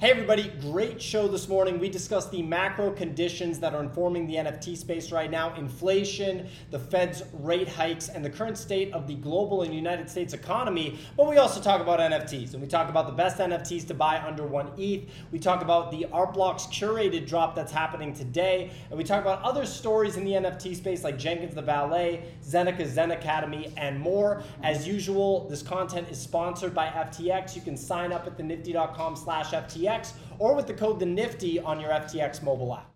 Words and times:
Hey, 0.00 0.12
everybody, 0.12 0.50
great 0.62 1.02
show 1.02 1.28
this 1.28 1.46
morning. 1.46 1.78
We 1.78 1.90
discussed 1.90 2.30
the 2.30 2.40
macro 2.40 2.90
conditions 2.90 3.58
that 3.58 3.74
are 3.74 3.82
informing 3.82 4.26
the 4.26 4.36
NFT 4.36 4.74
space 4.74 5.12
right 5.12 5.30
now 5.30 5.54
inflation, 5.56 6.48
the 6.70 6.78
Fed's 6.78 7.22
rate 7.34 7.68
hikes, 7.68 8.08
and 8.08 8.24
the 8.24 8.30
current 8.30 8.56
state 8.56 8.94
of 8.94 9.06
the 9.06 9.16
global 9.16 9.60
and 9.60 9.74
United 9.74 10.08
States 10.08 10.32
economy. 10.32 10.98
But 11.18 11.28
we 11.28 11.36
also 11.36 11.60
talk 11.60 11.82
about 11.82 12.00
NFTs, 12.00 12.54
and 12.54 12.62
we 12.62 12.66
talk 12.66 12.88
about 12.88 13.08
the 13.08 13.12
best 13.12 13.36
NFTs 13.36 13.86
to 13.88 13.94
buy 13.94 14.18
under 14.26 14.46
one 14.46 14.70
ETH. 14.78 15.06
We 15.32 15.38
talk 15.38 15.60
about 15.60 15.90
the 15.90 16.06
Art 16.14 16.32
Blocks 16.32 16.64
curated 16.64 17.26
drop 17.26 17.54
that's 17.54 17.70
happening 17.70 18.14
today, 18.14 18.70
and 18.88 18.96
we 18.96 19.04
talk 19.04 19.20
about 19.20 19.42
other 19.42 19.66
stories 19.66 20.16
in 20.16 20.24
the 20.24 20.32
NFT 20.32 20.76
space 20.76 21.04
like 21.04 21.18
Jenkins 21.18 21.54
the 21.54 21.60
Valet, 21.60 22.24
Zeneca 22.42 22.88
ZenAcademy, 22.90 23.74
and 23.76 24.00
more. 24.00 24.42
As 24.62 24.88
usual, 24.88 25.46
this 25.50 25.62
content 25.62 26.08
is 26.10 26.18
sponsored 26.18 26.74
by 26.74 26.86
FTX. 26.86 27.54
You 27.54 27.60
can 27.60 27.76
sign 27.76 28.14
up 28.14 28.26
at 28.26 28.38
thenifty.com 28.38 29.14
slash 29.14 29.50
FTX 29.50 29.89
or 30.38 30.54
with 30.54 30.66
the 30.66 30.74
code 30.74 30.98
the 30.98 31.06
Nifty 31.06 31.58
on 31.58 31.80
your 31.80 31.90
FTX 31.90 32.42
mobile 32.42 32.74
app. 32.74 32.90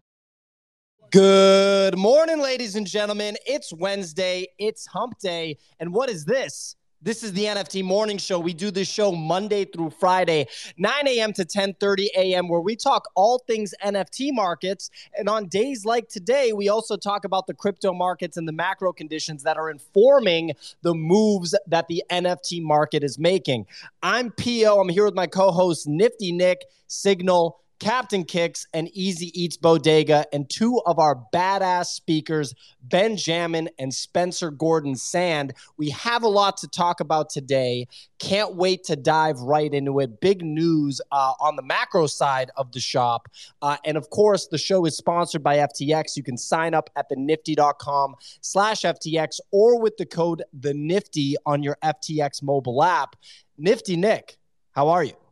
Good 1.11 1.97
morning, 1.97 2.41
ladies 2.41 2.75
and 2.75 2.87
gentlemen. 2.87 3.37
It's 3.47 3.73
Wednesday. 3.73 4.47
It's 4.59 4.87
Hump 4.87 5.19
Day, 5.19 5.59
and 5.79 5.93
what 5.93 6.09
is 6.09 6.25
this? 6.25 6.77
This 7.05 7.23
is 7.23 7.35
the 7.35 7.45
NFT 7.45 7.85
Morning 7.85 8.17
Show. 8.17 8.39
We 8.41 8.55
do 8.55 8.71
this 8.71 8.89
show 8.89 9.13
Monday 9.13 9.67
through 9.67 9.91
Friday, 9.91 10.47
9 10.79 11.07
a.m. 11.07 11.35
to 11.35 11.45
10:30 11.45 12.07
a.m., 12.17 12.49
where 12.49 12.63
we 12.63 12.77
talk 12.77 13.11
all 13.15 13.41
things 13.47 13.75
NFT 13.85 14.33
markets. 14.33 14.89
And 15.15 15.29
on 15.29 15.49
days 15.49 15.85
like 15.85 16.09
today, 16.09 16.55
we 16.55 16.71
also 16.71 16.97
talk 16.97 17.27
about 17.27 17.47
the 17.47 17.53
crypto 17.53 17.93
markets 17.93 18.39
and 18.39 18.49
the 18.49 18.53
macro 18.53 18.91
conditions 18.95 19.43
that 19.43 19.59
are 19.59 19.69
informing 19.69 20.53
the 20.81 20.95
moves 20.95 21.55
that 21.67 21.89
the 21.89 22.03
NFT 22.11 22.63
market 22.63 23.05
is 23.05 23.19
making. 23.19 23.67
I'm 24.03 24.31
PO. 24.31 24.81
I'm 24.81 24.89
here 24.89 25.05
with 25.05 25.15
my 25.15 25.27
co-host 25.27 25.87
Nifty 25.87 26.33
Nick, 26.33 26.65
Signal, 26.87 27.61
Captain 27.85 28.25
Kicks 28.25 28.67
and 28.73 28.89
Easy 28.95 29.31
Eats 29.39 29.59
Bodega, 29.59 30.25
and 30.33 30.49
two 30.49 30.81
of 30.87 30.99
our 30.99 31.23
badass 31.35 31.89
speakers, 31.89 32.55
Benjamin 32.83 33.69
and 33.79 33.93
Spencer 33.93 34.51
Gordon 34.51 34.97
Sand. 34.97 35.53
We 35.77 35.91
have 35.91 36.23
a 36.23 36.29
lot 36.29 36.57
to 36.59 36.69
talk 36.69 37.01
about 37.01 37.29
today. 37.29 37.87
Can't 38.19 38.57
wait 38.57 38.85
to 38.85 38.97
dive 38.97 39.39
right 39.41 39.71
into 39.71 40.01
it. 40.01 40.19
Big 40.23 40.43
news 40.43 41.03
uh, 41.13 41.35
on 41.39 41.57
the 41.57 41.63
macro 41.63 42.07
side 42.07 42.51
of 42.57 42.73
the 42.73 42.81
shop. 42.81 43.29
Uh, 43.61 43.77
and 43.85 43.99
of 43.99 44.09
course, 44.09 44.47
the 44.47 44.57
show 44.57 44.87
is 44.87 44.97
sponsored 44.97 45.43
by 45.43 45.59
FTX. 45.59 46.17
You 46.17 46.23
can 46.23 46.39
sign 46.39 46.73
up 46.73 46.89
at 46.97 47.11
the 47.11 47.17
nifty.com 47.17 48.15
slash 48.41 48.81
FTX 48.81 49.41
or 49.51 49.79
with 49.79 49.99
the 49.99 50.07
code 50.07 50.43
the 50.59 50.73
Nifty 50.73 51.37
on 51.45 51.63
your 51.63 51.77
FTX 51.85 52.43
mobile 52.43 52.83
app. 52.83 53.15
Nifty 53.59 53.99
Nick, 53.99 54.39
how 54.73 54.89
are 54.89 55.05
you? 55.05 55.24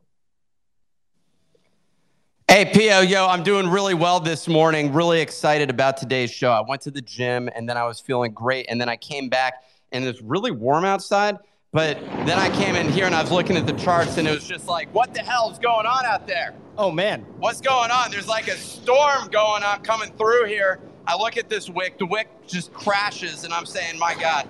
Hey, 2.52 2.66
Pio, 2.66 3.00
yo, 3.00 3.26
I'm 3.26 3.42
doing 3.42 3.66
really 3.66 3.94
well 3.94 4.20
this 4.20 4.46
morning. 4.46 4.92
Really 4.92 5.22
excited 5.22 5.70
about 5.70 5.96
today's 5.96 6.30
show. 6.30 6.52
I 6.52 6.60
went 6.60 6.82
to 6.82 6.90
the 6.90 7.00
gym 7.00 7.48
and 7.56 7.66
then 7.66 7.78
I 7.78 7.84
was 7.84 7.98
feeling 7.98 8.32
great. 8.32 8.66
And 8.68 8.78
then 8.78 8.90
I 8.90 8.96
came 8.96 9.30
back 9.30 9.64
and 9.90 10.04
it's 10.04 10.20
really 10.20 10.50
warm 10.50 10.84
outside. 10.84 11.38
But 11.72 11.98
then 12.26 12.38
I 12.38 12.54
came 12.54 12.74
in 12.74 12.90
here 12.90 13.06
and 13.06 13.14
I 13.14 13.22
was 13.22 13.30
looking 13.30 13.56
at 13.56 13.66
the 13.66 13.72
charts 13.72 14.18
and 14.18 14.28
it 14.28 14.32
was 14.32 14.46
just 14.46 14.66
like, 14.66 14.92
what 14.92 15.14
the 15.14 15.20
hell 15.20 15.50
is 15.50 15.58
going 15.58 15.86
on 15.86 16.04
out 16.04 16.26
there? 16.26 16.52
Oh, 16.76 16.90
man. 16.90 17.22
What's 17.38 17.62
going 17.62 17.90
on? 17.90 18.10
There's 18.10 18.28
like 18.28 18.48
a 18.48 18.56
storm 18.58 19.28
going 19.28 19.62
on 19.62 19.82
coming 19.82 20.12
through 20.18 20.44
here. 20.44 20.78
I 21.06 21.16
look 21.16 21.38
at 21.38 21.48
this 21.48 21.70
wick, 21.70 21.98
the 21.98 22.04
wick 22.04 22.28
just 22.46 22.70
crashes 22.74 23.44
and 23.44 23.54
I'm 23.54 23.64
saying, 23.64 23.98
my 23.98 24.14
God. 24.14 24.46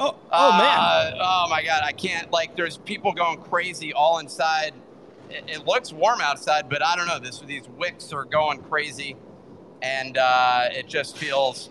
Oh, 0.00 0.16
oh 0.32 0.58
man. 0.58 0.76
Uh, 0.76 1.12
oh, 1.20 1.46
my 1.48 1.62
God. 1.62 1.82
I 1.84 1.92
can't, 1.92 2.32
like, 2.32 2.56
there's 2.56 2.78
people 2.78 3.12
going 3.12 3.38
crazy 3.40 3.92
all 3.92 4.18
inside 4.18 4.74
it, 5.30 5.44
it, 5.48 5.66
looks 5.66 5.92
warm 5.92 6.20
outside, 6.20 6.68
but 6.68 6.84
I 6.84 6.96
don't 6.96 7.06
know. 7.06 7.18
This 7.18 7.40
these 7.40 7.68
wicks 7.76 8.12
are 8.12 8.24
going 8.24 8.58
crazy, 8.62 9.16
and 9.82 10.18
uh, 10.18 10.68
it 10.70 10.88
just 10.88 11.16
feels 11.16 11.70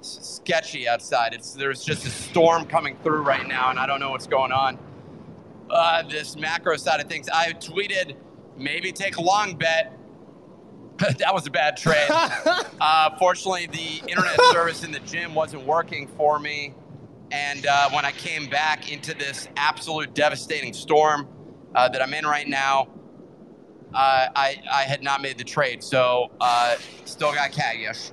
sketchy 0.00 0.88
outside. 0.88 1.34
It's 1.34 1.52
there's 1.52 1.84
just 1.84 2.04
a 2.06 2.10
storm 2.10 2.66
coming 2.66 2.96
through 3.02 3.22
right 3.22 3.46
now, 3.46 3.70
and 3.70 3.78
I 3.78 3.86
don't 3.86 4.00
know 4.00 4.10
what's 4.10 4.26
going 4.26 4.52
on. 4.52 4.78
Uh, 5.68 6.02
this 6.02 6.36
macro 6.36 6.76
side 6.76 7.00
of 7.00 7.08
things, 7.08 7.28
I 7.28 7.52
tweeted 7.52 8.16
maybe 8.56 8.92
take 8.92 9.16
a 9.16 9.22
long 9.22 9.56
bet. 9.56 9.92
that 11.18 11.34
was 11.34 11.46
a 11.46 11.50
bad 11.50 11.76
trade. 11.76 12.08
uh, 12.80 13.16
fortunately, 13.18 13.66
the 13.66 14.08
internet 14.08 14.40
service 14.50 14.82
in 14.82 14.92
the 14.92 15.00
gym 15.00 15.34
wasn't 15.34 15.64
working 15.66 16.06
for 16.08 16.38
me. 16.38 16.72
And 17.30 17.66
uh, 17.66 17.90
when 17.90 18.04
I 18.04 18.12
came 18.12 18.48
back 18.48 18.90
into 18.90 19.12
this 19.12 19.48
absolute 19.56 20.14
devastating 20.14 20.72
storm 20.72 21.28
uh, 21.74 21.88
that 21.88 22.00
I'm 22.00 22.14
in 22.14 22.24
right 22.24 22.48
now, 22.48 22.88
uh, 23.96 24.28
I, 24.36 24.62
I 24.70 24.82
had 24.82 25.02
not 25.02 25.22
made 25.22 25.38
the 25.38 25.44
trade. 25.44 25.82
So 25.82 26.30
uh, 26.40 26.76
still 27.06 27.32
got 27.32 27.50
cash. 27.50 28.10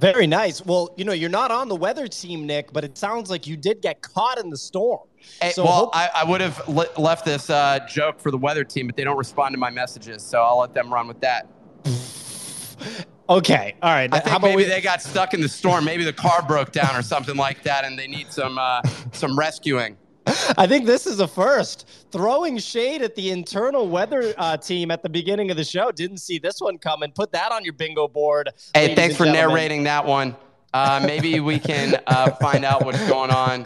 Very 0.00 0.26
nice. 0.26 0.64
Well, 0.64 0.92
you 0.96 1.04
know, 1.04 1.12
you're 1.12 1.30
not 1.30 1.50
on 1.50 1.68
the 1.68 1.76
weather 1.76 2.08
team, 2.08 2.46
Nick, 2.46 2.72
but 2.72 2.84
it 2.84 2.98
sounds 2.98 3.30
like 3.30 3.46
you 3.46 3.56
did 3.56 3.80
get 3.80 4.02
caught 4.02 4.38
in 4.38 4.50
the 4.50 4.56
storm. 4.56 5.06
Hey, 5.40 5.52
so 5.52 5.64
well, 5.64 5.72
hope- 5.72 5.90
I, 5.96 6.08
I, 6.16 6.24
would 6.24 6.40
have 6.40 6.66
le- 6.66 6.88
left 6.96 7.26
this 7.26 7.50
uh, 7.50 7.80
joke 7.86 8.18
for 8.18 8.30
the 8.30 8.38
weather 8.38 8.64
team, 8.64 8.86
but 8.86 8.96
they 8.96 9.04
don't 9.04 9.18
respond 9.18 9.52
to 9.52 9.58
my 9.58 9.70
messages, 9.70 10.22
so 10.22 10.42
I'll 10.42 10.58
let 10.58 10.72
them 10.72 10.92
run 10.92 11.06
with 11.06 11.20
that. 11.20 11.46
okay, 13.28 13.76
all 13.82 13.92
right. 13.92 14.12
I 14.12 14.20
think 14.20 14.42
maybe 14.42 14.56
we- 14.56 14.64
they 14.64 14.80
got 14.80 15.02
stuck 15.02 15.34
in 15.34 15.42
the 15.42 15.48
storm. 15.48 15.84
Maybe 15.84 16.02
the 16.04 16.14
car 16.14 16.42
broke 16.42 16.72
down 16.72 16.96
or 16.96 17.02
something 17.02 17.36
like 17.36 17.62
that, 17.64 17.84
and 17.84 17.98
they 17.98 18.08
need 18.08 18.32
some 18.32 18.58
uh, 18.58 18.80
some 19.12 19.38
rescuing. 19.38 19.98
I 20.26 20.66
think 20.66 20.86
this 20.86 21.06
is 21.06 21.20
a 21.20 21.26
first. 21.26 21.88
Throwing 22.10 22.58
shade 22.58 23.02
at 23.02 23.14
the 23.14 23.30
internal 23.30 23.88
weather 23.88 24.34
uh, 24.36 24.56
team 24.56 24.90
at 24.90 25.02
the 25.02 25.08
beginning 25.08 25.50
of 25.50 25.56
the 25.56 25.64
show. 25.64 25.90
Didn't 25.90 26.18
see 26.18 26.38
this 26.38 26.60
one 26.60 26.78
coming. 26.78 27.12
Put 27.12 27.32
that 27.32 27.52
on 27.52 27.64
your 27.64 27.72
bingo 27.72 28.08
board. 28.08 28.50
Hey, 28.74 28.94
thanks 28.94 29.16
for 29.16 29.24
gentlemen. 29.24 29.48
narrating 29.48 29.84
that 29.84 30.04
one. 30.04 30.36
Uh, 30.72 31.02
maybe 31.04 31.40
we 31.40 31.58
can 31.58 32.00
uh, 32.06 32.30
find 32.32 32.64
out 32.64 32.84
what's 32.84 33.06
going 33.08 33.30
on 33.30 33.64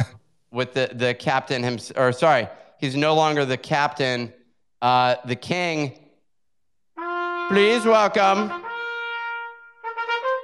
with 0.51 0.73
the, 0.75 0.91
the 0.95 1.15
captain 1.15 1.63
himself. 1.63 1.99
Or 1.99 2.13
sorry, 2.13 2.49
he's 2.79 2.97
no 2.97 3.15
longer 3.15 3.45
the 3.45 3.59
captain. 3.59 4.33
Uh, 4.81 5.17
the 5.25 5.37
king. 5.37 5.99
Please 7.49 7.85
welcome 7.85 8.63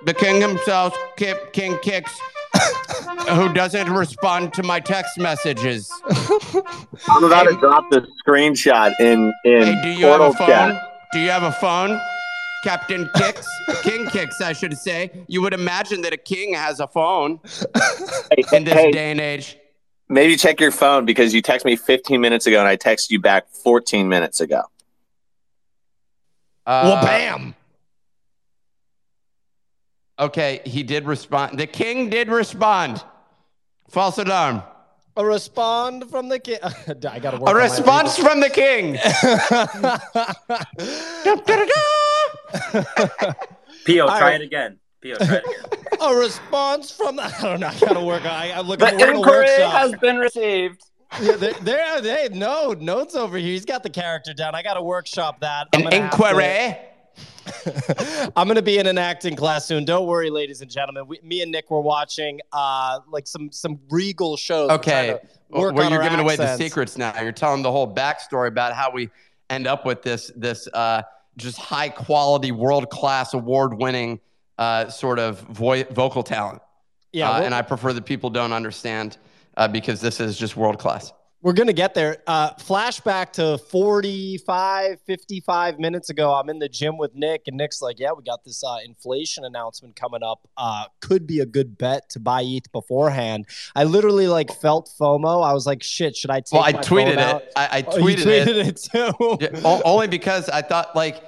the 0.04 0.14
king 0.14 0.40
himself, 0.40 0.96
King 1.16 1.78
Kicks 1.82 2.18
who 3.28 3.52
doesn't 3.52 3.90
respond 3.90 4.52
to 4.54 4.62
my 4.62 4.80
text 4.80 5.18
messages. 5.18 5.90
I'm 7.08 7.24
about 7.24 7.46
hey, 7.46 7.54
to 7.54 7.60
drop 7.60 7.90
the 7.90 8.06
screenshot 8.26 8.98
in 9.00 9.32
in 9.44 9.62
hey, 9.62 9.80
do 9.82 9.88
you 9.90 10.06
have 10.06 10.20
a 10.20 10.32
phone? 10.32 10.46
Chat. 10.46 10.92
Do 11.12 11.18
you 11.18 11.30
have 11.30 11.42
a 11.42 11.52
phone? 11.52 12.00
Captain 12.62 13.08
Kicks, 13.16 13.48
King 13.82 14.06
Kicks, 14.06 14.40
I 14.40 14.52
should 14.52 14.76
say. 14.76 15.10
You 15.28 15.40
would 15.42 15.54
imagine 15.54 16.02
that 16.02 16.12
a 16.12 16.18
king 16.18 16.54
has 16.54 16.78
a 16.78 16.86
phone 16.86 17.40
hey, 18.36 18.44
in 18.52 18.64
this 18.64 18.74
hey, 18.74 18.90
day 18.90 19.10
and 19.10 19.20
age. 19.20 19.56
Maybe 20.08 20.36
check 20.36 20.60
your 20.60 20.70
phone 20.70 21.04
because 21.04 21.32
you 21.32 21.40
texted 21.40 21.64
me 21.64 21.76
15 21.76 22.20
minutes 22.20 22.46
ago 22.46 22.58
and 22.58 22.68
I 22.68 22.76
texted 22.76 23.10
you 23.10 23.20
back 23.20 23.48
14 23.48 24.08
minutes 24.08 24.40
ago. 24.40 24.62
Uh, 26.66 26.82
well, 26.84 27.02
bam. 27.02 27.54
Okay, 30.20 30.60
he 30.66 30.82
did 30.82 31.06
respond. 31.06 31.58
The 31.58 31.66
king 31.66 32.10
did 32.10 32.28
respond. 32.28 33.02
False 33.88 34.18
alarm. 34.18 34.62
A 35.16 35.24
respond 35.24 36.10
from 36.10 36.28
the 36.28 36.38
king. 36.46 36.58
I 36.62 37.18
got 37.18 37.30
to 37.30 37.38
work. 37.38 37.50
A 37.50 37.54
response 37.54 38.18
from 38.18 38.40
the 38.40 38.50
king. 38.50 38.98
Pio, 43.86 44.06
try 44.06 44.20
right. 44.20 44.40
it 44.40 44.44
again. 44.44 44.78
Pio, 45.00 45.16
try 45.16 45.36
it 45.36 45.44
again. 45.44 45.88
a 46.02 46.14
response 46.14 46.92
from 46.92 47.16
the. 47.16 47.22
I 47.24 47.40
don't 47.40 47.60
know. 47.60 47.68
I 47.68 47.78
got 47.80 47.94
to 47.94 48.04
work. 48.04 48.26
I, 48.26 48.50
I 48.50 48.60
look. 48.60 48.80
The 48.80 49.10
inquiry 49.10 49.48
has 49.48 49.94
been 49.96 50.18
received. 50.18 50.82
Yeah, 51.20 51.36
there, 51.36 51.54
there, 51.62 52.02
hey, 52.02 52.28
no 52.30 52.72
notes 52.72 53.16
over 53.16 53.38
here. 53.38 53.48
He's 53.48 53.64
got 53.64 53.82
the 53.82 53.90
character 53.90 54.32
down. 54.34 54.54
I 54.54 54.62
got 54.62 54.74
to 54.74 54.82
workshop 54.82 55.40
that. 55.40 55.68
An 55.72 55.92
inquiry. 55.92 56.76
I'm 58.36 58.46
going 58.46 58.56
to 58.56 58.62
be 58.62 58.78
in 58.78 58.86
an 58.86 58.98
acting 58.98 59.36
class 59.36 59.66
soon. 59.66 59.84
Don't 59.84 60.06
worry, 60.06 60.30
ladies 60.30 60.60
and 60.60 60.70
gentlemen. 60.70 61.06
We, 61.06 61.20
me 61.22 61.42
and 61.42 61.52
Nick 61.52 61.70
were 61.70 61.80
watching 61.80 62.40
uh, 62.52 63.00
like 63.08 63.26
some 63.26 63.50
some 63.52 63.80
regal 63.90 64.36
shows. 64.36 64.70
Okay, 64.70 65.18
where 65.48 65.72
you're 65.90 66.02
giving 66.02 66.20
away 66.20 66.36
the 66.36 66.56
secrets 66.56 66.96
now. 66.96 67.18
You're 67.20 67.32
telling 67.32 67.62
the 67.62 67.70
whole 67.70 67.92
backstory 67.92 68.48
about 68.48 68.74
how 68.74 68.90
we 68.90 69.10
end 69.48 69.66
up 69.66 69.84
with 69.84 70.02
this 70.02 70.30
this 70.36 70.68
uh, 70.68 71.02
just 71.36 71.58
high 71.58 71.88
quality, 71.88 72.52
world 72.52 72.90
class, 72.90 73.34
award 73.34 73.74
winning 73.74 74.20
uh, 74.58 74.88
sort 74.88 75.18
of 75.18 75.40
vo- 75.42 75.84
vocal 75.84 76.22
talent. 76.22 76.62
Yeah, 77.12 77.30
uh, 77.30 77.42
and 77.42 77.54
I 77.54 77.62
prefer 77.62 77.92
that 77.92 78.04
people 78.04 78.30
don't 78.30 78.52
understand 78.52 79.18
uh, 79.56 79.66
because 79.68 80.00
this 80.00 80.20
is 80.20 80.38
just 80.38 80.56
world 80.56 80.78
class. 80.78 81.12
We're 81.42 81.54
going 81.54 81.68
to 81.68 81.72
get 81.72 81.94
there. 81.94 82.18
Uh, 82.26 82.52
flashback 82.54 83.32
to 83.32 83.56
45, 83.56 85.00
55 85.06 85.78
minutes 85.78 86.10
ago. 86.10 86.34
I'm 86.34 86.50
in 86.50 86.58
the 86.58 86.68
gym 86.68 86.98
with 86.98 87.14
Nick, 87.14 87.44
and 87.46 87.56
Nick's 87.56 87.80
like, 87.80 87.98
Yeah, 87.98 88.12
we 88.12 88.22
got 88.22 88.44
this 88.44 88.62
uh, 88.62 88.76
inflation 88.84 89.46
announcement 89.46 89.96
coming 89.96 90.22
up. 90.22 90.46
Uh, 90.58 90.84
could 91.00 91.26
be 91.26 91.40
a 91.40 91.46
good 91.46 91.78
bet 91.78 92.10
to 92.10 92.20
buy 92.20 92.42
ETH 92.42 92.70
beforehand. 92.72 93.46
I 93.74 93.84
literally 93.84 94.28
like 94.28 94.52
felt 94.52 94.92
FOMO. 95.00 95.42
I 95.42 95.54
was 95.54 95.66
like, 95.66 95.82
shit, 95.82 96.14
should 96.14 96.30
I 96.30 96.40
take 96.40 96.52
Well, 96.52 96.62
I 96.62 96.72
tweeted 96.74 97.16
it. 97.16 97.52
I, 97.56 97.68
I, 97.78 97.82
tweeted, 97.82 97.88
oh, 97.88 97.96
tweeted 97.96 98.46
it. 98.46 98.66
it. 98.66 98.88
too. 98.92 99.60
Yeah, 99.62 99.80
only 99.84 100.08
because 100.08 100.50
I 100.50 100.60
thought 100.60 100.94
like 100.94 101.24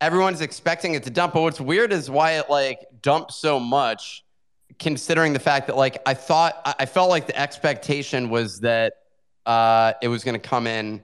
everyone's 0.00 0.40
expecting 0.40 0.94
it 0.94 1.04
to 1.04 1.10
dump. 1.10 1.34
But 1.34 1.42
what's 1.42 1.60
weird 1.60 1.92
is 1.92 2.10
why 2.10 2.32
it 2.32 2.50
like 2.50 2.80
dumped 3.00 3.32
so 3.32 3.60
much, 3.60 4.24
considering 4.80 5.32
the 5.32 5.38
fact 5.38 5.68
that 5.68 5.76
like 5.76 6.02
I 6.04 6.14
thought 6.14 6.60
I 6.80 6.86
felt 6.86 7.10
like 7.10 7.28
the 7.28 7.38
expectation 7.38 8.28
was 8.28 8.60
that 8.60 8.94
uh, 9.46 9.92
it 10.02 10.08
was 10.08 10.24
going 10.24 10.34
to 10.34 10.48
come 10.48 10.66
in 10.66 11.02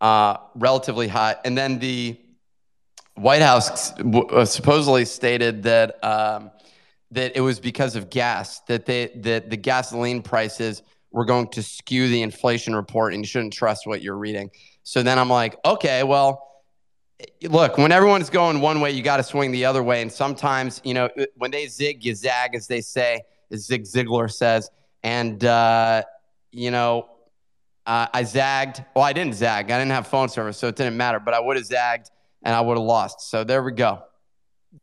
uh, 0.00 0.36
relatively 0.54 1.08
hot, 1.08 1.40
and 1.44 1.56
then 1.56 1.78
the 1.78 2.18
White 3.14 3.42
House 3.42 3.92
uh, 3.98 4.44
supposedly 4.44 5.04
stated 5.04 5.62
that 5.62 6.02
um, 6.04 6.50
that 7.12 7.36
it 7.36 7.40
was 7.40 7.60
because 7.60 7.96
of 7.96 8.10
gas 8.10 8.60
that 8.68 8.84
they 8.86 9.12
that 9.16 9.48
the 9.48 9.56
gasoline 9.56 10.20
prices 10.20 10.82
were 11.12 11.24
going 11.24 11.48
to 11.48 11.62
skew 11.62 12.08
the 12.08 12.22
inflation 12.22 12.74
report, 12.74 13.14
and 13.14 13.22
you 13.22 13.28
shouldn't 13.28 13.52
trust 13.52 13.86
what 13.86 14.02
you're 14.02 14.18
reading. 14.18 14.50
So 14.82 15.02
then 15.02 15.18
I'm 15.18 15.30
like, 15.30 15.56
okay, 15.64 16.02
well. 16.02 16.50
Look, 17.42 17.78
when 17.78 17.92
everyone's 17.92 18.28
going 18.28 18.60
one 18.60 18.80
way, 18.80 18.90
you 18.90 19.00
got 19.00 19.18
to 19.18 19.22
swing 19.22 19.52
the 19.52 19.64
other 19.64 19.82
way. 19.82 20.02
And 20.02 20.12
sometimes, 20.12 20.80
you 20.84 20.94
know, 20.94 21.08
when 21.36 21.52
they 21.52 21.68
zig, 21.68 22.04
you 22.04 22.12
zag, 22.14 22.56
as 22.56 22.66
they 22.66 22.80
say, 22.80 23.22
as 23.52 23.64
Zig 23.64 23.84
Ziglar 23.84 24.30
says. 24.30 24.68
And, 25.04 25.42
uh, 25.44 26.02
you 26.50 26.72
know, 26.72 27.08
uh, 27.86 28.06
I 28.12 28.22
zagged. 28.22 28.84
Well, 28.94 29.04
I 29.04 29.12
didn't 29.12 29.34
zag. 29.34 29.70
I 29.70 29.78
didn't 29.78 29.92
have 29.92 30.06
phone 30.06 30.28
service, 30.28 30.56
so 30.56 30.68
it 30.68 30.76
didn't 30.76 30.96
matter. 30.96 31.20
But 31.20 31.34
I 31.34 31.40
would 31.40 31.56
have 31.56 31.66
zagged 31.66 32.10
and 32.42 32.54
I 32.54 32.60
would 32.60 32.76
have 32.76 32.86
lost. 32.86 33.30
So 33.30 33.44
there 33.44 33.62
we 33.62 33.72
go. 33.72 34.02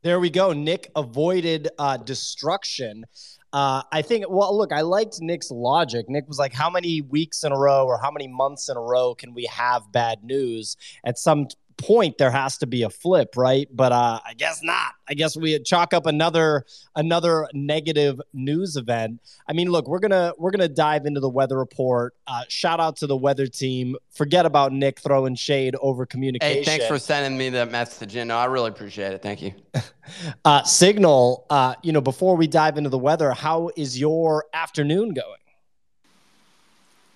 There 0.04 0.20
we 0.20 0.30
go. 0.30 0.54
Nick 0.54 0.92
avoided 0.96 1.70
uh, 1.78 1.98
destruction. 1.98 3.06
Uh, 3.54 3.84
I 3.92 4.02
think, 4.02 4.26
well, 4.30 4.58
look, 4.58 4.72
I 4.72 4.82
liked 4.82 5.20
Nick's 5.20 5.52
logic. 5.52 6.08
Nick 6.08 6.28
was 6.28 6.40
like, 6.40 6.54
how 6.54 6.70
many 6.70 7.02
weeks 7.02 7.44
in 7.44 7.52
a 7.52 7.58
row 7.58 7.86
or 7.86 8.00
how 8.02 8.10
many 8.10 8.28
months 8.28 8.70
in 8.70 8.78
a 8.78 8.82
row 8.82 9.14
can 9.14 9.34
we 9.34 9.46
have 9.52 9.92
bad 9.92 10.24
news? 10.24 10.78
At 11.06 11.20
some 11.20 11.48
point 11.78 12.18
there 12.18 12.32
has 12.32 12.58
to 12.60 12.68
be 12.68 12.84
a 12.84 12.90
flip, 12.90 13.36
right? 13.36 13.68
But 13.72 13.92
uh, 13.92 14.20
I 14.26 14.34
guess 14.34 14.62
not. 14.64 14.94
I 15.10 15.14
guess 15.14 15.36
we 15.36 15.60
chalk 15.60 15.94
up 15.94 16.06
another 16.06 16.66
another 16.96 17.48
negative 17.54 18.22
news 18.34 18.78
event. 18.78 19.20
I 19.48 19.54
mean, 19.54 19.70
look, 19.70 19.88
we're 19.88 20.00
gonna 20.00 20.34
we're 20.38 20.52
gonna 20.52 20.70
dive 20.70 21.06
into 21.06 21.20
the 21.20 21.30
weather 21.30 21.58
report. 21.58 22.16
Uh, 22.28 22.44
shout 22.48 22.80
out 22.80 22.98
to 22.98 23.08
the 23.08 23.18
weather 23.18 23.48
team. 23.48 23.96
Forget 24.12 24.46
about 24.46 24.72
Nick 24.72 25.00
throwing 25.00 25.36
shade 25.36 25.76
over 25.82 26.06
communication. 26.06 26.58
Hey, 26.58 26.64
thanks 26.64 26.88
for 26.88 27.00
sending 27.00 27.38
me 27.38 27.50
that 27.50 27.72
message. 27.72 28.16
You 28.16 28.26
know, 28.26 28.38
I 28.38 28.46
really 28.46 28.70
appreciate 28.70 29.14
it. 29.14 29.22
Thank 29.22 29.42
you. 29.42 29.54
uh, 30.46 30.64
Signal. 30.64 31.46
Uh, 31.50 31.76
you 31.84 31.92
know, 31.92 32.02
before 32.02 32.36
we 32.38 32.48
dive 32.48 32.78
into 32.78 32.90
the 32.90 32.98
weather, 32.98 33.32
how 33.32 33.72
is 33.76 34.00
your 34.00 34.46
afternoon 34.54 35.14
going? 35.14 35.38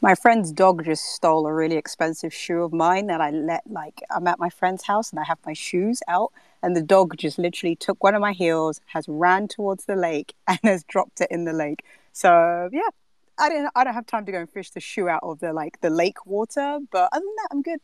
My 0.06 0.14
friend's 0.14 0.52
dog 0.52 0.86
just 0.86 1.04
stole 1.04 1.48
a 1.48 1.52
really 1.52 1.78
expensive 1.78 2.32
shoe 2.32 2.62
of 2.62 2.72
mine 2.72 3.08
that 3.08 3.22
I 3.22 3.32
let 3.32 3.64
like 3.66 4.04
I'm 4.16 4.28
at 4.28 4.38
my 4.38 4.52
friend's 4.52 4.84
house 4.84 5.10
and 5.10 5.20
I 5.20 5.24
have 5.24 5.40
my 5.48 5.54
shoes 5.54 6.00
out 6.08 6.32
and 6.62 6.76
the 6.76 6.84
dog 6.84 7.18
just 7.18 7.40
literally 7.40 7.76
took 7.76 8.04
one 8.04 8.14
of 8.14 8.22
my 8.22 8.32
heels, 8.32 8.82
has 8.86 9.10
ran 9.10 9.48
towards 9.48 9.86
the 9.86 9.96
lake 9.96 10.36
and 10.48 10.60
has 10.64 10.84
dropped 10.84 11.22
it 11.22 11.30
in 11.32 11.46
the 11.46 11.54
lake. 11.54 11.84
So 12.14 12.70
yeah, 12.72 12.92
I 13.40 13.50
didn't 13.50 13.72
I 13.76 13.84
don't 13.84 13.96
have 13.96 14.06
time 14.06 14.28
to 14.28 14.32
go 14.32 14.42
and 14.42 14.48
fish 14.48 14.70
the 14.70 14.80
shoe 14.80 15.10
out 15.10 15.24
of 15.24 15.40
the 15.40 15.54
like 15.54 15.82
the 15.82 15.90
lake 15.90 16.24
water, 16.28 16.78
but 16.92 17.10
other 17.12 17.26
than 17.26 17.36
that 17.38 17.48
I'm 17.50 17.64
good. 17.64 17.80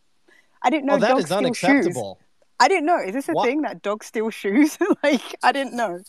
I 0.61 0.69
didn't 0.69 0.85
know 0.85 0.97
oh, 0.97 0.99
that 0.99 1.09
dogs 1.09 1.23
is 1.23 1.31
unacceptable. 1.31 2.19
Shoes. 2.19 2.47
I 2.59 2.67
didn't 2.67 2.85
know. 2.85 2.99
Is 2.99 3.13
this 3.13 3.29
a 3.29 3.33
what? 3.33 3.47
thing 3.47 3.63
that 3.63 3.81
dogs 3.81 4.05
steal 4.05 4.29
shoes? 4.29 4.77
like 5.03 5.23
I 5.41 5.51
didn't 5.51 5.73
know. 5.73 6.01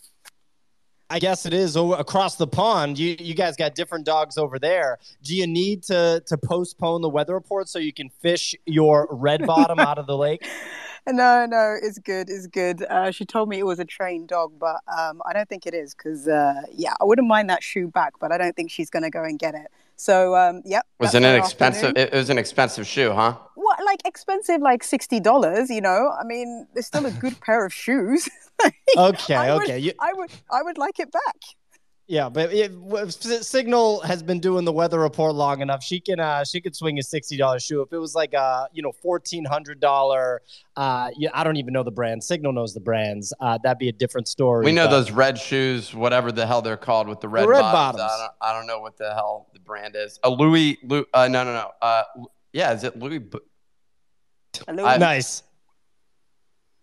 I 1.12 1.18
guess 1.18 1.44
it 1.44 1.52
is 1.52 1.76
across 1.76 2.36
the 2.36 2.46
pond. 2.46 2.98
You 2.98 3.16
you 3.20 3.34
guys 3.34 3.54
got 3.54 3.74
different 3.74 4.06
dogs 4.06 4.38
over 4.38 4.58
there. 4.58 4.98
Do 5.22 5.36
you 5.36 5.46
need 5.46 5.82
to 5.84 6.22
to 6.24 6.38
postpone 6.38 7.02
the 7.02 7.10
weather 7.10 7.34
report 7.34 7.68
so 7.68 7.78
you 7.78 7.92
can 7.92 8.08
fish 8.08 8.54
your 8.64 9.06
red 9.10 9.46
bottom 9.46 9.78
out 9.78 9.98
of 9.98 10.06
the 10.06 10.16
lake? 10.16 10.46
No, 11.04 11.46
no, 11.46 11.76
it's 11.82 11.98
good. 11.98 12.30
It's 12.30 12.46
good. 12.46 12.84
Uh, 12.84 13.10
she 13.10 13.24
told 13.24 13.48
me 13.48 13.58
it 13.58 13.66
was 13.66 13.80
a 13.80 13.84
trained 13.84 14.28
dog, 14.28 14.52
but 14.60 14.76
um, 14.86 15.20
I 15.26 15.32
don't 15.32 15.48
think 15.48 15.66
it 15.66 15.74
is 15.74 15.96
because, 15.96 16.28
uh, 16.28 16.62
yeah, 16.72 16.94
I 17.00 17.04
wouldn't 17.04 17.26
mind 17.26 17.50
that 17.50 17.60
shoe 17.60 17.88
back, 17.88 18.12
but 18.20 18.30
I 18.30 18.38
don't 18.38 18.54
think 18.54 18.70
she's 18.70 18.88
going 18.88 19.02
to 19.02 19.10
go 19.10 19.24
and 19.24 19.36
get 19.36 19.56
it. 19.56 19.66
So, 20.02 20.34
um, 20.34 20.62
yep. 20.64 20.84
Was 20.98 21.14
it 21.14 21.22
an 21.22 21.36
expensive? 21.36 21.96
It 21.96 22.12
was 22.12 22.28
an 22.28 22.36
expensive 22.36 22.88
shoe, 22.88 23.12
huh? 23.12 23.36
What, 23.54 23.78
like 23.84 24.00
expensive, 24.04 24.60
like 24.60 24.82
sixty 24.82 25.20
dollars? 25.20 25.70
You 25.70 25.80
know, 25.80 26.10
I 26.20 26.24
mean, 26.24 26.66
it's 26.74 26.88
still 26.88 27.06
a 27.06 27.12
good 27.12 27.40
pair 27.46 27.64
of 27.64 27.72
shoes. 27.72 28.28
okay, 28.96 29.36
I 29.36 29.50
okay. 29.50 29.74
Would, 29.74 29.84
you... 29.84 29.92
I 30.00 30.12
would, 30.12 30.30
I 30.50 30.62
would 30.64 30.76
like 30.76 30.98
it 30.98 31.12
back. 31.12 31.36
Yeah, 32.12 32.28
but 32.28 32.52
it, 32.52 32.70
Signal 33.42 34.00
has 34.00 34.22
been 34.22 34.38
doing 34.38 34.66
the 34.66 34.72
weather 34.72 35.00
report 35.00 35.34
long 35.34 35.62
enough. 35.62 35.82
She 35.82 35.98
can 35.98 36.20
uh, 36.20 36.44
she 36.44 36.60
could 36.60 36.76
swing 36.76 36.98
a 36.98 37.02
sixty 37.02 37.38
dollar 37.38 37.58
shoe. 37.58 37.80
If 37.80 37.90
it 37.90 37.96
was 37.96 38.14
like 38.14 38.34
a 38.34 38.68
you 38.74 38.82
know 38.82 38.92
fourteen 38.92 39.46
hundred 39.46 39.80
dollar, 39.80 40.42
uh, 40.76 41.08
yeah, 41.16 41.30
I 41.32 41.42
don't 41.42 41.56
even 41.56 41.72
know 41.72 41.82
the 41.82 41.90
brand. 41.90 42.22
Signal 42.22 42.52
knows 42.52 42.74
the 42.74 42.80
brands. 42.80 43.32
Uh, 43.40 43.56
that'd 43.62 43.78
be 43.78 43.88
a 43.88 43.92
different 43.92 44.28
story. 44.28 44.66
We 44.66 44.72
know 44.72 44.88
but... 44.88 44.90
those 44.90 45.10
red 45.10 45.38
shoes, 45.38 45.94
whatever 45.94 46.30
the 46.30 46.46
hell 46.46 46.60
they're 46.60 46.76
called, 46.76 47.08
with 47.08 47.22
the 47.22 47.30
red, 47.30 47.44
the 47.44 47.48
red 47.48 47.62
bottoms. 47.62 48.02
bottoms. 48.02 48.12
I, 48.12 48.18
don't, 48.18 48.32
I 48.42 48.58
don't 48.58 48.66
know 48.66 48.80
what 48.80 48.98
the 48.98 49.14
hell 49.14 49.48
the 49.54 49.60
brand 49.60 49.96
is. 49.96 50.20
A 50.22 50.28
Louis, 50.28 50.76
Louis 50.82 51.06
uh, 51.14 51.28
no, 51.28 51.44
no, 51.44 51.54
no. 51.54 51.70
Uh, 51.80 52.02
yeah, 52.52 52.74
is 52.74 52.84
it 52.84 52.98
Louis? 52.98 53.20
Louis. 54.68 54.84
I, 54.84 54.98
nice. 54.98 55.44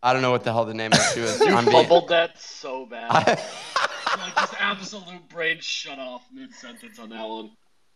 I 0.02 0.14
don't 0.14 0.22
know 0.22 0.32
what 0.32 0.44
the 0.44 0.54
hell 0.54 0.66
the 0.66 0.74
name 0.74 0.92
of 0.94 0.98
the 0.98 1.04
shoe 1.14 1.24
is. 1.24 1.40
you 1.42 1.48
I'm 1.48 1.66
fumbled 1.66 2.08
being... 2.08 2.20
that 2.20 2.40
so 2.40 2.86
bad. 2.86 3.12
like 3.12 4.36
just 4.36 4.54
absolute 4.60 5.28
brain 5.30 5.58
shut 5.60 6.00
off 6.00 6.24
mid 6.34 6.54
sentence 6.54 7.00
on 7.00 7.10
that 7.10 7.28
one. 7.28 7.52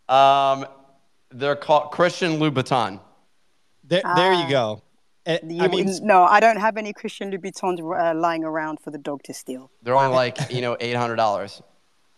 Um, 0.08 0.66
they're 1.30 1.56
called 1.56 1.90
Christian 1.90 2.38
Louboutin. 2.38 3.00
There, 3.84 4.02
there 4.16 4.32
you 4.34 4.48
go. 4.48 4.82
Uh, 5.26 5.38
you, 5.46 5.62
I 5.62 5.68
mean, 5.68 5.90
no, 6.02 6.24
I 6.24 6.40
don't 6.40 6.58
have 6.58 6.76
any 6.76 6.92
Christian 6.92 7.30
Louboutins 7.30 7.80
uh, 7.80 8.14
lying 8.14 8.44
around 8.44 8.80
for 8.80 8.90
the 8.90 8.98
dog 8.98 9.22
to 9.24 9.32
steal. 9.32 9.70
They're 9.82 9.96
only 9.96 10.14
like 10.14 10.38
you 10.50 10.60
know 10.60 10.76
eight 10.80 10.96
hundred 10.96 11.16
dollars. 11.16 11.62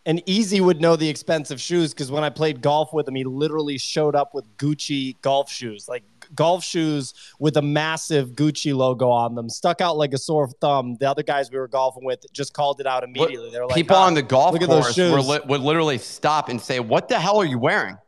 And 0.05 0.23
Easy 0.27 0.61
would 0.61 0.81
know 0.81 0.95
the 0.95 1.09
expensive 1.09 1.61
shoes 1.61 1.93
because 1.93 2.13
when 2.13 2.23
I 2.23 2.31
played 2.31 2.61
golf 2.63 2.93
with 2.93 3.09
him, 3.09 3.17
he 3.17 3.25
literally 3.25 3.77
showed 3.77 4.15
up 4.15 4.35
with 4.35 4.45
Gucci 4.57 5.21
golf 5.21 5.51
shoes, 5.51 5.89
like 5.89 6.05
golf 6.35 6.65
shoes 6.65 7.15
with 7.39 7.57
a 7.57 7.63
massive 7.63 8.31
Gucci 8.31 8.75
logo 8.75 9.09
on 9.09 9.35
them, 9.35 9.49
stuck 9.49 9.81
out 9.81 9.97
like 9.97 10.13
a 10.13 10.19
sore 10.19 10.49
thumb. 10.61 10.97
The 10.99 11.09
other 11.09 11.23
guys 11.23 11.51
we 11.51 11.59
were 11.59 11.69
golfing 11.69 12.05
with 12.05 12.25
just 12.33 12.53
called 12.53 12.81
it 12.81 12.87
out 12.87 13.05
immediately. 13.05 13.51
They 13.51 13.59
were 13.59 13.67
like, 13.67 13.75
people 13.75 13.97
oh, 13.97 14.01
on 14.01 14.15
the 14.15 14.23
golf 14.23 14.59
course 14.59 14.97
li- 14.97 15.41
would 15.47 15.61
literally 15.61 15.99
stop 15.99 16.49
and 16.49 16.61
say, 16.61 16.81
"What 16.81 17.09
the 17.09 17.19
hell 17.19 17.39
are 17.39 17.47
you 17.47 17.59
wearing? 17.59 17.99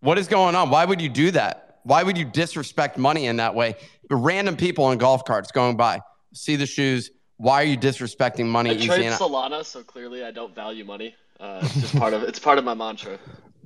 What 0.00 0.18
is 0.18 0.28
going 0.28 0.54
on? 0.54 0.70
Why 0.70 0.84
would 0.84 1.00
you 1.00 1.08
do 1.08 1.30
that? 1.32 1.80
Why 1.84 2.02
would 2.02 2.18
you 2.18 2.24
disrespect 2.24 2.98
money 2.98 3.26
in 3.26 3.36
that 3.36 3.54
way?" 3.54 3.76
Random 4.10 4.56
people 4.56 4.84
on 4.84 4.98
golf 4.98 5.24
carts 5.24 5.52
going 5.52 5.76
by 5.76 6.00
see 6.32 6.56
the 6.56 6.66
shoes. 6.66 7.10
Why 7.36 7.62
are 7.62 7.66
you 7.66 7.76
disrespecting 7.76 8.46
money? 8.46 8.70
I 8.70 8.86
trade 8.86 9.12
Solana, 9.12 9.64
so 9.64 9.82
clearly 9.82 10.24
I 10.24 10.30
don't 10.30 10.54
value 10.54 10.84
money. 10.84 11.14
Uh, 11.38 11.60
it's 11.62 11.74
just 11.74 11.96
part 11.96 12.14
of 12.14 12.22
it's 12.24 12.38
part 12.38 12.58
of 12.58 12.64
my 12.64 12.74
mantra. 12.74 13.18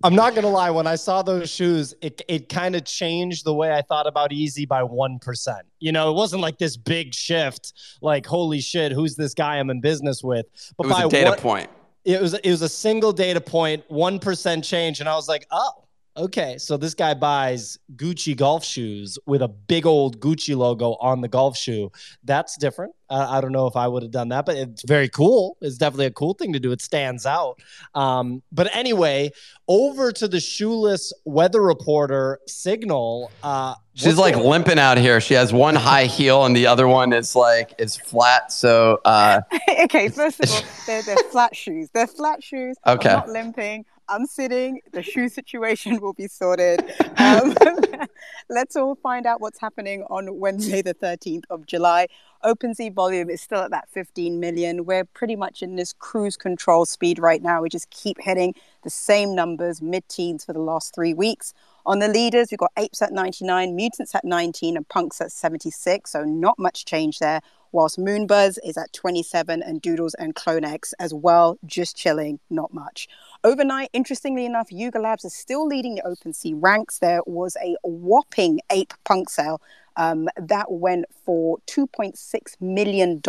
I'm 0.05 0.15
not 0.15 0.35
gonna 0.35 0.49
lie. 0.49 0.71
When 0.71 0.87
I 0.87 0.97
saw 0.97 1.23
those 1.23 1.51
shoes, 1.51 1.95
it 2.01 2.23
it 2.29 2.49
kind 2.49 2.75
of 2.75 2.85
changed 2.85 3.45
the 3.45 3.55
way 3.55 3.73
I 3.73 3.83
thought 3.83 4.07
about 4.07 4.33
Easy 4.33 4.67
by 4.67 4.83
one 4.83 5.19
percent. 5.19 5.67
You 5.81 5.93
know, 5.93 6.11
it 6.11 6.15
wasn't 6.15 6.43
like 6.43 6.59
this 6.59 6.77
big 6.77 7.15
shift. 7.15 7.73
Like, 8.01 8.27
holy 8.27 8.61
shit, 8.61 8.93
who's 8.93 9.17
this 9.17 9.35
guy 9.35 9.59
I'm 9.59 9.71
in 9.71 9.81
business 9.81 10.23
with? 10.23 10.47
But 10.77 10.85
it 10.85 10.89
was 10.89 10.99
by 10.99 11.05
a 11.05 11.09
data 11.09 11.31
one, 11.31 11.39
point. 11.39 11.71
It 12.05 12.21
was 12.21 12.35
it 12.35 12.51
was 12.51 12.63
a 12.63 12.69
single 12.69 13.13
data 13.13 13.41
point, 13.41 13.85
one 13.89 14.19
percent 14.19 14.65
change, 14.65 15.01
and 15.01 15.09
I 15.09 15.15
was 15.15 15.29
like, 15.29 15.47
oh, 15.51 15.82
Okay, 16.15 16.59
so 16.59 16.77
this 16.77 16.93
guy 16.93 17.15
buys 17.15 17.79
Gucci 17.97 18.37
golf 18.37 18.65
shoes 18.65 19.19
with 19.27 19.41
a 19.41 19.49
big 19.49 19.87
old 19.87 20.21
Gucci 20.21 20.55
logo 20.55 20.93
on 21.01 21.23
the 21.23 21.29
golf 21.29 21.57
shoe. 21.57 21.91
That's 22.23 22.59
different. 22.59 22.95
Uh, 23.09 23.27
I 23.31 23.41
don't 23.41 23.53
know 23.53 23.67
if 23.67 23.77
I 23.77 23.89
would 23.89 24.03
have 24.03 24.13
done 24.13 24.29
that, 24.29 24.45
but 24.45 24.57
it's 24.57 24.83
very 24.85 25.09
cool. 25.09 25.57
It's 25.63 25.79
definitely 25.79 26.07
a 26.07 26.11
cool 26.11 26.35
thing 26.35 26.53
to 26.53 26.61
do. 26.61 26.71
It 26.73 26.83
stands 26.83 27.25
out. 27.25 27.61
Um, 27.95 28.43
but 28.53 28.75
anyway, 28.77 29.31
over 29.69 30.13
to 30.13 30.29
the 30.29 30.41
shoeless 30.41 31.13
weather 31.25 31.63
reporter 31.63 32.41
signal. 32.47 33.31
Uh, 33.43 33.75
She's 33.95 34.17
like 34.19 34.35
going- 34.35 34.47
limping 34.47 34.79
out 34.79 34.99
here. 34.99 35.19
She 35.21 35.35
has 35.35 35.51
one 35.53 35.75
high 35.75 36.05
heel 36.05 36.45
and 36.45 36.55
the 36.55 36.67
other 36.67 36.89
one 36.89 37.13
is 37.15 37.35
like 37.35 37.75
is 37.79 37.97
flat. 37.97 38.53
So 38.53 39.01
uh, 39.07 39.41
okay, 39.85 40.09
first 40.09 40.41
of 40.45 40.51
all, 40.55 40.63
they're, 40.87 41.03
they're 41.03 41.17
flat 41.31 41.57
shoes. 41.57 41.89
They're 41.95 42.07
flat 42.07 42.43
shoes. 42.45 42.77
Okay, 42.87 43.09
I'm 43.11 43.17
not 43.17 43.29
limping. 43.31 43.85
I'm 44.13 44.27
sitting. 44.27 44.83
The 44.93 45.03
shoe 45.03 45.31
situation 45.31 45.99
will 45.99 46.13
be 46.13 46.29
sorted. 46.29 46.85
Um, 47.17 47.55
let's 48.51 48.77
all 48.77 48.95
find 48.95 49.25
out 49.25 49.41
what's 49.41 49.59
happening 49.59 50.05
on 50.11 50.39
Wednesday, 50.39 50.83
the 50.83 50.93
13th 50.93 51.45
of 51.49 51.65
July. 51.65 52.09
OpenSea 52.45 52.93
volume 52.93 53.31
is 53.31 53.41
still 53.41 53.61
at 53.61 53.71
that 53.71 53.89
15 53.89 54.39
million. 54.39 54.85
We're 54.85 55.07
pretty 55.07 55.35
much 55.35 55.63
in 55.63 55.77
this 55.77 55.95
cruise 55.95 56.37
control 56.37 56.85
speed 56.85 57.19
right 57.19 57.41
now. 57.41 57.63
We 57.63 57.71
just 57.71 57.89
keep 57.89 58.19
hitting 58.21 58.55
the 58.83 58.91
same 58.91 59.35
numbers, 59.35 59.81
mid 59.81 60.07
teens 60.11 60.45
for 60.45 60.53
the 60.53 60.61
last 60.61 60.95
three 60.95 61.15
weeks. 61.15 61.55
On 61.87 61.99
the 61.99 62.09
leaders, 62.09 62.49
we've 62.51 62.59
got 62.59 62.73
Apes 62.77 63.01
at 63.01 63.13
99, 63.13 63.75
Mutants 63.75 64.15
at 64.15 64.27
19, 64.27 64.77
and 64.77 64.87
Punks 64.89 65.23
at 65.23 65.33
76. 65.33 66.11
So 66.11 66.23
not 66.23 66.59
much 66.59 66.85
change 66.85 67.19
there. 67.19 67.41
Whilst 67.73 67.99
Moonbirds 67.99 68.59
is 68.63 68.77
at 68.77 68.93
27, 68.93 69.63
and 69.63 69.81
Doodles 69.81 70.13
and 70.15 70.35
CloneX 70.35 70.93
as 71.01 71.15
well, 71.15 71.59
just 71.65 71.97
chilling, 71.97 72.39
not 72.51 72.75
much. 72.75 73.09
Overnight, 73.45 73.91
interestingly 73.93 74.47
enough, 74.47 74.71
Yuga 74.71 75.01
Labs 75.01 75.25
is 75.25 75.35
still 75.35 75.67
leading 75.67 75.97
the 75.97 76.03
OpenSea 76.03 76.55
ranks. 76.63 76.99
There 76.99 77.23
was 77.27 77.57
a 77.61 77.75
whopping 77.83 78.61
ape 78.71 78.95
punk 79.03 79.29
sale 79.29 79.61
um, 79.97 80.29
that 80.37 80.71
went 80.71 81.07
for 81.25 81.59
$2.6 81.67 82.61
million. 82.61 83.21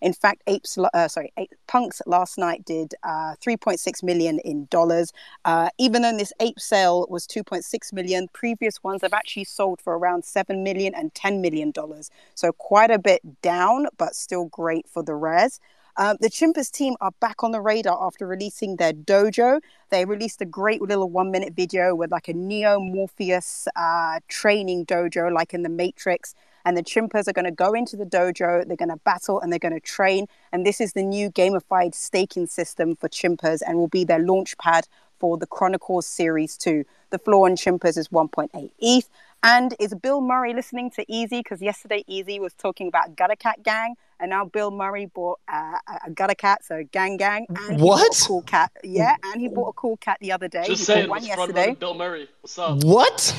In 0.00 0.12
fact, 0.12 0.42
apes, 0.46 0.78
uh, 0.78 1.08
sorry, 1.08 1.32
ape 1.36 1.54
punks 1.66 2.00
last 2.06 2.38
night 2.38 2.64
did 2.64 2.94
uh, 3.02 3.34
3.6 3.44 4.02
million 4.04 4.38
in 4.44 4.66
dollars. 4.66 5.12
Uh, 5.44 5.70
even 5.76 6.02
though 6.02 6.16
this 6.16 6.32
ape 6.38 6.60
sale 6.60 7.04
was 7.10 7.26
2.6 7.26 7.92
million, 7.92 8.28
previous 8.32 8.80
ones 8.84 9.02
have 9.02 9.12
actually 9.12 9.44
sold 9.44 9.80
for 9.80 9.98
around 9.98 10.24
7 10.24 10.62
million 10.62 10.94
and 10.94 11.12
10 11.16 11.40
million 11.40 11.72
dollars. 11.72 12.12
So 12.36 12.52
quite 12.52 12.92
a 12.92 12.98
bit 12.98 13.42
down, 13.42 13.88
but 13.98 14.14
still 14.14 14.44
great 14.44 14.86
for 14.88 15.02
the 15.02 15.16
res. 15.16 15.58
Um, 15.98 16.16
the 16.20 16.30
Chimpers 16.30 16.70
team 16.70 16.94
are 17.02 17.12
back 17.20 17.44
on 17.44 17.50
the 17.50 17.60
radar 17.60 18.02
after 18.02 18.26
releasing 18.26 18.76
their 18.76 18.94
dojo. 18.94 19.60
They 19.90 20.06
released 20.06 20.40
a 20.40 20.46
great 20.46 20.80
little 20.80 21.10
one 21.10 21.30
minute 21.30 21.52
video 21.54 21.94
with 21.94 22.10
like 22.10 22.28
a 22.28 22.32
Neo 22.32 22.80
Morpheus 22.80 23.68
uh, 23.76 24.20
training 24.28 24.86
dojo, 24.86 25.30
like 25.30 25.52
in 25.52 25.62
the 25.62 25.68
Matrix. 25.68 26.34
And 26.64 26.76
the 26.76 26.82
Chimpers 26.82 27.28
are 27.28 27.32
going 27.32 27.44
to 27.44 27.50
go 27.50 27.74
into 27.74 27.96
the 27.96 28.06
dojo, 28.06 28.66
they're 28.66 28.76
going 28.76 28.88
to 28.88 28.96
battle, 29.04 29.40
and 29.40 29.52
they're 29.52 29.58
going 29.58 29.74
to 29.74 29.80
train. 29.80 30.28
And 30.52 30.64
this 30.64 30.80
is 30.80 30.92
the 30.92 31.02
new 31.02 31.30
gamified 31.30 31.94
staking 31.94 32.46
system 32.46 32.96
for 32.96 33.08
Chimpers 33.08 33.60
and 33.66 33.76
will 33.76 33.88
be 33.88 34.04
their 34.04 34.20
launch 34.20 34.56
pad 34.58 34.86
for 35.18 35.36
the 35.36 35.46
Chronicles 35.46 36.06
Series 36.06 36.56
2. 36.56 36.84
The 37.10 37.18
floor 37.18 37.48
on 37.48 37.56
Chimpers 37.56 37.98
is 37.98 38.08
1.8 38.08 38.70
ETH. 38.78 39.08
And 39.44 39.74
is 39.80 39.92
Bill 39.94 40.20
Murray 40.20 40.54
listening 40.54 40.90
to 40.92 41.04
Easy? 41.08 41.40
Because 41.40 41.60
yesterday 41.60 42.04
Easy 42.06 42.38
was 42.38 42.54
talking 42.54 42.86
about 42.86 43.16
Gutter 43.16 43.36
Cat 43.36 43.62
Gang, 43.64 43.96
and 44.22 44.30
now 44.30 44.44
Bill 44.44 44.70
Murray 44.70 45.06
bought 45.06 45.40
uh, 45.52 45.74
a 46.06 46.10
Gutter 46.10 46.36
Cat, 46.36 46.64
so 46.64 46.84
Gang 46.92 47.16
Gang. 47.16 47.44
And 47.50 47.80
what? 47.80 48.16
cool 48.24 48.42
cat. 48.42 48.70
Yeah, 48.84 49.16
and 49.24 49.40
he 49.40 49.48
bought 49.48 49.70
a 49.70 49.72
cool 49.72 49.96
cat 49.96 50.18
the 50.20 50.30
other 50.30 50.46
day. 50.46 50.64
Just 50.64 50.82
he 50.82 50.84
saying, 50.84 51.10
one 51.10 51.24
yesterday. 51.24 51.74
Bill 51.78 51.94
Murray. 51.94 52.28
What's 52.40 52.56
up? 52.56 52.84
What? 52.84 53.36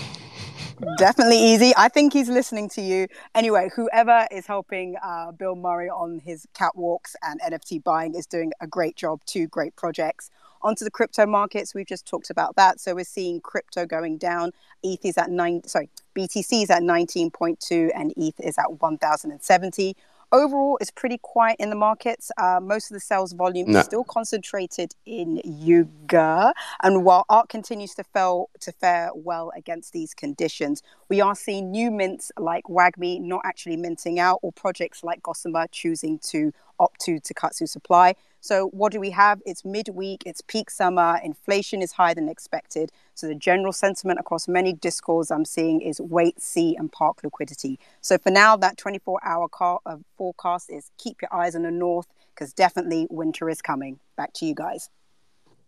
Definitely 0.98 1.38
easy. 1.38 1.72
I 1.78 1.88
think 1.88 2.12
he's 2.12 2.28
listening 2.28 2.68
to 2.70 2.82
you. 2.82 3.08
Anyway, 3.34 3.70
whoever 3.74 4.28
is 4.30 4.46
helping 4.46 4.98
uh, 5.02 5.32
Bill 5.32 5.56
Murray 5.56 5.88
on 5.90 6.20
his 6.20 6.46
catwalks 6.54 7.16
and 7.22 7.40
NFT 7.40 7.82
buying 7.82 8.14
is 8.14 8.26
doing 8.26 8.52
a 8.60 8.68
great 8.68 8.98
job. 8.98 9.22
Two 9.26 9.48
great 9.48 9.76
projects. 9.78 10.30
Onto 10.62 10.84
the 10.84 10.92
crypto 10.92 11.26
markets, 11.26 11.74
we've 11.74 11.88
just 11.88 12.06
talked 12.06 12.30
about 12.30 12.56
that. 12.56 12.82
So 12.82 12.96
we're 12.96 13.06
seeing 13.06 13.40
crypto 13.40 13.86
going 13.86 14.18
down. 14.18 14.52
ETH 14.82 15.06
is 15.06 15.18
at 15.18 15.30
nine, 15.30 15.62
sorry, 15.66 15.90
BTC 16.16 16.64
is 16.64 16.70
at 16.70 16.82
19.2 16.82 17.92
and 17.96 18.14
ETH 18.18 18.40
is 18.40 18.58
at 18.58 18.82
1,070 18.82 19.96
overall 20.34 20.78
it's 20.82 20.92
pretty 20.92 21.20
quiet 21.20 21.56
in 21.60 21.70
the 21.70 21.76
markets. 21.76 22.32
Uh, 22.38 22.60
most 22.62 22.92
of 22.92 22.96
the 22.96 23.00
sales 23.00 23.32
volume 23.32 23.72
no. 23.72 23.80
is 23.80 23.86
still 23.86 24.04
concentrated 24.04 24.94
in 25.06 25.40
yuga. 25.46 26.54
And 26.82 27.06
while 27.06 27.26
art 27.30 27.48
continues 27.48 27.94
to 27.96 28.04
fail 28.04 28.50
to 28.60 28.72
fare 28.74 29.12
well 29.16 29.52
against 29.56 29.94
these 29.94 30.14
conditions 30.14 30.82
we 31.10 31.22
are 31.22 31.36
seeing 31.36 31.70
new 31.70 31.92
mints 31.92 32.32
like 32.40 32.64
wagmi 32.66 33.22
not 33.22 33.42
actually 33.46 33.78
minting 33.78 34.20
out 34.20 34.40
or 34.42 34.52
projects 34.52 35.04
like 35.04 35.22
gossamer 35.22 35.68
choosing 35.72 36.18
to 36.18 36.52
opt 36.80 37.00
to 37.02 37.20
Takatsu 37.20 37.70
supply 37.70 38.16
so, 38.44 38.68
what 38.74 38.92
do 38.92 39.00
we 39.00 39.12
have? 39.12 39.42
It's 39.46 39.64
midweek, 39.64 40.24
it's 40.26 40.42
peak 40.42 40.70
summer, 40.70 41.18
inflation 41.24 41.82
is 41.82 41.94
higher 41.94 42.14
than 42.14 42.28
expected. 42.28 42.92
So, 43.16 43.26
the 43.26 43.36
general 43.36 43.72
sentiment 43.72 44.20
across 44.20 44.50
many 44.50 44.74
discourse 44.74 45.32
I'm 45.32 45.46
seeing 45.46 45.80
is 45.80 46.02
wait, 46.02 46.42
see, 46.42 46.76
and 46.76 46.92
park 46.92 47.24
liquidity. 47.24 47.80
So, 48.02 48.18
for 48.18 48.32
now, 48.32 48.58
that 48.58 48.76
24 48.76 49.22
hour 49.24 49.48
car, 49.48 49.80
uh, 49.86 49.96
forecast 50.18 50.70
is 50.70 50.92
keep 50.98 51.22
your 51.22 51.34
eyes 51.34 51.56
on 51.56 51.62
the 51.62 51.72
north 51.72 52.08
because 52.36 52.52
definitely 52.52 53.08
winter 53.10 53.50
is 53.50 53.62
coming. 53.62 54.02
Back 54.18 54.34
to 54.34 54.46
you 54.46 54.54
guys. 54.54 54.90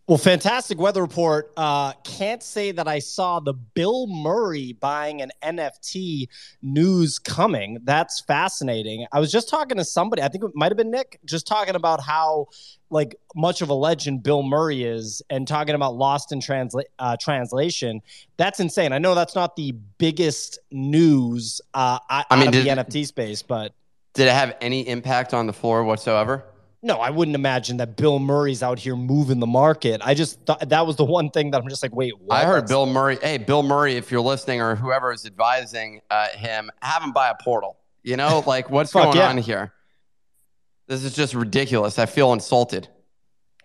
Well, 0.07 0.19
fantastic 0.19 0.79
weather 0.79 1.01
report. 1.01 1.51
Uh, 1.57 1.93
can't 2.03 2.43
say 2.43 2.71
that 2.71 2.87
I 2.87 2.99
saw 2.99 3.39
the 3.39 3.53
Bill 3.53 4.05
Murray 4.05 4.73
buying 4.73 5.23
an 5.23 5.31
NFT 5.41 6.27
news 6.61 7.17
coming. 7.17 7.79
That's 7.83 8.21
fascinating. 8.21 9.07
I 9.11 9.19
was 9.19 9.31
just 9.31 9.49
talking 9.49 9.77
to 9.77 9.83
somebody, 9.83 10.21
I 10.21 10.27
think 10.27 10.43
it 10.43 10.51
might 10.53 10.71
have 10.71 10.77
been 10.77 10.91
Nick, 10.91 11.19
just 11.25 11.47
talking 11.47 11.73
about 11.73 12.01
how 12.03 12.49
like 12.91 13.15
much 13.35 13.63
of 13.63 13.69
a 13.69 13.73
legend 13.73 14.21
Bill 14.21 14.43
Murray 14.43 14.83
is 14.83 15.23
and 15.31 15.47
talking 15.47 15.73
about 15.73 15.95
lost 15.95 16.31
in 16.31 16.39
transla- 16.39 16.83
uh, 16.99 17.17
translation. 17.19 18.03
That's 18.37 18.59
insane. 18.59 18.93
I 18.93 18.99
know 18.99 19.15
that's 19.15 19.33
not 19.33 19.55
the 19.55 19.71
biggest 19.97 20.59
news 20.69 21.61
uh, 21.73 21.97
I 22.07 22.25
mean, 22.39 22.51
did, 22.51 22.63
the 22.63 22.69
NFT 22.69 23.07
space, 23.07 23.41
but 23.41 23.73
did 24.13 24.27
it 24.27 24.33
have 24.33 24.55
any 24.61 24.87
impact 24.87 25.33
on 25.33 25.47
the 25.47 25.53
floor 25.53 25.83
whatsoever? 25.83 26.45
No, 26.85 26.97
I 26.97 27.09
wouldn't 27.09 27.33
imagine 27.33 27.77
that 27.77 27.97
Bill 27.97 28.19
Murray's 28.19 28.61
out 28.61 28.77
here 28.77 28.95
moving 28.95 29.39
the 29.39 29.47
market. 29.47 30.01
I 30.05 30.13
just 30.13 30.39
thought 30.45 30.69
that 30.69 30.85
was 30.85 30.97
the 30.97 31.03
one 31.03 31.31
thing 31.31 31.49
that 31.49 31.59
I'm 31.59 31.67
just 31.67 31.81
like, 31.81 31.95
wait, 31.95 32.13
what? 32.19 32.35
I 32.35 32.45
heard 32.45 32.67
Bill 32.67 32.85
Murray. 32.85 33.17
Hey, 33.19 33.39
Bill 33.39 33.63
Murray, 33.63 33.95
if 33.95 34.11
you're 34.11 34.21
listening 34.21 34.61
or 34.61 34.75
whoever 34.75 35.11
is 35.11 35.25
advising 35.25 36.01
uh, 36.11 36.27
him, 36.27 36.69
have 36.83 37.01
him 37.01 37.11
buy 37.11 37.29
a 37.29 37.43
portal. 37.43 37.79
You 38.03 38.17
know, 38.17 38.43
like 38.47 38.69
what's 38.69 38.93
going 38.93 39.17
yeah. 39.17 39.29
on 39.29 39.39
here? 39.39 39.73
This 40.85 41.03
is 41.03 41.15
just 41.15 41.33
ridiculous. 41.33 41.97
I 41.97 42.05
feel 42.05 42.31
insulted. 42.33 42.87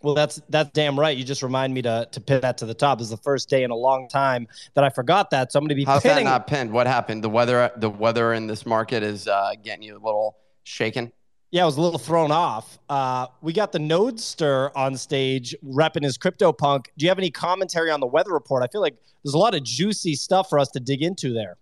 Well, 0.00 0.14
that's 0.14 0.40
that's 0.48 0.70
damn 0.70 0.98
right. 0.98 1.14
You 1.14 1.22
just 1.22 1.42
remind 1.42 1.74
me 1.74 1.82
to 1.82 2.08
to 2.10 2.20
pin 2.22 2.40
that 2.40 2.56
to 2.58 2.64
the 2.64 2.72
top. 2.72 3.00
This 3.00 3.08
is 3.08 3.10
the 3.10 3.18
first 3.18 3.50
day 3.50 3.64
in 3.64 3.70
a 3.70 3.76
long 3.76 4.08
time 4.08 4.48
that 4.72 4.82
I 4.82 4.88
forgot 4.88 5.28
that. 5.32 5.52
So 5.52 5.58
I'm 5.58 5.64
going 5.64 5.68
to 5.68 5.74
be. 5.74 5.84
How's 5.84 6.00
pinning. 6.00 6.24
that 6.24 6.30
not 6.30 6.46
pinned? 6.46 6.72
What 6.72 6.86
happened? 6.86 7.22
The 7.22 7.28
weather 7.28 7.70
the 7.76 7.90
weather 7.90 8.32
in 8.32 8.46
this 8.46 8.64
market 8.64 9.02
is 9.02 9.28
uh, 9.28 9.52
getting 9.62 9.82
you 9.82 9.98
a 9.98 10.00
little 10.00 10.38
shaken. 10.64 11.12
Yeah, 11.52 11.64
I 11.64 11.66
was 11.66 11.76
a 11.76 11.80
little 11.80 11.98
thrown 11.98 12.30
off. 12.30 12.78
Uh, 12.88 13.26
we 13.42 13.52
got 13.52 13.72
the 13.72 13.80
Nodester 13.80 14.70
on 14.76 14.96
stage 14.96 15.54
repping 15.64 16.04
his 16.04 16.16
CryptoPunk. 16.16 16.84
Do 16.96 17.04
you 17.04 17.08
have 17.08 17.18
any 17.18 17.30
commentary 17.30 17.90
on 17.90 17.98
the 17.98 18.06
weather 18.06 18.32
report? 18.32 18.62
I 18.62 18.68
feel 18.68 18.80
like 18.80 18.96
there's 19.24 19.34
a 19.34 19.38
lot 19.38 19.56
of 19.56 19.64
juicy 19.64 20.14
stuff 20.14 20.48
for 20.48 20.60
us 20.60 20.68
to 20.70 20.80
dig 20.80 21.02
into 21.02 21.32
there. 21.32 21.56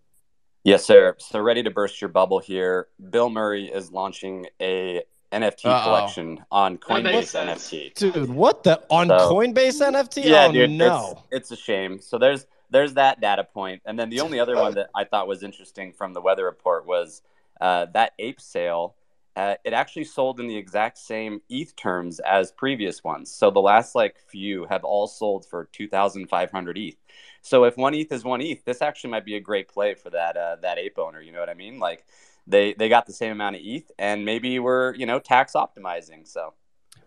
Yes, 0.64 0.85
sir. 0.85 1.16
So 1.18 1.40
ready 1.40 1.62
to 1.62 1.71
burst 1.71 2.02
your 2.02 2.09
bubble 2.09 2.38
here. 2.38 2.88
Bill 3.09 3.30
Murray 3.30 3.66
is 3.66 3.90
launching 3.90 4.47
a 4.61 5.02
NFT 5.33 5.64
Uh-oh. 5.64 5.83
collection 5.85 6.45
on 6.50 6.76
Coinbase 6.76 7.35
NFT. 7.35 7.95
Dude, 7.95 8.28
what 8.28 8.64
the 8.64 8.83
on 8.90 9.09
so, 9.09 9.33
Coinbase 9.33 9.80
NFT? 9.80 10.25
Yeah, 10.25 10.49
oh, 10.49 10.52
dude, 10.52 10.71
no. 10.71 11.25
It's, 11.30 11.50
it's 11.50 11.61
a 11.61 11.62
shame. 11.62 11.99
So 11.99 12.18
there's 12.18 12.47
there's 12.71 12.92
that 12.95 13.23
data 13.23 13.45
point. 13.45 13.54
point, 13.54 13.83
and 13.87 13.99
then 13.99 14.11
the 14.11 14.21
only 14.21 14.38
other 14.38 14.57
one 14.57 14.75
that 14.75 14.90
I 14.95 15.04
thought 15.04 15.26
was 15.26 15.42
interesting 15.42 15.95
from 15.95 16.12
the 16.12 16.21
weather 16.21 16.45
report 16.45 16.87
was 16.87 17.23
uh, 17.62 17.87
that 17.95 18.12
ape 18.18 18.40
sale 18.40 18.95
uh, 19.38 19.54
it 19.62 19.73
actually 19.73 20.02
sold 20.02 20.40
in 20.40 20.49
the 20.49 20.57
exact 20.57 20.99
same 20.99 21.40
ETH 21.49 21.76
terms 21.76 22.18
as 22.18 22.50
previous 22.50 23.04
ones. 23.04 23.30
So 23.30 23.52
the 23.52 23.61
last 23.61 23.95
like 23.95 24.16
few 24.26 24.66
have 24.68 24.83
all 24.83 25.07
sold 25.07 25.47
for 25.47 25.68
2,500 25.73 26.76
ETH. 26.76 26.97
So 27.42 27.62
if 27.62 27.76
one 27.76 27.95
ETH 27.95 28.11
is 28.11 28.25
one 28.25 28.40
ETH, 28.40 28.64
this 28.64 28.83
actually 28.83 29.11
might 29.11 29.25
be 29.25 29.37
a 29.37 29.40
great 29.40 29.68
play 29.68 29.95
for 29.95 30.11
that 30.11 30.37
uh, 30.37 30.57
that 30.62 30.78
ape 30.78 30.99
owner. 30.99 31.21
You 31.21 31.30
know 31.30 31.38
what 31.38 31.49
I 31.49 31.54
mean? 31.54 31.78
Like 31.78 32.04
they 32.49 32.75
they 32.75 32.88
got 32.88 33.07
the 33.07 33.12
same 33.12 33.30
amount 33.30 33.54
of 33.54 33.62
ETH, 33.64 33.88
and 33.97 34.25
maybe 34.25 34.59
we're 34.59 34.92
you 34.97 35.07
know 35.07 35.21
tax 35.21 35.52
optimizing. 35.52 36.26
So. 36.26 36.54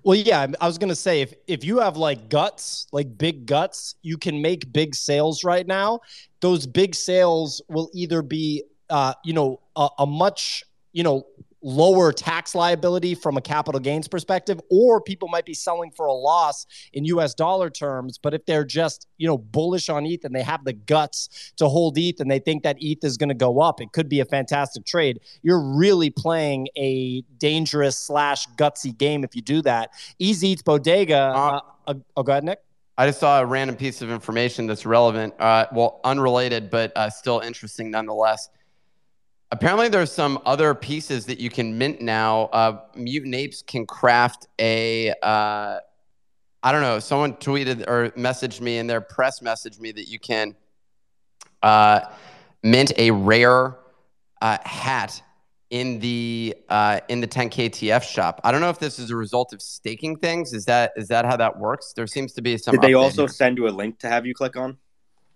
Well, 0.04 0.18
yeah, 0.18 0.48
I 0.62 0.68
was 0.68 0.78
gonna 0.78 0.96
say 0.96 1.20
if 1.20 1.34
if 1.48 1.66
you 1.66 1.80
have 1.80 1.98
like 1.98 2.30
guts, 2.30 2.88
like 2.94 3.18
big 3.18 3.46
guts, 3.46 3.96
you 4.04 4.18
can 4.18 4.42
make 4.42 4.72
big 4.72 4.96
sales 4.96 5.44
right 5.44 5.68
now. 5.68 6.00
Those 6.40 6.66
big 6.66 6.96
sales 6.96 7.62
will 7.68 7.90
either 7.94 8.22
be, 8.22 8.64
uh, 8.90 9.16
you 9.26 9.34
know, 9.34 9.60
a, 9.76 9.90
a 10.00 10.06
much 10.06 10.64
you 10.94 11.04
know 11.04 11.26
lower 11.62 12.12
tax 12.12 12.56
liability 12.56 13.14
from 13.14 13.38
a 13.38 13.42
capital 13.42 13.80
gains 13.80 14.08
perspective 14.08 14.60
or 14.70 15.00
people 15.00 15.28
might 15.28 15.46
be 15.46 15.54
selling 15.54 15.92
for 15.92 16.08
a 16.08 16.14
loss 16.14 16.66
in 16.94 17.06
US 17.06 17.34
dollar 17.34 17.70
terms 17.70 18.18
but 18.18 18.34
if 18.34 18.46
they're 18.46 18.66
just 18.66 19.08
you 19.18 19.28
know 19.28 19.38
bullish 19.38 19.90
on 19.90 20.06
ETH 20.06 20.26
and 20.26 20.34
they 20.34 20.42
have 20.42 20.64
the 20.66 20.74
guts 20.74 21.54
to 21.58 21.68
hold 21.68 21.98
ETH 21.98 22.20
and 22.20 22.30
they 22.30 22.40
think 22.40 22.64
that 22.64 22.78
ETH 22.80 23.04
is 23.04 23.18
going 23.18 23.30
to 23.30 23.36
go 23.36 23.60
up 23.60 23.80
it 23.80 23.92
could 23.92 24.10
be 24.10 24.20
a 24.20 24.26
fantastic 24.26 24.86
trade. 24.86 25.20
You're 25.44 25.62
really 25.62 26.10
playing 26.10 26.68
a 26.78 27.22
dangerous 27.38 27.98
slash 27.98 28.48
gutsy 28.58 28.98
game 28.98 29.24
if 29.24 29.36
you 29.36 29.42
do 29.42 29.62
that. 29.64 29.92
Easy 30.20 30.50
eats 30.50 30.62
bodega 30.62 31.18
uh, 31.18 31.60
uh, 31.88 31.94
oh 32.18 32.24
go 32.24 32.32
ahead 32.32 32.44
Nick. 32.44 32.60
I 32.98 33.08
just 33.08 33.20
saw 33.20 33.42
a 33.42 33.46
random 33.46 33.76
piece 33.76 34.02
of 34.02 34.12
information 34.12 34.68
that's 34.68 34.86
relevant, 34.86 35.34
uh, 35.40 35.66
well, 35.72 36.02
unrelated, 36.04 36.70
but 36.70 36.92
uh, 36.96 37.10
still 37.10 37.40
interesting 37.40 37.90
nonetheless. 37.90 38.50
Apparently, 39.54 39.90
there's 39.90 40.12
some 40.12 40.40
other 40.46 40.74
pieces 40.74 41.26
that 41.26 41.40
you 41.40 41.50
can 41.50 41.78
mint 41.78 42.02
now. 42.02 42.44
Uh, 42.54 42.82
Mutant 42.96 43.36
Apes 43.36 43.62
can 43.62 43.86
craft 43.86 44.48
a. 44.60 45.14
Uh, 45.22 45.80
I 46.64 46.72
don't 46.72 46.82
know. 46.82 47.00
Someone 47.00 47.34
tweeted 47.34 47.88
or 47.88 48.12
messaged 48.12 48.62
me, 48.62 48.78
and 48.78 48.90
their 48.90 49.02
press 49.02 49.40
messaged 49.42 49.80
me 49.80 49.92
that 49.92 50.08
you 50.08 50.20
can 50.20 50.56
uh, 51.64 52.02
mint 52.64 52.94
a 52.98 53.12
rare 53.12 53.78
uh, 54.42 54.58
hat 54.64 55.22
in 55.70 56.00
the 56.00 56.56
uh, 56.70 57.00
in 57.10 57.20
the 57.20 57.28
10KTF 57.28 58.04
shop. 58.04 58.40
I 58.44 58.52
don't 58.52 58.62
know 58.62 58.70
if 58.70 58.80
this 58.80 59.00
is 59.00 59.10
a 59.10 59.16
result 59.16 59.54
of 59.54 59.62
staking 59.62 60.18
things. 60.18 60.54
Is 60.54 60.66
that 60.66 60.92
is 60.96 61.08
that 61.08 61.26
how 61.26 61.36
that 61.38 61.58
works? 61.58 61.94
There 61.94 62.08
seems 62.08 62.34
to 62.34 62.42
be 62.42 62.58
some. 62.58 62.74
Did 62.74 62.82
they 62.82 62.94
also 62.94 63.24
here. 63.24 63.30
send 63.30 63.58
you 63.58 63.68
a 63.68 63.72
link 63.72 64.00
to 64.00 64.08
have 64.08 64.26
you 64.26 64.34
click 64.34 64.56
on? 64.56 64.78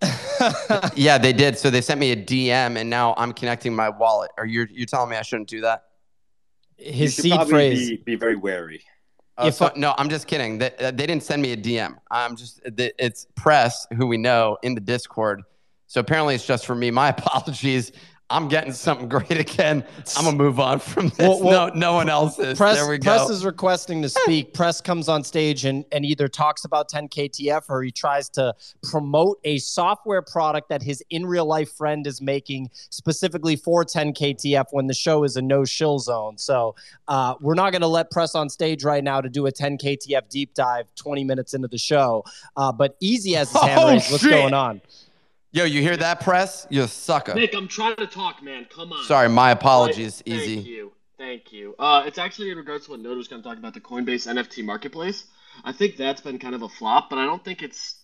yeah, 0.94 1.18
they 1.18 1.32
did. 1.32 1.58
So 1.58 1.70
they 1.70 1.80
sent 1.80 1.98
me 2.00 2.12
a 2.12 2.16
DM, 2.16 2.76
and 2.76 2.88
now 2.90 3.14
I'm 3.16 3.32
connecting 3.32 3.74
my 3.74 3.88
wallet. 3.88 4.30
Are 4.38 4.46
you 4.46 4.66
you 4.70 4.86
telling 4.86 5.10
me 5.10 5.16
I 5.16 5.22
shouldn't 5.22 5.48
do 5.48 5.62
that? 5.62 5.84
His 6.76 7.16
you 7.18 7.22
seed 7.30 7.48
phrase. 7.48 7.90
Be, 7.90 7.96
be 7.96 8.14
very 8.16 8.36
wary. 8.36 8.82
If 9.38 9.54
so- 9.54 9.66
I- 9.66 9.72
no, 9.78 9.94
I'm 9.98 10.08
just 10.08 10.26
kidding. 10.26 10.58
They, 10.58 10.72
uh, 10.76 10.90
they 10.90 11.06
didn't 11.06 11.22
send 11.22 11.42
me 11.42 11.52
a 11.52 11.56
DM. 11.56 11.96
I'm 12.10 12.36
just 12.36 12.62
the- 12.64 12.92
it's 13.02 13.26
press 13.34 13.86
who 13.96 14.06
we 14.06 14.16
know 14.16 14.58
in 14.62 14.74
the 14.74 14.80
Discord. 14.80 15.42
So 15.86 16.00
apparently 16.00 16.34
it's 16.34 16.46
just 16.46 16.66
for 16.66 16.74
me. 16.74 16.90
My 16.90 17.08
apologies. 17.16 17.92
I'm 18.28 18.48
getting 18.48 18.72
something 18.72 19.08
great 19.10 19.30
again. 19.38 19.84
I'm 20.16 20.24
gonna 20.24 20.36
move 20.36 20.58
on 20.58 20.80
from 20.80 21.10
this. 21.10 21.18
Well, 21.18 21.42
well, 21.42 21.68
no, 21.68 21.74
no 21.74 21.92
one 21.94 22.08
else 22.08 22.38
is. 22.38 22.58
Press, 22.58 22.76
there 22.76 22.88
we 22.88 22.98
Press 22.98 23.30
is 23.30 23.44
requesting 23.44 24.02
to 24.02 24.08
speak. 24.24 24.52
Press 24.52 24.80
comes 24.80 25.08
on 25.08 25.22
stage 25.22 25.64
and, 25.64 25.84
and 25.92 26.04
either 26.04 26.26
talks 26.26 26.64
about 26.64 26.90
10KTF 26.90 27.64
or 27.68 27.82
he 27.82 27.92
tries 27.92 28.28
to 28.30 28.52
promote 28.82 29.38
a 29.44 29.58
software 29.58 30.22
product 30.22 30.68
that 30.70 30.82
his 30.82 31.02
in 31.10 31.24
real 31.24 31.46
life 31.46 31.70
friend 31.72 32.06
is 32.06 32.20
making 32.20 32.68
specifically 32.90 33.54
for 33.54 33.84
10KTF 33.84 34.66
when 34.72 34.88
the 34.88 34.94
show 34.94 35.22
is 35.22 35.36
a 35.36 35.42
no 35.42 35.64
shill 35.64 35.98
zone. 35.98 36.36
So 36.36 36.74
uh, 37.06 37.34
we're 37.40 37.54
not 37.54 37.70
going 37.70 37.82
to 37.82 37.88
let 37.88 38.10
Press 38.10 38.34
on 38.34 38.48
stage 38.48 38.82
right 38.82 39.04
now 39.04 39.20
to 39.20 39.28
do 39.28 39.46
a 39.46 39.52
10KTF 39.52 40.28
deep 40.28 40.52
dive 40.54 40.86
20 40.96 41.22
minutes 41.22 41.54
into 41.54 41.68
the 41.68 41.78
show. 41.78 42.24
Uh, 42.56 42.72
but 42.72 42.96
Easy 43.00 43.32
has 43.34 43.52
his 43.52 43.60
hand 43.60 43.80
Oh, 43.80 43.88
raised. 43.90 44.10
What's 44.10 44.26
going 44.26 44.54
on? 44.54 44.80
Yo, 45.52 45.64
you 45.64 45.80
hear 45.80 45.96
that, 45.96 46.20
press? 46.20 46.66
You 46.70 46.86
sucker. 46.86 47.34
Nick, 47.34 47.54
I'm 47.54 47.68
trying 47.68 47.96
to 47.96 48.06
talk, 48.06 48.42
man. 48.42 48.66
Come 48.68 48.92
on. 48.92 49.04
Sorry, 49.04 49.28
my 49.28 49.52
apologies. 49.52 50.22
Easy. 50.26 50.56
Thank 50.56 50.66
you. 50.66 50.92
Thank 51.18 51.52
you. 51.52 51.74
Uh, 51.78 52.02
it's 52.06 52.18
actually 52.18 52.50
in 52.50 52.58
regards 52.58 52.86
to 52.86 52.90
what 52.90 53.00
Noda 53.00 53.16
was 53.16 53.28
kind 53.28 53.40
of 53.40 53.44
talking 53.44 53.60
about 53.60 53.74
the 53.74 53.80
Coinbase 53.80 54.26
NFT 54.26 54.64
marketplace. 54.64 55.24
I 55.64 55.72
think 55.72 55.96
that's 55.96 56.20
been 56.20 56.38
kind 56.38 56.54
of 56.54 56.62
a 56.62 56.68
flop, 56.68 57.08
but 57.08 57.18
I 57.18 57.24
don't 57.24 57.42
think 57.42 57.62
it's 57.62 58.02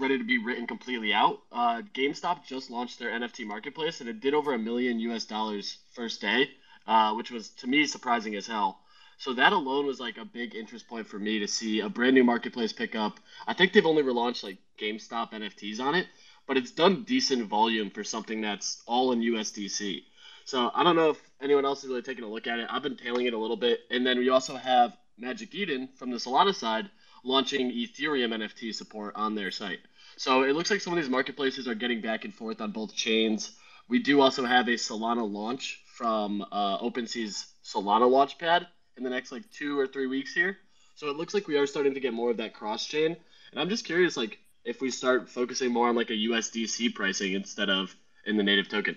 ready 0.00 0.18
to 0.18 0.24
be 0.24 0.38
written 0.38 0.66
completely 0.66 1.12
out. 1.12 1.40
Uh, 1.52 1.82
GameStop 1.92 2.46
just 2.46 2.70
launched 2.70 2.98
their 2.98 3.10
NFT 3.10 3.46
marketplace, 3.46 4.00
and 4.00 4.08
it 4.08 4.20
did 4.20 4.32
over 4.32 4.54
a 4.54 4.58
million 4.58 4.98
US 5.00 5.24
dollars 5.24 5.78
first 5.94 6.20
day, 6.20 6.48
uh, 6.86 7.12
which 7.14 7.30
was 7.30 7.50
to 7.50 7.66
me 7.66 7.86
surprising 7.86 8.34
as 8.34 8.46
hell. 8.46 8.80
So 9.18 9.34
that 9.34 9.52
alone 9.52 9.86
was 9.86 10.00
like 10.00 10.16
a 10.16 10.24
big 10.24 10.54
interest 10.54 10.88
point 10.88 11.06
for 11.06 11.18
me 11.18 11.38
to 11.38 11.48
see 11.48 11.80
a 11.80 11.88
brand 11.88 12.14
new 12.14 12.24
marketplace 12.24 12.72
pick 12.72 12.94
up. 12.94 13.20
I 13.46 13.54
think 13.54 13.72
they've 13.72 13.86
only 13.86 14.02
relaunched 14.02 14.42
like 14.42 14.58
GameStop 14.78 15.32
NFTs 15.32 15.80
on 15.80 15.94
it, 15.94 16.06
but 16.46 16.56
it's 16.56 16.70
done 16.70 17.04
decent 17.04 17.46
volume 17.46 17.90
for 17.90 18.04
something 18.04 18.40
that's 18.40 18.82
all 18.86 19.12
in 19.12 19.20
USDC. 19.20 20.02
So 20.44 20.70
I 20.74 20.82
don't 20.82 20.96
know 20.96 21.10
if 21.10 21.22
anyone 21.40 21.64
else 21.64 21.84
is 21.84 21.88
really 21.88 22.02
taking 22.02 22.24
a 22.24 22.28
look 22.28 22.46
at 22.46 22.58
it. 22.58 22.68
I've 22.70 22.82
been 22.82 22.96
tailing 22.96 23.26
it 23.26 23.32
a 23.32 23.38
little 23.38 23.56
bit, 23.56 23.80
and 23.90 24.06
then 24.06 24.18
we 24.18 24.28
also 24.28 24.56
have 24.56 24.96
Magic 25.16 25.54
Eden 25.54 25.88
from 25.96 26.10
the 26.10 26.18
Solana 26.18 26.54
side 26.54 26.90
launching 27.24 27.70
Ethereum 27.70 28.34
NFT 28.34 28.74
support 28.74 29.14
on 29.16 29.34
their 29.34 29.50
site. 29.50 29.80
So 30.16 30.42
it 30.42 30.54
looks 30.54 30.70
like 30.70 30.80
some 30.80 30.92
of 30.92 30.98
these 30.98 31.08
marketplaces 31.08 31.66
are 31.66 31.74
getting 31.74 32.00
back 32.00 32.24
and 32.24 32.34
forth 32.34 32.60
on 32.60 32.72
both 32.72 32.94
chains. 32.94 33.52
We 33.88 33.98
do 33.98 34.20
also 34.20 34.44
have 34.44 34.68
a 34.68 34.72
Solana 34.72 35.28
launch 35.30 35.82
from 35.86 36.44
uh, 36.52 36.78
OpenSea's 36.78 37.46
Solana 37.64 38.08
Launchpad 38.08 38.66
in 38.96 39.04
the 39.04 39.10
next 39.10 39.32
like 39.32 39.50
two 39.50 39.78
or 39.78 39.86
three 39.86 40.06
weeks 40.06 40.34
here. 40.34 40.58
So 40.94 41.08
it 41.08 41.16
looks 41.16 41.34
like 41.34 41.48
we 41.48 41.56
are 41.56 41.66
starting 41.66 41.94
to 41.94 42.00
get 42.00 42.12
more 42.12 42.30
of 42.30 42.36
that 42.36 42.54
cross 42.54 42.86
chain, 42.86 43.16
and 43.50 43.60
I'm 43.60 43.68
just 43.68 43.84
curious, 43.84 44.16
like 44.16 44.38
if 44.64 44.80
we 44.80 44.90
start 44.90 45.28
focusing 45.28 45.72
more 45.72 45.88
on 45.88 45.94
like 45.96 46.10
a 46.10 46.14
USDC 46.14 46.94
pricing 46.94 47.32
instead 47.34 47.70
of 47.70 47.94
in 48.24 48.36
the 48.36 48.42
native 48.42 48.68
token. 48.68 48.96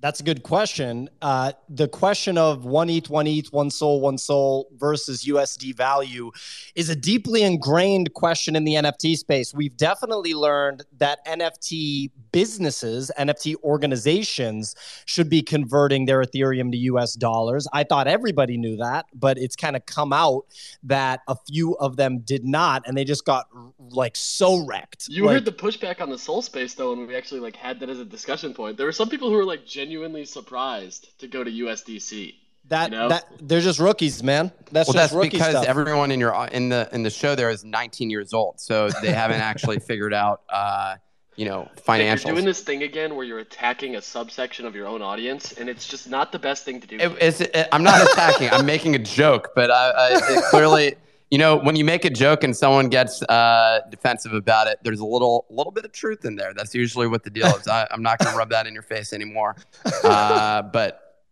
That's 0.00 0.20
a 0.20 0.22
good 0.22 0.44
question. 0.44 1.10
Uh, 1.20 1.52
the 1.68 1.88
question 1.88 2.38
of 2.38 2.64
one 2.64 2.88
ETH, 2.88 3.10
one 3.10 3.26
ETH, 3.26 3.52
one 3.52 3.68
soul, 3.68 4.00
one 4.00 4.16
soul 4.16 4.68
versus 4.76 5.24
USD 5.24 5.74
value 5.74 6.30
is 6.76 6.88
a 6.88 6.94
deeply 6.94 7.42
ingrained 7.42 8.14
question 8.14 8.54
in 8.54 8.62
the 8.62 8.74
NFT 8.74 9.16
space. 9.16 9.52
We've 9.52 9.76
definitely 9.76 10.34
learned 10.34 10.84
that 10.98 11.26
NFT 11.26 12.12
businesses, 12.30 13.10
NFT 13.18 13.56
organizations 13.64 14.76
should 15.04 15.28
be 15.28 15.42
converting 15.42 16.06
their 16.06 16.22
Ethereum 16.22 16.70
to 16.70 16.78
US 16.78 17.14
dollars. 17.14 17.66
I 17.72 17.82
thought 17.82 18.06
everybody 18.06 18.56
knew 18.56 18.76
that, 18.76 19.06
but 19.12 19.36
it's 19.36 19.56
kind 19.56 19.74
of 19.74 19.84
come 19.86 20.12
out 20.12 20.44
that 20.84 21.22
a 21.26 21.34
few 21.48 21.74
of 21.78 21.96
them 21.96 22.20
did 22.20 22.44
not, 22.44 22.86
and 22.86 22.96
they 22.96 23.04
just 23.04 23.24
got 23.24 23.46
like 23.90 24.14
so 24.14 24.64
wrecked. 24.64 25.08
You 25.08 25.24
Like, 25.24 25.34
heard 25.34 25.44
the 25.44 25.52
pushback 25.52 26.00
on 26.00 26.08
the 26.08 26.18
Soul 26.18 26.40
Space 26.40 26.74
though, 26.74 26.92
and 26.92 27.08
we 27.08 27.16
actually 27.16 27.40
like 27.40 27.56
had 27.56 27.80
that 27.80 27.88
as 27.88 27.98
a 27.98 28.04
discussion 28.04 28.54
point. 28.54 28.76
There 28.76 28.86
were 28.86 28.92
some 28.92 29.08
people 29.08 29.28
who 29.30 29.36
were 29.36 29.44
like 29.44 29.66
genuinely 29.66 29.87
surprised 30.24 31.18
to 31.20 31.26
go 31.28 31.44
to 31.44 31.50
USDC. 31.50 32.34
that 32.68 32.90
you 32.90 32.96
know? 32.96 33.08
that 33.08 33.24
they're 33.40 33.60
just 33.60 33.78
rookies, 33.78 34.22
man. 34.22 34.52
That's 34.72 34.88
well, 34.88 34.94
just 34.94 34.94
that's 34.94 35.12
rookie 35.12 35.30
because 35.30 35.50
stuff. 35.52 35.66
everyone 35.66 36.10
in 36.10 36.20
your 36.20 36.34
in 36.52 36.68
the 36.68 36.88
in 36.92 37.02
the 37.02 37.10
show 37.10 37.34
there 37.34 37.50
is 37.50 37.64
19 37.64 38.10
years 38.10 38.32
old, 38.32 38.60
so 38.60 38.90
they 39.02 39.12
haven't 39.12 39.40
actually 39.40 39.78
figured 39.90 40.12
out, 40.14 40.42
uh, 40.50 40.96
you 41.36 41.44
know, 41.46 41.62
Nick, 41.62 41.84
financials. 41.84 42.24
You're 42.26 42.34
doing 42.34 42.44
this 42.44 42.60
thing 42.60 42.82
again 42.82 43.14
where 43.14 43.24
you're 43.24 43.38
attacking 43.38 43.96
a 43.96 44.02
subsection 44.02 44.66
of 44.66 44.74
your 44.74 44.86
own 44.86 45.02
audience, 45.02 45.52
and 45.52 45.68
it's 45.68 45.86
just 45.86 46.08
not 46.10 46.32
the 46.32 46.38
best 46.38 46.64
thing 46.64 46.80
to 46.80 46.86
do. 46.86 46.96
It- 46.98 47.40
it- 47.40 47.68
I'm 47.72 47.82
not 47.84 48.02
attacking. 48.10 48.50
I'm 48.50 48.66
making 48.66 48.94
a 48.94 48.98
joke, 48.98 49.52
but 49.54 49.70
I, 49.70 49.90
I 49.90 50.08
it 50.38 50.44
clearly, 50.50 50.96
you 51.30 51.38
know, 51.38 51.56
when 51.56 51.76
you 51.76 51.84
make 51.84 52.04
a 52.04 52.10
joke 52.10 52.42
and 52.42 52.56
someone 52.56 52.88
gets 52.88 53.22
uh, 53.22 53.80
defensive 53.90 54.32
about 54.32 54.66
it, 54.66 54.78
there's 54.82 55.00
a 55.00 55.04
little 55.04 55.46
little 55.50 55.72
bit 55.72 55.84
of 55.84 55.92
truth 55.92 56.24
in 56.24 56.36
there. 56.36 56.54
That's 56.54 56.74
usually 56.74 57.06
what 57.06 57.22
the 57.22 57.30
deal 57.30 57.46
is. 57.48 57.68
I, 57.68 57.86
I'm 57.90 58.02
not 58.02 58.18
going 58.18 58.32
to 58.32 58.38
rub 58.38 58.50
that 58.50 58.66
in 58.66 58.72
your 58.72 58.82
face 58.82 59.12
anymore, 59.12 59.56
uh, 60.04 60.62
but 60.62 61.22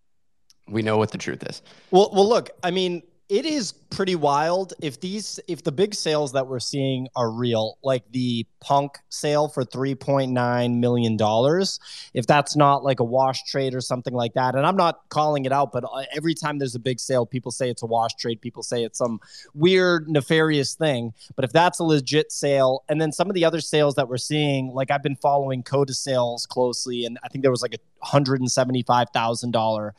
we 0.69 0.83
know 0.83 0.99
what 0.99 1.13
the 1.13 1.19
truth 1.19 1.43
is. 1.45 1.63
Well, 1.91 2.11
well, 2.13 2.29
look, 2.29 2.51
I 2.63 2.71
mean, 2.71 3.03
it 3.29 3.45
is 3.45 3.73
pretty 3.73 4.15
wild 4.15 4.73
if 4.81 5.01
these 5.01 5.41
if 5.49 5.65
the 5.65 5.73
big 5.73 5.95
sales 5.95 6.33
that 6.33 6.47
we're 6.47 6.61
seeing 6.61 7.09
are 7.17 7.31
real, 7.31 7.77
like 7.83 8.05
the 8.13 8.47
Punk 8.61 8.99
sale 9.09 9.49
for 9.49 9.65
3.9 9.65 10.79
million 10.79 11.17
dollars, 11.17 11.81
if 12.15 12.27
that's 12.27 12.57
not 12.57 12.85
like 12.85 13.01
a 13.01 13.05
wash 13.05 13.43
trade 13.45 13.75
or 13.75 13.81
something 13.81 14.15
like 14.15 14.35
that. 14.35 14.55
And 14.55 14.67
I'm 14.67 14.77
not 14.77 15.01
calling 15.09 15.45
it 15.45 15.53
out, 15.53 15.73
but 15.73 15.85
uh, 15.85 16.05
every 16.15 16.35
time 16.35 16.59
there's 16.59 16.75
a 16.75 16.81
big 16.81 17.01
sale, 17.01 17.27
people 17.27 17.51
say 17.51 17.69
it's 17.69 17.83
a 17.83 17.87
wash 17.87 18.15
trade, 18.15 18.41
people 18.41 18.63
say 18.63 18.85
it's 18.85 18.99
some 18.99 19.21
weird 19.55 20.09
nefarious 20.09 20.75
thing. 20.75 21.13
But 21.35 21.45
if 21.45 21.53
that's 21.53 21.79
a 21.81 21.85
legit 21.85 22.31
sale, 22.31 22.85
and 22.89 23.01
then 23.01 23.13
some 23.13 23.29
of 23.29 23.35
the 23.35 23.45
other 23.45 23.61
sales 23.61 23.97
that 23.97 24.09
we're 24.09 24.19
seeing, 24.19 24.73
like 24.73 24.91
I've 24.91 25.03
been 25.03 25.17
following 25.17 25.63
Koda 25.63 25.95
sales 25.95 26.47
closely, 26.47 27.07
and 27.07 27.19
I 27.25 27.29
think 27.29 27.43
there 27.43 27.51
was 27.51 27.63
like 27.63 27.75
a 27.75 27.79
hundred 28.01 28.41
and 28.41 28.51
seventy-five 28.51 29.09
thousand 29.13 29.53
dollar 29.53 29.95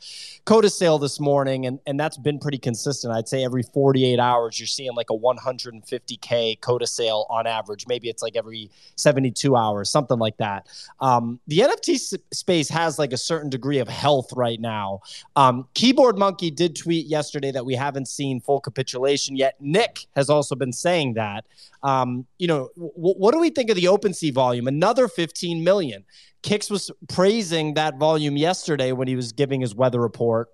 Koda 0.48 0.70
sale 0.70 0.98
this 0.98 1.20
morning, 1.20 1.66
and, 1.66 1.78
and 1.86 2.00
that's 2.00 2.16
been 2.16 2.38
pretty 2.38 2.56
consistent. 2.56 3.12
I'd 3.12 3.28
say 3.28 3.44
every 3.44 3.62
48 3.62 4.18
hours, 4.18 4.58
you're 4.58 4.66
seeing 4.66 4.94
like 4.94 5.10
a 5.10 5.14
150K 5.14 6.58
Koda 6.62 6.86
sale 6.86 7.26
on 7.28 7.46
average. 7.46 7.86
Maybe 7.86 8.08
it's 8.08 8.22
like 8.22 8.34
every 8.34 8.70
72 8.96 9.54
hours, 9.54 9.90
something 9.90 10.18
like 10.18 10.38
that. 10.38 10.66
Um, 11.00 11.38
the 11.48 11.58
NFT 11.58 12.18
space 12.32 12.68
has 12.70 12.98
like 12.98 13.12
a 13.12 13.18
certain 13.18 13.50
degree 13.50 13.78
of 13.78 13.88
health 13.88 14.32
right 14.34 14.58
now. 14.58 15.00
Um, 15.36 15.68
Keyboard 15.74 16.16
Monkey 16.16 16.50
did 16.50 16.74
tweet 16.74 17.06
yesterday 17.06 17.50
that 17.50 17.66
we 17.66 17.74
haven't 17.74 18.08
seen 18.08 18.40
full 18.40 18.60
capitulation 18.60 19.36
yet. 19.36 19.56
Nick 19.60 20.06
has 20.16 20.30
also 20.30 20.54
been 20.54 20.72
saying 20.72 21.12
that. 21.14 21.44
Um, 21.82 22.26
you 22.38 22.46
know, 22.46 22.70
w- 22.74 22.94
what 22.96 23.32
do 23.32 23.38
we 23.38 23.50
think 23.50 23.68
of 23.68 23.76
the 23.76 23.84
OpenSea 23.84 24.32
volume? 24.32 24.66
Another 24.66 25.08
15 25.08 25.62
million. 25.62 26.04
Kicks 26.42 26.70
was 26.70 26.90
praising 27.08 27.74
that 27.74 27.98
volume 27.98 28.36
yesterday 28.36 28.92
when 28.92 29.08
he 29.08 29.16
was 29.16 29.32
giving 29.32 29.60
his 29.60 29.74
weather 29.74 30.00
report. 30.00 30.48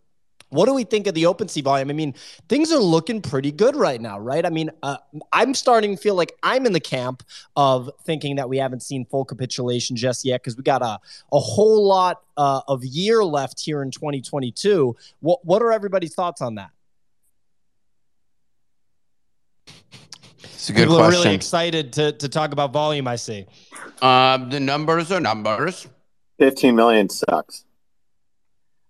What 0.50 0.66
do 0.66 0.74
we 0.74 0.84
think 0.84 1.08
of 1.08 1.14
the 1.14 1.24
OpenSea 1.24 1.64
volume? 1.64 1.90
I 1.90 1.94
mean, 1.94 2.14
things 2.48 2.70
are 2.70 2.78
looking 2.78 3.20
pretty 3.20 3.50
good 3.50 3.74
right 3.74 4.00
now, 4.00 4.20
right? 4.20 4.46
I 4.46 4.50
mean, 4.50 4.70
uh, 4.84 4.98
I'm 5.32 5.52
starting 5.52 5.96
to 5.96 6.00
feel 6.00 6.14
like 6.14 6.32
I'm 6.44 6.64
in 6.64 6.72
the 6.72 6.80
camp 6.80 7.24
of 7.56 7.90
thinking 8.04 8.36
that 8.36 8.48
we 8.48 8.58
haven't 8.58 8.82
seen 8.84 9.04
full 9.04 9.24
capitulation 9.24 9.96
just 9.96 10.24
yet 10.24 10.42
because 10.42 10.56
we 10.56 10.62
got 10.62 10.80
a, 10.82 11.00
a 11.32 11.40
whole 11.40 11.86
lot 11.86 12.22
uh, 12.36 12.60
of 12.68 12.84
year 12.84 13.24
left 13.24 13.60
here 13.60 13.82
in 13.82 13.90
2022. 13.90 14.94
What, 15.20 15.44
what 15.44 15.60
are 15.60 15.72
everybody's 15.72 16.14
thoughts 16.14 16.40
on 16.40 16.54
that? 16.54 16.70
It's 20.64 20.70
a 20.70 20.72
good 20.72 20.84
People 20.88 20.96
are 20.96 21.10
really 21.10 21.34
excited 21.34 21.92
to, 21.92 22.12
to 22.12 22.26
talk 22.26 22.52
about 22.52 22.72
volume, 22.72 23.06
I 23.06 23.16
see. 23.16 23.44
Um, 24.00 24.48
the 24.48 24.58
numbers 24.58 25.12
are 25.12 25.20
numbers. 25.20 25.86
15 26.38 26.74
million 26.74 27.10
sucks. 27.10 27.66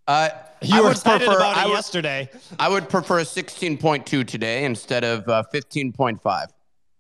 Uh, 0.07 0.29
You 0.63 0.77
I 0.77 0.79
were 0.79 0.85
would 0.87 0.91
excited 0.93 1.27
prefer- 1.27 1.37
about 1.41 1.57
I 1.57 1.63
it 1.65 1.67
would- 1.71 1.75
yesterday. 1.75 2.31
I 2.61 2.69
would 2.69 2.89
prefer 2.89 3.19
a 3.19 3.25
16.2 3.25 4.25
today 4.25 4.65
instead 4.65 5.03
of 5.03 5.29
uh, 5.29 5.43
15.5. 5.53 6.47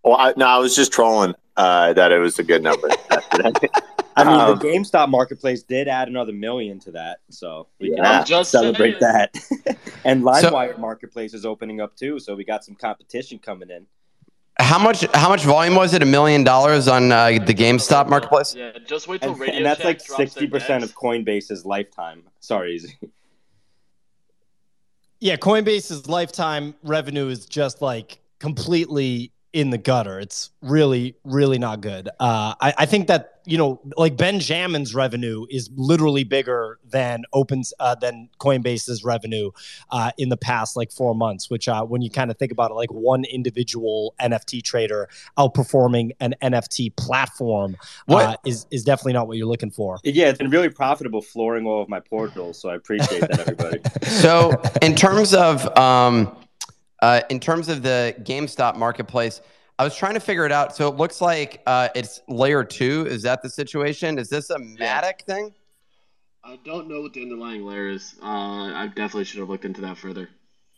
Well, 0.03 0.17
I, 0.17 0.35
no, 0.37 0.45
I 0.49 0.59
was 0.59 0.75
just 0.75 0.91
trolling 0.91 1.37
uh, 1.57 1.93
that 1.93 2.11
it 2.11 2.19
was 2.19 2.41
a 2.41 2.43
good 2.43 2.65
number. 2.65 2.89
I 3.11 4.25
mean, 4.25 4.41
Um, 4.41 4.59
the 4.59 4.65
GameStop 4.67 5.09
marketplace 5.09 5.63
did 5.63 5.87
add 5.87 6.09
another 6.09 6.33
million 6.33 6.81
to 6.81 6.91
that, 6.91 7.19
so 7.31 7.69
we 7.79 7.91
can 7.91 7.99
Yeah. 7.99 8.19
I'm 8.19 8.25
just 8.25 8.51
celebrate 8.51 8.99
saying. 9.01 9.29
that. 9.65 9.79
and 10.05 10.21
So- 10.25 10.27
LimeWire 10.51 10.79
marketplace 10.81 11.33
is 11.33 11.47
opening 11.47 11.81
up 11.81 11.95
too, 11.95 12.19
so 12.19 12.35
we 12.35 12.43
got 12.45 12.65
some 12.65 12.75
competition 12.75 13.39
coming 13.39 13.71
in. 13.71 13.87
How 14.64 14.79
much? 14.79 15.05
How 15.12 15.29
much 15.29 15.44
volume 15.44 15.74
was 15.74 15.92
it? 15.92 16.03
A 16.03 16.07
million 16.07 16.42
dollars 16.42 16.88
on 16.88 17.12
uh, 17.12 17.27
the 17.27 17.53
GameStop 17.53 18.09
marketplace. 18.09 18.55
Yeah, 18.55 18.72
just 18.87 19.09
wait 19.09 19.20
till 19.20 19.33
And, 19.33 19.40
Radio 19.40 19.57
and 19.57 19.66
that's 19.66 19.81
Shack 19.81 19.87
like 19.87 20.00
sixty 20.00 20.46
percent 20.46 20.83
of 20.83 20.94
Coinbase's 20.94 21.66
lifetime. 21.66 22.22
Sorry, 22.40 22.77
Izzy. 22.77 22.98
Yeah, 25.20 25.37
Coinbase's 25.37 26.09
lifetime 26.09 26.74
revenue 26.83 27.29
is 27.29 27.44
just 27.44 27.83
like 27.83 28.20
completely 28.38 29.33
in 29.55 29.71
the 29.71 29.79
gutter. 29.79 30.19
It's 30.19 30.51
really, 30.61 31.17
really 31.25 31.59
not 31.59 31.81
good. 31.81 32.09
Uh, 32.21 32.55
I, 32.61 32.75
I 32.79 32.87
think 32.87 33.07
that 33.07 33.31
you 33.47 33.59
know, 33.59 33.81
like 33.97 34.17
Benjamin's 34.17 34.95
revenue 34.95 35.45
is 35.51 35.69
literally 35.77 36.25
bigger 36.25 36.79
than 36.83 37.25
opens 37.33 37.75
uh, 37.79 37.95
than 37.95 38.31
Coinbase's 38.40 39.05
revenue 39.05 39.51
uh, 39.90 40.12
in 40.17 40.31
the 40.31 40.37
past 40.37 40.77
like 40.77 40.90
four 40.90 41.14
months. 41.14 41.51
Which, 41.51 41.69
uh, 41.69 41.85
when 41.85 42.01
you 42.01 42.11
kind 42.11 42.31
of 42.31 42.38
think 42.38 42.53
about 42.53 42.71
it, 42.71 42.75
like 42.75 42.90
one 42.90 43.25
individual 43.25 44.14
NFT 44.21 44.62
trader 44.62 45.09
outperforming 45.37 46.12
an 46.21 46.35
NFT 46.43 46.97
platform 46.97 47.77
uh, 48.09 48.37
is 48.47 48.67
is 48.71 48.83
definitely 48.83 49.12
not 49.12 49.29
what 49.29 49.37
you're 49.37 49.47
looking 49.47 49.71
for. 49.71 49.99
Yeah, 50.05 50.31
it's 50.31 50.38
been 50.38 50.51
really 50.51 50.71
profitable 50.71 51.21
flooring 51.21 51.67
all 51.67 51.83
of 51.83 51.88
my 51.88 52.01
portals, 52.01 52.59
so 52.59 52.71
I 52.71 52.77
appreciate 52.77 53.21
that, 53.21 53.40
everybody. 53.40 53.81
so, 54.05 54.61
in 54.81 54.95
terms 54.95 55.35
of 55.35 55.67
um, 55.77 56.35
uh, 57.05 57.21
in 57.29 57.38
terms 57.38 57.69
of 57.69 57.83
the 57.83 58.14
GameStop 58.21 58.77
marketplace. 58.77 59.43
I 59.79 59.85
was 59.85 59.95
trying 59.95 60.14
to 60.14 60.21
figure 60.21 60.47
it 60.47 60.53
out. 60.53 60.75
So 60.75 60.88
it 60.88 60.97
looks 60.97 61.21
like 61.21 61.61
uh, 61.67 61.88
it's 61.95 62.23
layer 62.29 62.64
two. 62.64 63.07
Is 63.07 63.23
that 63.25 63.43
the 63.43 63.51
situation? 63.51 64.19
Is 64.19 64.31
this 64.31 64.49
a 64.49 64.57
Matic 64.57 65.23
thing? 65.23 65.53
I 66.43 66.59
don't 66.64 66.88
know 66.88 67.03
what 67.03 67.12
the 67.12 67.21
underlying 67.21 67.67
layer 67.67 67.88
is. 67.88 68.14
Uh, 68.23 68.73
I 68.73 68.87
definitely 68.87 69.25
should 69.25 69.40
have 69.40 69.51
looked 69.51 69.67
into 69.67 69.83
that 69.83 69.99
further. 69.99 70.31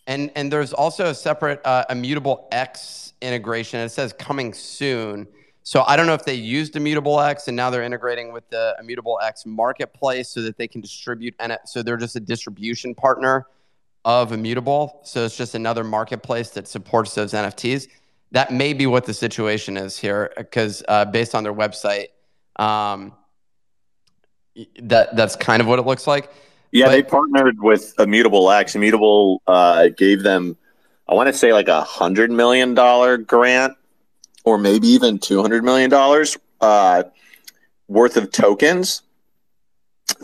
And 0.09 0.33
and 0.35 0.53
there's 0.53 0.73
also 0.73 1.07
a 1.07 1.15
separate 1.15 1.61
uh, 1.65 1.85
immutable 1.91 2.49
X 2.51 3.13
integration. 3.23 3.79
It 3.79 3.91
says 3.91 4.13
coming 4.13 4.53
soon. 4.53 5.29
So 5.63 5.85
I 5.87 5.97
don't 5.97 6.07
know 6.07 6.15
if 6.15 6.25
they 6.25 6.35
used 6.35 6.75
immutable 6.75 7.21
X 7.21 7.47
and 7.47 7.57
now 7.57 7.71
they're 7.71 7.83
integrating 7.83 8.33
with 8.33 8.49
the 8.51 8.77
immutable 8.81 9.21
X 9.23 9.47
marketplace 9.47 10.29
so 10.29 10.43
that 10.43 10.57
they 10.59 10.67
can 10.67 10.81
distribute 10.81 11.35
and 11.39 11.57
so 11.67 11.83
they're 11.83 11.97
just 11.97 12.17
a 12.17 12.21
distribution 12.21 12.95
partner 12.95 13.47
of 14.07 14.31
immutable. 14.31 15.01
So 15.03 15.25
it's 15.25 15.37
just 15.37 15.57
another 15.57 15.83
marketplace 15.83 16.51
that 16.51 16.69
supports 16.69 17.15
those 17.15 17.33
NFTs 17.33 17.89
that 18.31 18.53
may 18.53 18.73
be 18.73 18.87
what 18.87 19.05
the 19.05 19.13
situation 19.13 19.77
is 19.77 19.99
here 19.99 20.33
because 20.37 20.83
uh, 20.89 21.05
based 21.05 21.35
on 21.35 21.43
their 21.43 21.53
website 21.53 22.07
um, 22.57 23.13
that 24.81 25.15
that's 25.17 25.35
kind 25.37 25.61
of 25.61 25.67
what 25.67 25.81
it 25.81 25.83
looks 25.87 26.07
like. 26.07 26.33
Yeah 26.71 26.87
but, 26.87 26.93
they 26.93 27.03
partnered 27.03 27.61
with 27.61 27.95
immutable 27.99 28.51
x. 28.51 28.77
Immutable 28.77 29.43
uh, 29.47 29.89
gave 29.89 30.23
them 30.23 30.57
i 31.09 31.15
want 31.15 31.29
to 31.29 31.33
say 31.33 31.53
like 31.53 31.69
a 31.69 31.83
hundred 31.83 32.31
million 32.31 32.75
dollar 32.75 33.17
grant 33.17 33.75
or 34.45 34.57
maybe 34.57 34.87
even 34.89 35.19
200 35.19 35.65
million 35.65 35.91
dollars 35.91 36.37
uh, 36.61 37.03
worth 37.89 38.17
of 38.17 38.31
tokens 38.31 39.03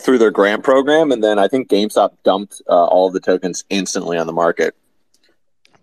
through 0.00 0.18
their 0.18 0.30
grant 0.30 0.62
program 0.62 1.10
and 1.12 1.22
then 1.22 1.38
i 1.38 1.48
think 1.48 1.68
gamestop 1.68 2.12
dumped 2.24 2.62
uh, 2.68 2.84
all 2.86 3.10
the 3.10 3.20
tokens 3.20 3.64
instantly 3.70 4.16
on 4.16 4.26
the 4.26 4.32
market 4.32 4.74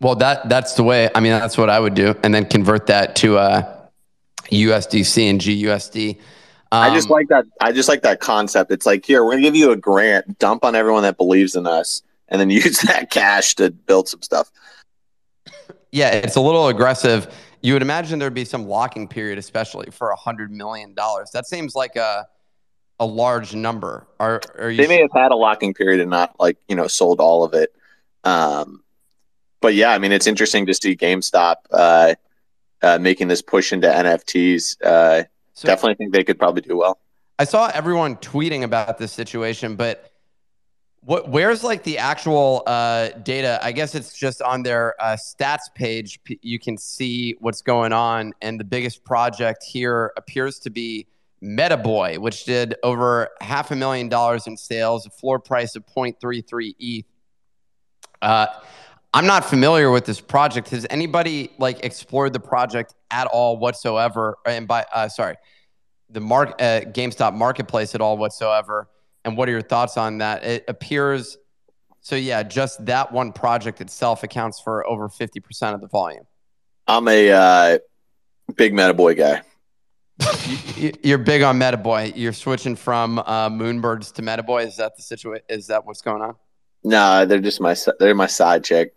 well, 0.01 0.15
that 0.15 0.47
that's 0.47 0.75
the 0.75 0.83
way. 0.83 1.09
I 1.13 1.19
mean, 1.19 1.33
that's 1.33 1.57
what 1.57 1.69
I 1.69 1.79
would 1.79 1.93
do, 1.93 2.15
and 2.23 2.33
then 2.33 2.45
convert 2.45 2.88
that 2.88 3.15
to 3.17 3.38
uh, 3.38 3.88
USDC 4.51 5.29
and 5.29 5.41
GUSD. 5.41 6.15
Um, 6.71 6.83
I 6.83 6.93
just 6.93 7.07
um, 7.07 7.12
like 7.12 7.27
that. 7.27 7.45
I 7.59 7.71
just 7.71 7.89
like 7.89 8.01
that 8.03 8.21
concept. 8.21 8.71
It's 8.71 8.85
like 8.85 9.05
here, 9.05 9.23
we're 9.25 9.31
gonna 9.31 9.41
give 9.41 9.55
you 9.55 9.71
a 9.71 9.77
grant, 9.77 10.39
dump 10.39 10.63
on 10.63 10.75
everyone 10.75 11.03
that 11.03 11.17
believes 11.17 11.55
in 11.55 11.67
us, 11.67 12.01
and 12.29 12.39
then 12.39 12.49
use 12.49 12.79
that 12.81 13.09
cash 13.12 13.55
to 13.55 13.71
build 13.71 14.07
some 14.07 14.21
stuff. 14.21 14.51
Yeah, 15.91 16.12
it's 16.12 16.35
a 16.35 16.41
little 16.41 16.67
aggressive. 16.67 17.33
You 17.62 17.73
would 17.73 17.81
imagine 17.81 18.19
there'd 18.19 18.33
be 18.33 18.45
some 18.45 18.67
locking 18.67 19.05
period, 19.05 19.38
especially 19.38 19.91
for 19.91 20.12
a 20.12 20.15
hundred 20.15 20.49
million 20.49 20.93
dollars. 20.93 21.31
That 21.31 21.45
seems 21.45 21.75
like 21.75 21.97
a 21.97 22.25
a 22.99 23.05
large 23.05 23.55
number. 23.55 24.07
Are, 24.19 24.41
are 24.57 24.73
they 24.73 24.88
may 24.88 25.01
have 25.01 25.12
had 25.13 25.31
a 25.31 25.35
locking 25.35 25.73
period 25.73 26.01
and 26.01 26.09
not 26.09 26.35
like 26.39 26.57
you 26.67 26.75
know 26.75 26.88
sold 26.88 27.19
all 27.19 27.43
of 27.43 27.53
it. 27.53 27.73
Um, 28.23 28.83
but 29.62 29.73
yeah, 29.75 29.91
I 29.91 29.97
mean, 29.97 30.12
it's 30.12 30.27
interesting 30.27 30.65
to 30.67 30.73
see 30.73 30.95
GameStop 30.95 31.55
uh, 31.71 32.15
uh, 32.81 32.97
making 32.99 33.27
this 33.27 33.41
push 33.41 33.73
into 33.73 33.88
NFTs. 33.88 34.77
Uh, 34.83 35.23
so 35.53 35.67
definitely 35.67 35.95
think 35.95 36.13
they 36.13 36.23
could 36.23 36.39
probably 36.39 36.62
do 36.62 36.77
well. 36.77 36.99
I 37.38 37.45
saw 37.45 37.71
everyone 37.73 38.17
tweeting 38.17 38.63
about 38.63 38.97
this 38.97 39.12
situation, 39.12 39.75
but 39.75 40.12
what 41.01 41.29
where's 41.29 41.63
like 41.63 41.83
the 41.83 41.97
actual 41.97 42.63
uh, 42.67 43.09
data? 43.23 43.59
I 43.62 43.71
guess 43.71 43.95
it's 43.95 44.17
just 44.17 44.41
on 44.41 44.63
their 44.63 45.01
uh, 45.01 45.15
stats 45.15 45.73
page. 45.73 46.19
You 46.41 46.59
can 46.59 46.77
see 46.77 47.35
what's 47.39 47.62
going 47.62 47.93
on, 47.93 48.33
and 48.41 48.59
the 48.59 48.65
biggest 48.65 49.03
project 49.03 49.63
here 49.63 50.12
appears 50.17 50.59
to 50.59 50.69
be 50.69 51.07
MetaBoy, 51.43 52.17
which 52.17 52.45
did 52.45 52.75
over 52.84 53.30
half 53.41 53.71
a 53.71 53.75
million 53.75 54.10
dollars 54.10 54.47
in 54.47 54.58
sales, 54.58 55.06
a 55.06 55.10
floor 55.10 55.39
price 55.39 55.75
of 55.75 55.86
0.33 55.86 56.75
ETH. 56.80 57.06
Uh, 58.21 58.47
I'm 59.13 59.25
not 59.25 59.45
familiar 59.45 59.89
with 59.89 60.06
this 60.06 60.21
project. 60.21 60.69
Has 60.69 60.86
anybody 60.89 61.52
like 61.58 61.84
explored 61.84 62.34
the 62.34 62.39
project 62.39 62.93
at 63.10 63.28
all 63.28 63.58
whatsoever? 63.58 64.38
And 64.45 64.67
by 64.67 64.86
uh, 64.93 65.08
sorry, 65.10 65.36
the 66.10 66.19
mark 66.19 66.62
uh, 66.62 66.82
GameStop 66.82 67.34
marketplace 67.34 67.95
at 67.95 68.02
all 68.02 68.17
whatsoever? 68.17 68.89
And 69.25 69.36
what 69.36 69.49
are 69.49 69.52
your 69.52 69.62
thoughts 69.62 69.97
on 69.97 70.19
that? 70.19 70.43
It 70.43 70.65
appears 70.67 71.38
so. 72.02 72.15
Yeah, 72.15 72.43
just 72.43 72.86
that 72.86 73.12
one 73.12 73.32
project 73.32 73.82
itself 73.82 74.23
accounts 74.23 74.62
for 74.62 74.86
over 74.88 75.10
fifty 75.10 75.39
percent 75.39 75.75
of 75.75 75.82
the 75.82 75.88
volume. 75.88 76.25
I'm 76.88 77.08
a 77.08 77.32
uh, 77.32 77.78
big 78.56 78.73
MetaBoy 78.73 79.17
guy. 79.17 79.41
You're 81.03 81.17
big 81.17 81.41
on 81.41 81.60
MetaBoy. 81.60 82.13
You're 82.15 82.34
switching 82.34 82.75
from 82.75 83.19
uh, 83.19 83.49
Moonbirds 83.49 84.13
to 84.13 84.21
MetaBoy. 84.21 84.67
Is 84.67 84.77
that 84.77 84.95
the 84.95 85.01
situation? 85.01 85.45
Is 85.49 85.67
that 85.67 85.86
what's 85.86 86.01
going 86.01 86.21
on? 86.21 86.36
No, 86.84 87.25
they're 87.25 87.39
just 87.39 87.62
my 87.62 87.75
they're 87.99 88.15
my 88.15 88.27
side 88.27 88.63
chick. 88.63 88.95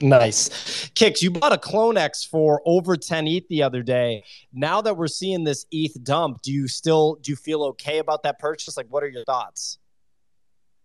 nice. 0.00 0.90
Kicks, 0.94 1.22
you 1.22 1.30
bought 1.30 1.52
a 1.52 1.56
CloneX 1.56 2.28
for 2.28 2.62
over 2.64 2.96
10 2.96 3.26
ETH 3.26 3.48
the 3.48 3.62
other 3.62 3.82
day. 3.82 4.22
Now 4.52 4.80
that 4.82 4.96
we're 4.96 5.08
seeing 5.08 5.42
this 5.42 5.66
ETH 5.72 6.02
dump, 6.04 6.42
do 6.42 6.52
you 6.52 6.68
still 6.68 7.16
do 7.20 7.32
you 7.32 7.36
feel 7.36 7.64
okay 7.64 7.98
about 7.98 8.22
that 8.22 8.38
purchase? 8.38 8.76
Like 8.76 8.86
what 8.90 9.02
are 9.02 9.08
your 9.08 9.24
thoughts? 9.24 9.78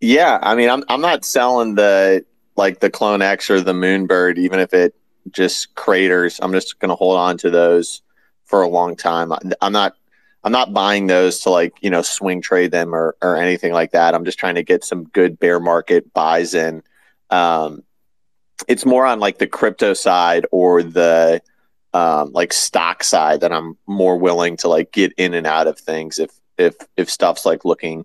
Yeah, 0.00 0.38
I 0.42 0.54
mean 0.54 0.68
I'm 0.68 0.84
I'm 0.88 1.00
not 1.00 1.24
selling 1.24 1.74
the 1.74 2.24
like 2.56 2.80
the 2.80 2.90
CloneX 2.90 3.50
or 3.50 3.60
the 3.60 3.72
Moonbird 3.72 4.38
even 4.38 4.58
if 4.58 4.74
it 4.74 4.94
just 5.30 5.74
craters. 5.74 6.38
I'm 6.42 6.52
just 6.52 6.78
going 6.78 6.90
to 6.90 6.94
hold 6.94 7.16
on 7.16 7.36
to 7.38 7.50
those 7.50 8.02
for 8.44 8.62
a 8.62 8.68
long 8.68 8.96
time. 8.96 9.32
I'm 9.60 9.72
not 9.72 9.94
I'm 10.42 10.52
not 10.52 10.72
buying 10.72 11.06
those 11.06 11.40
to 11.40 11.50
like, 11.50 11.74
you 11.82 11.90
know, 11.90 12.02
swing 12.02 12.40
trade 12.40 12.70
them 12.70 12.94
or 12.94 13.16
or 13.22 13.36
anything 13.36 13.72
like 13.72 13.92
that. 13.92 14.14
I'm 14.14 14.24
just 14.24 14.38
trying 14.38 14.54
to 14.56 14.62
get 14.62 14.84
some 14.84 15.04
good 15.04 15.38
bear 15.38 15.60
market 15.60 16.12
buys 16.12 16.54
in 16.54 16.82
um, 17.30 17.84
it's 18.68 18.84
more 18.84 19.06
on 19.06 19.20
like 19.20 19.38
the 19.38 19.46
crypto 19.46 19.94
side 19.94 20.46
or 20.50 20.82
the 20.82 21.40
um, 21.94 22.32
like 22.32 22.52
stock 22.52 23.02
side 23.02 23.40
that 23.40 23.52
I'm 23.52 23.76
more 23.86 24.16
willing 24.16 24.56
to 24.58 24.68
like 24.68 24.92
get 24.92 25.12
in 25.16 25.34
and 25.34 25.46
out 25.46 25.66
of 25.66 25.78
things 25.78 26.18
if 26.18 26.30
if 26.58 26.74
if 26.96 27.08
stuff's 27.08 27.46
like 27.46 27.64
looking, 27.64 28.04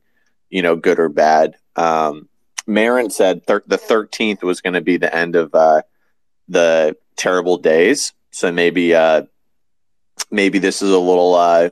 you 0.49 0.61
know, 0.61 0.75
good 0.75 0.99
or 0.99 1.09
bad. 1.09 1.55
Um, 1.75 2.29
Marin 2.67 3.09
said 3.09 3.45
thir- 3.45 3.63
the 3.67 3.77
13th 3.77 4.41
was 4.41 4.61
going 4.61 4.73
to 4.73 4.81
be 4.81 4.97
the 4.97 5.13
end 5.13 5.35
of 5.35 5.53
uh, 5.53 5.81
the 6.47 6.95
terrible 7.15 7.57
days, 7.57 8.13
so 8.31 8.51
maybe 8.51 8.93
uh, 8.93 9.23
maybe 10.31 10.59
this 10.59 10.81
is 10.81 10.91
a 10.91 10.99
little 10.99 11.35
uh, 11.35 11.69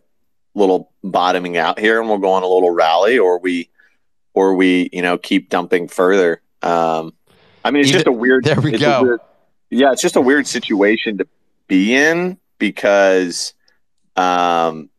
little 0.56 0.92
bottoming 1.04 1.58
out 1.58 1.80
here, 1.80 2.00
and 2.00 2.10
we'll 2.10 2.20
go 2.20 2.32
on 2.32 2.44
a 2.44 2.48
little 2.48 2.72
rally, 2.72 3.18
or 3.18 3.40
we 3.40 3.70
or 4.34 4.56
we 4.56 4.90
you 4.92 5.02
know 5.02 5.18
keep 5.18 5.50
dumping 5.50 5.88
further. 5.88 6.42
Um, 6.62 7.14
I 7.64 7.72
mean, 7.72 7.82
it's 7.82 7.92
just 7.92 8.08
a 8.08 8.12
weird. 8.12 8.46
There 8.46 8.62
we 8.62 8.78
go. 8.78 9.04
Weird, 9.04 9.22
yeah, 9.70 9.92
it's 9.92 10.02
just 10.02 10.16
a 10.16 10.22
weird 10.22 10.48
situation 10.48 11.18
to 11.18 11.28
be 11.68 11.96
in 11.96 12.38
because, 12.60 13.54
um, 14.16 14.90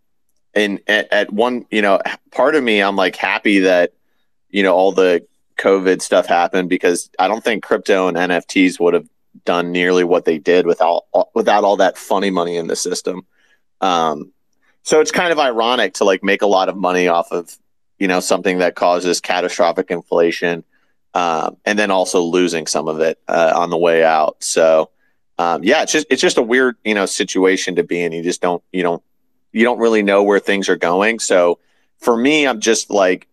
and 0.55 0.81
at, 0.87 1.13
at 1.13 1.33
one, 1.33 1.67
you 1.71 1.83
know, 1.83 2.01
part 2.33 2.55
of 2.55 2.65
me, 2.65 2.81
I'm 2.81 2.97
like 2.97 3.17
happy 3.17 3.61
that, 3.61 3.93
you 4.51 4.63
know, 4.63 4.75
all 4.75 4.93
the 4.93 5.25
COVID 5.59 6.03
stuff 6.03 6.27
happened 6.27 6.69
because 6.69 7.11
I 7.19 7.29
don't 7.29 7.45
think 7.45 7.63
crypto 7.63 8.09
and 8.09 8.17
NFTs 8.17 8.81
would 8.81 8.95
have 8.95 9.09
done 9.45 9.73
nearly 9.73 10.05
what 10.05 10.25
they 10.25 10.39
did 10.39 10.67
without 10.67 11.05
without 11.35 11.65
all 11.65 11.77
that 11.79 11.99
funny 11.99 12.31
money 12.31 12.57
in 12.57 12.67
the 12.67 12.77
system. 12.77 13.27
Um, 13.81 14.33
so 14.83 15.01
it's 15.01 15.11
kind 15.11 15.33
of 15.33 15.39
ironic 15.39 15.95
to 15.95 16.05
like 16.05 16.23
make 16.23 16.43
a 16.43 16.47
lot 16.47 16.69
of 16.69 16.77
money 16.77 17.09
off 17.09 17.33
of 17.33 17.57
you 17.99 18.09
know 18.09 18.21
something 18.21 18.59
that 18.59 18.75
causes 18.75 19.21
catastrophic 19.21 19.91
inflation 19.91 20.65
um, 21.15 21.57
and 21.65 21.79
then 21.79 21.91
also 21.91 22.21
losing 22.21 22.67
some 22.67 22.89
of 22.89 23.01
it 23.01 23.19
uh, 23.29 23.53
on 23.55 23.71
the 23.71 23.79
way 23.79 24.05
out. 24.05 24.43
So 24.43 24.91
um, 25.39 25.65
yeah, 25.65 25.83
it's 25.83 25.93
just 25.93 26.07
it's 26.11 26.23
just 26.23 26.39
a 26.39 26.43
weird 26.43 26.77
you 26.85 26.95
know 26.95 27.07
situation 27.07 27.77
to 27.77 27.83
be 27.83 28.01
in. 28.01 28.13
You 28.13 28.23
just 28.23 28.41
don't 28.41 28.63
you 28.73 28.83
don't 28.83 29.03
you 29.53 29.65
don't 29.65 29.79
really 29.79 30.03
know 30.03 30.23
where 30.23 30.41
things 30.41 30.69
are 30.69 30.77
going. 30.77 31.19
So 31.19 31.59
for 31.99 32.17
me, 32.17 32.47
I'm 32.47 32.61
just 32.61 32.91
like 32.91 33.29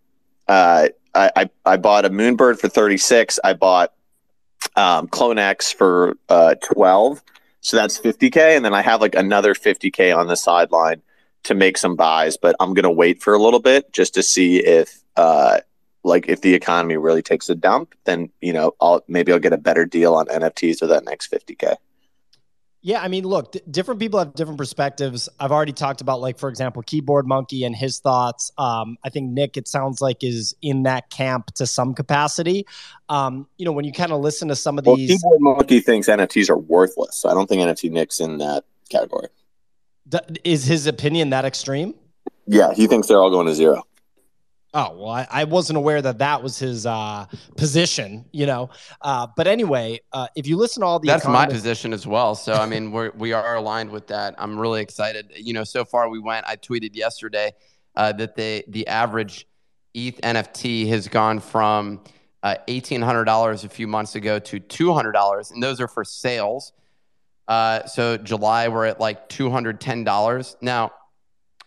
uh, 0.48 0.90
I, 1.14 1.32
I, 1.36 1.50
I 1.66 1.78
bought 1.78 2.06
a 2.06 2.10
Moonbird 2.10 2.60
for 2.60 2.70
36. 2.70 3.40
I 3.44 3.54
bought 3.54 3.94
um, 4.76 5.08
CloneX 5.08 5.74
for 5.74 6.16
uh, 6.30 6.56
12. 6.56 7.22
So 7.62 7.78
that's 7.78 8.00
50k, 8.00 8.56
and 8.56 8.66
then 8.66 8.74
I 8.74 8.82
have 8.82 9.02
like 9.02 9.16
another 9.16 9.54
50k 9.54 10.16
on 10.16 10.28
the 10.28 10.36
sideline 10.36 11.02
to 11.44 11.54
make 11.54 11.78
some 11.78 11.96
buys. 11.96 12.38
But 12.38 12.56
I'm 12.60 12.74
gonna 12.74 12.92
wait 12.92 13.22
for 13.22 13.34
a 13.34 13.40
little 13.40 13.60
bit 13.60 13.94
just 13.94 14.14
to 14.16 14.24
see 14.24 14.58
if 14.58 15.04
uh, 15.16 15.60
like 16.04 16.28
if 16.28 16.42
the 16.42 16.54
economy 16.54 16.98
really 16.98 17.22
takes 17.22 17.50
a 17.50 17.56
dump, 17.56 17.94
then 18.06 18.30
you 18.42 18.54
know 18.54 18.74
I'll 18.82 19.04
maybe 19.08 19.32
I'll 19.32 19.40
get 19.40 19.54
a 19.54 19.58
better 19.58 19.86
deal 19.86 20.16
on 20.16 20.26
NFTs 20.28 20.80
for 20.80 20.88
that 20.88 21.06
next 21.06 21.32
50k. 21.32 21.76
Yeah, 22.84 23.02
I 23.02 23.10
mean, 23.10 23.26
look, 23.26 23.52
d- 23.52 23.62
different 23.70 24.00
people 24.00 24.18
have 24.18 24.34
different 24.34 24.58
perspectives. 24.58 25.30
I've 25.40 25.52
already 25.52 25.72
talked 25.72 26.02
about, 26.02 26.20
like, 26.20 26.40
for 26.40 26.50
example, 26.50 26.82
Keyboard 26.82 27.28
Monkey 27.28 27.64
and 27.64 27.76
his 27.76 28.00
thoughts. 28.00 28.52
Um, 28.58 28.98
I 29.04 29.10
think 29.10 29.30
Nick, 29.32 29.56
it 29.56 29.68
sounds 29.68 30.02
like, 30.02 30.24
is 30.24 30.56
in 30.64 30.84
that 30.84 31.12
camp 31.12 31.54
to 31.56 31.68
some 31.68 31.94
capacity. 31.94 32.66
Um, 33.08 33.48
you 33.58 33.66
know, 33.66 33.72
when 33.72 33.86
you 33.86 33.92
kind 33.92 34.12
of 34.12 34.22
listen 34.22 34.48
to 34.48 34.56
some 34.56 34.80
of 34.80 34.86
Well, 34.88 34.96
these, 34.96 35.12
Keyboard 35.12 35.42
Monkey 35.42 35.80
thinks 35.80 36.08
NFTs 36.08 36.50
are 36.50 36.58
worthless. 36.58 37.16
So 37.18 37.30
I 37.30 37.36
don't 37.36 37.48
think 37.48 37.62
NFT 37.62 37.92
Nick's 37.92 38.20
in 38.20 38.40
that 38.40 38.64
category. 38.90 39.28
d- 40.10 40.18
is 40.44 40.66
his 40.66 40.88
opinion 40.88 41.30
that 41.30 41.46
extreme? 41.46 41.94
Yeah, 42.48 42.74
he 42.74 42.88
thinks 42.88 43.08
they're 43.08 43.20
all 43.22 43.30
going 43.30 43.46
to 43.46 43.54
zero. 43.54 43.84
Oh 44.74 44.96
well, 44.98 45.10
I, 45.10 45.28
I 45.30 45.44
wasn't 45.44 45.78
aware 45.78 46.02
that 46.02 46.20
that 46.20 46.42
was 46.42 46.58
his 46.58 46.86
uh, 46.86 47.26
position. 47.58 48.26
You 48.32 48.46
know, 48.46 48.70
uh, 49.02 49.28
but 49.36 49.46
anyway, 49.46 50.00
uh, 50.14 50.28
if 50.36 50.48
you 50.48 50.56
listen 50.56 50.82
to 50.82 50.88
all 50.88 51.00
the 51.00 51.08
That's 51.08 51.28
my 51.28 51.46
position 51.46 51.92
as 51.92 52.08
well. 52.08 52.36
So 52.36 52.54
I 52.54 52.66
mean, 52.66 52.92
we're 52.92 53.12
we 53.12 53.34
are 53.34 53.56
aligned 53.56 53.92
with 53.92 54.08
that. 54.08 54.34
I'm 54.38 54.58
really 54.58 54.82
excited. 54.82 55.32
You 55.36 55.54
know, 55.54 55.66
so 55.66 55.84
far 55.84 56.10
we 56.10 56.20
went. 56.20 56.48
I 56.48 56.56
tweeted 56.56 56.96
yesterday 56.96 57.52
uh, 57.98 58.14
that 58.14 58.36
the 58.36 58.64
the 58.70 58.88
average 58.88 59.46
ETH 59.94 60.22
NFT 60.22 60.88
has 60.88 61.10
gone 61.10 61.42
from 61.42 62.02
uh, 62.42 62.56
eighteen 62.70 63.02
hundred 63.02 63.26
dollars 63.26 63.66
a 63.66 63.70
few 63.70 63.88
months 63.88 64.16
ago 64.16 64.40
to 64.40 64.60
two 64.60 64.94
hundred 64.94 65.12
dollars, 65.12 65.52
and 65.52 65.62
those 65.62 65.82
are 65.82 65.88
for 65.88 66.06
sales. 66.06 66.72
Uh, 67.48 67.86
so 67.86 68.16
July 68.16 68.70
we're 68.70 68.86
at 68.86 69.02
like 69.02 69.28
two 69.28 69.50
hundred 69.50 69.82
ten 69.82 70.06
dollars 70.06 70.56
now. 70.62 70.94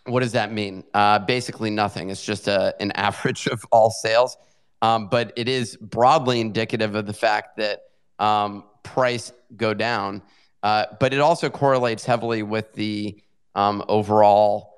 What 0.05 0.21
does 0.21 0.33
that 0.33 0.51
mean? 0.51 0.83
Uh, 0.93 1.19
basically 1.19 1.69
nothing. 1.69 2.09
It's 2.09 2.23
just 2.23 2.47
a, 2.47 2.75
an 2.79 2.91
average 2.95 3.47
of 3.47 3.65
all 3.71 3.89
sales, 3.89 4.37
um, 4.81 5.07
but 5.09 5.33
it 5.35 5.47
is 5.47 5.77
broadly 5.77 6.39
indicative 6.39 6.95
of 6.95 7.05
the 7.05 7.13
fact 7.13 7.57
that 7.57 7.81
um, 8.19 8.63
price 8.83 9.31
go 9.55 9.73
down. 9.73 10.21
Uh, 10.63 10.85
but 10.99 11.13
it 11.13 11.19
also 11.19 11.49
correlates 11.49 12.05
heavily 12.05 12.43
with 12.43 12.73
the 12.73 13.21
um, 13.53 13.83
overall 13.87 14.75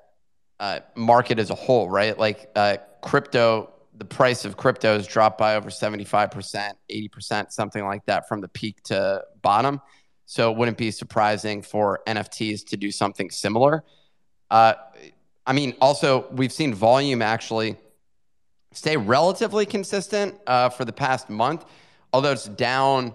uh, 0.60 0.80
market 0.94 1.38
as 1.38 1.50
a 1.50 1.54
whole, 1.54 1.88
right? 1.88 2.18
Like 2.18 2.50
uh, 2.56 2.78
crypto, 3.02 3.72
the 3.96 4.04
price 4.04 4.44
of 4.44 4.56
crypto 4.56 4.96
has 4.96 5.06
dropped 5.06 5.38
by 5.38 5.56
over 5.56 5.70
75%, 5.70 6.72
80%, 6.90 7.52
something 7.52 7.84
like 7.84 8.04
that 8.06 8.28
from 8.28 8.40
the 8.40 8.48
peak 8.48 8.82
to 8.84 9.22
bottom. 9.42 9.80
So 10.26 10.50
it 10.50 10.58
wouldn't 10.58 10.76
be 10.76 10.90
surprising 10.90 11.62
for 11.62 12.00
NFTs 12.06 12.66
to 12.66 12.76
do 12.76 12.90
something 12.90 13.30
similar. 13.30 13.82
Uh, 14.50 14.74
I 15.48 15.54
mean, 15.54 15.74
also, 15.80 16.28
we've 16.30 16.52
seen 16.52 16.74
volume 16.74 17.22
actually 17.22 17.78
stay 18.72 18.98
relatively 18.98 19.64
consistent 19.64 20.34
uh, 20.46 20.68
for 20.68 20.84
the 20.84 20.92
past 20.92 21.30
month, 21.30 21.64
although 22.12 22.32
it's 22.32 22.44
down. 22.44 23.14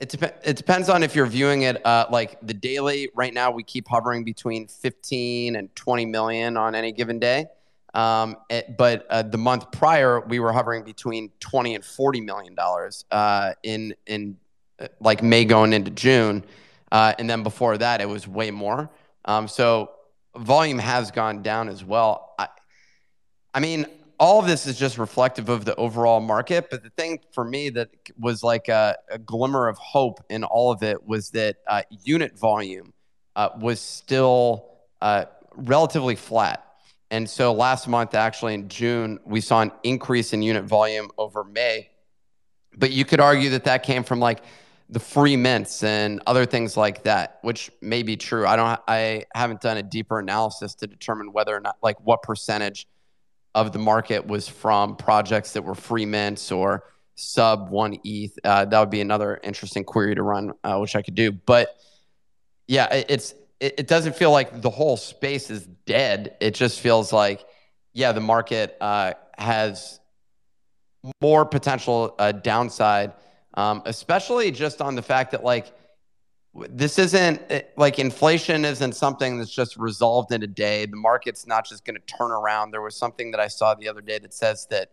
It, 0.00 0.10
dep- 0.10 0.42
it 0.44 0.56
depends 0.58 0.90
on 0.90 1.02
if 1.02 1.16
you're 1.16 1.24
viewing 1.24 1.62
it 1.62 1.84
uh, 1.86 2.06
like 2.10 2.38
the 2.42 2.52
daily. 2.52 3.08
Right 3.14 3.32
now, 3.32 3.50
we 3.52 3.62
keep 3.62 3.88
hovering 3.88 4.22
between 4.22 4.68
15 4.68 5.56
and 5.56 5.74
20 5.74 6.04
million 6.04 6.58
on 6.58 6.74
any 6.74 6.92
given 6.92 7.18
day. 7.18 7.46
Um, 7.94 8.36
it- 8.50 8.76
but 8.76 9.06
uh, 9.08 9.22
the 9.22 9.38
month 9.38 9.72
prior, 9.72 10.20
we 10.20 10.40
were 10.40 10.52
hovering 10.52 10.84
between 10.84 11.30
20 11.40 11.74
and 11.74 11.82
40 11.82 12.20
million 12.20 12.54
dollars 12.54 13.06
uh, 13.10 13.54
in 13.62 13.94
in 14.06 14.36
uh, 14.78 14.88
like 15.00 15.22
May 15.22 15.46
going 15.46 15.72
into 15.72 15.90
June, 15.90 16.44
uh, 16.92 17.14
and 17.18 17.30
then 17.30 17.42
before 17.42 17.78
that, 17.78 18.02
it 18.02 18.08
was 18.10 18.28
way 18.28 18.50
more. 18.50 18.90
Um, 19.24 19.48
so 19.48 19.92
volume 20.36 20.78
has 20.78 21.10
gone 21.10 21.42
down 21.42 21.68
as 21.68 21.84
well. 21.84 22.34
I, 22.38 22.48
I 23.54 23.60
mean, 23.60 23.86
all 24.18 24.38
of 24.38 24.46
this 24.46 24.66
is 24.66 24.78
just 24.78 24.98
reflective 24.98 25.48
of 25.48 25.64
the 25.64 25.74
overall 25.76 26.20
market. 26.20 26.68
But 26.70 26.82
the 26.82 26.90
thing 26.90 27.20
for 27.32 27.44
me 27.44 27.70
that 27.70 27.88
was 28.18 28.42
like 28.42 28.68
a, 28.68 28.96
a 29.10 29.18
glimmer 29.18 29.66
of 29.66 29.78
hope 29.78 30.22
in 30.28 30.44
all 30.44 30.70
of 30.70 30.82
it 30.82 31.02
was 31.04 31.30
that 31.30 31.56
uh, 31.66 31.82
unit 32.04 32.38
volume 32.38 32.92
uh, 33.34 33.48
was 33.58 33.80
still 33.80 34.66
uh, 35.00 35.24
relatively 35.56 36.16
flat. 36.16 36.66
And 37.10 37.28
so 37.28 37.52
last 37.52 37.88
month, 37.88 38.14
actually 38.14 38.54
in 38.54 38.68
June, 38.68 39.18
we 39.24 39.40
saw 39.40 39.62
an 39.62 39.72
increase 39.82 40.32
in 40.32 40.42
unit 40.42 40.64
volume 40.64 41.10
over 41.18 41.42
May. 41.42 41.88
But 42.76 42.92
you 42.92 43.04
could 43.04 43.20
argue 43.20 43.50
that 43.50 43.64
that 43.64 43.82
came 43.82 44.04
from 44.04 44.20
like 44.20 44.42
the 44.90 45.00
free 45.00 45.36
mints 45.36 45.82
and 45.84 46.20
other 46.26 46.44
things 46.44 46.76
like 46.76 47.04
that, 47.04 47.38
which 47.42 47.70
may 47.80 48.02
be 48.02 48.16
true. 48.16 48.46
I 48.46 48.56
don't. 48.56 48.80
I 48.88 49.24
haven't 49.34 49.60
done 49.60 49.76
a 49.76 49.82
deeper 49.82 50.18
analysis 50.18 50.74
to 50.76 50.86
determine 50.86 51.32
whether 51.32 51.54
or 51.54 51.60
not, 51.60 51.76
like, 51.82 51.96
what 52.04 52.22
percentage 52.22 52.86
of 53.54 53.72
the 53.72 53.78
market 53.78 54.26
was 54.26 54.48
from 54.48 54.96
projects 54.96 55.52
that 55.52 55.62
were 55.62 55.74
free 55.74 56.06
mints 56.06 56.52
or 56.52 56.84
sub 57.14 57.70
one 57.70 57.98
ETH. 58.04 58.36
Uh, 58.44 58.64
that 58.64 58.80
would 58.80 58.90
be 58.90 59.00
another 59.00 59.38
interesting 59.42 59.84
query 59.84 60.14
to 60.14 60.22
run, 60.22 60.52
uh, 60.64 60.78
which 60.78 60.96
I 60.96 61.02
could 61.02 61.14
do. 61.14 61.32
But 61.32 61.68
yeah, 62.66 62.92
it, 62.92 63.06
it's 63.08 63.34
it, 63.60 63.74
it 63.78 63.86
doesn't 63.86 64.16
feel 64.16 64.32
like 64.32 64.60
the 64.60 64.70
whole 64.70 64.96
space 64.96 65.50
is 65.50 65.66
dead. 65.86 66.36
It 66.40 66.54
just 66.54 66.80
feels 66.80 67.12
like 67.12 67.44
yeah, 67.92 68.12
the 68.12 68.20
market 68.20 68.76
uh, 68.80 69.14
has 69.36 70.00
more 71.20 71.44
potential 71.44 72.14
uh, 72.18 72.32
downside, 72.32 73.12
um, 73.54 73.82
especially 73.86 74.50
just 74.50 74.80
on 74.80 74.94
the 74.94 75.02
fact 75.02 75.32
that 75.32 75.44
like 75.44 75.72
this 76.54 76.98
isn't 76.98 77.40
like 77.76 77.98
inflation 77.98 78.64
isn't 78.64 78.94
something 78.96 79.38
that's 79.38 79.54
just 79.54 79.76
resolved 79.76 80.32
in 80.32 80.42
a 80.42 80.48
day. 80.48 80.84
The 80.86 80.96
market's 80.96 81.46
not 81.46 81.66
just 81.66 81.84
going 81.84 81.96
to 81.96 82.16
turn 82.16 82.32
around. 82.32 82.72
There 82.72 82.82
was 82.82 82.96
something 82.96 83.30
that 83.30 83.40
I 83.40 83.46
saw 83.46 83.74
the 83.74 83.88
other 83.88 84.00
day 84.00 84.18
that 84.18 84.34
says 84.34 84.66
that 84.70 84.90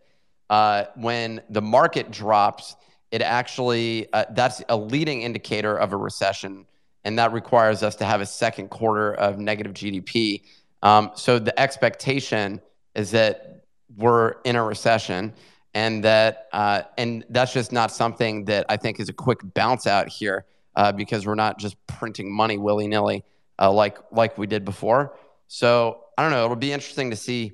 uh, 0.50 0.84
when 0.94 1.42
the 1.50 1.60
market 1.60 2.10
drops, 2.10 2.76
it 3.10 3.22
actually 3.22 4.12
uh, 4.12 4.26
that's 4.30 4.62
a 4.68 4.76
leading 4.76 5.22
indicator 5.22 5.76
of 5.76 5.92
a 5.92 5.96
recession, 5.96 6.66
and 7.04 7.18
that 7.18 7.32
requires 7.32 7.82
us 7.82 7.96
to 7.96 8.04
have 8.04 8.20
a 8.20 8.26
second 8.26 8.68
quarter 8.68 9.14
of 9.14 9.38
negative 9.38 9.74
GDP. 9.74 10.42
Um, 10.82 11.10
so 11.14 11.38
the 11.38 11.58
expectation 11.58 12.60
is 12.94 13.10
that 13.10 13.64
we're 13.96 14.36
in 14.44 14.54
a 14.54 14.62
recession, 14.62 15.32
and 15.78 16.02
that 16.02 16.48
uh, 16.52 16.82
and 16.96 17.24
that's 17.30 17.52
just 17.52 17.70
not 17.72 17.92
something 17.92 18.46
that 18.46 18.66
I 18.68 18.76
think 18.76 18.98
is 18.98 19.08
a 19.08 19.12
quick 19.12 19.38
bounce 19.54 19.86
out 19.86 20.08
here 20.08 20.44
uh, 20.74 20.90
because 20.92 21.24
we're 21.26 21.36
not 21.46 21.58
just 21.58 21.76
printing 21.86 22.28
money 22.32 22.58
willy 22.58 22.88
nilly 22.88 23.22
uh, 23.60 23.70
like 23.70 23.96
like 24.10 24.36
we 24.36 24.46
did 24.48 24.64
before. 24.64 25.16
So 25.46 26.00
I 26.16 26.22
don't 26.22 26.32
know. 26.32 26.44
It'll 26.44 26.56
be 26.56 26.72
interesting 26.72 27.10
to 27.10 27.16
see 27.16 27.52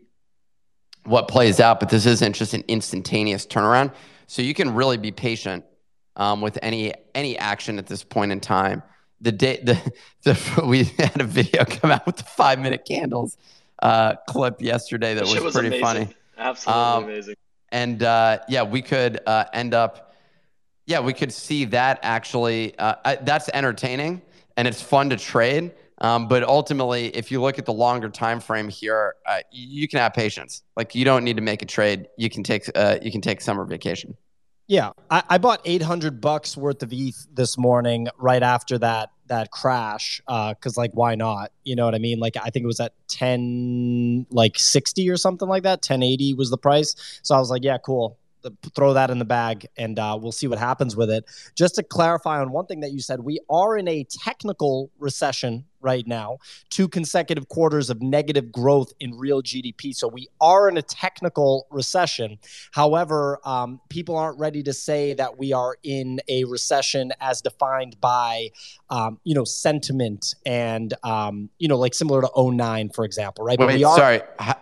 what 1.04 1.28
plays 1.28 1.60
out, 1.60 1.80
but 1.80 1.90
this 1.90 2.06
isn't 2.06 2.34
just 2.34 2.54
an 2.54 2.64
instantaneous 2.66 3.46
turnaround. 3.46 3.92
So 4.26 4.40
you 4.40 4.54
can 4.54 4.72
really 4.74 4.96
be 4.96 5.12
patient 5.12 5.64
um, 6.16 6.40
with 6.40 6.58
any 6.62 6.94
any 7.14 7.36
action 7.36 7.78
at 7.78 7.86
this 7.86 8.02
point 8.02 8.32
in 8.32 8.40
time. 8.40 8.82
The 9.20 9.32
day 9.32 9.60
the, 9.68 9.76
the 10.22 10.64
we 10.66 10.84
had 10.84 11.20
a 11.20 11.24
video 11.24 11.64
come 11.66 11.90
out 11.90 12.06
with 12.06 12.16
the 12.16 12.24
five 12.24 12.58
minute 12.58 12.86
candles 12.86 13.36
uh, 13.82 14.14
clip 14.28 14.62
yesterday 14.62 15.12
that 15.12 15.26
That 15.26 15.34
was, 15.34 15.42
was 15.44 15.52
pretty 15.54 15.68
amazing. 15.68 15.84
funny. 15.84 16.16
Absolutely 16.38 16.82
Um, 16.82 17.04
amazing. 17.04 17.34
And 17.74 18.04
uh, 18.04 18.38
yeah, 18.48 18.62
we 18.62 18.82
could 18.82 19.20
uh, 19.26 19.46
end 19.52 19.74
up, 19.74 20.14
yeah, 20.86 21.00
we 21.00 21.12
could 21.12 21.32
see 21.32 21.64
that 21.66 21.98
actually. 22.02 22.78
Uh, 22.78 22.94
I, 23.04 23.16
that's 23.16 23.50
entertaining 23.52 24.22
and 24.56 24.68
it's 24.68 24.80
fun 24.80 25.10
to 25.10 25.16
trade. 25.16 25.72
Um, 25.98 26.28
but 26.28 26.44
ultimately, 26.44 27.08
if 27.16 27.32
you 27.32 27.42
look 27.42 27.58
at 27.58 27.66
the 27.66 27.72
longer 27.72 28.08
time 28.08 28.38
frame 28.38 28.68
here, 28.68 29.16
uh, 29.26 29.40
you 29.50 29.88
can 29.88 29.98
have 29.98 30.14
patience. 30.14 30.62
Like 30.76 30.94
you 30.94 31.04
don't 31.04 31.24
need 31.24 31.36
to 31.36 31.42
make 31.42 31.62
a 31.62 31.66
trade. 31.66 32.06
You 32.16 32.30
can 32.30 32.44
take 32.44 32.70
uh, 32.76 32.98
you 33.02 33.10
can 33.10 33.20
take 33.20 33.40
summer 33.40 33.64
vacation. 33.64 34.16
Yeah, 34.68 34.90
I, 35.10 35.22
I 35.28 35.38
bought 35.38 35.60
eight 35.64 35.82
hundred 35.82 36.20
bucks 36.20 36.56
worth 36.56 36.82
of 36.82 36.92
ETH 36.92 37.26
this 37.32 37.58
morning 37.58 38.08
right 38.18 38.42
after 38.42 38.78
that 38.78 39.10
that 39.26 39.50
crash. 39.50 40.22
Uh, 40.28 40.54
because 40.54 40.76
like, 40.76 40.92
why 40.94 41.14
not? 41.14 41.50
You 41.64 41.76
know 41.76 41.84
what 41.84 41.94
I 41.94 41.98
mean? 41.98 42.18
Like, 42.18 42.36
I 42.36 42.50
think 42.50 42.64
it 42.64 42.66
was 42.66 42.80
at 42.80 42.92
ten 43.08 44.26
like 44.30 44.58
sixty 44.58 45.08
or 45.10 45.16
something 45.16 45.48
like 45.48 45.62
that. 45.62 45.82
Ten 45.82 46.02
eighty 46.02 46.34
was 46.34 46.50
the 46.50 46.58
price. 46.58 46.94
So 47.22 47.34
I 47.34 47.38
was 47.38 47.50
like, 47.50 47.64
yeah, 47.64 47.78
cool. 47.78 48.18
Throw 48.74 48.94
that 48.94 49.10
in 49.10 49.18
the 49.18 49.24
bag, 49.24 49.66
and 49.76 49.98
uh, 49.98 50.18
we'll 50.20 50.32
see 50.32 50.46
what 50.46 50.58
happens 50.58 50.96
with 50.96 51.10
it. 51.10 51.24
Just 51.54 51.76
to 51.76 51.82
clarify 51.82 52.40
on 52.40 52.50
one 52.50 52.66
thing 52.66 52.80
that 52.80 52.92
you 52.92 53.00
said, 53.00 53.20
we 53.20 53.40
are 53.48 53.76
in 53.76 53.88
a 53.88 54.04
technical 54.04 54.90
recession 54.98 55.64
right 55.84 56.06
now. 56.06 56.38
Two 56.70 56.88
consecutive 56.88 57.48
quarters 57.48 57.90
of 57.90 58.02
negative 58.02 58.50
growth 58.50 58.92
in 58.98 59.16
real 59.16 59.42
GDP. 59.42 59.94
So 59.94 60.08
we 60.08 60.28
are 60.40 60.68
in 60.68 60.76
a 60.76 60.82
technical 60.82 61.66
recession. 61.70 62.38
However, 62.72 63.38
um, 63.44 63.80
people 63.90 64.16
aren't 64.16 64.38
ready 64.38 64.62
to 64.64 64.72
say 64.72 65.12
that 65.14 65.38
we 65.38 65.52
are 65.52 65.76
in 65.82 66.20
a 66.28 66.44
recession 66.44 67.12
as 67.20 67.42
defined 67.42 68.00
by, 68.00 68.48
um, 68.90 69.20
you 69.24 69.34
know, 69.34 69.44
sentiment 69.44 70.34
and, 70.46 70.94
um, 71.04 71.50
you 71.58 71.68
know, 71.68 71.78
like 71.78 71.94
similar 71.94 72.22
to 72.22 72.30
09, 72.34 72.88
for 72.88 73.04
example, 73.04 73.44
right? 73.44 73.58
But 73.58 73.68
Wait, 73.68 73.76
we 73.76 73.84
are, 73.84 73.96
sorry. 73.96 74.22
How, 74.38 74.56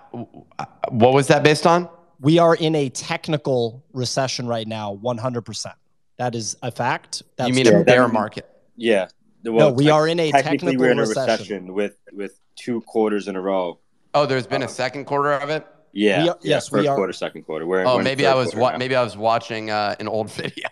what 0.91 1.15
was 1.15 1.29
that 1.29 1.43
based 1.43 1.67
on? 1.67 1.89
We 2.23 2.39
are 2.39 2.55
in 2.55 2.75
a 2.75 2.89
technical 2.89 3.85
recession 3.93 4.47
right 4.47 4.67
now, 4.67 4.99
100%. 5.03 5.73
That 6.19 6.35
is 6.35 6.57
a 6.63 6.71
fact. 6.71 7.23
That's 7.37 7.49
you 7.49 7.55
mean 7.55 7.67
Yeah, 7.67 7.81
a 7.81 7.85
bear 7.85 8.09
market? 8.09 8.49
Yeah. 8.77 9.09
no, 9.45 9.71
we 9.73 9.91
are 9.91 10.07
in 10.09 10.19
a 10.21 10.31
technically 10.31 10.59
technical 10.77 10.81
we're 10.85 10.91
in 10.93 10.99
a 10.99 11.03
recession. 11.03 11.31
recession 11.33 11.75
with 11.75 11.97
with 12.13 12.39
two 12.57 12.81
quarters 12.83 13.27
in 13.29 13.35
a 13.37 13.41
row. 13.41 13.79
Oh, 14.15 14.25
there's 14.27 14.47
been 14.47 14.63
a 14.63 14.69
second 14.69 15.05
quarter 15.07 15.33
of 15.33 15.51
it. 15.51 15.67
Yeah. 15.93 16.23
We 16.23 16.29
are- 16.29 16.39
yeah, 16.43 16.51
yes, 16.55 16.71
we 16.71 16.79
first 16.79 16.89
are- 16.91 16.97
quarter, 16.97 17.13
second 17.13 17.43
quarter. 17.43 17.67
We're 17.67 17.85
Oh, 17.85 17.97
we're 17.97 18.03
maybe 18.05 18.27
I 18.27 18.35
was 18.35 18.55
wa- 18.55 18.77
maybe 18.79 18.95
I 18.95 19.03
was 19.03 19.17
watching 19.17 19.71
uh, 19.71 19.97
an 19.99 20.07
old 20.09 20.31
video. 20.31 20.69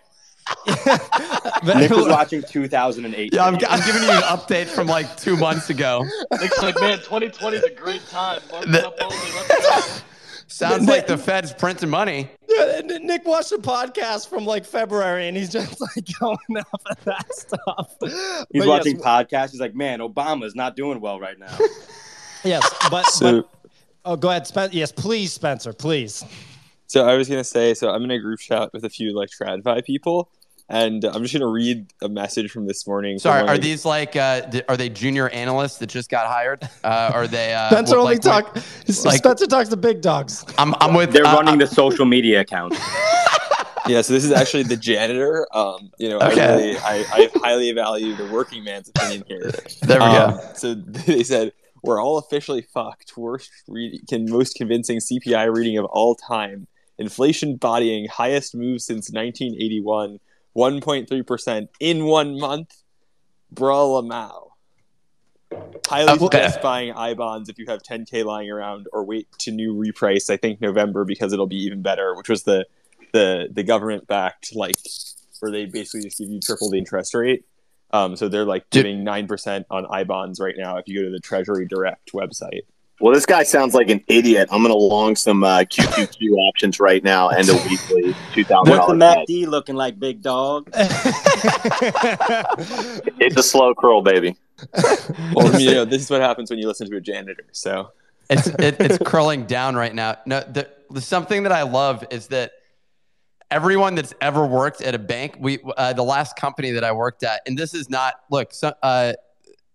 Nick 1.65 1.91
was 1.91 2.07
watching 2.09 2.43
2008. 2.43 3.35
Yeah, 3.35 3.45
I'm, 3.45 3.55
I'm 3.69 3.87
giving 3.87 4.03
you 4.03 4.11
an 4.11 4.23
update 4.23 4.67
from 4.67 4.87
like 4.87 5.17
two 5.17 5.37
months 5.37 5.71
ago. 5.71 6.05
Nick's 6.41 6.63
like, 6.63 6.79
man, 6.81 6.99
2020 6.99 7.57
is 7.57 7.63
a 7.65 7.71
great 7.71 8.07
time. 8.09 8.41
Month 8.51 8.67
The- 8.71 8.87
up 8.89 8.95
only, 9.01 9.17
let's 9.17 9.99
go. 10.01 10.05
Sounds 10.51 10.89
like 10.89 11.07
the 11.07 11.17
Fed's 11.17 11.53
printing 11.53 11.89
money. 11.91 12.29
Yeah, 12.49 12.81
Nick 12.85 13.25
watched 13.25 13.53
a 13.53 13.59
podcast 13.59 14.29
from 14.29 14.45
like 14.45 14.65
February, 14.65 15.29
and 15.29 15.37
he's 15.37 15.49
just 15.49 15.81
like 15.97 16.05
going 16.19 16.39
off 16.57 16.83
of 16.91 17.05
that 17.05 17.35
stuff. 17.35 17.95
He's 18.53 18.63
But 18.63 18.69
watching 18.69 18.97
yes, 18.97 19.05
podcasts. 19.05 19.51
He's 19.53 19.61
like, 19.61 19.75
man, 19.75 20.01
Obama's 20.01 20.55
not 20.57 20.75
doing 20.77 21.01
well 21.01 21.21
right 21.21 21.39
now. 21.39 21.57
yes, 22.45 22.69
but, 22.91 23.07
So- 23.07 23.43
but 23.43 23.51
oh, 24.05 24.17
go 24.17 24.29
ahead, 24.31 24.47
Spencer. 24.47 24.77
Yes, 24.77 24.91
please, 24.93 25.33
Spencer, 25.33 25.73
please. 25.73 26.25
So 26.89 27.07
I 27.07 27.15
was 27.17 27.29
gonna 27.29 27.45
say, 27.45 27.73
so 27.75 27.91
I'm 27.91 28.03
in 28.03 28.11
a 28.11 28.19
group 28.19 28.41
chat 28.41 28.73
with 28.73 28.85
a 28.85 28.91
few 28.91 29.15
like 29.17 29.31
TradFi 29.31 29.85
people, 29.85 30.29
and 30.71 31.05
I'm 31.05 31.21
just 31.23 31.35
gonna 31.35 31.47
read 31.49 31.93
a 32.01 32.09
message 32.09 32.51
from 32.51 32.67
this 32.67 32.87
morning. 32.87 33.19
Sorry, 33.19 33.47
are 33.47 33.59
these 33.59 33.85
like 33.85 34.17
uh, 34.17 34.43
th- 34.43 34.65
are 34.69 34.77
they 34.77 34.89
junior 34.89 35.29
analysts 35.29 35.79
that 35.79 35.89
just 35.89 36.09
got 36.09 36.27
hired? 36.29 36.63
Uh, 36.83 37.11
are 37.13 37.27
they? 37.27 37.53
Uh, 37.53 37.69
Spencer 37.71 37.97
what- 37.97 38.03
only 38.03 38.15
like, 38.15 38.23
talk. 38.23 38.57
like- 39.05 39.19
Spencer 39.19 39.47
talks 39.47 39.69
to 39.69 39.77
big 39.77 40.01
dogs. 40.01 40.45
I'm 40.57 40.75
I'm 40.81 40.95
with. 40.95 41.13
They're 41.13 41.27
uh, 41.27 41.35
running 41.35 41.61
uh, 41.61 41.67
the 41.67 41.75
social 41.75 42.07
media 42.07 42.41
account. 42.41 42.75
Yeah, 43.89 44.03
so 44.03 44.13
this 44.13 44.25
is 44.25 44.31
actually 44.31 44.65
the 44.65 44.77
janitor. 44.77 45.49
Um, 45.53 45.91
you 45.99 46.11
know, 46.11 46.19
Okay. 46.19 46.41
I 46.45 46.55
really, 46.55 46.77
I, 46.79 47.05
I 47.13 47.31
highly 47.37 47.73
value 47.73 48.15
the 48.15 48.27
working 48.31 48.63
man's 48.63 48.89
opinion 48.91 49.25
here. 49.27 49.51
There 49.83 49.99
we 49.99 50.05
Um, 50.05 50.37
go. 50.37 50.51
So 50.55 50.75
they 50.75 51.25
said 51.25 51.53
we're 51.83 52.01
all 52.01 52.19
officially 52.19 52.63
fucked. 52.63 53.17
Worst, 53.17 53.51
read, 53.67 54.03
can 54.09 54.31
most 54.31 54.55
convincing 54.55 54.99
CPI 54.99 55.53
reading 55.53 55.77
of 55.79 55.87
all 55.87 56.15
time. 56.15 56.69
Inflation 56.99 57.57
bodying 57.57 58.07
highest 58.07 58.55
move 58.55 58.81
since 58.83 59.11
1981. 59.11 60.21
1.3 60.57 61.27
percent 61.27 61.71
in 61.81 62.05
one 62.05 62.39
month. 62.39 62.83
Bra 63.51 63.79
Lamau. 63.79 64.49
Highly 65.87 66.13
Okay. 66.13 66.27
suggest 66.27 66.61
buying 66.61 66.93
I 66.93 67.15
bonds 67.15 67.49
if 67.49 67.59
you 67.59 67.67
have 67.67 67.83
10k 67.83 68.25
lying 68.25 68.51
around, 68.51 68.87
or 68.93 69.05
wait 69.05 69.27
to 69.41 69.51
new 69.51 69.75
reprice. 69.75 70.31
I 70.31 70.37
think 70.37 70.61
November 70.61 71.05
because 71.05 71.33
it'll 71.33 71.49
be 71.49 71.65
even 71.65 71.83
better. 71.83 72.15
Which 72.15 72.29
was 72.29 72.45
the 72.45 72.67
the 73.13 73.49
the 73.51 73.65
government 73.65 74.07
backed 74.07 74.55
like 74.55 74.77
where 75.41 75.51
they 75.51 75.67
basically 75.67 76.03
just 76.03 76.19
give 76.19 76.29
you 76.29 76.41
triple 76.41 76.71
the 76.71 76.79
interest 76.79 77.15
rate. 77.15 77.45
Um, 77.93 78.15
so 78.15 78.29
they're 78.29 78.45
like 78.45 78.71
giving 78.71 79.03
nine 79.03 79.27
percent 79.27 79.67
on 79.69 79.85
I 79.91 80.05
bonds 80.05 80.39
right 80.39 80.55
now 80.57 80.77
if 80.77 80.87
you 80.87 81.01
go 81.01 81.05
to 81.07 81.11
the 81.11 81.19
Treasury 81.19 81.67
Direct 81.67 82.13
website. 82.13 82.63
Well, 83.01 83.15
this 83.15 83.25
guy 83.25 83.45
sounds 83.45 83.73
like 83.75 83.89
an 83.89 84.05
idiot. 84.09 84.51
I'm 84.53 84.63
going 84.63 84.73
to 84.73 84.79
long 84.79 85.17
some 85.17 85.43
uh, 85.43 85.61
QQQ 85.61 86.33
options 86.49 86.79
right 86.79 87.03
now 87.03 87.31
and 87.31 87.49
a 87.49 87.55
weekly 87.55 88.15
two 88.35 88.45
thousand 88.45 88.71
What's 88.71 88.87
the 88.87 88.97
dollars. 88.97 89.27
MACD 89.27 89.47
looking 89.47 89.75
like, 89.75 89.99
big 89.99 90.23
dog? 90.23 90.71
It's 93.23 93.37
a 93.37 93.43
slow 93.43 93.75
curl, 93.75 94.03
baby. 94.03 94.37
Well, 95.35 95.59
you 95.61 95.73
know, 95.73 95.85
this 95.85 96.03
is 96.03 96.11
what 96.11 96.21
happens 96.21 96.51
when 96.51 96.59
you 96.59 96.67
listen 96.69 96.91
to 96.91 96.97
a 96.97 97.01
janitor. 97.01 97.45
So 97.53 97.91
it's 98.29 98.49
it, 98.49 98.77
it's 98.81 98.99
curling 98.99 99.47
down 99.47 99.75
right 99.77 99.95
now. 99.95 100.17
No, 100.27 100.41
the, 100.41 100.69
the 100.91 101.01
something 101.01 101.45
that 101.45 101.53
I 101.53 101.63
love 101.63 102.05
is 102.11 102.27
that 102.29 102.53
everyone 103.51 103.95
that's 103.95 104.13
ever 104.21 104.45
worked 104.45 104.83
at 104.83 104.95
a 104.95 104.99
bank, 104.99 105.37
we 105.39 105.59
uh, 105.77 105.93
the 105.95 106.03
last 106.03 106.37
company 106.37 106.73
that 106.73 106.85
I 106.85 106.93
worked 106.93 107.23
at, 107.23 107.41
and 107.47 107.57
this 107.57 107.73
is 107.75 107.89
not 107.89 108.15
look. 108.31 108.53
So, 108.53 108.73
uh, 108.83 109.15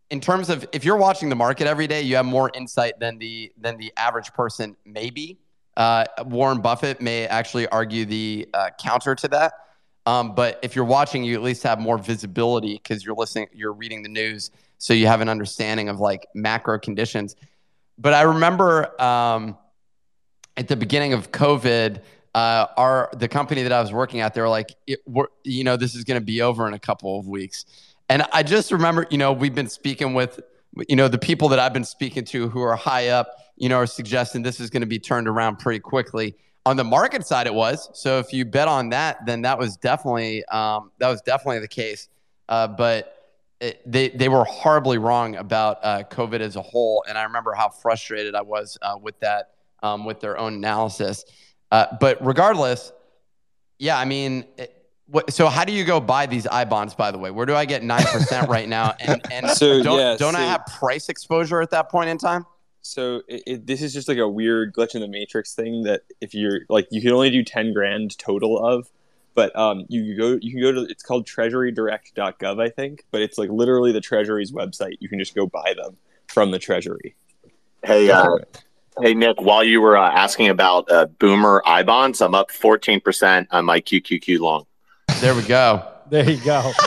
in 0.10 0.22
terms 0.22 0.50
of 0.50 0.68
if 0.72 0.86
you're 0.86 0.98
watching 0.98 1.30
the 1.30 1.36
market 1.36 1.68
every 1.68 1.88
day, 1.88 2.02
you 2.02 2.16
have 2.16 2.26
more 2.26 2.52
insight 2.54 3.00
than 3.00 3.18
the 3.18 3.52
than 3.58 3.78
the 3.78 3.92
average 3.98 4.34
person. 4.34 4.76
Maybe 4.86 5.40
uh, 5.78 6.06
Warren 6.26 6.62
Buffett 6.62 7.02
may 7.02 7.26
actually 7.28 7.68
argue 7.68 8.06
the 8.06 8.48
uh, 8.54 8.70
counter 8.80 9.16
to 9.16 9.28
that. 9.30 9.54
Um, 10.06 10.36
but 10.36 10.60
if 10.62 10.76
you're 10.76 10.86
watching, 10.86 11.24
you 11.24 11.36
at 11.36 11.42
least 11.42 11.64
have 11.64 11.80
more 11.80 11.98
visibility 11.98 12.76
because 12.76 13.04
you're 13.04 13.16
listening, 13.16 13.48
you're 13.52 13.74
reading 13.74 14.04
the 14.04 14.10
news, 14.10 14.52
so 14.78 14.94
you 14.94 15.08
have 15.08 15.22
an 15.22 15.30
understanding 15.30 15.90
of 15.90 16.00
like 16.00 16.28
macro 16.36 16.78
conditions. 16.78 17.36
But 17.98 18.14
I 18.14 18.22
remember 18.22 19.02
um, 19.02 19.58
at 20.58 20.68
the 20.68 20.76
beginning 20.76 21.14
of 21.14 21.32
COVID, 21.32 22.02
uh, 22.36 22.68
our 22.78 23.10
the 23.14 23.28
company 23.28 23.64
that 23.64 23.72
I 23.72 23.82
was 23.82 23.92
working 23.92 24.20
at, 24.20 24.34
they 24.34 24.42
were 24.42 24.50
like, 24.50 24.76
it, 24.86 25.00
you 25.44 25.64
know, 25.64 25.78
this 25.78 25.96
is 25.96 26.04
going 26.04 26.20
to 26.20 26.26
be 26.26 26.42
over 26.42 26.68
in 26.68 26.76
a 26.76 26.80
couple 26.80 27.18
of 27.20 27.28
weeks. 27.28 27.66
And 28.10 28.24
I 28.32 28.44
just 28.44 28.72
remember, 28.72 29.08
you 29.10 29.18
know, 29.18 29.32
we've 29.32 29.56
been 29.56 29.70
speaking 29.70 30.14
with, 30.14 30.40
you 30.88 30.96
know, 30.96 31.08
the 31.08 31.18
people 31.18 31.50
that 31.50 31.60
I've 31.60 31.74
been 31.74 31.86
speaking 31.86 32.24
to 32.26 32.50
who 32.50 32.62
are 32.62 32.76
high 32.76 33.10
up, 33.10 33.28
you 33.56 33.70
know, 33.70 33.78
are 33.78 33.88
suggesting 33.88 34.44
this 34.44 34.60
is 34.60 34.70
going 34.70 34.82
to 34.82 34.88
be 34.88 35.00
turned 35.00 35.28
around 35.28 35.58
pretty 35.58 35.80
quickly. 35.80 36.36
On 36.66 36.78
the 36.78 36.84
market 36.84 37.26
side, 37.26 37.48
it 37.48 37.54
was. 37.54 37.90
So 37.94 38.20
if 38.20 38.34
you 38.34 38.44
bet 38.46 38.68
on 38.68 38.90
that, 38.90 39.26
then 39.26 39.42
that 39.44 39.58
was 39.58 39.78
definitely 39.78 40.44
um, 40.46 40.92
that 41.00 41.10
was 41.10 41.22
definitely 41.22 41.60
the 41.60 41.68
case. 41.68 42.10
Uh, 42.50 42.68
but 42.68 43.16
it, 43.60 43.82
they 43.86 44.10
they 44.10 44.30
were 44.30 44.44
horribly 44.44 44.98
wrong 44.98 45.36
about 45.36 45.78
uh, 45.84 46.04
COVID 46.10 46.40
as 46.40 46.56
a 46.56 46.62
whole, 46.62 47.04
and 47.08 47.18
I 47.18 47.24
remember 47.24 47.54
how 47.54 47.70
frustrated 47.70 48.36
I 48.36 48.42
was 48.42 48.78
uh, 48.82 48.98
with 49.00 49.20
that 49.20 49.52
um, 49.84 50.06
with 50.06 50.20
their 50.20 50.38
own 50.38 50.56
analysis. 50.56 51.26
Uh, 51.72 51.86
but 52.00 52.24
regardless, 52.26 52.92
yeah, 53.80 53.98
I 53.98 54.06
mean, 54.06 54.46
it, 54.58 54.75
what, 55.08 55.32
so 55.32 55.48
how 55.48 55.66
do 55.66 55.74
you 55.74 55.84
go 55.84 56.00
buy 56.00 56.26
these 56.26 56.48
I 56.48 56.66
bonds? 56.66 56.94
By 56.94 57.12
the 57.12 57.18
way, 57.18 57.32
where 57.32 57.46
do 57.46 57.56
I 57.56 57.66
get 57.66 57.84
nine 57.84 58.06
percent 58.06 58.50
right 58.56 58.68
now? 58.68 58.96
And 59.00 59.22
and 59.32 59.50
So, 59.50 59.82
don't 59.82 60.00
yeah, 60.00 60.18
don't 60.18 60.36
I 60.36 60.42
have 60.42 60.66
price 60.66 61.10
exposure 61.10 61.62
at 61.62 61.72
that 61.72 61.90
point 61.90 62.10
in 62.10 62.18
time? 62.18 62.46
so 62.88 63.24
it, 63.28 63.44
it, 63.48 63.66
this 63.66 63.82
is 63.82 63.96
just 63.96 64.08
like 64.08 64.20
a 64.20 64.30
weird 64.30 64.72
glitch 64.72 64.94
in 64.94 65.02
the 65.02 65.08
matrix 65.08 65.56
thing 65.56 65.82
that 65.82 66.04
if 66.22 66.36
you're 66.36 66.60
like 66.70 66.88
you 66.92 67.02
can 67.02 67.10
only 67.14 67.32
do 67.32 67.44
10 67.44 67.74
grand 67.74 68.16
total 68.20 68.64
of 68.64 68.92
but 69.34 69.54
um, 69.56 69.86
you 69.90 70.16
go 70.16 70.38
you 70.40 70.52
can 70.52 70.62
go 70.62 70.72
to 70.72 70.82
it's 70.82 71.02
called 71.02 71.26
treasurydirect.gov 71.26 72.62
i 72.62 72.70
think 72.70 73.04
but 73.10 73.24
it's 73.24 73.40
like 73.40 73.50
literally 73.50 73.92
the 73.92 74.02
treasury's 74.02 74.52
website 74.52 74.98
you 75.00 75.10
can 75.10 75.18
just 75.18 75.34
go 75.34 75.48
buy 75.48 75.74
them 75.76 75.98
from 76.28 76.52
the 76.52 76.60
treasury 76.60 77.16
Hey, 77.86 78.10
uh, 78.10 78.38
hey, 79.00 79.14
Nick. 79.14 79.40
While 79.40 79.64
you 79.64 79.80
were 79.80 79.96
uh, 79.96 80.10
asking 80.10 80.50
about 80.50 80.90
uh, 80.90 81.06
Boomer 81.06 81.62
I 81.68 81.84
bonds, 81.84 82.20
I'm 82.20 82.34
up 82.34 82.50
14 82.50 83.00
percent 83.00 83.48
on 83.52 83.66
my 83.66 83.80
QQQ 83.80 84.40
long. 84.40 84.66
There 85.22 85.34
we 85.36 85.42
go. 85.44 85.88
There 86.10 86.30
you 86.30 86.44
go. 86.44 86.72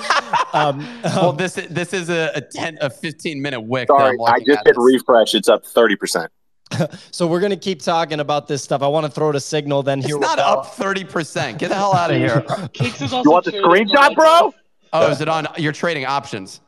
Um, 0.55 0.79
Well, 1.05 1.31
um, 1.31 1.37
this 1.37 1.59
is 1.59 1.69
this 1.69 1.93
is 1.93 2.09
a, 2.09 2.31
a 2.35 2.41
ten 2.41 2.79
a 2.81 2.89
fifteen 2.89 3.41
minute 3.43 3.61
wick. 3.61 3.89
that 3.89 3.95
I'm 3.95 4.17
Sorry, 4.17 4.33
I 4.33 4.39
just 4.39 4.51
at. 4.61 4.67
hit 4.67 4.71
It's- 4.73 4.77
refresh. 4.79 5.35
It's 5.35 5.49
up 5.49 5.65
30 5.65 5.97
percent. 5.97 6.33
so 7.11 7.27
we're 7.27 7.41
gonna 7.41 7.57
keep 7.57 7.83
talking 7.83 8.19
about 8.21 8.47
this 8.49 8.63
stuff. 8.63 8.81
I 8.83 8.87
want 8.89 9.05
to 9.05 9.13
throw 9.13 9.31
to 9.33 9.41
signal 9.41 9.83
then 9.83 9.99
It's 9.99 10.09
here. 10.09 10.19
not 10.19 10.39
up 10.39 10.67
thirty 10.75 11.05
percent. 11.05 11.59
Get 11.59 11.69
the 11.69 11.75
hell 11.75 11.95
out 11.95 12.11
of 12.11 12.17
here. 12.17 12.43
You 12.81 13.31
want 13.31 13.45
the 13.45 13.53
screenshot, 13.53 14.15
bro? 14.15 14.55
Oh, 14.95 15.11
is 15.11 15.21
it 15.21 15.29
on? 15.29 15.49
You're 15.59 15.73
trading 15.73 16.07
options. 16.07 16.61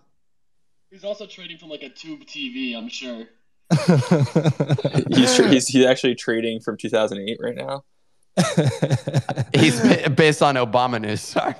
He's 0.90 1.04
also 1.04 1.26
trading 1.26 1.56
from 1.56 1.70
like 1.70 1.82
a 1.82 1.88
tube 1.88 2.20
TV, 2.26 2.76
I'm 2.76 2.88
sure. 2.88 3.24
he's, 5.10 5.36
tra- 5.36 5.48
he's 5.48 5.68
he's 5.68 5.86
actually 5.86 6.16
trading 6.16 6.60
from 6.60 6.76
2008 6.76 7.38
right 7.40 7.54
now 7.54 7.84
He's 9.54 9.80
based 10.10 10.42
on 10.42 10.56
Obama 10.56 11.00
news. 11.00 11.20
Sorry. 11.20 11.54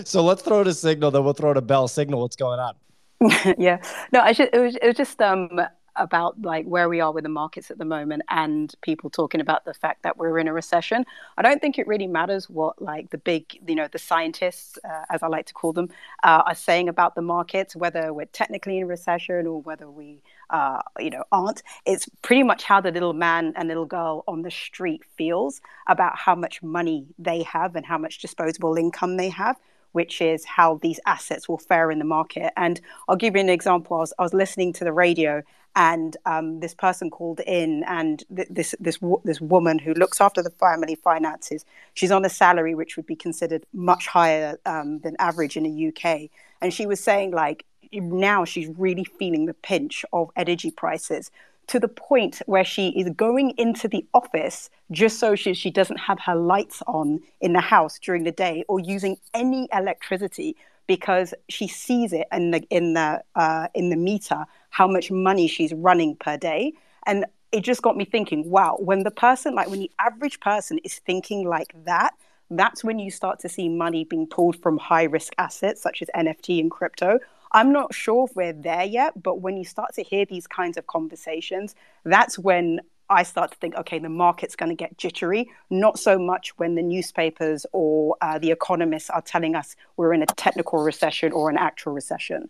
so 0.04 0.22
let's 0.24 0.42
throw 0.42 0.64
to 0.64 0.74
signal, 0.74 1.10
then 1.10 1.24
we'll 1.24 1.32
throw 1.32 1.54
to 1.54 1.62
Bell. 1.62 1.88
Signal, 1.88 2.20
what's 2.20 2.36
going 2.36 2.60
on? 2.60 2.74
yeah 3.58 3.78
no 4.12 4.20
I 4.20 4.32
just, 4.32 4.50
it 4.52 4.58
was 4.58 4.76
it 4.76 4.86
was 4.86 4.96
just 4.96 5.20
um 5.22 5.48
about 5.96 6.40
like 6.42 6.66
where 6.66 6.88
we 6.88 7.00
are 7.00 7.12
with 7.12 7.24
the 7.24 7.30
markets 7.30 7.70
at 7.70 7.78
the 7.78 7.84
moment 7.84 8.22
and 8.28 8.74
people 8.82 9.10
talking 9.10 9.40
about 9.40 9.64
the 9.64 9.74
fact 9.74 10.02
that 10.02 10.16
we're 10.16 10.38
in 10.38 10.48
a 10.48 10.52
recession. 10.52 11.04
I 11.38 11.42
don't 11.42 11.60
think 11.60 11.78
it 11.78 11.86
really 11.86 12.06
matters 12.06 12.48
what 12.48 12.80
like 12.80 13.10
the 13.10 13.18
big 13.18 13.44
you 13.66 13.74
know 13.74 13.88
the 13.90 13.98
scientists 13.98 14.78
uh, 14.84 15.04
as 15.10 15.22
i 15.22 15.26
like 15.26 15.46
to 15.46 15.54
call 15.54 15.72
them 15.72 15.88
uh, 16.22 16.42
are 16.46 16.54
saying 16.54 16.88
about 16.88 17.14
the 17.14 17.22
markets 17.22 17.76
whether 17.76 18.12
we're 18.12 18.26
technically 18.26 18.78
in 18.78 18.88
recession 18.88 19.46
or 19.46 19.60
whether 19.62 19.90
we 19.90 20.22
uh, 20.50 20.80
you 20.98 21.10
know 21.10 21.24
aren't. 21.32 21.62
It's 21.86 22.08
pretty 22.22 22.42
much 22.42 22.64
how 22.64 22.80
the 22.80 22.90
little 22.90 23.12
man 23.12 23.52
and 23.56 23.68
little 23.68 23.86
girl 23.86 24.24
on 24.28 24.42
the 24.42 24.50
street 24.50 25.02
feels 25.16 25.60
about 25.88 26.16
how 26.16 26.34
much 26.34 26.62
money 26.62 27.06
they 27.18 27.42
have 27.42 27.76
and 27.76 27.84
how 27.84 27.98
much 27.98 28.20
disposable 28.20 28.76
income 28.76 29.16
they 29.16 29.28
have 29.30 29.56
which 29.94 30.20
is 30.20 30.44
how 30.44 30.78
these 30.82 30.98
assets 31.06 31.48
will 31.48 31.58
fare 31.58 31.90
in 31.90 32.00
the 32.00 32.04
market. 32.04 32.52
And 32.56 32.80
I'll 33.08 33.16
give 33.16 33.34
you 33.34 33.40
an 33.40 33.48
example. 33.48 33.96
I 33.96 34.00
was, 34.00 34.12
I 34.18 34.22
was 34.22 34.34
listening 34.34 34.72
to 34.74 34.84
the 34.84 34.92
radio, 34.92 35.42
and 35.76 36.16
um, 36.26 36.60
this 36.60 36.74
person 36.74 37.10
called 37.10 37.40
in, 37.46 37.84
and 37.84 38.24
th- 38.34 38.48
this 38.50 38.74
this 38.80 38.98
this 39.24 39.40
woman 39.40 39.78
who 39.78 39.94
looks 39.94 40.20
after 40.20 40.42
the 40.42 40.50
family 40.50 40.96
finances. 40.96 41.64
She's 41.94 42.10
on 42.10 42.24
a 42.24 42.28
salary 42.28 42.74
which 42.74 42.96
would 42.96 43.06
be 43.06 43.16
considered 43.16 43.64
much 43.72 44.06
higher 44.08 44.58
um, 44.66 44.98
than 45.00 45.16
average 45.18 45.56
in 45.56 45.62
the 45.62 45.88
UK, 45.88 46.30
and 46.60 46.74
she 46.74 46.86
was 46.86 47.00
saying 47.00 47.30
like 47.30 47.64
now 47.92 48.44
she's 48.44 48.68
really 48.76 49.04
feeling 49.04 49.46
the 49.46 49.54
pinch 49.54 50.04
of 50.12 50.30
energy 50.36 50.70
prices 50.72 51.30
to 51.68 51.80
the 51.80 51.88
point 51.88 52.40
where 52.46 52.64
she 52.64 52.88
is 52.90 53.10
going 53.10 53.50
into 53.56 53.88
the 53.88 54.06
office 54.14 54.70
just 54.90 55.18
so 55.18 55.34
she, 55.34 55.54
she 55.54 55.70
doesn't 55.70 55.98
have 55.98 56.18
her 56.20 56.34
lights 56.34 56.82
on 56.86 57.20
in 57.40 57.52
the 57.52 57.60
house 57.60 57.98
during 57.98 58.24
the 58.24 58.32
day 58.32 58.64
or 58.68 58.80
using 58.80 59.16
any 59.32 59.68
electricity 59.72 60.56
because 60.86 61.32
she 61.48 61.66
sees 61.66 62.12
it 62.12 62.26
in 62.32 62.50
the 62.50 62.60
in 62.70 62.94
the 62.94 63.22
uh, 63.34 63.68
in 63.74 63.90
the 63.90 63.96
meter 63.96 64.44
how 64.70 64.86
much 64.86 65.10
money 65.10 65.48
she's 65.48 65.72
running 65.72 66.14
per 66.16 66.36
day 66.36 66.72
and 67.06 67.24
it 67.52 67.62
just 67.62 67.82
got 67.82 67.96
me 67.96 68.04
thinking 68.04 68.50
wow 68.50 68.76
when 68.80 69.02
the 69.02 69.10
person 69.10 69.54
like 69.54 69.68
when 69.68 69.80
the 69.80 69.90
average 69.98 70.40
person 70.40 70.78
is 70.84 70.98
thinking 70.98 71.48
like 71.48 71.72
that 71.84 72.14
that's 72.50 72.84
when 72.84 72.98
you 72.98 73.10
start 73.10 73.38
to 73.40 73.48
see 73.48 73.68
money 73.68 74.04
being 74.04 74.26
pulled 74.26 74.60
from 74.62 74.78
high 74.78 75.04
risk 75.04 75.32
assets 75.38 75.80
such 75.80 76.02
as 76.02 76.08
NFT 76.14 76.60
and 76.60 76.70
crypto. 76.70 77.18
I'm 77.54 77.70
not 77.70 77.94
sure 77.94 78.26
if 78.28 78.34
we're 78.34 78.52
there 78.52 78.82
yet, 78.82 79.22
but 79.22 79.40
when 79.40 79.56
you 79.56 79.64
start 79.64 79.94
to 79.94 80.02
hear 80.02 80.24
these 80.24 80.48
kinds 80.48 80.76
of 80.76 80.88
conversations, 80.88 81.76
that's 82.04 82.36
when 82.36 82.80
I 83.08 83.22
start 83.22 83.52
to 83.52 83.56
think, 83.58 83.76
okay, 83.76 84.00
the 84.00 84.08
market's 84.08 84.56
going 84.56 84.70
to 84.70 84.74
get 84.74 84.98
jittery. 84.98 85.48
Not 85.70 86.00
so 86.00 86.18
much 86.18 86.58
when 86.58 86.74
the 86.74 86.82
newspapers 86.82 87.64
or 87.70 88.16
uh, 88.20 88.40
the 88.40 88.50
economists 88.50 89.08
are 89.08 89.22
telling 89.22 89.54
us 89.54 89.76
we're 89.96 90.12
in 90.12 90.22
a 90.22 90.26
technical 90.26 90.82
recession 90.82 91.30
or 91.30 91.48
an 91.48 91.56
actual 91.56 91.92
recession. 91.92 92.48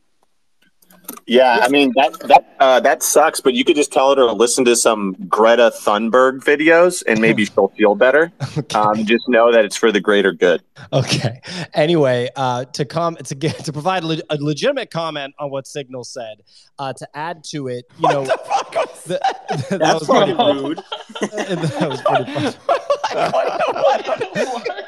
Yeah, 1.26 1.61
I 1.62 1.68
mean 1.68 1.92
that 1.96 2.18
that 2.20 2.55
uh, 2.61 2.80
that 2.80 3.02
sucks, 3.02 3.40
but 3.40 3.55
you 3.55 3.64
could 3.64 3.76
just 3.76 3.92
tell 3.92 4.11
her 4.11 4.16
to 4.16 4.32
listen 4.32 4.64
to 4.66 4.76
some 4.76 5.14
Greta 5.28 5.72
Thunberg 5.74 6.40
videos, 6.40 7.02
and 7.07 7.20
maybe 7.20 7.44
she'll 7.46 7.68
feel 7.68 7.94
better. 7.94 8.30
Okay. 8.59 8.78
Um, 8.78 9.05
just 9.07 9.26
know 9.28 9.50
that 9.50 9.64
it's 9.64 9.76
for 9.76 9.90
the 9.90 10.00
greater 10.00 10.32
good. 10.32 10.62
Okay. 10.92 11.40
Anyway, 11.72 12.28
uh, 12.36 12.64
to 12.66 12.84
come 12.84 13.16
to 13.16 13.34
get 13.34 13.64
to 13.64 13.72
provide 13.72 14.05
le- 14.05 14.20
a 14.28 14.36
legitimate 14.36 14.90
comment 14.90 15.34
on 15.38 15.50
what 15.50 15.66
Signal 15.66 16.05
said, 16.05 16.42
uh, 16.78 16.92
to 16.92 17.09
add 17.14 17.42
to 17.44 17.68
it, 17.68 17.86
you 17.98 18.09
know, 18.09 18.24
the- 18.24 19.20
that 19.70 19.78
That's 19.78 20.00
was 20.00 20.09
pretty 20.09 20.34
pretty 20.34 20.61
rude. 20.61 20.78
that 21.20 21.88
was 21.88 22.02
pretty 22.02 22.52
funny. 24.34 24.80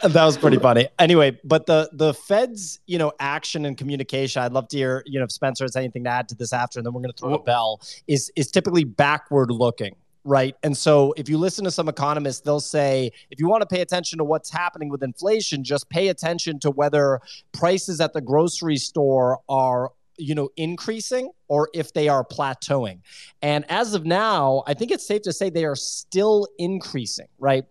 that 0.08 0.24
was 0.24 0.38
pretty 0.38 0.58
funny. 0.58 0.88
Anyway, 0.98 1.38
but 1.44 1.66
the 1.66 1.90
the 1.92 2.14
Fed's 2.14 2.80
you 2.86 2.98
know 2.98 3.12
action 3.20 3.64
and 3.64 3.76
communication. 3.76 4.42
I'd 4.42 4.52
love 4.52 4.68
to 4.68 4.76
hear 4.76 5.02
you 5.06 5.18
know 5.18 5.24
if 5.24 5.32
Spencer 5.32 5.64
has 5.64 5.76
anything 5.76 6.04
to 6.04 6.10
add 6.10 6.28
to 6.30 6.34
this 6.34 6.52
after, 6.52 6.78
and 6.78 6.86
then 6.86 6.92
we're 6.92 7.02
going 7.02 7.12
to 7.12 7.18
throw 7.18 7.34
a 7.34 7.38
oh. 7.38 7.42
bell. 7.42 7.80
Is 8.06 8.32
is 8.36 8.50
typically 8.50 8.84
backward 8.84 9.50
looking. 9.50 9.94
Right. 10.22 10.54
And 10.62 10.76
so 10.76 11.14
if 11.16 11.30
you 11.30 11.38
listen 11.38 11.64
to 11.64 11.70
some 11.70 11.88
economists, 11.88 12.40
they'll 12.40 12.60
say 12.60 13.10
if 13.30 13.40
you 13.40 13.48
want 13.48 13.62
to 13.62 13.66
pay 13.66 13.80
attention 13.80 14.18
to 14.18 14.24
what's 14.24 14.50
happening 14.50 14.90
with 14.90 15.02
inflation, 15.02 15.64
just 15.64 15.88
pay 15.88 16.08
attention 16.08 16.58
to 16.60 16.70
whether 16.70 17.20
prices 17.52 18.02
at 18.02 18.12
the 18.12 18.20
grocery 18.20 18.76
store 18.76 19.38
are 19.48 19.92
you 20.20 20.34
know 20.34 20.50
increasing 20.56 21.30
or 21.48 21.68
if 21.74 21.92
they 21.92 22.08
are 22.08 22.24
plateauing. 22.24 23.00
And 23.42 23.64
as 23.68 23.94
of 23.94 24.04
now 24.04 24.62
i 24.66 24.74
think 24.74 24.90
it's 24.90 25.06
safe 25.06 25.22
to 25.22 25.32
say 25.32 25.50
they 25.50 25.64
are 25.64 25.76
still 25.76 26.46
increasing 26.58 27.26
right? 27.38 27.64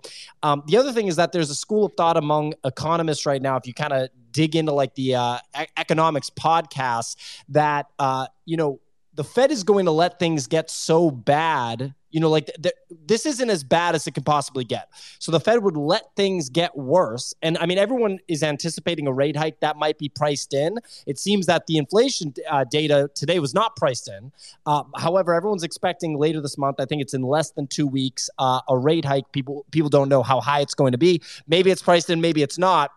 Um, 0.44 0.64
the 0.68 0.78
other 0.78 0.92
thing 0.92 1.08
is 1.08 1.16
that 1.16 1.32
there's 1.32 1.50
a 1.50 1.56
school 1.56 1.86
of 1.86 1.94
thought 1.96 2.18
among 2.18 2.54
economists 2.66 3.26
right 3.26 3.42
now 3.42 3.56
if 3.56 3.68
you 3.68 3.74
kind 3.74 3.94
of 3.94 4.10
dig 4.32 4.56
into 4.56 4.72
like 4.72 4.96
the 4.96 5.16
uh, 5.16 5.38
economics 5.78 6.30
podcast 6.30 7.16
that 7.50 7.88
uh, 8.00 8.28
you 8.46 8.58
know 8.58 8.80
the 9.20 9.24
fed 9.26 9.52
is 9.52 9.66
going 9.66 9.84
to 9.84 9.92
let 9.92 10.18
things 10.18 10.48
get 10.48 10.70
so 10.70 11.12
bad 11.12 11.94
you 12.10 12.22
know 12.22 12.30
like 12.30 12.46
th- 12.46 12.62
th- 12.64 13.00
this 13.06 13.26
isn't 13.26 13.50
as 13.50 13.66
bad 13.66 13.94
as 13.96 14.08
it 14.08 14.14
can 14.14 14.24
possibly 14.24 14.64
get 14.64 14.88
so 15.20 15.30
the 15.30 15.42
fed 15.42 15.62
would 15.62 15.76
let 15.76 16.16
things 16.16 16.50
get 16.50 16.76
worse 16.78 17.34
and 17.42 17.58
i 17.58 17.66
mean 17.66 17.78
everyone 17.78 18.18
is 18.30 18.44
anticipating 18.44 19.08
a 19.08 19.12
rate 19.12 19.36
hike 19.36 19.60
that 19.60 19.76
might 19.76 19.98
be 19.98 20.08
priced 20.08 20.54
in 20.54 20.80
it 21.06 21.20
seems 21.20 21.48
that 21.48 21.68
the 21.68 21.78
inflation 21.78 22.34
uh, 22.50 22.64
data 22.64 23.10
today 23.16 23.40
was 23.40 23.54
not 23.54 23.76
priced 23.76 24.08
in. 24.08 24.32
Uh, 24.66 24.84
however, 24.98 25.34
everyone's 25.34 25.64
expecting 25.64 26.18
later 26.18 26.42
this 26.42 26.58
month. 26.58 26.78
I 26.80 26.86
think 26.86 27.02
it's 27.02 27.14
in 27.14 27.22
less 27.22 27.52
than 27.52 27.68
two 27.68 27.88
weeks. 27.88 28.30
Uh, 28.38 28.62
a 28.70 28.78
rate 28.78 29.06
hike. 29.06 29.32
People 29.32 29.66
people 29.72 29.90
don't 29.90 30.10
know 30.10 30.24
how 30.24 30.40
high 30.40 30.62
it's 30.62 30.74
going 30.74 30.92
to 30.92 30.98
be. 30.98 31.22
Maybe 31.48 31.72
it's 31.72 31.82
priced 31.82 32.10
in. 32.10 32.22
Maybe 32.22 32.42
it's 32.42 32.58
not. 32.58 32.92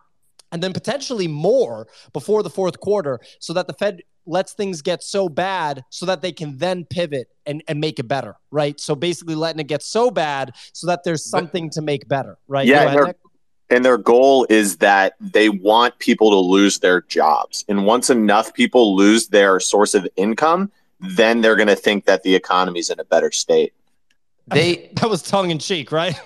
And 0.51 0.61
then 0.61 0.71
potentially 0.71 1.27
more 1.27 1.87
before 2.13 2.43
the 2.43 2.49
fourth 2.49 2.79
quarter, 2.79 3.19
so 3.39 3.53
that 3.53 3.65
the 3.65 3.73
Fed 3.73 4.01
lets 4.25 4.53
things 4.53 4.81
get 4.81 5.03
so 5.03 5.29
bad, 5.29 5.83
so 5.89 6.05
that 6.05 6.21
they 6.21 6.31
can 6.31 6.57
then 6.57 6.85
pivot 6.85 7.29
and, 7.45 7.63
and 7.67 7.79
make 7.79 7.99
it 7.99 8.07
better, 8.07 8.35
right? 8.51 8.79
So 8.79 8.95
basically, 8.95 9.35
letting 9.35 9.59
it 9.59 9.67
get 9.67 9.83
so 9.83 10.11
bad, 10.11 10.51
so 10.73 10.87
that 10.87 11.03
there's 11.03 11.23
something 11.23 11.69
to 11.71 11.81
make 11.81 12.07
better, 12.07 12.37
right? 12.47 12.65
Yeah, 12.65 12.83
Go 12.83 12.87
and 12.89 12.97
their, 12.97 13.15
and 13.69 13.85
their 13.85 13.97
goal 13.97 14.45
is 14.49 14.77
that 14.77 15.15
they 15.19 15.49
want 15.49 15.97
people 15.99 16.29
to 16.29 16.37
lose 16.37 16.79
their 16.79 17.01
jobs. 17.01 17.65
And 17.67 17.85
once 17.85 18.09
enough 18.09 18.53
people 18.53 18.95
lose 18.95 19.27
their 19.27 19.59
source 19.59 19.93
of 19.93 20.07
income, 20.15 20.71
then 20.99 21.41
they're 21.41 21.55
going 21.55 21.67
to 21.67 21.75
think 21.75 22.05
that 22.05 22.23
the 22.23 22.35
economy's 22.35 22.89
in 22.89 22.99
a 22.99 23.03
better 23.03 23.31
state. 23.31 23.73
They 24.47 24.91
that 24.95 25.09
was 25.09 25.21
tongue 25.21 25.51
in 25.51 25.59
cheek, 25.59 25.91
right? 25.91 26.19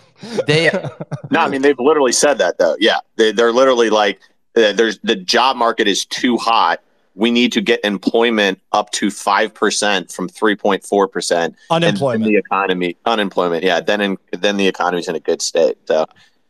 they 0.48 0.72
No, 1.32 1.40
I 1.40 1.48
mean 1.48 1.62
they've 1.62 1.80
literally 1.80 2.12
said 2.12 2.40
that 2.40 2.58
though. 2.58 2.76
Yeah, 2.80 3.00
they, 3.16 3.32
they're 3.32 3.52
literally 3.52 3.90
like, 3.90 4.20
uh, 4.56 4.74
"There's 4.74 5.00
the 5.00 5.16
job 5.16 5.56
market 5.56 5.88
is 5.88 6.06
too 6.06 6.38
hot. 6.38 6.82
We 7.18 7.32
need 7.32 7.52
to 7.54 7.62
get 7.62 7.80
employment 7.84 8.62
up 8.72 8.92
to 8.92 9.10
five 9.10 9.54
percent 9.54 10.12
from 10.12 10.30
three 10.30 10.56
point 10.56 10.84
four 10.84 11.08
percent, 11.08 11.56
Unemployment. 11.70 12.26
the 12.26 12.38
economy, 12.38 12.96
unemployment. 13.06 13.64
Yeah, 13.64 13.82
then 13.82 14.02
in, 14.02 14.18
then 14.32 14.58
the 14.58 14.68
economy's 14.68 15.08
in 15.08 15.16
a 15.16 15.20
good 15.20 15.42
state. 15.42 15.78
So, 15.88 16.06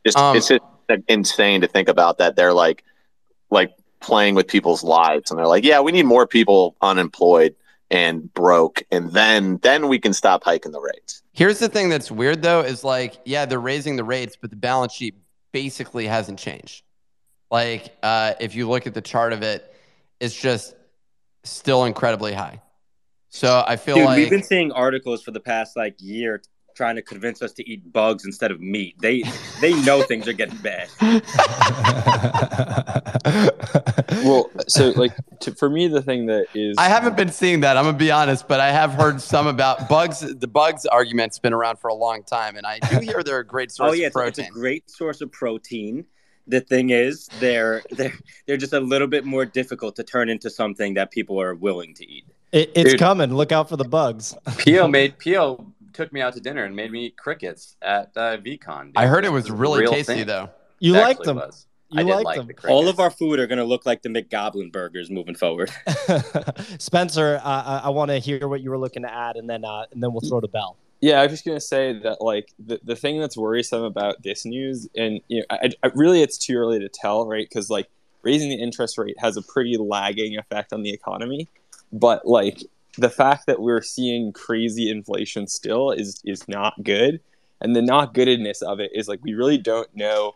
just 0.06 0.18
Um, 0.18 0.36
it's 0.36 0.50
just 0.50 0.62
insane 1.08 1.62
to 1.62 1.68
think 1.68 1.88
about 1.88 2.18
that. 2.18 2.36
They're 2.36 2.54
like, 2.54 2.84
like 3.50 3.72
playing 4.02 4.36
with 4.36 4.48
people's 4.48 4.84
lives, 4.84 5.32
and 5.32 5.40
they're 5.40 5.48
like, 5.48 5.64
"Yeah, 5.64 5.80
we 5.80 5.92
need 5.92 6.06
more 6.06 6.28
people 6.28 6.76
unemployed 6.82 7.56
and 7.90 8.32
broke, 8.34 8.84
and 8.92 9.12
then 9.14 9.60
then 9.64 9.88
we 9.88 10.00
can 10.00 10.14
stop 10.14 10.44
hiking 10.44 10.74
the 10.74 10.82
rates." 10.82 11.24
Here's 11.32 11.60
the 11.60 11.70
thing 11.70 11.90
that's 11.90 12.10
weird 12.12 12.42
though 12.42 12.62
is 12.62 12.84
like, 12.84 13.20
yeah, 13.24 13.46
they're 13.46 13.60
raising 13.60 13.96
the 13.96 14.04
rates, 14.04 14.36
but 14.40 14.50
the 14.50 14.56
balance 14.56 14.94
sheet 14.94 15.16
basically 15.52 16.08
hasn't 16.08 16.40
changed. 16.40 16.84
Like, 17.52 17.96
uh, 18.02 18.34
if 18.40 18.56
you 18.56 18.68
look 18.68 18.88
at 18.88 18.94
the 18.94 19.02
chart 19.02 19.34
of 19.34 19.44
it, 19.44 19.72
it's 20.20 20.40
just 20.40 20.76
still 21.44 21.86
incredibly 21.86 22.34
high. 22.34 22.62
So 23.30 23.64
I 23.68 23.76
feel 23.76 23.96
Dude, 23.96 24.06
like 24.06 24.18
we've 24.18 24.30
been 24.30 24.44
seeing 24.44 24.72
articles 24.72 25.24
for 25.24 25.32
the 25.32 25.40
past 25.40 25.76
like 25.76 25.96
year 26.00 26.42
trying 26.76 26.96
to 26.96 27.02
convince 27.02 27.42
us 27.42 27.54
to 27.54 27.68
eat 27.70 27.92
bugs 27.92 28.26
instead 28.26 28.52
of 28.52 28.62
meat. 28.62 28.96
They 29.00 29.24
they 29.62 29.74
know 29.84 30.04
things 30.04 30.28
are 30.28 30.34
getting 30.34 30.58
bad. 30.58 30.90
Well, 34.24 34.50
so 34.68 34.90
like 34.96 35.14
to, 35.42 35.54
for 35.54 35.70
me, 35.70 35.88
the 35.88 36.02
thing 36.02 36.26
that 36.28 36.48
is 36.54 36.76
I 36.78 36.90
haven't 36.90 37.16
been 37.16 37.32
seeing 37.32 37.62
that. 37.62 37.78
I'm 37.78 37.86
gonna 37.86 37.98
be 37.98 38.12
honest, 38.12 38.48
but 38.48 38.60
I 38.60 38.72
have 38.72 38.94
heard 38.94 39.22
some 39.22 39.48
about 39.48 39.90
bugs. 39.90 40.20
The 40.20 40.48
bugs 40.48 40.86
argument's 40.86 41.40
been 41.40 41.54
around 41.54 41.80
for 41.80 41.90
a 41.90 41.94
long 41.94 42.24
time, 42.24 42.58
and 42.58 42.66
I 42.66 42.80
do 42.80 43.00
hear 43.00 43.24
they're 43.24 43.40
a 43.40 43.46
great 43.46 43.70
oh, 43.74 43.88
source 43.88 43.92
oh 43.92 43.94
yeah, 43.94 44.08
of 44.08 44.28
it's, 44.28 44.40
it's 44.40 44.50
a 44.50 44.52
great 44.52 44.90
source 44.90 45.22
of 45.22 45.32
protein. 45.32 46.06
The 46.48 46.62
thing 46.62 46.92
is, 46.92 47.28
they're 47.40 47.84
they're 47.92 48.14
they're 48.46 48.58
just 48.58 48.74
a 48.74 48.80
little 48.80 49.08
bit 49.08 49.26
more 49.26 49.46
difficult 49.46 49.96
to 49.98 50.04
turn 50.04 50.30
into 50.30 50.50
something 50.50 50.94
that 50.96 51.12
people 51.12 51.40
are 51.42 51.56
willing 51.56 51.94
to 51.96 52.10
eat. 52.10 52.26
It, 52.52 52.72
it's 52.76 52.92
Dude. 52.92 53.00
coming. 53.00 53.34
Look 53.34 53.52
out 53.52 53.68
for 53.68 53.76
the 53.76 53.84
bugs. 53.84 54.34
Pio 54.60 54.88
made 54.88 55.18
Pio 55.20 55.66
took 55.94 56.14
me 56.14 56.22
out 56.22 56.34
to 56.34 56.40
dinner 56.40 56.64
and 56.64 56.76
made 56.76 56.92
me 56.92 57.08
eat 57.08 57.18
crickets 57.18 57.76
at 57.82 58.12
uh, 58.16 58.38
VeeCon. 58.38 58.86
dude. 58.88 58.94
I 58.98 59.08
heard 59.08 59.26
it 59.26 59.32
was 59.32 59.50
really 59.52 59.82
real 59.82 59.92
tasty 59.92 60.14
thing. 60.16 60.28
though. 60.28 60.50
You 60.80 60.96
It 60.96 61.02
liked 61.02 61.24
them. 61.24 61.38
was. 61.38 61.66
You 61.90 62.02
I 62.02 62.04
did 62.04 62.10
liked 62.14 62.26
like 62.26 62.38
them. 62.38 62.48
the. 62.48 62.68
All 62.70 62.88
of 62.88 63.00
our 63.00 63.10
food 63.10 63.40
are 63.40 63.48
going 63.48 63.58
to 63.60 63.64
look 63.66 63.86
like 63.86 64.02
the 64.02 64.10
McGoblin 64.10 64.72
burgers 64.72 65.10
moving 65.10 65.36
forward. 65.36 65.72
Spencer, 66.80 67.40
uh, 67.44 67.64
I, 67.66 67.82
I 67.86 67.90
want 67.90 68.12
to 68.12 68.20
hear 68.20 68.48
what 68.48 68.62
you 68.62 68.70
were 68.70 68.78
looking 68.78 69.04
to 69.04 69.14
add, 69.14 69.36
and 69.38 69.50
then 69.50 69.64
uh, 69.66 69.86
and 69.92 70.02
then 70.04 70.12
we'll 70.12 70.22
throw 70.22 70.40
the 70.42 70.48
bell. 70.48 70.78
Yeah, 71.00 71.20
I 71.20 71.24
was 71.24 71.32
just 71.32 71.46
gonna 71.46 71.60
say 71.62 71.94
that 72.00 72.22
like 72.22 72.54
the, 72.58 72.80
the 72.84 72.96
thing 72.96 73.20
that's 73.20 73.38
worrisome 73.38 73.84
about 73.84 74.24
this 74.24 74.46
news, 74.46 74.88
and 74.96 75.22
you 75.28 75.40
know, 75.42 75.46
I, 75.52 75.70
I 75.84 75.92
really 75.94 76.22
it's 76.22 76.38
too 76.38 76.56
early 76.56 76.80
to 76.80 76.90
tell, 76.90 77.28
right? 77.28 77.48
Because 77.48 77.70
like 77.70 77.88
raising 78.24 78.50
the 78.50 78.56
interest 78.56 78.98
rate 78.98 79.16
has 79.20 79.38
a 79.38 79.42
pretty 79.44 79.78
lagging 79.78 80.38
effect 80.38 80.74
on 80.74 80.82
the 80.82 80.92
economy, 80.92 81.48
but 81.94 82.26
like 82.26 82.64
the 82.98 83.10
fact 83.12 83.46
that 83.46 83.62
we're 83.62 83.82
seeing 83.82 84.34
crazy 84.34 84.90
inflation 84.90 85.48
still 85.48 85.92
is 85.92 86.20
is 86.26 86.48
not 86.48 86.74
good, 86.84 87.20
and 87.62 87.76
the 87.76 87.82
not 87.82 88.16
goodness 88.16 88.64
of 88.64 88.80
it 88.80 88.92
is 88.94 89.08
like 89.08 89.20
we 89.24 89.36
really 89.36 89.60
don't 89.60 89.96
know 89.96 90.34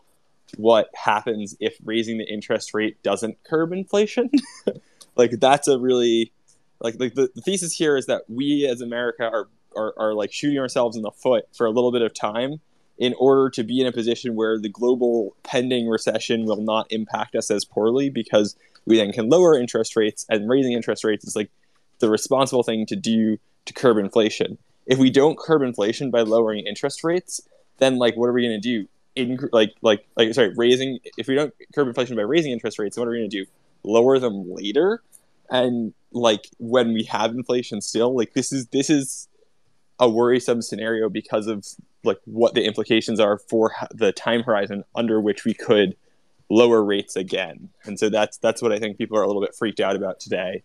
what 0.56 0.90
happens 0.94 1.56
if 1.60 1.76
raising 1.84 2.18
the 2.18 2.32
interest 2.32 2.72
rate 2.74 3.02
doesn't 3.02 3.36
curb 3.44 3.72
inflation. 3.72 4.30
like 5.16 5.32
that's 5.40 5.66
a 5.66 5.78
really 5.78 6.32
like 6.80 7.00
like 7.00 7.14
the, 7.14 7.28
the 7.34 7.40
thesis 7.40 7.72
here 7.72 7.96
is 7.96 8.06
that 8.06 8.22
we 8.28 8.66
as 8.66 8.80
America 8.80 9.24
are 9.24 9.48
are, 9.76 9.94
are 9.98 10.14
like 10.14 10.32
shooting 10.32 10.58
ourselves 10.58 10.96
in 10.96 11.02
the 11.02 11.10
foot 11.10 11.44
for 11.52 11.66
a 11.66 11.70
little 11.70 11.92
bit 11.92 12.02
of 12.02 12.14
time 12.14 12.60
in 12.98 13.14
order 13.18 13.50
to 13.50 13.64
be 13.64 13.80
in 13.80 13.86
a 13.86 13.92
position 13.92 14.34
where 14.34 14.58
the 14.58 14.68
global 14.68 15.34
pending 15.42 15.88
recession 15.88 16.44
will 16.44 16.62
not 16.62 16.86
impact 16.90 17.34
us 17.34 17.50
as 17.50 17.64
poorly 17.64 18.10
because 18.10 18.54
we 18.86 18.96
then 18.96 19.12
can 19.12 19.28
lower 19.28 19.58
interest 19.58 19.96
rates 19.96 20.26
and 20.28 20.48
raising 20.48 20.72
interest 20.72 21.04
rates 21.04 21.24
is 21.24 21.36
like 21.36 21.50
the 21.98 22.10
responsible 22.10 22.62
thing 22.62 22.86
to 22.86 22.96
do 22.96 23.38
to 23.64 23.72
curb 23.72 23.98
inflation. 23.98 24.58
If 24.86 24.98
we 24.98 25.10
don't 25.10 25.38
curb 25.38 25.62
inflation 25.62 26.10
by 26.10 26.22
lowering 26.22 26.66
interest 26.66 27.04
rates, 27.04 27.40
then 27.78 27.96
like 27.98 28.16
what 28.16 28.28
are 28.28 28.32
we 28.32 28.42
going 28.42 28.60
to 28.60 28.68
do? 28.68 28.88
In, 29.14 29.38
like 29.52 29.74
like 29.82 30.06
like 30.16 30.32
sorry, 30.34 30.52
raising 30.56 30.98
if 31.16 31.28
we 31.28 31.34
don't 31.34 31.52
curb 31.74 31.88
inflation 31.88 32.16
by 32.16 32.22
raising 32.22 32.52
interest 32.52 32.78
rates, 32.78 32.96
what 32.96 33.06
are 33.06 33.10
we 33.10 33.18
going 33.18 33.30
to 33.30 33.44
do? 33.44 33.50
Lower 33.84 34.18
them 34.18 34.52
later? 34.52 35.02
And 35.50 35.92
like 36.12 36.48
when 36.58 36.92
we 36.92 37.04
have 37.04 37.32
inflation 37.32 37.80
still, 37.80 38.16
like 38.16 38.32
this 38.32 38.52
is 38.52 38.66
this 38.68 38.90
is 38.90 39.28
a 40.02 40.08
worrisome 40.08 40.60
scenario 40.60 41.08
because 41.08 41.46
of 41.46 41.64
like 42.02 42.18
what 42.24 42.54
the 42.54 42.64
implications 42.64 43.20
are 43.20 43.38
for 43.38 43.72
the 43.92 44.12
time 44.12 44.42
horizon 44.42 44.82
under 44.96 45.20
which 45.20 45.44
we 45.44 45.54
could 45.54 45.96
lower 46.50 46.82
rates 46.82 47.14
again. 47.14 47.68
And 47.84 47.98
so 47.98 48.10
that's 48.10 48.36
that's 48.38 48.60
what 48.60 48.72
I 48.72 48.80
think 48.80 48.98
people 48.98 49.16
are 49.16 49.22
a 49.22 49.28
little 49.28 49.40
bit 49.40 49.54
freaked 49.54 49.78
out 49.78 49.94
about 49.94 50.18
today. 50.18 50.64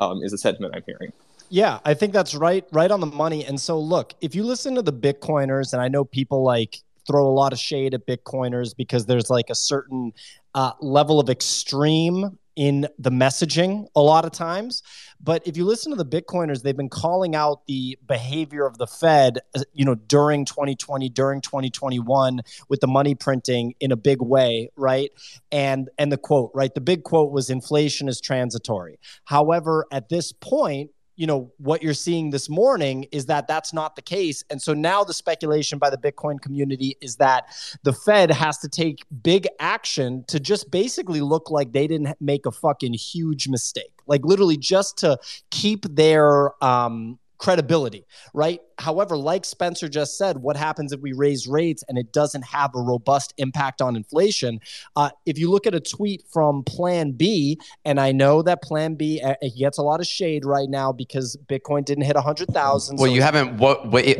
Um, 0.00 0.22
is 0.22 0.30
the 0.30 0.38
sentiment 0.38 0.74
I'm 0.76 0.84
hearing. 0.86 1.12
Yeah, 1.50 1.80
I 1.84 1.94
think 1.94 2.12
that's 2.12 2.34
right, 2.34 2.64
right 2.70 2.90
on 2.90 3.00
the 3.00 3.06
money. 3.06 3.44
And 3.44 3.60
so, 3.60 3.80
look, 3.80 4.14
if 4.20 4.34
you 4.34 4.44
listen 4.44 4.76
to 4.76 4.82
the 4.82 4.92
Bitcoiners, 4.92 5.72
and 5.72 5.82
I 5.82 5.88
know 5.88 6.04
people 6.04 6.44
like 6.44 6.78
throw 7.04 7.26
a 7.26 7.32
lot 7.32 7.52
of 7.52 7.58
shade 7.58 7.94
at 7.94 8.06
Bitcoiners 8.06 8.76
because 8.76 9.06
there's 9.06 9.28
like 9.28 9.50
a 9.50 9.56
certain 9.56 10.12
uh, 10.54 10.72
level 10.80 11.18
of 11.18 11.28
extreme 11.28 12.38
in 12.54 12.86
the 12.98 13.10
messaging 13.10 13.86
a 13.96 14.00
lot 14.00 14.24
of 14.24 14.32
times. 14.32 14.82
But 15.20 15.46
if 15.46 15.56
you 15.56 15.64
listen 15.64 15.96
to 15.96 16.02
the 16.02 16.06
Bitcoiners, 16.06 16.62
they've 16.62 16.76
been 16.76 16.88
calling 16.88 17.34
out 17.34 17.66
the 17.66 17.98
behavior 18.06 18.66
of 18.66 18.78
the 18.78 18.86
Fed, 18.86 19.38
uh, 19.54 19.62
you 19.72 19.84
know, 19.84 19.94
during 19.94 20.44
2020, 20.44 21.08
during 21.08 21.40
2021 21.40 22.40
with 22.68 22.80
the 22.80 22.86
money 22.86 23.14
printing 23.14 23.74
in 23.80 23.92
a 23.92 23.96
big 23.96 24.22
way, 24.22 24.70
right? 24.76 25.10
And 25.50 25.88
and 25.98 26.12
the 26.12 26.18
quote, 26.18 26.50
right? 26.54 26.72
The 26.72 26.80
big 26.80 27.02
quote 27.02 27.32
was 27.32 27.50
inflation 27.50 28.08
is 28.08 28.20
transitory. 28.20 28.98
However, 29.24 29.86
at 29.90 30.08
this 30.08 30.32
point, 30.32 30.90
you 31.18 31.26
know 31.26 31.52
what 31.58 31.82
you're 31.82 31.92
seeing 31.92 32.30
this 32.30 32.48
morning 32.48 33.04
is 33.12 33.26
that 33.26 33.46
that's 33.46 33.74
not 33.74 33.96
the 33.96 34.02
case 34.02 34.44
and 34.50 34.62
so 34.62 34.72
now 34.72 35.04
the 35.04 35.12
speculation 35.12 35.78
by 35.78 35.90
the 35.90 35.98
bitcoin 35.98 36.40
community 36.40 36.96
is 37.00 37.16
that 37.16 37.48
the 37.82 37.92
fed 37.92 38.30
has 38.30 38.58
to 38.58 38.68
take 38.68 39.04
big 39.22 39.46
action 39.58 40.24
to 40.28 40.38
just 40.38 40.70
basically 40.70 41.20
look 41.20 41.50
like 41.50 41.72
they 41.72 41.86
didn't 41.86 42.16
make 42.20 42.46
a 42.46 42.52
fucking 42.52 42.94
huge 42.94 43.48
mistake 43.48 43.92
like 44.06 44.24
literally 44.24 44.56
just 44.56 44.96
to 44.96 45.18
keep 45.50 45.84
their 45.94 46.52
um 46.64 47.18
credibility, 47.38 48.04
right? 48.34 48.60
However, 48.78 49.16
like 49.16 49.44
Spencer 49.44 49.88
just 49.88 50.16
said, 50.16 50.38
what 50.38 50.56
happens 50.56 50.92
if 50.92 51.00
we 51.00 51.12
raise 51.12 51.46
rates 51.48 51.82
and 51.88 51.98
it 51.98 52.12
doesn't 52.12 52.42
have 52.42 52.74
a 52.74 52.80
robust 52.80 53.34
impact 53.36 53.82
on 53.82 53.96
inflation? 53.96 54.60
Uh, 54.94 55.10
if 55.26 55.38
you 55.38 55.50
look 55.50 55.66
at 55.66 55.74
a 55.74 55.80
tweet 55.80 56.22
from 56.32 56.62
Plan 56.62 57.12
B, 57.12 57.58
and 57.84 57.98
I 58.00 58.12
know 58.12 58.42
that 58.42 58.62
Plan 58.62 58.94
B 58.94 59.20
uh, 59.20 59.34
gets 59.58 59.78
a 59.78 59.82
lot 59.82 60.00
of 60.00 60.06
shade 60.06 60.44
right 60.44 60.68
now 60.68 60.92
because 60.92 61.36
Bitcoin 61.48 61.84
didn't 61.84 62.04
hit 62.04 62.14
100,000. 62.14 62.96
Well, 62.96 63.06
so 63.06 63.12
you 63.12 63.22
haven't 63.22 63.58
wa- 63.58 63.72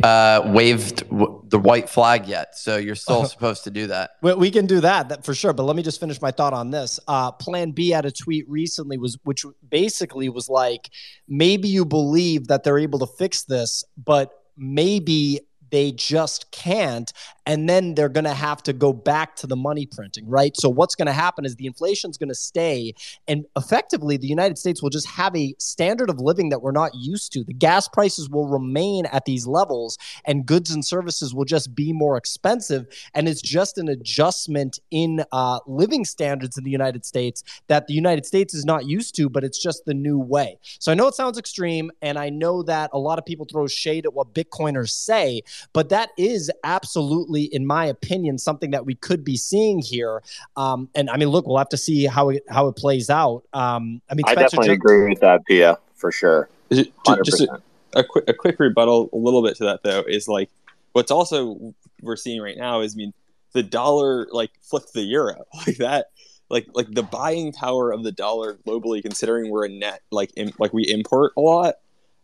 uh, 0.03 0.51
waved 0.53 1.09
w- 1.09 1.43
the 1.47 1.59
white 1.59 1.89
flag 1.89 2.27
yet, 2.27 2.57
so 2.57 2.77
you're 2.77 2.95
still 2.95 3.25
supposed 3.27 3.65
to 3.65 3.71
do 3.71 3.87
that. 3.87 4.13
We, 4.23 4.35
we 4.35 4.51
can 4.51 4.67
do 4.67 4.81
that, 4.81 5.09
that 5.11 5.25
for 5.25 5.35
sure. 5.35 5.53
But 5.53 5.65
let 5.65 5.77
me 5.77 5.83
just 5.83 6.01
finish 6.01 6.21
my 6.21 6.33
thought 6.33 6.53
on 6.53 6.71
this. 6.71 6.99
Uh, 7.07 7.31
Plan 7.31 7.71
B 7.71 7.91
had 7.91 8.07
a 8.07 8.13
tweet 8.13 8.49
recently 8.49 8.99
was 8.99 9.19
which 9.23 9.45
basically 9.69 10.29
was 10.29 10.49
like 10.49 10.91
maybe 11.29 11.69
you 11.69 11.85
believe 11.85 12.49
that 12.49 12.65
they're 12.65 12.79
able 12.79 12.99
to 12.99 13.07
fix 13.07 13.45
this, 13.45 13.85
but 13.97 14.33
maybe 14.59 15.41
they 15.71 15.93
just 15.93 16.51
can't 16.51 17.13
and 17.49 17.69
then 17.69 17.95
they're 17.95 18.09
going 18.09 18.25
to 18.25 18.35
have 18.35 18.63
to 18.63 18.73
go 18.73 18.93
back 18.93 19.35
to 19.37 19.47
the 19.47 19.57
money 19.57 19.87
printing 19.87 20.29
right? 20.29 20.57
So 20.57 20.69
what's 20.69 20.95
going 20.95 21.07
to 21.07 21.13
happen 21.13 21.45
is 21.45 21.57
the 21.57 21.67
inflation's 21.67 22.19
going 22.19 22.29
to 22.29 22.35
stay 22.35 22.95
and 23.27 23.47
effectively 23.57 24.17
the 24.17 24.29
united 24.29 24.59
states 24.59 24.83
will 24.83 24.91
just 24.91 25.09
have 25.09 25.35
a 25.35 25.55
standard 25.59 26.11
of 26.11 26.21
living 26.21 26.51
that 26.51 26.63
we're 26.63 26.73
not 26.73 26.93
used 26.95 27.33
to. 27.33 27.43
The 27.43 27.55
gas 27.55 27.89
prices 27.89 28.29
will 28.29 28.47
remain 28.47 29.07
at 29.07 29.25
these 29.25 29.47
levels 29.47 29.99
and 30.25 30.47
goods 30.47 30.71
and 30.71 30.85
services 30.85 31.35
will 31.35 31.47
just 31.47 31.75
be 31.75 31.93
more 31.93 32.17
expensive 32.17 32.87
and 33.15 33.29
it's 33.29 33.43
just 33.43 33.79
an 33.79 33.89
adjustment 33.89 34.79
in 34.91 35.25
uh, 35.33 35.61
living 35.67 36.05
standards 36.05 36.59
in 36.59 36.65
the 36.65 36.71
united 36.71 37.05
states 37.05 37.43
that 37.69 37.87
the 37.87 37.95
united 37.95 38.27
states 38.27 38.55
is 38.55 38.65
not 38.65 38.87
used 38.87 39.17
to 39.17 39.29
but 39.29 39.43
it's 39.43 39.61
just 39.61 39.85
the 39.87 39.95
new 39.95 40.19
way. 40.19 40.59
So 40.79 40.93
i 40.93 40.95
know 40.95 41.09
it 41.09 41.15
sounds 41.15 41.39
extreme 41.39 41.91
and 42.03 42.19
i 42.19 42.29
know 42.29 42.63
that 42.65 42.91
a 42.93 42.99
lot 42.99 43.19
of 43.19 43.25
people 43.25 43.47
throw 43.47 43.67
shade 43.67 44.05
at 44.05 44.13
what 44.13 44.35
bitcoiners 44.35 44.91
say 44.91 45.43
but 45.73 45.89
that 45.89 46.11
is 46.19 46.51
absolutely, 46.65 47.38
in 47.45 47.67
my 47.67 47.87
opinion, 47.87 48.39
something 48.39 48.71
that 48.73 48.85
we 48.87 48.95
could 48.95 49.25
be 49.25 49.37
seeing 49.37 49.81
here. 49.81 50.23
Um, 50.57 50.89
and 50.95 51.09
I 51.11 51.17
mean, 51.17 51.29
look, 51.29 51.47
we'll 51.47 51.59
have 51.59 51.69
to 51.71 51.77
see 51.77 52.07
how 52.07 52.31
it 52.31 52.45
how 52.49 52.69
it 52.69 52.77
plays 52.77 53.11
out. 53.11 53.43
Um, 53.53 54.01
I 54.11 54.15
mean, 54.15 54.25
I 54.27 54.35
definitely 54.35 54.69
just- 54.69 54.77
agree 54.77 55.09
with 55.09 55.21
that, 55.21 55.45
Pia, 55.47 55.79
for 55.97 56.13
sure. 56.13 56.49
Ju- 56.73 56.85
ju- 56.85 57.23
Just 57.25 57.41
a, 57.43 57.63
a 57.95 58.05
quick 58.05 58.25
a 58.29 58.35
quick 58.35 58.61
rebuttal, 58.61 59.09
a 59.13 59.17
little 59.17 59.43
bit 59.43 59.57
to 59.57 59.65
that 59.65 59.83
though, 59.83 60.03
is 60.07 60.29
like 60.29 60.51
what's 60.93 61.11
also 61.11 61.75
we're 62.03 62.17
seeing 62.17 62.41
right 62.41 62.57
now 62.57 62.81
is 62.81 62.95
I 62.95 62.97
mean 62.97 63.13
the 63.53 63.63
dollar 63.63 64.27
like 64.31 64.51
flipped 64.63 64.93
the 64.93 65.03
euro 65.03 65.45
like 65.67 65.79
that 65.79 66.11
like 66.51 66.67
like 66.75 66.91
the 66.91 67.03
buying 67.03 67.53
power 67.53 67.91
of 67.93 68.03
the 68.05 68.13
dollar 68.13 68.55
globally 68.67 69.03
considering 69.03 69.51
we're 69.51 69.65
a 69.67 69.69
net 69.69 70.03
like 70.11 70.31
in, 70.37 70.53
like 70.59 70.73
we 70.73 70.83
import 70.85 71.33
a 71.37 71.41
lot 71.41 71.77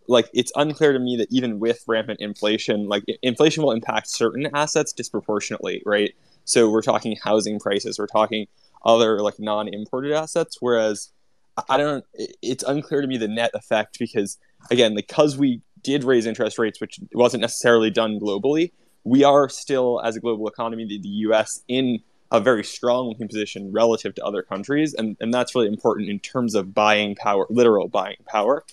like 0.09 0.29
it's 0.35 0.53
unclear 0.57 0.93
to 0.93 0.99
me 0.99 1.17
that 1.17 1.29
even 1.31 1.59
with 1.59 1.83
rampant 1.87 2.21
inflation 2.21 2.89
like 2.89 3.05
inflation 3.23 3.63
will 3.63 3.73
impact 3.73 4.09
certain 4.09 4.49
assets 4.55 4.93
disproportionately 4.93 5.83
right? 5.87 6.15
So 6.45 6.71
we're 6.71 6.83
talking 6.83 7.17
housing 7.23 7.59
prices 7.59 7.99
we're 7.99 8.07
talking 8.07 8.47
other 8.85 9.21
like 9.21 9.39
non-imported 9.39 10.13
assets 10.13 10.59
whereas 10.61 11.11
I- 11.69 11.77
don't 11.77 12.05
it- 12.15 12.37
it's 12.43 12.65
unclear 12.65 13.01
to 13.01 13.07
me 13.07 13.17
the 13.17 13.29
net 13.29 13.51
effect 13.55 13.99
because 13.99 14.39
again 14.71 14.95
because 14.95 15.37
we 15.37 15.63
did 15.83 16.05
raise 16.05 16.27
interest 16.27 16.59
rates 16.59 16.81
which 16.81 16.99
wasn't 17.13 17.41
necessarily 17.41 17.91
done 17.91 18.19
globally 18.19 18.73
we 19.05 19.23
are 19.23 19.49
still 19.49 20.01
as 20.03 20.17
a 20.17 20.21
global 20.21 20.49
economy 20.49 20.85
the, 20.87 20.99
the 20.99 21.09
us 21.09 21.63
in 21.69 22.01
a 22.33 22.41
very 22.41 22.65
strong 22.65 23.09
looking 23.09 23.29
position 23.29 23.71
relative 23.71 24.15
to 24.15 24.25
other 24.25 24.43
countries 24.43 24.93
and, 24.95 25.17
and 25.21 25.33
that's 25.33 25.55
really 25.55 25.69
important 25.69 26.09
in 26.09 26.19
terms 26.19 26.55
of 26.55 26.75
buying 26.75 27.15
power 27.15 27.47
literal 27.51 27.87
buying 27.89 28.17
power 28.27 28.65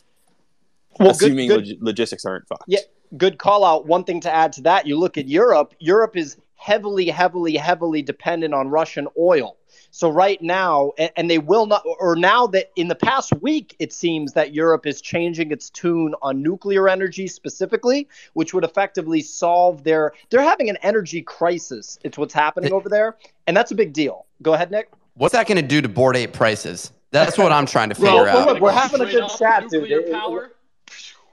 Well, 1.00 1.10
good- 1.14 1.16
assuming 1.28 1.48
good- 1.48 1.68
log- 1.68 1.78
logistics 1.82 2.26
aren't 2.26 2.48
fucked 2.48 2.64
Yeah, 2.68 2.80
good 3.18 3.38
call 3.38 3.64
out. 3.66 3.88
One 3.88 4.04
thing 4.04 4.20
to 4.22 4.34
add 4.34 4.54
to 4.54 4.62
that, 4.64 4.86
you 4.88 4.98
look 4.98 5.18
at 5.18 5.28
Europe. 5.28 5.74
Europe 5.80 6.16
is 6.16 6.38
heavily, 6.56 7.08
heavily, 7.08 7.56
heavily 7.56 8.02
dependent 8.02 8.54
on 8.54 8.70
Russian 8.70 9.08
oil. 9.20 9.58
So 9.94 10.10
right 10.10 10.42
now, 10.42 10.92
a- 11.00 11.18
and 11.20 11.30
they 11.30 11.40
will 11.40 11.66
not, 11.66 11.84
or 12.00 12.16
now 12.16 12.48
that 12.48 12.72
in 12.76 12.88
the 12.88 12.96
past 12.96 13.34
week, 13.42 13.76
it 13.80 13.92
seems 13.92 14.34
that 14.34 14.54
Europe 14.54 14.86
is 14.86 15.02
changing 15.02 15.52
its 15.52 15.70
tune 15.70 16.14
on 16.22 16.42
nuclear 16.42 16.88
energy 16.88 17.28
specifically, 17.28 18.08
which 18.34 18.54
would 18.54 18.64
effectively 18.64 19.22
solve 19.22 19.84
their. 19.84 20.14
They're 20.30 20.42
having 20.42 20.70
an 20.70 20.78
energy 20.82 21.22
crisis. 21.22 22.00
It's 22.04 22.18
what's 22.18 22.34
happening 22.34 22.72
over 22.72 22.88
there, 22.88 23.18
and 23.48 23.58
that's 23.58 23.72
a 23.72 23.76
big 23.76 23.92
deal. 23.92 24.26
Go 24.42 24.54
ahead, 24.54 24.72
Nick. 24.72 24.90
What's 25.16 25.34
that 25.34 25.46
going 25.48 25.58
to 25.58 25.62
do 25.68 25.82
to 25.82 25.90
Bored 25.90 26.16
Ape 26.16 26.32
prices? 26.32 26.94
That's 27.12 27.38
what 27.38 27.52
I'm 27.52 27.66
trying 27.66 27.90
to 27.90 27.96
figure 27.96 28.12
well, 28.12 28.28
out. 28.28 28.48
look, 28.48 28.60
we're 28.62 28.72
having 28.72 29.02
a 29.02 29.06
good 29.06 29.28
chat, 29.38 29.68
dude. 29.70 30.10
Power. 30.12 30.52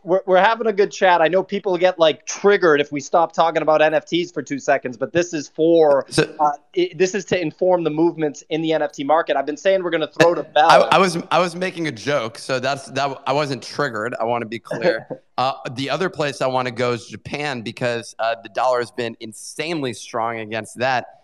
We're, 0.03 0.23
we're 0.27 0.43
having 0.43 0.67
a 0.67 0.73
good 0.73 0.91
chat. 0.91 1.21
I 1.21 1.29
know 1.29 1.43
people 1.43 1.77
get 1.77 1.99
like 1.99 2.27
triggered 2.27 2.81
if 2.81 2.93
we 2.93 3.01
stop 3.01 3.33
talking 3.33 3.63
about 3.63 3.81
NFTs 3.81 4.33
for 4.33 4.43
two 4.43 4.59
seconds, 4.59 4.97
but 4.97 5.13
this 5.13 5.33
is 5.33 5.49
for 5.49 6.07
uh, 6.19 6.51
it, 6.75 6.97
this 6.97 7.15
is 7.15 7.25
to 7.27 7.41
inform 7.41 7.85
the 7.85 7.91
movements 7.91 8.43
in 8.51 8.63
the 8.63 8.71
NFT 8.71 9.05
market. 9.05 9.37
I've 9.37 9.47
been 9.47 9.57
saying 9.57 9.83
we're 9.83 9.91
going 9.91 10.01
to 10.01 10.13
throw 10.21 10.35
to 10.35 10.43
Bell. 10.43 10.71
I, 10.93 10.97
I 10.97 10.99
was 10.99 11.19
I 11.31 11.39
was 11.39 11.55
making 11.55 11.89
a 11.89 11.93
joke, 11.93 12.39
so 12.39 12.61
that's 12.61 12.87
that. 12.93 13.23
I 13.27 13.33
wasn't 13.33 13.63
triggered. 13.63 14.15
I 14.21 14.25
want 14.25 14.43
to 14.43 14.49
be 14.49 14.59
clear. 14.59 15.07
uh, 15.39 15.53
the 15.73 15.91
other 15.91 16.09
place 16.09 16.41
I 16.41 16.47
want 16.47 16.67
to 16.67 16.73
go 16.73 16.93
is 16.93 17.07
Japan 17.07 17.63
because 17.63 18.15
uh, 18.19 18.37
the 18.43 18.49
dollar 18.51 18.79
has 18.79 18.91
been 18.91 19.17
insanely 19.21 19.93
strong 19.93 20.39
against 20.39 20.79
that. 20.79 21.18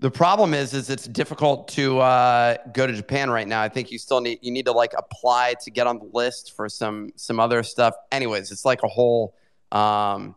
The 0.00 0.10
problem 0.10 0.54
is, 0.54 0.74
is 0.74 0.90
it's 0.90 1.08
difficult 1.08 1.66
to 1.68 1.98
uh, 1.98 2.56
go 2.72 2.86
to 2.86 2.92
Japan 2.92 3.30
right 3.30 3.48
now. 3.48 3.60
I 3.60 3.68
think 3.68 3.90
you 3.90 3.98
still 3.98 4.20
need 4.20 4.38
you 4.42 4.52
need 4.52 4.66
to 4.66 4.72
like 4.72 4.92
apply 4.96 5.54
to 5.62 5.70
get 5.72 5.88
on 5.88 5.98
the 5.98 6.08
list 6.12 6.54
for 6.54 6.68
some 6.68 7.10
some 7.16 7.40
other 7.40 7.64
stuff. 7.64 7.94
Anyways, 8.12 8.52
it's 8.52 8.64
like 8.64 8.84
a 8.84 8.88
whole 8.88 9.34
um, 9.72 10.36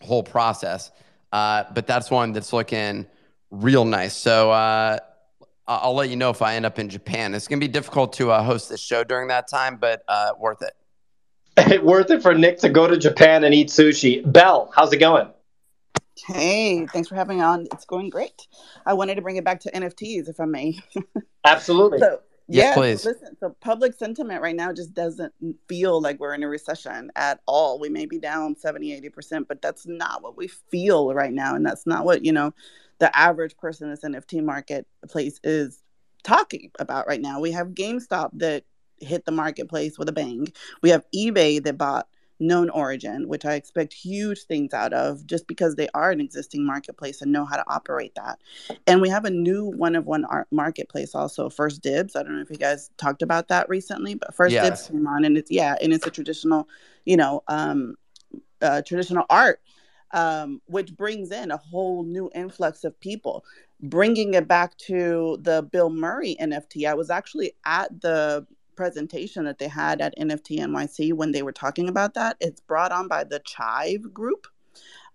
whole 0.00 0.22
process. 0.22 0.92
Uh, 1.32 1.64
but 1.74 1.86
that's 1.86 2.10
one 2.10 2.32
that's 2.32 2.52
looking 2.52 3.06
real 3.50 3.84
nice. 3.84 4.14
So 4.14 4.52
uh, 4.52 4.98
I'll 5.66 5.94
let 5.94 6.08
you 6.08 6.16
know 6.16 6.30
if 6.30 6.40
I 6.40 6.54
end 6.54 6.64
up 6.64 6.78
in 6.78 6.88
Japan. 6.88 7.34
It's 7.34 7.48
gonna 7.48 7.60
be 7.60 7.68
difficult 7.68 8.12
to 8.14 8.30
uh, 8.30 8.42
host 8.42 8.68
this 8.68 8.80
show 8.80 9.02
during 9.02 9.28
that 9.28 9.48
time, 9.48 9.78
but 9.80 10.04
uh, 10.06 10.30
worth 10.38 10.62
it. 10.62 10.74
Worth 11.82 12.10
it 12.10 12.22
for 12.22 12.34
Nick 12.34 12.58
to 12.60 12.68
go 12.68 12.86
to 12.86 12.96
Japan 12.96 13.42
and 13.44 13.52
eat 13.52 13.68
sushi. 13.68 14.22
Bell, 14.30 14.72
how's 14.74 14.92
it 14.92 14.98
going? 14.98 15.28
Hey, 16.26 16.86
thanks 16.86 17.08
for 17.08 17.14
having 17.14 17.38
me 17.38 17.42
on. 17.42 17.66
It's 17.72 17.84
going 17.84 18.10
great. 18.10 18.46
I 18.86 18.94
wanted 18.94 19.16
to 19.16 19.22
bring 19.22 19.36
it 19.36 19.44
back 19.44 19.60
to 19.60 19.72
NFTs, 19.72 20.28
if 20.28 20.40
I 20.40 20.44
may. 20.44 20.78
Absolutely. 21.44 21.98
So, 21.98 22.20
Yes, 22.52 22.64
yeah, 22.64 22.74
please. 22.74 23.04
Listen, 23.04 23.36
so 23.38 23.54
public 23.60 23.94
sentiment 23.94 24.42
right 24.42 24.56
now 24.56 24.72
just 24.72 24.92
doesn't 24.92 25.32
feel 25.68 26.00
like 26.00 26.18
we're 26.18 26.34
in 26.34 26.42
a 26.42 26.48
recession 26.48 27.12
at 27.14 27.38
all. 27.46 27.78
We 27.78 27.88
may 27.88 28.06
be 28.06 28.18
down 28.18 28.56
70, 28.56 29.00
80%, 29.08 29.46
but 29.46 29.62
that's 29.62 29.86
not 29.86 30.20
what 30.20 30.36
we 30.36 30.48
feel 30.48 31.14
right 31.14 31.32
now. 31.32 31.54
And 31.54 31.64
that's 31.64 31.86
not 31.86 32.04
what, 32.04 32.24
you 32.24 32.32
know, 32.32 32.52
the 32.98 33.16
average 33.16 33.56
person 33.56 33.86
in 33.86 33.92
this 33.92 34.02
NFT 34.02 34.42
marketplace 34.42 35.38
is 35.44 35.84
talking 36.24 36.72
about 36.80 37.06
right 37.06 37.20
now. 37.20 37.38
We 37.38 37.52
have 37.52 37.68
GameStop 37.68 38.30
that 38.34 38.64
hit 38.98 39.26
the 39.26 39.32
marketplace 39.32 39.96
with 39.96 40.08
a 40.08 40.12
bang. 40.12 40.48
We 40.82 40.90
have 40.90 41.04
eBay 41.14 41.62
that 41.62 41.78
bought 41.78 42.08
KnownOrigin, 42.40 43.26
which 43.26 43.44
I 43.44 43.54
expect 43.54 43.92
huge 43.92 44.42
things 44.44 44.72
out 44.72 44.92
of 44.92 45.26
just 45.26 45.46
because 45.46 45.76
they 45.76 45.88
are 45.94 46.10
an 46.10 46.20
existing 46.20 46.64
marketplace 46.64 47.22
and 47.22 47.32
know 47.32 47.44
how 47.44 47.56
to 47.56 47.64
operate 47.68 48.14
that. 48.16 48.38
And 48.86 49.00
we 49.00 49.08
have 49.08 49.24
a 49.24 49.30
new 49.30 49.66
one 49.66 49.94
of 49.94 50.06
one 50.06 50.24
art 50.24 50.48
marketplace 50.50 51.14
also, 51.14 51.50
First 51.50 51.82
Dibs. 51.82 52.16
I 52.16 52.22
don't 52.22 52.34
know 52.34 52.42
if 52.42 52.50
you 52.50 52.56
guys 52.56 52.90
talked 52.96 53.22
about 53.22 53.48
that 53.48 53.68
recently, 53.68 54.14
but 54.14 54.34
First. 54.34 54.54
Dibs 54.64 54.88
came 54.88 55.06
on 55.06 55.24
and 55.24 55.36
it's 55.36 55.50
yeah, 55.50 55.76
and 55.80 55.92
it's 55.92 56.06
a 56.06 56.10
traditional, 56.10 56.68
you 57.04 57.16
know, 57.16 57.42
um 57.48 57.96
uh, 58.62 58.82
traditional 58.82 59.24
art 59.30 59.60
um, 60.12 60.60
which 60.66 60.96
brings 60.96 61.30
in 61.30 61.50
a 61.50 61.56
whole 61.56 62.02
new 62.02 62.30
influx 62.34 62.84
of 62.84 62.98
people. 63.00 63.44
Bringing 63.82 64.34
it 64.34 64.46
back 64.46 64.76
to 64.78 65.38
the 65.40 65.62
Bill 65.62 65.90
Murray 65.90 66.36
NFT, 66.40 66.88
I 66.88 66.94
was 66.94 67.10
actually 67.10 67.52
at 67.64 68.00
the 68.00 68.46
presentation 68.80 69.44
that 69.44 69.58
they 69.58 69.68
had 69.68 70.00
at 70.00 70.18
NFT 70.18 70.58
NYC 70.60 71.12
when 71.12 71.32
they 71.32 71.42
were 71.42 71.52
talking 71.64 71.88
about 71.88 72.14
that. 72.14 72.36
It's 72.40 72.62
brought 72.62 72.92
on 72.92 73.08
by 73.08 73.24
the 73.24 73.40
Chive 73.40 74.04
Group. 74.14 74.46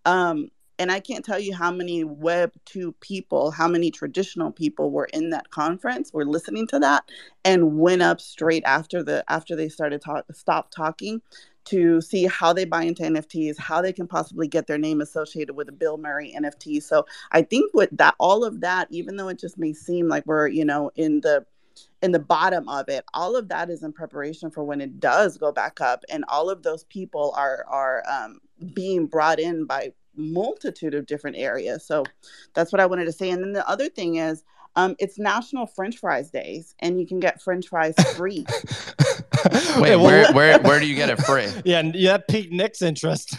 Um, 0.06 0.38
And 0.78 0.92
I 0.92 1.00
can't 1.00 1.26
tell 1.26 1.40
you 1.40 1.54
how 1.56 1.72
many 1.72 2.04
Web 2.04 2.52
2 2.66 2.94
people, 3.00 3.52
how 3.52 3.68
many 3.68 3.90
traditional 3.92 4.52
people 4.52 4.92
were 4.92 5.10
in 5.14 5.30
that 5.32 5.50
conference, 5.50 6.12
were 6.14 6.26
listening 6.26 6.68
to 6.68 6.80
that, 6.80 7.04
and 7.44 7.80
went 7.80 8.02
up 8.02 8.20
straight 8.20 8.64
after 8.66 9.04
the 9.04 9.24
after 9.28 9.56
they 9.56 9.70
started 9.70 10.02
talk 10.02 10.26
stopped 10.34 10.72
talking 10.74 11.22
to 11.66 12.02
see 12.02 12.26
how 12.28 12.54
they 12.54 12.66
buy 12.66 12.84
into 12.84 13.04
NFTs, 13.04 13.58
how 13.58 13.82
they 13.82 13.94
can 13.94 14.08
possibly 14.08 14.48
get 14.48 14.68
their 14.68 14.78
name 14.78 15.02
associated 15.02 15.56
with 15.56 15.70
a 15.70 15.72
Bill 15.82 15.98
Murray 15.98 16.30
NFT. 16.38 16.84
So 16.84 17.06
I 17.32 17.42
think 17.42 17.74
with 17.74 17.90
that, 17.94 18.16
all 18.20 18.44
of 18.44 18.62
that, 18.62 18.88
even 18.92 19.16
though 19.16 19.30
it 19.30 19.40
just 19.40 19.58
may 19.58 19.74
seem 19.74 20.08
like 20.14 20.26
we're, 20.28 20.48
you 20.60 20.66
know, 20.66 20.92
in 20.96 21.22
the 21.22 21.46
in 22.02 22.12
the 22.12 22.20
bottom 22.20 22.68
of 22.70 22.88
it 22.90 23.04
all 23.14 23.36
of 23.36 23.48
that 23.50 23.70
is 23.70 23.84
in 23.84 23.92
preparation 23.92 24.50
for 24.50 24.64
when 24.64 24.82
it 24.82 25.00
does 25.00 25.38
go 25.38 25.52
back 25.52 25.82
up 25.82 26.04
and 26.10 26.24
all 26.28 26.50
of 26.50 26.64
those 26.64 26.84
people 26.86 27.34
are 27.38 27.66
are 27.68 28.04
um, 28.10 28.40
being 28.74 29.06
brought 29.06 29.40
in 29.40 29.66
by 29.66 29.92
multitude 30.16 30.94
of 30.94 31.06
different 31.06 31.36
areas 31.36 31.86
so 31.86 32.04
that's 32.54 32.72
what 32.72 32.80
i 32.80 32.86
wanted 32.86 33.06
to 33.06 33.12
say 33.12 33.30
and 33.30 33.44
then 33.44 33.54
the 33.54 33.68
other 33.68 33.90
thing 33.90 34.16
is 34.16 34.44
um, 34.78 34.94
it's 35.00 35.18
national 35.18 35.66
french 35.66 35.98
fries 35.98 36.30
days 36.32 36.76
and 36.80 37.00
you 37.00 37.08
can 37.08 37.20
get 37.20 37.42
french 37.42 37.68
fries 37.68 37.96
free 38.16 38.46
Wait, 39.78 39.96
where, 39.98 40.32
where, 40.34 40.60
where 40.60 40.80
do 40.80 40.88
you 40.88 40.96
get 40.96 41.10
it 41.10 41.22
free? 41.22 41.48
Yeah, 41.66 41.80
and 41.80 41.96
yeah, 41.96 42.14
that 42.14 42.28
piqued 42.28 42.52
Nick's 42.52 42.82
interest. 42.82 43.38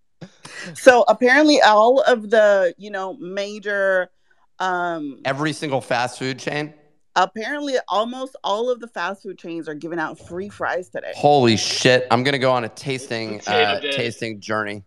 so 0.74 1.04
apparently 1.08 1.60
all 1.60 2.00
of 2.00 2.30
the 2.30 2.74
you 2.78 2.90
know 2.90 3.14
major 3.14 4.10
um 4.58 5.20
Every 5.24 5.52
single 5.52 5.80
fast 5.80 6.18
food 6.18 6.38
chain? 6.38 6.74
Apparently 7.16 7.74
almost 7.88 8.36
all 8.44 8.70
of 8.70 8.78
the 8.80 8.86
fast 8.88 9.22
food 9.22 9.38
chains 9.38 9.68
are 9.68 9.74
giving 9.74 9.98
out 9.98 10.18
free 10.18 10.48
fries 10.48 10.88
today 10.88 11.12
Holy 11.16 11.56
shit! 11.56 12.06
I'm 12.10 12.22
gonna 12.22 12.38
go 12.38 12.52
on 12.52 12.64
a 12.64 12.68
tasting 12.68 13.40
uh, 13.46 13.80
day. 13.80 13.90
tasting 13.92 14.40
journey 14.40 14.84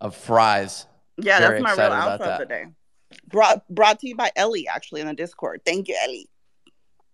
of 0.00 0.14
fries. 0.14 0.86
yeah 1.16 1.38
Very 1.40 1.60
that's 1.60 1.62
my 1.62 1.70
real 1.70 1.92
excited 1.92 1.92
about 2.14 2.20
of 2.20 2.38
the 2.40 2.46
that. 2.46 2.48
day 2.48 2.64
brought 3.28 3.66
brought 3.68 3.98
to 4.00 4.08
you 4.08 4.14
by 4.16 4.30
ellie 4.36 4.66
actually 4.68 5.00
in 5.00 5.06
the 5.06 5.14
discord 5.14 5.60
thank 5.66 5.88
you 5.88 5.96
ellie 6.04 6.28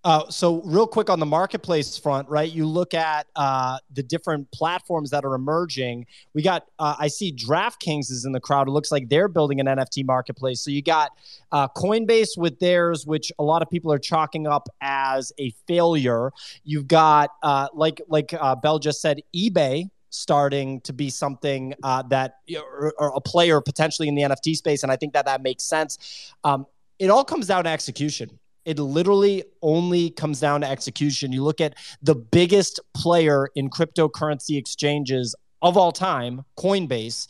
Uh, 0.04 0.28
so 0.30 0.62
real 0.62 0.86
quick 0.86 1.10
on 1.10 1.18
the 1.18 1.26
marketplace 1.26 1.98
front, 1.98 2.28
right? 2.28 2.50
You 2.50 2.66
look 2.66 2.94
at 2.94 3.26
uh, 3.34 3.78
the 3.92 4.02
different 4.02 4.50
platforms 4.52 5.10
that 5.10 5.24
are 5.24 5.34
emerging. 5.34 6.06
We 6.34 6.42
got, 6.42 6.66
uh, 6.78 6.94
I 6.98 7.08
see 7.08 7.32
DraftKings 7.32 8.10
is 8.10 8.24
in 8.24 8.32
the 8.32 8.40
crowd. 8.40 8.68
It 8.68 8.70
looks 8.70 8.92
like 8.92 9.08
they're 9.08 9.28
building 9.28 9.58
an 9.60 9.66
NFT 9.66 10.06
marketplace. 10.06 10.60
So 10.60 10.70
you 10.70 10.82
got 10.82 11.10
uh, 11.50 11.68
Coinbase 11.68 12.38
with 12.38 12.60
theirs, 12.60 13.06
which 13.06 13.32
a 13.38 13.42
lot 13.42 13.60
of 13.60 13.68
people 13.70 13.92
are 13.92 13.98
chalking 13.98 14.46
up 14.46 14.68
as 14.80 15.32
a 15.38 15.50
failure. 15.66 16.30
You've 16.64 16.86
got, 16.86 17.30
uh, 17.42 17.68
like 17.74 18.00
like 18.08 18.32
uh, 18.32 18.54
Bell 18.54 18.78
just 18.78 19.00
said, 19.00 19.20
eBay 19.34 19.90
starting 20.10 20.80
to 20.82 20.92
be 20.92 21.10
something 21.10 21.74
that 21.82 22.36
or, 22.56 22.94
or 22.98 23.12
a 23.14 23.20
player 23.20 23.60
potentially 23.60 24.08
in 24.08 24.14
the 24.14 24.22
NFT 24.22 24.56
space, 24.56 24.84
and 24.84 24.92
I 24.92 24.96
think 24.96 25.12
that 25.14 25.26
that 25.26 25.42
makes 25.42 25.64
sense. 25.64 26.32
Um, 26.44 26.66
it 26.98 27.10
all 27.10 27.24
comes 27.24 27.46
down 27.46 27.64
to 27.64 27.70
execution. 27.70 28.38
It 28.68 28.78
literally 28.78 29.44
only 29.62 30.10
comes 30.10 30.40
down 30.40 30.60
to 30.60 30.68
execution. 30.68 31.32
You 31.32 31.42
look 31.42 31.58
at 31.58 31.74
the 32.02 32.14
biggest 32.14 32.80
player 32.94 33.48
in 33.54 33.70
cryptocurrency 33.70 34.58
exchanges 34.58 35.34
of 35.62 35.78
all 35.78 35.90
time, 35.90 36.44
Coinbase, 36.58 37.28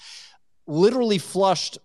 literally 0.67 1.19
flushed 1.19 1.79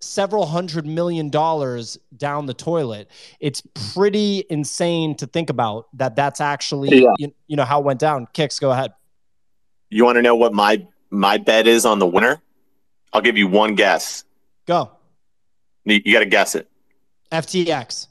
several 0.00 0.46
hundred 0.46 0.86
million 0.86 1.30
dollars 1.30 1.96
down 2.16 2.46
the 2.46 2.52
toilet. 2.52 3.08
It's 3.38 3.62
pretty 3.94 4.44
insane 4.50 5.14
to 5.18 5.26
think 5.28 5.50
about 5.50 5.86
that 5.94 6.16
that's 6.16 6.40
actually 6.40 7.02
Yeah. 7.02 7.12
you, 7.18 7.32
you 7.46 7.54
know 7.54 7.64
how 7.64 7.78
it 7.78 7.84
went 7.84 8.00
down. 8.00 8.26
Kicks, 8.32 8.58
go 8.58 8.72
ahead. 8.72 8.92
You 9.88 10.04
want 10.04 10.16
to 10.16 10.22
know 10.22 10.34
what 10.34 10.52
my 10.52 10.84
my 11.10 11.38
bet 11.38 11.68
is 11.68 11.86
on 11.86 12.00
the 12.00 12.08
winner? 12.08 12.42
I'll 13.12 13.22
give 13.22 13.36
you 13.38 13.46
one 13.46 13.76
guess. 13.76 14.24
Go. 14.66 14.90
You, 15.84 16.00
you 16.04 16.12
got 16.12 16.20
to 16.20 16.26
guess 16.26 16.56
it. 16.56 16.68
FTX. 17.30 18.08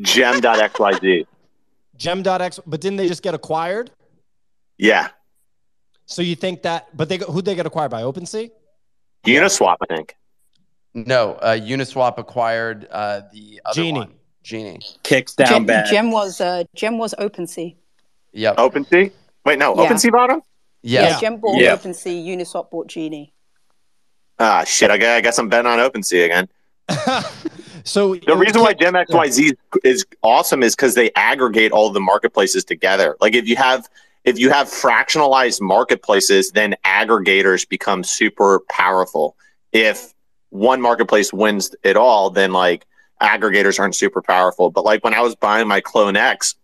Gem.xyz. 0.00 1.26
Gem.x, 1.96 2.60
but 2.66 2.80
didn't 2.80 2.96
they 2.96 3.08
just 3.08 3.22
get 3.22 3.34
acquired? 3.34 3.90
Yeah. 4.78 5.08
So 6.06 6.22
you 6.22 6.34
think 6.34 6.62
that 6.62 6.94
but 6.96 7.08
they 7.08 7.18
who'd 7.18 7.44
they 7.44 7.54
get 7.54 7.66
acquired 7.66 7.90
by? 7.90 8.02
OpenSea? 8.02 8.50
Uniswap, 9.26 9.76
I 9.82 9.86
think. 9.94 10.16
No, 10.94 11.34
uh, 11.34 11.56
Uniswap 11.56 12.18
acquired 12.18 12.88
uh, 12.90 13.22
the 13.32 13.60
other 13.64 13.74
Genie. 13.82 13.98
one. 14.00 14.12
Genie. 14.42 14.80
Kicks 15.04 15.34
down 15.34 15.48
Gem, 15.48 15.66
bad. 15.66 15.86
Gem 15.88 16.10
was 16.10 16.40
uh, 16.40 16.64
Gem 16.74 16.98
was 16.98 17.14
OpenSea. 17.18 17.76
Yep. 18.32 18.56
OpenSea? 18.56 19.12
Wait, 19.44 19.58
no. 19.58 19.74
Yeah. 19.80 19.88
OpenSea 19.88 20.10
bought 20.12 20.30
him? 20.30 20.42
Yeah, 20.82 21.02
Yes. 21.02 21.20
Gem 21.20 21.36
bought 21.36 21.60
Yeah. 21.60 21.76
OpenSea. 21.76 22.26
Uniswap 22.26 22.70
bought 22.70 22.88
Genie. 22.88 23.32
Ah, 24.38 24.64
shit. 24.64 24.90
I 24.90 24.96
guess, 24.96 25.16
I 25.18 25.20
guess 25.20 25.38
I'm 25.38 25.48
betting 25.48 25.70
on 25.70 25.78
OpenSea 25.78 26.24
again. 26.24 26.48
so 27.84 28.14
The 28.14 28.36
reason 28.36 28.60
why 28.60 28.74
Gem 28.74 28.94
XYZ 28.94 29.56
is 29.84 30.06
awesome 30.22 30.62
is 30.62 30.74
because 30.74 30.94
they 30.94 31.10
aggregate 31.16 31.72
all 31.72 31.90
the 31.90 32.00
marketplaces 32.00 32.64
together. 32.64 33.16
Like 33.20 33.34
if 33.34 33.48
you 33.48 33.56
have 33.56 33.88
if 34.24 34.38
you 34.38 34.50
have 34.50 34.68
fractionalized 34.68 35.60
marketplaces, 35.60 36.50
then 36.52 36.76
aggregators 36.84 37.68
become 37.68 38.04
super 38.04 38.60
powerful. 38.68 39.36
If 39.72 40.14
one 40.50 40.80
marketplace 40.80 41.32
wins 41.32 41.74
it 41.82 41.96
all, 41.96 42.30
then 42.30 42.52
like 42.52 42.86
aggregators 43.20 43.80
aren't 43.80 43.96
super 43.96 44.22
powerful. 44.22 44.70
But 44.70 44.84
like 44.84 45.02
when 45.02 45.14
I 45.14 45.20
was 45.20 45.34
buying 45.34 45.66
my 45.66 45.80
Clone 45.80 46.16
X, 46.16 46.54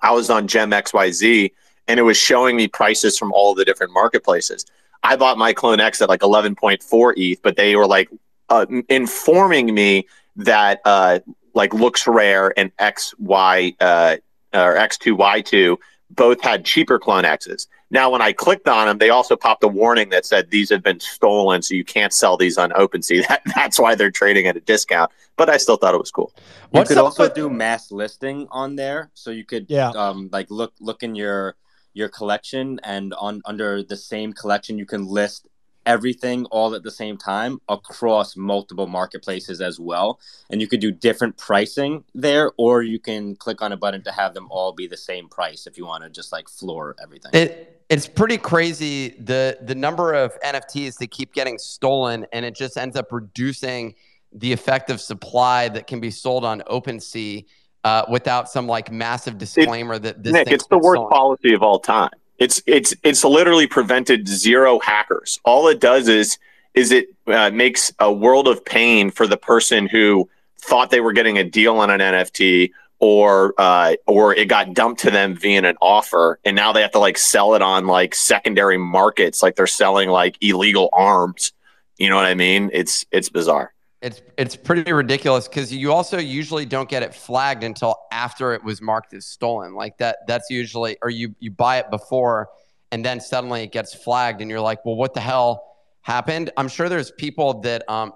I 0.00 0.12
was 0.12 0.30
on 0.30 0.46
Gem 0.46 0.70
XYZ 0.70 1.50
and 1.88 1.98
it 1.98 2.02
was 2.02 2.16
showing 2.16 2.56
me 2.56 2.68
prices 2.68 3.18
from 3.18 3.32
all 3.32 3.54
the 3.54 3.64
different 3.64 3.92
marketplaces. 3.92 4.64
I 5.02 5.16
bought 5.16 5.38
my 5.38 5.52
Clone 5.52 5.80
X 5.80 6.02
at 6.02 6.08
like 6.08 6.20
11.4 6.20 7.12
ETH, 7.16 7.42
but 7.42 7.56
they 7.56 7.76
were 7.76 7.86
like 7.86 8.10
uh, 8.48 8.66
informing 8.88 9.74
me 9.74 10.06
that 10.36 10.80
uh, 10.84 11.18
like 11.54 11.70
LooksRare 11.72 12.50
and 12.56 12.74
XY 12.76 13.76
uh, 13.80 14.16
or 14.54 14.74
X2Y2 14.76 15.76
both 16.10 16.40
had 16.40 16.64
cheaper 16.64 16.98
Clone 16.98 17.24
X's. 17.24 17.66
Now, 17.90 18.10
when 18.10 18.20
I 18.20 18.32
clicked 18.32 18.66
on 18.68 18.88
them, 18.88 18.98
they 18.98 19.10
also 19.10 19.36
popped 19.36 19.62
a 19.62 19.68
warning 19.68 20.08
that 20.10 20.26
said 20.26 20.50
these 20.50 20.70
have 20.70 20.82
been 20.82 20.98
stolen, 20.98 21.62
so 21.62 21.74
you 21.74 21.84
can't 21.84 22.12
sell 22.12 22.36
these 22.36 22.58
on 22.58 22.70
OpenSea. 22.70 23.24
That, 23.28 23.42
that's 23.54 23.78
why 23.78 23.94
they're 23.94 24.10
trading 24.10 24.46
at 24.46 24.56
a 24.56 24.60
discount. 24.60 25.10
But 25.36 25.48
I 25.50 25.56
still 25.56 25.76
thought 25.76 25.94
it 25.94 25.98
was 26.00 26.10
cool. 26.10 26.32
You 26.36 26.42
What's 26.70 26.88
could 26.88 26.98
also 26.98 27.24
with- 27.24 27.34
do 27.34 27.48
mass 27.48 27.92
listing 27.92 28.48
on 28.50 28.74
there, 28.76 29.10
so 29.14 29.30
you 29.30 29.44
could 29.44 29.66
Yeah. 29.68 29.90
um 29.90 30.28
like 30.32 30.50
look 30.50 30.72
look 30.80 31.02
in 31.04 31.14
your 31.14 31.54
your 31.94 32.08
collection 32.08 32.80
and 32.82 33.14
on 33.14 33.40
under 33.46 33.82
the 33.82 33.96
same 33.96 34.32
collection 34.32 34.78
you 34.78 34.86
can 34.86 35.06
list 35.06 35.46
everything 35.86 36.44
all 36.46 36.74
at 36.74 36.82
the 36.82 36.90
same 36.90 37.16
time 37.16 37.58
across 37.68 38.36
multiple 38.36 38.86
marketplaces 38.86 39.60
as 39.60 39.80
well 39.80 40.20
and 40.50 40.60
you 40.60 40.66
could 40.66 40.80
do 40.80 40.90
different 40.90 41.36
pricing 41.38 42.04
there 42.14 42.50
or 42.58 42.82
you 42.82 42.98
can 42.98 43.34
click 43.36 43.62
on 43.62 43.72
a 43.72 43.76
button 43.76 44.02
to 44.02 44.12
have 44.12 44.34
them 44.34 44.46
all 44.50 44.72
be 44.72 44.86
the 44.86 44.96
same 44.96 45.28
price 45.28 45.66
if 45.66 45.78
you 45.78 45.86
want 45.86 46.02
to 46.02 46.10
just 46.10 46.32
like 46.32 46.48
floor 46.48 46.94
everything 47.00 47.30
It 47.32 47.76
it's 47.88 48.08
pretty 48.08 48.38
crazy 48.38 49.10
the 49.20 49.58
the 49.62 49.74
number 49.74 50.12
of 50.12 50.38
NFTs 50.40 50.98
that 50.98 51.10
keep 51.10 51.32
getting 51.32 51.58
stolen, 51.58 52.26
and 52.32 52.44
it 52.44 52.54
just 52.54 52.76
ends 52.76 52.96
up 52.96 53.12
reducing 53.12 53.94
the 54.32 54.52
effective 54.52 55.00
supply 55.00 55.68
that 55.68 55.86
can 55.86 56.00
be 56.00 56.10
sold 56.10 56.44
on 56.44 56.62
OpenSea 56.62 57.44
uh, 57.84 58.04
without 58.10 58.50
some 58.50 58.66
like 58.66 58.90
massive 58.90 59.38
disclaimer 59.38 59.98
that 59.98 60.22
this 60.22 60.32
Nick, 60.32 60.48
thing's 60.48 60.54
it's 60.56 60.66
the 60.66 60.78
worst 60.78 60.98
stolen. 60.98 61.10
policy 61.10 61.54
of 61.54 61.62
all 61.62 61.78
time. 61.78 62.10
It's 62.38 62.62
it's 62.66 62.94
it's 63.02 63.24
literally 63.24 63.66
prevented 63.66 64.28
zero 64.28 64.78
hackers. 64.78 65.40
All 65.44 65.68
it 65.68 65.80
does 65.80 66.08
is 66.08 66.38
is 66.74 66.92
it 66.92 67.08
uh, 67.26 67.50
makes 67.50 67.92
a 67.98 68.12
world 68.12 68.46
of 68.48 68.64
pain 68.64 69.10
for 69.10 69.26
the 69.26 69.36
person 69.38 69.86
who 69.86 70.28
thought 70.58 70.90
they 70.90 71.00
were 71.00 71.12
getting 71.12 71.38
a 71.38 71.44
deal 71.44 71.78
on 71.78 71.90
an 71.90 72.00
NFT 72.00 72.70
or 72.98 73.54
uh, 73.58 73.94
or 74.06 74.34
it 74.34 74.46
got 74.46 74.74
dumped 74.74 75.00
to 75.02 75.10
them 75.10 75.34
via 75.36 75.62
an 75.62 75.76
offer, 75.80 76.38
and 76.44 76.56
now 76.56 76.72
they 76.72 76.82
have 76.82 76.92
to 76.92 76.98
like 76.98 77.18
sell 77.18 77.54
it 77.54 77.62
on 77.62 77.86
like 77.86 78.14
secondary 78.14 78.78
markets, 78.78 79.42
like 79.42 79.56
they're 79.56 79.66
selling 79.66 80.08
like 80.08 80.36
illegal 80.40 80.88
arms. 80.92 81.52
You 81.98 82.10
know 82.10 82.16
what 82.16 82.26
I 82.26 82.34
mean? 82.34 82.70
It's 82.72 83.06
it's 83.10 83.28
bizarre. 83.28 83.72
It's 84.06 84.22
it's 84.38 84.54
pretty 84.54 84.92
ridiculous 84.92 85.48
because 85.48 85.72
you 85.72 85.92
also 85.92 86.18
usually 86.18 86.64
don't 86.64 86.88
get 86.88 87.02
it 87.02 87.12
flagged 87.12 87.64
until 87.64 87.96
after 88.12 88.54
it 88.54 88.62
was 88.62 88.80
marked 88.80 89.12
as 89.14 89.26
stolen. 89.26 89.74
Like 89.74 89.98
that 89.98 90.18
that's 90.28 90.48
usually 90.48 90.96
or 91.02 91.10
you 91.10 91.34
you 91.40 91.50
buy 91.50 91.78
it 91.78 91.90
before 91.90 92.48
and 92.92 93.04
then 93.04 93.18
suddenly 93.18 93.64
it 93.64 93.72
gets 93.72 93.92
flagged 93.92 94.40
and 94.40 94.48
you're 94.48 94.60
like, 94.60 94.84
well, 94.84 94.94
what 94.94 95.12
the 95.12 95.18
hell 95.18 95.64
happened? 96.02 96.52
I'm 96.56 96.68
sure 96.68 96.88
there's 96.88 97.10
people 97.10 97.62
that 97.62 97.82
um 97.90 98.12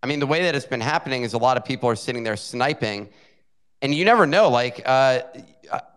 I 0.00 0.06
mean 0.06 0.20
the 0.20 0.28
way 0.28 0.42
that 0.44 0.54
it's 0.54 0.64
been 0.64 0.80
happening 0.80 1.24
is 1.24 1.32
a 1.32 1.38
lot 1.38 1.56
of 1.56 1.64
people 1.64 1.88
are 1.88 1.96
sitting 1.96 2.22
there 2.22 2.36
sniping 2.36 3.08
and 3.80 3.92
you 3.92 4.04
never 4.04 4.28
know. 4.28 4.48
Like 4.48 4.80
uh 4.86 5.22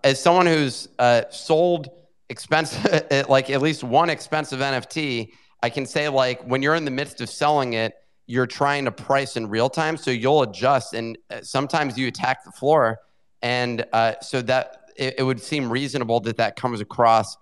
as 0.04 0.20
someone 0.20 0.48
who's 0.48 0.88
uh 0.98 1.22
sold 1.30 1.90
expensive 2.30 3.06
like 3.30 3.52
at 3.52 3.62
least 3.62 3.84
one 3.84 4.10
expensive 4.10 4.60
NFT, 4.60 5.34
I 5.62 5.70
can 5.70 5.86
say 5.86 6.10
like 6.10 6.42
when 6.46 6.64
you're 6.64 6.74
in 6.74 6.86
the 6.86 6.90
midst 6.90 7.22
of 7.22 7.30
selling 7.30 7.74
it 7.74 7.94
you're 8.28 8.48
trying 8.48 8.86
to 8.86 8.92
price 8.92 9.38
in 9.38 9.48
real 9.48 9.70
time 9.70 9.98
so 9.98 10.12
you'll 10.12 10.42
adjust 10.42 10.94
and 10.94 11.18
uh, 11.30 11.42
sometimes 11.42 11.98
you 11.98 12.08
attack 12.08 12.44
the 12.44 12.52
floor 12.52 13.00
and 13.42 13.86
uh, 13.94 14.14
so 14.22 14.42
that 14.42 14.90
it, 14.96 15.16
it 15.20 15.24
would 15.24 15.42
seem 15.42 15.72
reasonable 15.72 16.20
that 16.20 16.38
that 16.38 16.56
comes 16.56 16.82
across 16.82 17.38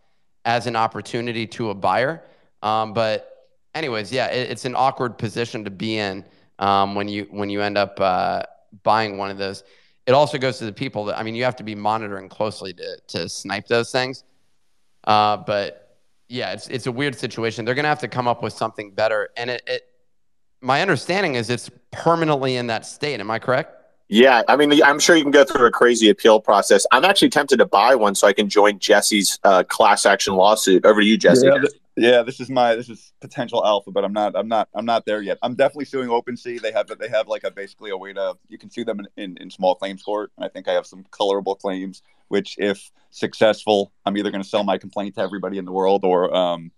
as 0.46 0.68
an 0.68 0.76
opportunity 0.76 1.48
to 1.48 1.70
a 1.70 1.74
buyer 1.74 2.24
um, 2.64 2.94
but 2.94 3.34
anyways, 3.76 4.12
yeah, 4.12 4.28
it, 4.28 4.50
it's 4.50 4.66
an 4.66 4.76
awkward 4.76 5.18
position 5.18 5.64
to 5.66 5.70
be 5.70 5.98
in 5.98 6.26
um, 6.60 6.96
when 6.96 7.08
you 7.08 7.28
when 7.30 7.50
you 7.50 7.62
end 7.62 7.78
up 7.78 8.00
uh, 8.00 8.44
buying 8.84 9.18
one 9.18 9.30
of 9.30 9.38
those. 9.38 9.64
It 10.06 10.14
also 10.14 10.38
goes 10.38 10.58
to 10.60 10.66
the 10.66 10.74
people 10.74 11.06
that 11.06 11.18
I 11.18 11.24
mean, 11.24 11.36
you 11.36 11.44
have 11.44 11.56
to 11.58 11.64
be 11.64 11.76
monitoring 11.76 12.30
closely 12.30 12.74
to 12.74 12.98
to 13.10 13.30
snipe 13.30 13.68
those 13.68 13.92
things. 13.92 14.24
Uh, 15.04 15.38
but 15.38 16.00
yeah, 16.30 16.54
it's 16.54 16.68
it's 16.70 16.88
a 16.88 16.92
weird 16.92 17.16
situation. 17.16 17.66
They're 17.66 17.76
gonna 17.76 17.90
have 17.90 18.00
to 18.00 18.08
come 18.08 18.28
up 18.28 18.42
with 18.42 18.54
something 18.54 18.92
better. 18.92 19.30
And 19.38 19.50
it, 19.50 19.62
it 19.68 19.82
my 20.64 20.82
understanding 20.82 21.36
is 21.36 21.50
it's 21.50 21.70
permanently 21.92 22.56
in 22.56 22.68
that 22.68 22.86
state. 22.86 23.20
Am 23.20 23.30
I 23.30 23.38
correct? 23.38 23.80
Yeah, 24.10 24.44
I 24.48 24.56
mean, 24.56 24.82
I'm 24.84 25.00
sure 25.00 25.16
you 25.16 25.24
can 25.24 25.32
go 25.32 25.44
through 25.44 25.66
a 25.66 25.72
crazy 25.72 26.10
appeal 26.10 26.40
process. 26.40 26.86
I'm 26.92 27.06
actually 27.06 27.30
tempted 27.30 27.58
to 27.58 27.66
buy 27.66 27.96
one 27.96 28.16
so 28.16 28.28
I 28.28 28.34
can 28.34 28.48
join 28.48 28.78
Jesse's 28.80 29.40
uh, 29.44 29.64
class 29.64 30.06
action 30.06 30.36
lawsuit. 30.36 30.86
Over 30.86 31.02
to 31.02 31.08
you, 31.08 31.18
Jesse. 31.18 31.48
Yeah, 31.48 31.54
th- 31.54 31.74
yeah, 31.96 32.22
this 32.22 32.40
is 32.40 32.50
my 32.50 32.76
this 32.76 32.90
is 32.90 33.14
potential 33.22 33.66
alpha, 33.66 33.92
but 33.92 34.04
I'm 34.04 34.14
not 34.14 34.36
I'm 34.36 34.48
not 34.48 34.68
I'm 34.74 34.86
not 34.86 35.06
there 35.06 35.22
yet. 35.22 35.38
I'm 35.42 35.56
definitely 35.56 35.86
suing 35.86 36.10
OpenSea. 36.10 36.62
They 36.62 36.72
have 36.72 36.92
they 37.00 37.08
have 37.08 37.28
like 37.28 37.44
a 37.44 37.52
basically 37.52 37.92
a 37.92 37.98
way 37.98 38.14
to 38.14 38.36
you 38.50 38.58
can 38.58 38.70
sue 38.70 38.84
them 38.84 39.00
in, 39.00 39.08
in, 39.18 39.38
in 39.38 39.50
small 39.50 39.76
claims 39.76 40.04
court, 40.04 40.32
and 40.38 40.46
I 40.46 40.50
think 40.50 40.68
I 40.68 40.74
have 40.74 40.86
some 40.86 41.06
colorable 41.12 41.56
claims. 41.56 42.02
Which, 42.28 42.56
if 42.58 42.92
successful, 43.12 43.92
I'm 44.06 44.18
either 44.18 44.32
going 44.32 44.44
to 44.44 44.50
sell 44.50 44.64
my 44.64 44.78
complaint 44.78 45.16
to 45.16 45.22
everybody 45.22 45.60
in 45.60 45.66
the 45.66 45.72
world, 45.72 46.04
or 46.04 46.36
um, 46.36 46.72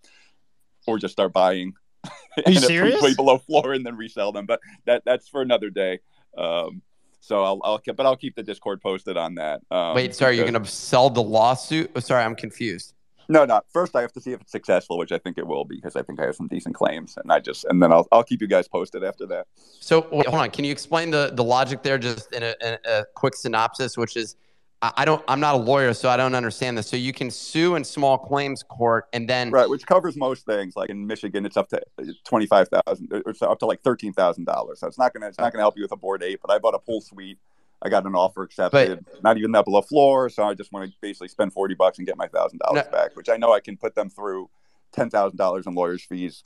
or 0.85 0.99
just 0.99 1.13
start 1.13 1.33
buying. 1.33 1.73
Are 2.45 2.51
you 2.51 2.59
serious? 2.59 3.01
Way 3.01 3.13
below 3.13 3.37
floor 3.37 3.73
and 3.73 3.85
then 3.85 3.95
resell 3.95 4.31
them, 4.31 4.45
but 4.45 4.59
that 4.85 5.03
that's 5.05 5.27
for 5.27 5.41
another 5.41 5.69
day. 5.69 5.99
Um, 6.37 6.81
so 7.19 7.43
I'll, 7.43 7.59
I'll 7.63 7.81
but 7.85 8.05
I'll 8.05 8.17
keep 8.17 8.35
the 8.35 8.43
Discord 8.43 8.81
posted 8.81 9.17
on 9.17 9.35
that. 9.35 9.61
Um, 9.71 9.95
Wait, 9.95 10.13
sorry, 10.13 10.35
you're 10.35 10.49
going 10.49 10.61
to 10.61 10.69
sell 10.69 11.09
the 11.09 11.23
lawsuit? 11.23 11.91
Oh, 11.95 11.99
sorry, 11.99 12.23
I'm 12.23 12.35
confused. 12.35 12.93
No, 13.27 13.45
no. 13.45 13.61
First, 13.73 13.95
I 13.95 14.01
have 14.01 14.11
to 14.13 14.21
see 14.21 14.33
if 14.33 14.41
it's 14.41 14.51
successful, 14.51 14.99
which 14.99 15.11
I 15.11 15.17
think 15.17 15.39
it 15.39 15.47
will, 15.47 15.65
because 15.65 15.95
I 15.95 16.03
think 16.03 16.19
I 16.19 16.25
have 16.25 16.35
some 16.35 16.47
decent 16.47 16.75
claims, 16.75 17.17
and 17.17 17.31
I 17.31 17.39
just 17.39 17.65
and 17.65 17.81
then 17.81 17.91
I'll 17.91 18.07
I'll 18.11 18.23
keep 18.23 18.41
you 18.41 18.47
guys 18.47 18.67
posted 18.67 19.03
after 19.03 19.25
that. 19.27 19.47
So 19.55 20.07
wait, 20.11 20.27
hold 20.27 20.41
on. 20.41 20.51
Can 20.51 20.65
you 20.65 20.71
explain 20.71 21.09
the 21.09 21.31
the 21.33 21.43
logic 21.43 21.81
there, 21.81 21.97
just 21.97 22.31
in 22.33 22.43
a, 22.43 22.53
in 22.61 22.77
a 22.85 23.05
quick 23.15 23.35
synopsis? 23.35 23.97
Which 23.97 24.15
is, 24.15 24.35
I, 24.95 25.05
don't. 25.05 25.23
I'm 25.27 25.39
not 25.39 25.55
a 25.55 25.57
lawyer, 25.57 25.93
so 25.93 26.09
I 26.09 26.17
don't 26.17 26.35
understand 26.35 26.77
this. 26.77 26.87
So 26.87 26.97
you 26.97 27.13
can 27.13 27.31
sue 27.31 27.75
in 27.75 27.83
small 27.83 28.17
claims 28.17 28.63
court, 28.63 29.07
and 29.13 29.29
then 29.29 29.51
right, 29.51 29.69
which 29.69 29.85
covers 29.85 30.15
most 30.15 30.45
things. 30.45 30.75
Like 30.75 30.89
in 30.89 31.05
Michigan, 31.07 31.45
it's 31.45 31.57
up 31.57 31.69
to 31.69 31.81
uh, 31.99 32.05
twenty 32.23 32.45
five 32.45 32.67
thousand. 32.69 33.09
It's 33.25 33.41
up 33.41 33.59
to 33.59 33.65
like 33.65 33.81
thirteen 33.81 34.13
thousand 34.13 34.45
dollars. 34.45 34.79
So 34.79 34.87
it's 34.87 34.97
not 34.97 35.13
gonna 35.13 35.27
it's 35.27 35.39
not 35.39 35.51
gonna 35.51 35.63
help 35.63 35.77
you 35.77 35.83
with 35.83 35.91
a 35.91 35.97
Bored 35.97 36.23
Ape. 36.23 36.41
But 36.41 36.51
I 36.51 36.59
bought 36.59 36.75
a 36.75 36.79
pull 36.79 37.01
suite 37.01 37.37
I 37.81 37.89
got 37.89 38.05
an 38.05 38.15
offer 38.15 38.43
accepted, 38.43 39.05
but, 39.05 39.23
not 39.23 39.37
even 39.37 39.51
that 39.51 39.65
below 39.65 39.81
floor. 39.81 40.29
So 40.29 40.43
I 40.43 40.53
just 40.53 40.71
want 40.71 40.89
to 40.89 40.97
basically 41.01 41.27
spend 41.27 41.53
40 41.53 41.75
bucks 41.75 41.97
and 41.99 42.07
get 42.07 42.17
my 42.17 42.27
thousand 42.27 42.59
dollars 42.59 42.87
back, 42.91 43.15
which 43.15 43.29
I 43.29 43.37
know 43.37 43.53
I 43.53 43.59
can 43.59 43.77
put 43.77 43.95
them 43.95 44.09
through 44.09 44.49
ten 44.95 45.09
thousand 45.09 45.37
dollars 45.37 45.67
in 45.67 45.75
lawyers' 45.75 46.03
fees 46.03 46.43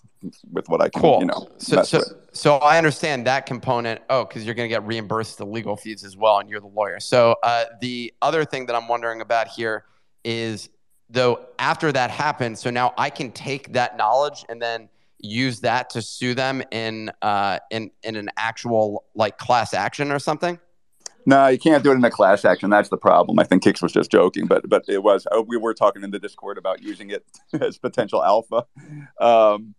with 0.52 0.68
what 0.68 0.82
I 0.82 0.90
can, 0.90 1.02
cool. 1.02 1.20
you 1.20 1.28
know. 1.28 1.48
So, 1.58 1.84
so, 1.84 2.02
so, 2.34 2.56
I 2.58 2.78
understand 2.78 3.28
that 3.28 3.46
component. 3.46 4.02
Oh, 4.10 4.26
because 4.26 4.46
you're 4.46 4.56
going 4.56 4.68
to 4.68 4.74
get 4.74 4.86
reimbursed 4.86 5.38
the 5.38 5.46
legal 5.46 5.78
fees 5.78 6.04
as 6.04 6.18
well, 6.18 6.40
and 6.40 6.50
you're 6.50 6.60
the 6.60 6.68
lawyer. 6.68 7.00
So 7.00 7.36
uh, 7.44 7.66
the 7.80 8.14
other 8.22 8.44
thing 8.46 8.66
that 8.66 8.76
I'm 8.76 8.88
wondering 8.88 9.22
about 9.22 9.48
here 9.48 9.86
is, 10.24 10.70
though, 11.10 11.46
after 11.60 11.92
that 11.92 12.12
happens, 12.12 12.60
so 12.60 12.70
now 12.70 12.94
I 12.98 13.10
can 13.10 13.32
take 13.32 13.74
that 13.74 13.98
knowledge 13.98 14.44
and 14.50 14.62
then 14.62 14.90
use 15.20 15.60
that 15.62 15.90
to 15.92 16.02
sue 16.02 16.34
them 16.34 16.64
in 16.72 17.12
uh, 17.22 17.60
in 17.72 17.92
in 18.04 18.16
an 18.16 18.30
actual 18.38 19.06
like 19.16 19.38
class 19.38 19.74
action 19.74 20.12
or 20.12 20.20
something. 20.20 20.60
No, 21.26 21.48
you 21.48 21.60
can't 21.60 21.84
do 21.84 21.92
it 21.92 21.96
in 21.96 22.04
a 22.04 22.10
class 22.10 22.46
action. 22.46 22.70
That's 22.70 22.90
the 22.90 22.98
problem. 22.98 23.40
I 23.40 23.44
think 23.44 23.64
Kicks 23.64 23.82
was 23.82 23.92
just 23.92 24.12
joking, 24.12 24.46
but 24.48 24.68
but 24.70 24.86
it 24.88 25.04
was. 25.04 25.28
Uh, 25.32 25.44
we 25.46 25.58
were 25.58 25.74
talking 25.74 26.04
in 26.04 26.12
the 26.12 26.20
Discord 26.20 26.58
about 26.58 26.82
using 26.82 27.10
it 27.10 27.26
as 27.62 27.78
potential 27.78 28.24
alpha, 28.24 28.66
um, 29.20 29.76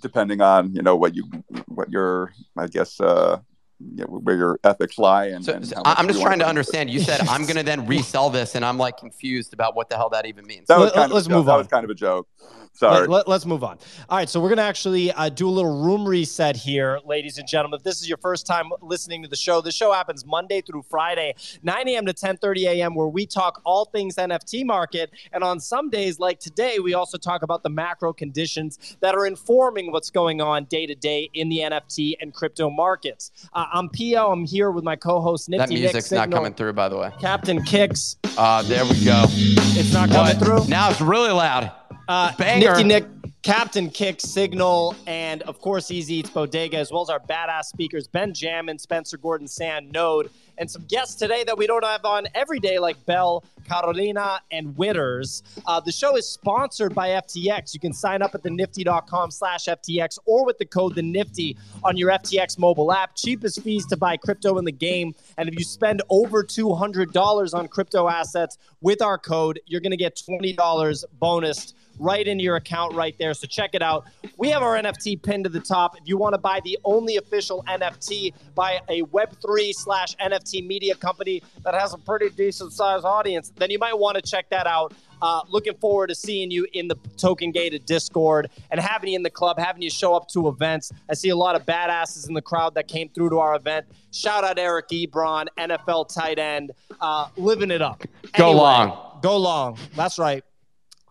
depending 0.00 0.40
on 0.40 0.74
you 0.74 0.82
know 0.82 0.96
what 0.96 1.14
you 1.14 1.24
what 1.66 1.90
your 1.90 2.32
I 2.56 2.66
guess 2.66 3.00
uh, 3.00 3.40
you 3.80 4.04
know, 4.04 4.06
where 4.06 4.36
your 4.36 4.60
ethics 4.64 4.98
lie. 4.98 5.26
And, 5.26 5.44
so, 5.44 5.54
and 5.54 5.72
I'm 5.84 6.06
just 6.06 6.20
trying 6.20 6.38
to 6.40 6.46
understand. 6.46 6.90
You 6.90 7.00
said 7.00 7.20
I'm 7.22 7.42
going 7.42 7.56
to 7.56 7.62
then 7.62 7.86
resell 7.86 8.30
this, 8.30 8.54
and 8.54 8.64
I'm 8.64 8.78
like 8.78 8.98
confused 8.98 9.54
about 9.54 9.74
what 9.74 9.88
the 9.88 9.96
hell 9.96 10.10
that 10.10 10.26
even 10.26 10.46
means. 10.46 10.66
That 10.68 10.78
was 10.78 10.92
kind 10.92 11.12
Let's 11.12 11.26
of 11.26 11.32
move 11.32 11.46
that 11.46 11.52
on. 11.52 11.56
That 11.56 11.58
was 11.58 11.66
kind 11.68 11.84
of 11.84 11.90
a 11.90 11.94
joke. 11.94 12.28
Sorry. 12.72 13.06
Let, 13.06 13.28
us 13.28 13.44
move 13.44 13.62
on. 13.62 13.78
All 14.08 14.16
right, 14.16 14.28
so 14.28 14.40
we're 14.40 14.48
going 14.48 14.56
to 14.58 14.62
actually 14.62 15.12
uh, 15.12 15.28
do 15.28 15.48
a 15.48 15.50
little 15.50 15.82
room 15.82 16.06
reset 16.08 16.56
here, 16.56 16.98
ladies 17.04 17.36
and 17.36 17.46
gentlemen. 17.46 17.78
If 17.78 17.84
this 17.84 18.00
is 18.00 18.08
your 18.08 18.16
first 18.18 18.46
time 18.46 18.70
listening 18.80 19.22
to 19.22 19.28
the 19.28 19.36
show, 19.36 19.60
the 19.60 19.72
show 19.72 19.92
happens 19.92 20.24
Monday 20.24 20.62
through 20.62 20.82
Friday, 20.88 21.34
9 21.62 21.88
a.m. 21.88 22.06
to 22.06 22.14
10:30 22.14 22.62
a.m., 22.68 22.94
where 22.94 23.08
we 23.08 23.26
talk 23.26 23.60
all 23.64 23.84
things 23.84 24.16
NFT 24.16 24.64
market. 24.64 25.10
And 25.32 25.44
on 25.44 25.60
some 25.60 25.90
days, 25.90 26.18
like 26.18 26.38
today, 26.38 26.78
we 26.78 26.94
also 26.94 27.18
talk 27.18 27.42
about 27.42 27.62
the 27.62 27.68
macro 27.68 28.12
conditions 28.14 28.96
that 29.00 29.14
are 29.14 29.26
informing 29.26 29.92
what's 29.92 30.10
going 30.10 30.40
on 30.40 30.64
day 30.64 30.86
to 30.86 30.94
day 30.94 31.28
in 31.34 31.48
the 31.50 31.58
NFT 31.58 32.14
and 32.20 32.32
crypto 32.32 32.70
markets. 32.70 33.30
Uh, 33.52 33.66
I'm 33.72 33.90
Pio. 33.90 34.30
I'm 34.32 34.46
here 34.46 34.70
with 34.70 34.84
my 34.84 34.96
co-host 34.96 35.48
Nifty 35.50 35.58
that 35.58 35.70
Nick 35.70 35.80
music's 35.80 36.10
not 36.12 36.22
Signal, 36.24 36.38
coming 36.38 36.54
through, 36.54 36.72
by 36.72 36.88
the 36.88 36.96
way. 36.96 37.10
Captain 37.20 37.62
Kicks. 37.62 38.16
Uh, 38.38 38.62
there 38.62 38.84
we 38.84 39.04
go. 39.04 39.24
It's 39.28 39.92
not 39.92 40.08
coming 40.08 40.38
What? 40.38 40.38
through. 40.38 40.66
Now 40.68 40.90
it's 40.90 41.00
really 41.02 41.30
loud. 41.32 41.72
Uh, 42.10 42.32
Nifty 42.40 42.82
Nick, 42.82 43.04
Captain 43.42 43.88
Kick, 43.88 44.20
Signal, 44.20 44.96
and 45.06 45.42
of 45.42 45.60
course 45.60 45.92
Easy 45.92 46.16
Eats 46.16 46.28
Bodega, 46.28 46.76
as 46.76 46.90
well 46.90 47.02
as 47.02 47.08
our 47.08 47.20
badass 47.20 47.66
speakers 47.66 48.08
Ben 48.08 48.34
Jammin, 48.34 48.80
Spencer 48.80 49.16
Gordon, 49.16 49.46
Sand, 49.46 49.92
Node, 49.92 50.28
and 50.58 50.68
some 50.68 50.82
guests 50.88 51.14
today 51.14 51.44
that 51.44 51.56
we 51.56 51.68
don't 51.68 51.84
have 51.84 52.04
on 52.04 52.26
every 52.34 52.58
day, 52.58 52.80
like 52.80 52.96
Bell, 53.06 53.44
Carolina, 53.64 54.40
and 54.50 54.74
Witters. 54.74 55.42
Uh, 55.68 55.78
the 55.78 55.92
show 55.92 56.16
is 56.16 56.26
sponsored 56.28 56.96
by 56.96 57.10
FTX. 57.10 57.74
You 57.74 57.78
can 57.78 57.92
sign 57.92 58.22
up 58.22 58.34
at 58.34 58.42
the 58.42 58.50
nifty.com 58.50 59.30
slash 59.30 59.66
FTX 59.66 60.18
or 60.26 60.44
with 60.44 60.58
the 60.58 60.66
code 60.66 60.96
the 60.96 61.02
Nifty 61.02 61.56
on 61.84 61.96
your 61.96 62.10
FTX 62.10 62.58
mobile 62.58 62.92
app. 62.92 63.14
Cheapest 63.14 63.62
fees 63.62 63.86
to 63.86 63.96
buy 63.96 64.16
crypto 64.16 64.58
in 64.58 64.64
the 64.64 64.72
game. 64.72 65.14
And 65.38 65.48
if 65.48 65.56
you 65.56 65.64
spend 65.64 66.02
over 66.10 66.42
$200 66.42 67.54
on 67.54 67.68
crypto 67.68 68.08
assets 68.08 68.58
with 68.80 69.00
our 69.00 69.16
code, 69.16 69.60
you're 69.66 69.80
going 69.80 69.92
to 69.92 69.96
get 69.96 70.20
$20 70.28 71.04
bonus 71.20 71.74
right 72.00 72.26
into 72.26 72.42
your 72.42 72.56
account 72.56 72.94
right 72.94 73.14
there. 73.18 73.34
So 73.34 73.46
check 73.46 73.70
it 73.74 73.82
out. 73.82 74.06
We 74.36 74.48
have 74.48 74.62
our 74.62 74.76
NFT 74.76 75.22
pinned 75.22 75.44
to 75.44 75.50
the 75.50 75.60
top. 75.60 75.96
If 76.00 76.08
you 76.08 76.16
want 76.16 76.34
to 76.34 76.38
buy 76.40 76.60
the 76.64 76.78
only 76.84 77.16
official 77.16 77.62
NFT 77.68 78.32
by 78.54 78.80
a 78.88 79.02
Web3 79.02 79.72
slash 79.74 80.16
NFT 80.16 80.66
media 80.66 80.94
company 80.94 81.42
that 81.62 81.74
has 81.74 81.92
a 81.94 81.98
pretty 81.98 82.30
decent 82.30 82.72
sized 82.72 83.04
audience, 83.04 83.52
then 83.56 83.70
you 83.70 83.78
might 83.78 83.96
want 83.98 84.16
to 84.16 84.22
check 84.22 84.48
that 84.50 84.66
out. 84.66 84.94
Uh, 85.22 85.42
looking 85.50 85.74
forward 85.74 86.06
to 86.06 86.14
seeing 86.14 86.50
you 86.50 86.66
in 86.72 86.88
the 86.88 86.96
token 87.18 87.52
gated 87.52 87.84
Discord 87.84 88.48
and 88.70 88.80
having 88.80 89.10
you 89.10 89.16
in 89.16 89.22
the 89.22 89.28
club, 89.28 89.58
having 89.58 89.82
you 89.82 89.90
show 89.90 90.14
up 90.14 90.28
to 90.28 90.48
events. 90.48 90.90
I 91.10 91.14
see 91.14 91.28
a 91.28 91.36
lot 91.36 91.56
of 91.56 91.66
badasses 91.66 92.26
in 92.26 92.32
the 92.32 92.40
crowd 92.40 92.74
that 92.76 92.88
came 92.88 93.10
through 93.10 93.28
to 93.30 93.38
our 93.38 93.54
event. 93.54 93.84
Shout 94.12 94.44
out 94.44 94.58
Eric 94.58 94.88
Ebron, 94.88 95.48
NFL 95.58 96.08
tight 96.14 96.38
end, 96.38 96.72
uh, 97.02 97.28
living 97.36 97.70
it 97.70 97.82
up. 97.82 98.02
Go 98.32 98.46
Anyway, 98.46 98.60
long. 98.62 99.18
Go 99.20 99.36
long. 99.36 99.76
That's 99.94 100.18
right. 100.18 100.42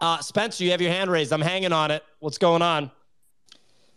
Uh, 0.01 0.19
Spencer, 0.19 0.63
you 0.63 0.71
have 0.71 0.81
your 0.81 0.91
hand 0.91 1.11
raised. 1.11 1.33
I'm 1.33 1.41
hanging 1.41 1.73
on 1.73 1.91
it. 1.91 2.03
What's 2.19 2.37
going 2.37 2.61
on? 2.61 2.91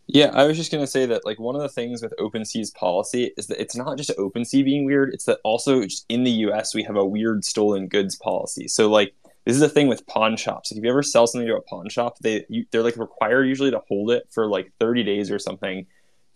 Yeah, 0.09 0.31
I 0.35 0.45
was 0.45 0.57
just 0.57 0.73
gonna 0.73 0.87
say 0.87 1.07
that 1.07 1.25
like 1.25 1.39
one 1.39 1.55
of 1.55 1.63
the 1.63 1.69
things 1.69 2.03
with 2.03 2.13
OpenSea's 2.19 2.71
policy 2.73 3.33
is 3.37 3.47
that 3.47 3.61
it's 3.61 3.77
not 3.77 3.97
just 3.97 4.11
OpenSea 4.11 4.65
being 4.65 4.85
weird; 4.85 5.15
it's 5.15 5.25
that 5.27 5.39
also 5.45 5.85
just 5.85 6.05
in 6.09 6.25
the 6.25 6.31
U.S. 6.31 6.75
we 6.75 6.83
have 6.83 6.97
a 6.97 7.05
weird 7.05 7.45
stolen 7.45 7.87
goods 7.87 8.17
policy. 8.17 8.67
So 8.69 8.91
like 8.91 9.15
this 9.45 9.57
is 9.57 9.63
a 9.63 9.69
thing 9.69 9.89
with 9.89 10.07
pawn 10.07 10.37
shops. 10.37 10.71
Like, 10.71 10.79
if 10.79 10.85
you 10.85 10.91
ever 10.91 11.03
sell 11.03 11.27
something 11.27 11.49
to 11.49 11.57
a 11.57 11.63
pawn 11.63 11.89
shop, 11.89 12.19
they 12.21 12.45
you, 12.49 12.67
they're 12.71 12.83
like 12.83 12.97
required 12.97 13.45
usually 13.45 13.71
to 13.71 13.81
hold 13.89 14.11
it 14.11 14.25
for 14.31 14.47
like 14.49 14.73
30 14.81 15.05
days 15.05 15.31
or 15.31 15.39
something 15.39 15.87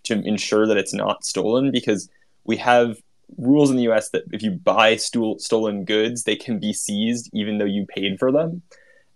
to 0.04 0.14
ensure 0.20 0.66
that 0.66 0.76
it's 0.76 0.94
not 0.94 1.24
stolen 1.24 1.70
because 1.72 2.08
we 2.44 2.56
have 2.56 2.96
rules 3.36 3.70
in 3.70 3.76
the 3.76 3.82
U.S. 3.84 4.10
that 4.10 4.22
if 4.32 4.42
you 4.42 4.52
buy 4.52 4.96
stool, 4.96 5.38
stolen 5.38 5.84
goods, 5.84 6.22
they 6.22 6.36
can 6.36 6.60
be 6.60 6.72
seized 6.72 7.28
even 7.34 7.58
though 7.58 7.64
you 7.64 7.84
paid 7.86 8.18
for 8.18 8.30
them. 8.30 8.62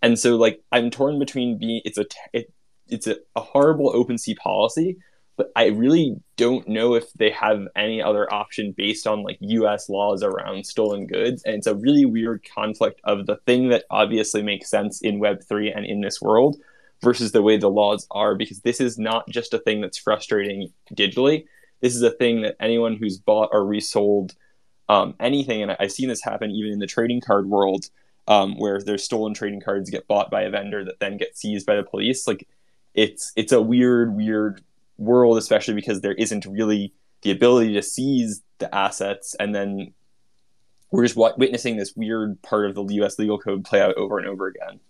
And 0.02 0.18
so 0.18 0.36
like 0.36 0.62
I'm 0.72 0.90
torn 0.90 1.18
between 1.18 1.58
being 1.58 1.82
it's 1.84 1.98
a 1.98 2.06
it, 2.32 2.52
it's 2.88 3.06
a, 3.06 3.16
a 3.36 3.40
horrible 3.40 3.92
OpenSea 3.92 4.36
policy, 4.36 4.98
but 5.36 5.50
I 5.56 5.66
really 5.66 6.16
don't 6.36 6.68
know 6.68 6.94
if 6.94 7.12
they 7.14 7.30
have 7.30 7.66
any 7.76 8.02
other 8.02 8.32
option 8.32 8.74
based 8.76 9.06
on 9.06 9.22
like 9.22 9.38
US 9.40 9.88
laws 9.88 10.22
around 10.22 10.66
stolen 10.66 11.06
goods. 11.06 11.42
And 11.44 11.54
it's 11.54 11.66
a 11.66 11.74
really 11.74 12.04
weird 12.04 12.44
conflict 12.54 13.00
of 13.04 13.26
the 13.26 13.36
thing 13.46 13.68
that 13.70 13.84
obviously 13.90 14.42
makes 14.42 14.68
sense 14.68 15.00
in 15.00 15.20
Web3 15.20 15.74
and 15.74 15.86
in 15.86 16.00
this 16.00 16.20
world 16.20 16.56
versus 17.02 17.32
the 17.32 17.42
way 17.42 17.56
the 17.56 17.70
laws 17.70 18.06
are, 18.10 18.34
because 18.34 18.60
this 18.60 18.80
is 18.80 18.98
not 18.98 19.26
just 19.28 19.54
a 19.54 19.58
thing 19.58 19.80
that's 19.80 19.96
frustrating 19.96 20.70
digitally. 20.94 21.46
This 21.80 21.96
is 21.96 22.02
a 22.02 22.10
thing 22.10 22.42
that 22.42 22.56
anyone 22.60 22.96
who's 22.96 23.18
bought 23.18 23.48
or 23.52 23.64
resold 23.64 24.34
um, 24.90 25.14
anything, 25.20 25.62
and 25.62 25.74
I've 25.80 25.92
seen 25.92 26.08
this 26.08 26.22
happen 26.22 26.50
even 26.50 26.72
in 26.72 26.78
the 26.80 26.86
trading 26.86 27.20
card 27.20 27.46
world, 27.46 27.86
um, 28.28 28.56
where 28.56 28.80
their 28.80 28.98
stolen 28.98 29.34
trading 29.34 29.60
cards 29.60 29.90
get 29.90 30.06
bought 30.08 30.30
by 30.30 30.42
a 30.42 30.50
vendor 30.50 30.84
that 30.84 31.00
then 31.00 31.16
gets 31.16 31.40
seized 31.40 31.66
by 31.66 31.76
the 31.76 31.82
police. 31.82 32.26
Like 32.26 32.46
it's 32.94 33.32
it's 33.36 33.52
a 33.52 33.60
weird, 33.60 34.14
weird 34.14 34.62
world, 34.98 35.38
especially 35.38 35.74
because 35.74 36.00
there 36.00 36.14
isn't 36.14 36.46
really 36.46 36.92
the 37.22 37.30
ability 37.30 37.74
to 37.74 37.82
seize 37.82 38.42
the 38.58 38.74
assets, 38.74 39.34
and 39.38 39.54
then 39.54 39.92
we're 40.90 41.06
just 41.06 41.16
witnessing 41.16 41.76
this 41.76 41.94
weird 41.94 42.40
part 42.42 42.66
of 42.66 42.74
the 42.74 42.94
U.S. 42.94 43.18
legal 43.18 43.38
code 43.38 43.64
play 43.64 43.80
out 43.80 43.94
over 43.96 44.18
and 44.18 44.26
over 44.26 44.46
again. 44.46 44.80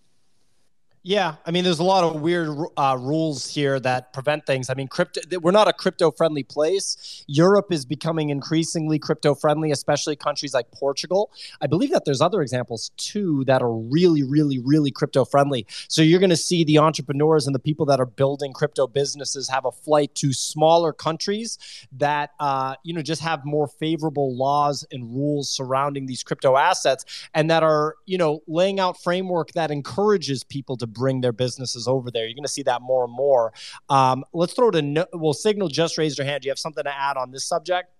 Yeah, 1.02 1.36
I 1.46 1.50
mean, 1.50 1.64
there's 1.64 1.78
a 1.78 1.84
lot 1.84 2.04
of 2.04 2.20
weird 2.20 2.50
uh, 2.76 2.94
rules 3.00 3.48
here 3.48 3.80
that 3.80 4.12
prevent 4.12 4.44
things. 4.44 4.68
I 4.68 4.74
mean, 4.74 4.86
crypto. 4.86 5.22
We're 5.40 5.50
not 5.50 5.66
a 5.66 5.72
crypto-friendly 5.72 6.42
place. 6.42 7.24
Europe 7.26 7.72
is 7.72 7.86
becoming 7.86 8.28
increasingly 8.28 8.98
crypto-friendly, 8.98 9.70
especially 9.70 10.14
countries 10.14 10.52
like 10.52 10.70
Portugal. 10.72 11.30
I 11.62 11.68
believe 11.68 11.90
that 11.92 12.04
there's 12.04 12.20
other 12.20 12.42
examples 12.42 12.90
too 12.98 13.44
that 13.46 13.62
are 13.62 13.72
really, 13.72 14.22
really, 14.22 14.58
really 14.58 14.90
crypto-friendly. 14.90 15.66
So 15.88 16.02
you're 16.02 16.20
going 16.20 16.28
to 16.28 16.36
see 16.36 16.64
the 16.64 16.76
entrepreneurs 16.76 17.46
and 17.46 17.54
the 17.54 17.60
people 17.60 17.86
that 17.86 17.98
are 17.98 18.04
building 18.04 18.52
crypto 18.52 18.86
businesses 18.86 19.48
have 19.48 19.64
a 19.64 19.72
flight 19.72 20.14
to 20.16 20.34
smaller 20.34 20.92
countries 20.92 21.56
that 21.92 22.32
uh, 22.40 22.74
you 22.84 22.92
know 22.92 23.00
just 23.00 23.22
have 23.22 23.46
more 23.46 23.68
favorable 23.68 24.36
laws 24.36 24.84
and 24.92 25.14
rules 25.14 25.48
surrounding 25.48 26.04
these 26.04 26.22
crypto 26.22 26.58
assets, 26.58 27.06
and 27.32 27.50
that 27.50 27.62
are 27.62 27.94
you 28.04 28.18
know 28.18 28.42
laying 28.46 28.78
out 28.78 29.02
framework 29.02 29.52
that 29.52 29.70
encourages 29.70 30.44
people 30.44 30.76
to 30.76 30.89
bring 30.92 31.20
their 31.20 31.32
businesses 31.32 31.88
over 31.88 32.10
there. 32.10 32.26
You're 32.26 32.34
going 32.34 32.42
to 32.44 32.48
see 32.48 32.62
that 32.64 32.82
more 32.82 33.04
and 33.04 33.12
more. 33.12 33.52
Um, 33.88 34.24
let's 34.32 34.52
throw 34.52 34.70
to 34.70 34.82
no- 34.82 35.06
well, 35.12 35.32
Signal 35.32 35.68
just 35.68 35.98
raised 35.98 36.18
your 36.18 36.26
hand. 36.26 36.42
Do 36.42 36.46
you 36.46 36.50
have 36.50 36.58
something 36.58 36.84
to 36.84 36.94
add 36.94 37.16
on 37.16 37.30
this 37.30 37.44
subject? 37.44 37.90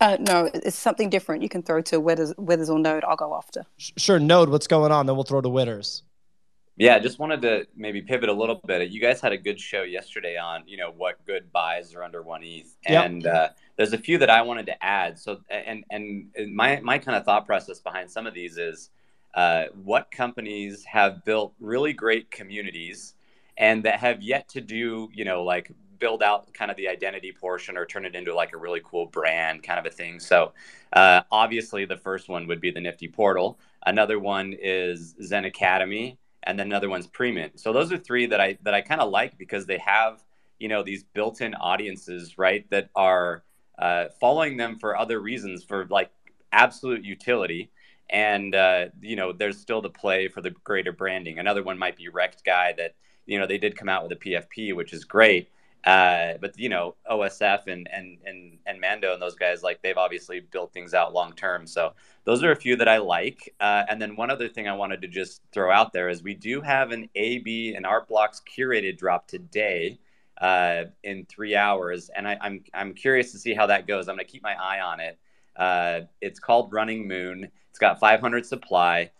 Uh, 0.00 0.16
no, 0.20 0.50
it's 0.52 0.76
something 0.76 1.10
different. 1.10 1.42
You 1.42 1.48
can 1.48 1.62
throw 1.62 1.80
to 1.82 2.00
Withers, 2.00 2.34
Withers 2.36 2.70
or 2.70 2.78
Node. 2.78 3.04
I'll 3.04 3.16
go 3.16 3.36
after. 3.36 3.64
Sure, 3.78 4.18
Node. 4.18 4.48
What's 4.48 4.66
going 4.66 4.90
on? 4.90 5.06
Then 5.06 5.14
we'll 5.16 5.24
throw 5.24 5.40
to 5.40 5.48
Withers. 5.48 6.02
Yeah, 6.76 6.98
just 6.98 7.18
wanted 7.18 7.42
to 7.42 7.66
maybe 7.76 8.00
pivot 8.00 8.30
a 8.30 8.32
little 8.32 8.60
bit. 8.66 8.90
You 8.90 9.00
guys 9.00 9.20
had 9.20 9.32
a 9.32 9.36
good 9.36 9.60
show 9.60 9.82
yesterday 9.82 10.38
on 10.38 10.62
you 10.66 10.78
know 10.78 10.90
what 10.90 11.24
good 11.26 11.52
buys 11.52 11.94
are 11.94 12.02
under 12.02 12.22
one 12.22 12.42
ETH, 12.42 12.74
and 12.86 13.22
yep. 13.22 13.34
uh, 13.34 13.48
there's 13.76 13.92
a 13.92 13.98
few 13.98 14.16
that 14.18 14.30
I 14.30 14.40
wanted 14.40 14.66
to 14.66 14.84
add. 14.84 15.18
So 15.18 15.40
and 15.50 15.84
and 15.90 16.30
my 16.54 16.80
my 16.80 16.98
kind 16.98 17.16
of 17.16 17.24
thought 17.24 17.46
process 17.46 17.78
behind 17.78 18.10
some 18.10 18.26
of 18.26 18.32
these 18.32 18.56
is 18.56 18.88
uh, 19.34 19.64
what 19.82 20.10
companies 20.10 20.84
have 20.84 21.24
built 21.24 21.54
really 21.60 21.92
great 21.92 22.30
communities 22.30 23.14
and 23.56 23.84
that 23.84 24.00
have 24.00 24.22
yet 24.22 24.48
to 24.50 24.60
do, 24.60 25.08
you 25.12 25.24
know, 25.24 25.42
like 25.42 25.70
build 25.98 26.22
out 26.22 26.52
kind 26.52 26.70
of 26.70 26.76
the 26.76 26.88
identity 26.88 27.32
portion 27.32 27.76
or 27.76 27.86
turn 27.86 28.04
it 28.04 28.14
into 28.14 28.34
like 28.34 28.52
a 28.52 28.56
really 28.56 28.80
cool 28.84 29.06
brand 29.06 29.62
kind 29.62 29.78
of 29.78 29.86
a 29.86 29.90
thing. 29.94 30.18
So, 30.18 30.52
uh, 30.92 31.22
obviously, 31.30 31.84
the 31.84 31.96
first 31.96 32.28
one 32.28 32.46
would 32.48 32.60
be 32.60 32.70
the 32.70 32.80
Nifty 32.80 33.08
Portal. 33.08 33.58
Another 33.86 34.18
one 34.18 34.54
is 34.60 35.14
ZenAcademy, 35.22 36.16
and 36.42 36.58
then 36.58 36.66
another 36.66 36.90
one's 36.90 37.06
Premint. 37.06 37.58
So 37.60 37.72
those 37.72 37.92
are 37.92 37.98
three 37.98 38.26
that 38.26 38.40
I 38.40 38.58
that 38.62 38.74
I 38.74 38.80
kind 38.80 39.00
of 39.00 39.10
like 39.10 39.38
because 39.38 39.64
they 39.66 39.78
have 39.78 40.22
you 40.58 40.68
know 40.68 40.82
these 40.82 41.04
built-in 41.04 41.54
audiences, 41.54 42.36
right, 42.36 42.68
that 42.70 42.90
are 42.94 43.44
uh, 43.78 44.06
following 44.20 44.56
them 44.56 44.78
for 44.78 44.96
other 44.96 45.20
reasons, 45.20 45.64
for 45.64 45.86
like 45.86 46.10
absolute 46.52 47.04
utility 47.04 47.70
and 48.10 48.54
uh, 48.54 48.86
you 49.00 49.16
know 49.16 49.32
there's 49.32 49.58
still 49.58 49.80
the 49.80 49.90
play 49.90 50.28
for 50.28 50.40
the 50.40 50.50
greater 50.50 50.92
branding. 50.92 51.38
Another 51.38 51.62
one 51.62 51.78
might 51.78 51.96
be 51.96 52.08
Rektguy 52.08 52.76
that 52.76 52.94
you 53.26 53.38
know 53.38 53.46
they 53.46 53.58
did 53.58 53.76
come 53.76 53.88
out 53.88 54.02
with 54.02 54.12
a 54.12 54.16
PFP, 54.16 54.74
which 54.74 54.92
is 54.92 55.04
great. 55.04 55.48
Uh, 55.84 56.34
but 56.40 56.56
you 56.58 56.68
know 56.68 56.94
OSF 57.10 57.66
and 57.66 57.88
and 57.92 58.18
and 58.24 58.58
and 58.66 58.80
Mando 58.80 59.12
and 59.12 59.20
those 59.20 59.34
guys 59.34 59.62
like 59.62 59.82
they've 59.82 59.96
obviously 59.96 60.40
built 60.40 60.72
things 60.72 60.94
out 60.94 61.12
long 61.12 61.32
term. 61.32 61.66
So 61.66 61.92
those 62.24 62.44
are 62.44 62.52
a 62.52 62.56
few 62.56 62.76
that 62.76 62.88
I 62.88 62.98
like. 62.98 63.52
Uh, 63.58 63.82
and 63.88 64.00
then 64.00 64.14
one 64.14 64.30
other 64.30 64.48
thing 64.48 64.68
I 64.68 64.74
wanted 64.74 65.02
to 65.02 65.08
just 65.08 65.42
throw 65.52 65.72
out 65.72 65.92
there 65.92 66.08
is 66.08 66.22
we 66.22 66.34
do 66.34 66.60
have 66.60 66.92
an 66.92 67.08
AB 67.16 67.74
and 67.74 67.84
Art 67.84 68.06
Blocks 68.06 68.40
curated 68.40 68.96
drop 68.96 69.26
today 69.26 69.98
uh, 70.40 70.84
in 71.02 71.24
three 71.26 71.56
hours, 71.56 72.10
and 72.14 72.26
I, 72.28 72.36
I'm 72.40 72.64
I'm 72.74 72.94
curious 72.94 73.32
to 73.32 73.38
see 73.38 73.54
how 73.54 73.66
that 73.66 73.86
goes. 73.86 74.08
I'm 74.08 74.14
gonna 74.14 74.24
keep 74.24 74.42
my 74.42 74.54
eye 74.54 74.80
on 74.80 75.00
it. 75.00 75.18
Uh, 75.56 76.00
it's 76.20 76.38
called 76.38 76.72
Running 76.72 77.06
Moon. 77.06 77.48
It's 77.70 77.78
got 77.78 78.00
500 78.00 78.46
supply. 78.46 79.10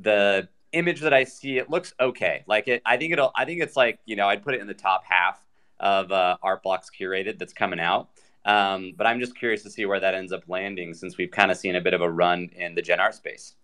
The 0.00 0.48
image 0.72 1.00
that 1.00 1.12
I 1.12 1.24
see, 1.24 1.58
it 1.58 1.70
looks 1.70 1.94
okay. 2.00 2.44
Like 2.46 2.68
it, 2.68 2.82
I 2.86 2.96
think 2.96 3.12
it'll. 3.12 3.32
I 3.34 3.44
think 3.44 3.62
it's 3.62 3.76
like 3.76 3.98
you 4.04 4.16
know, 4.16 4.28
I'd 4.28 4.42
put 4.42 4.54
it 4.54 4.60
in 4.60 4.66
the 4.66 4.74
top 4.74 5.04
half 5.04 5.44
of 5.80 6.12
uh, 6.12 6.36
Art 6.42 6.62
Blocks 6.62 6.90
curated 6.90 7.38
that's 7.38 7.52
coming 7.52 7.80
out. 7.80 8.10
Um, 8.44 8.92
but 8.96 9.06
I'm 9.06 9.20
just 9.20 9.36
curious 9.36 9.62
to 9.64 9.70
see 9.70 9.84
where 9.84 10.00
that 10.00 10.14
ends 10.14 10.32
up 10.32 10.44
landing 10.48 10.94
since 10.94 11.18
we've 11.18 11.30
kind 11.30 11.50
of 11.50 11.56
seen 11.56 11.76
a 11.76 11.80
bit 11.80 11.94
of 11.94 12.00
a 12.00 12.10
run 12.10 12.50
in 12.56 12.74
the 12.74 12.82
Gen 12.82 13.00
Art 13.00 13.14
space. 13.14 13.54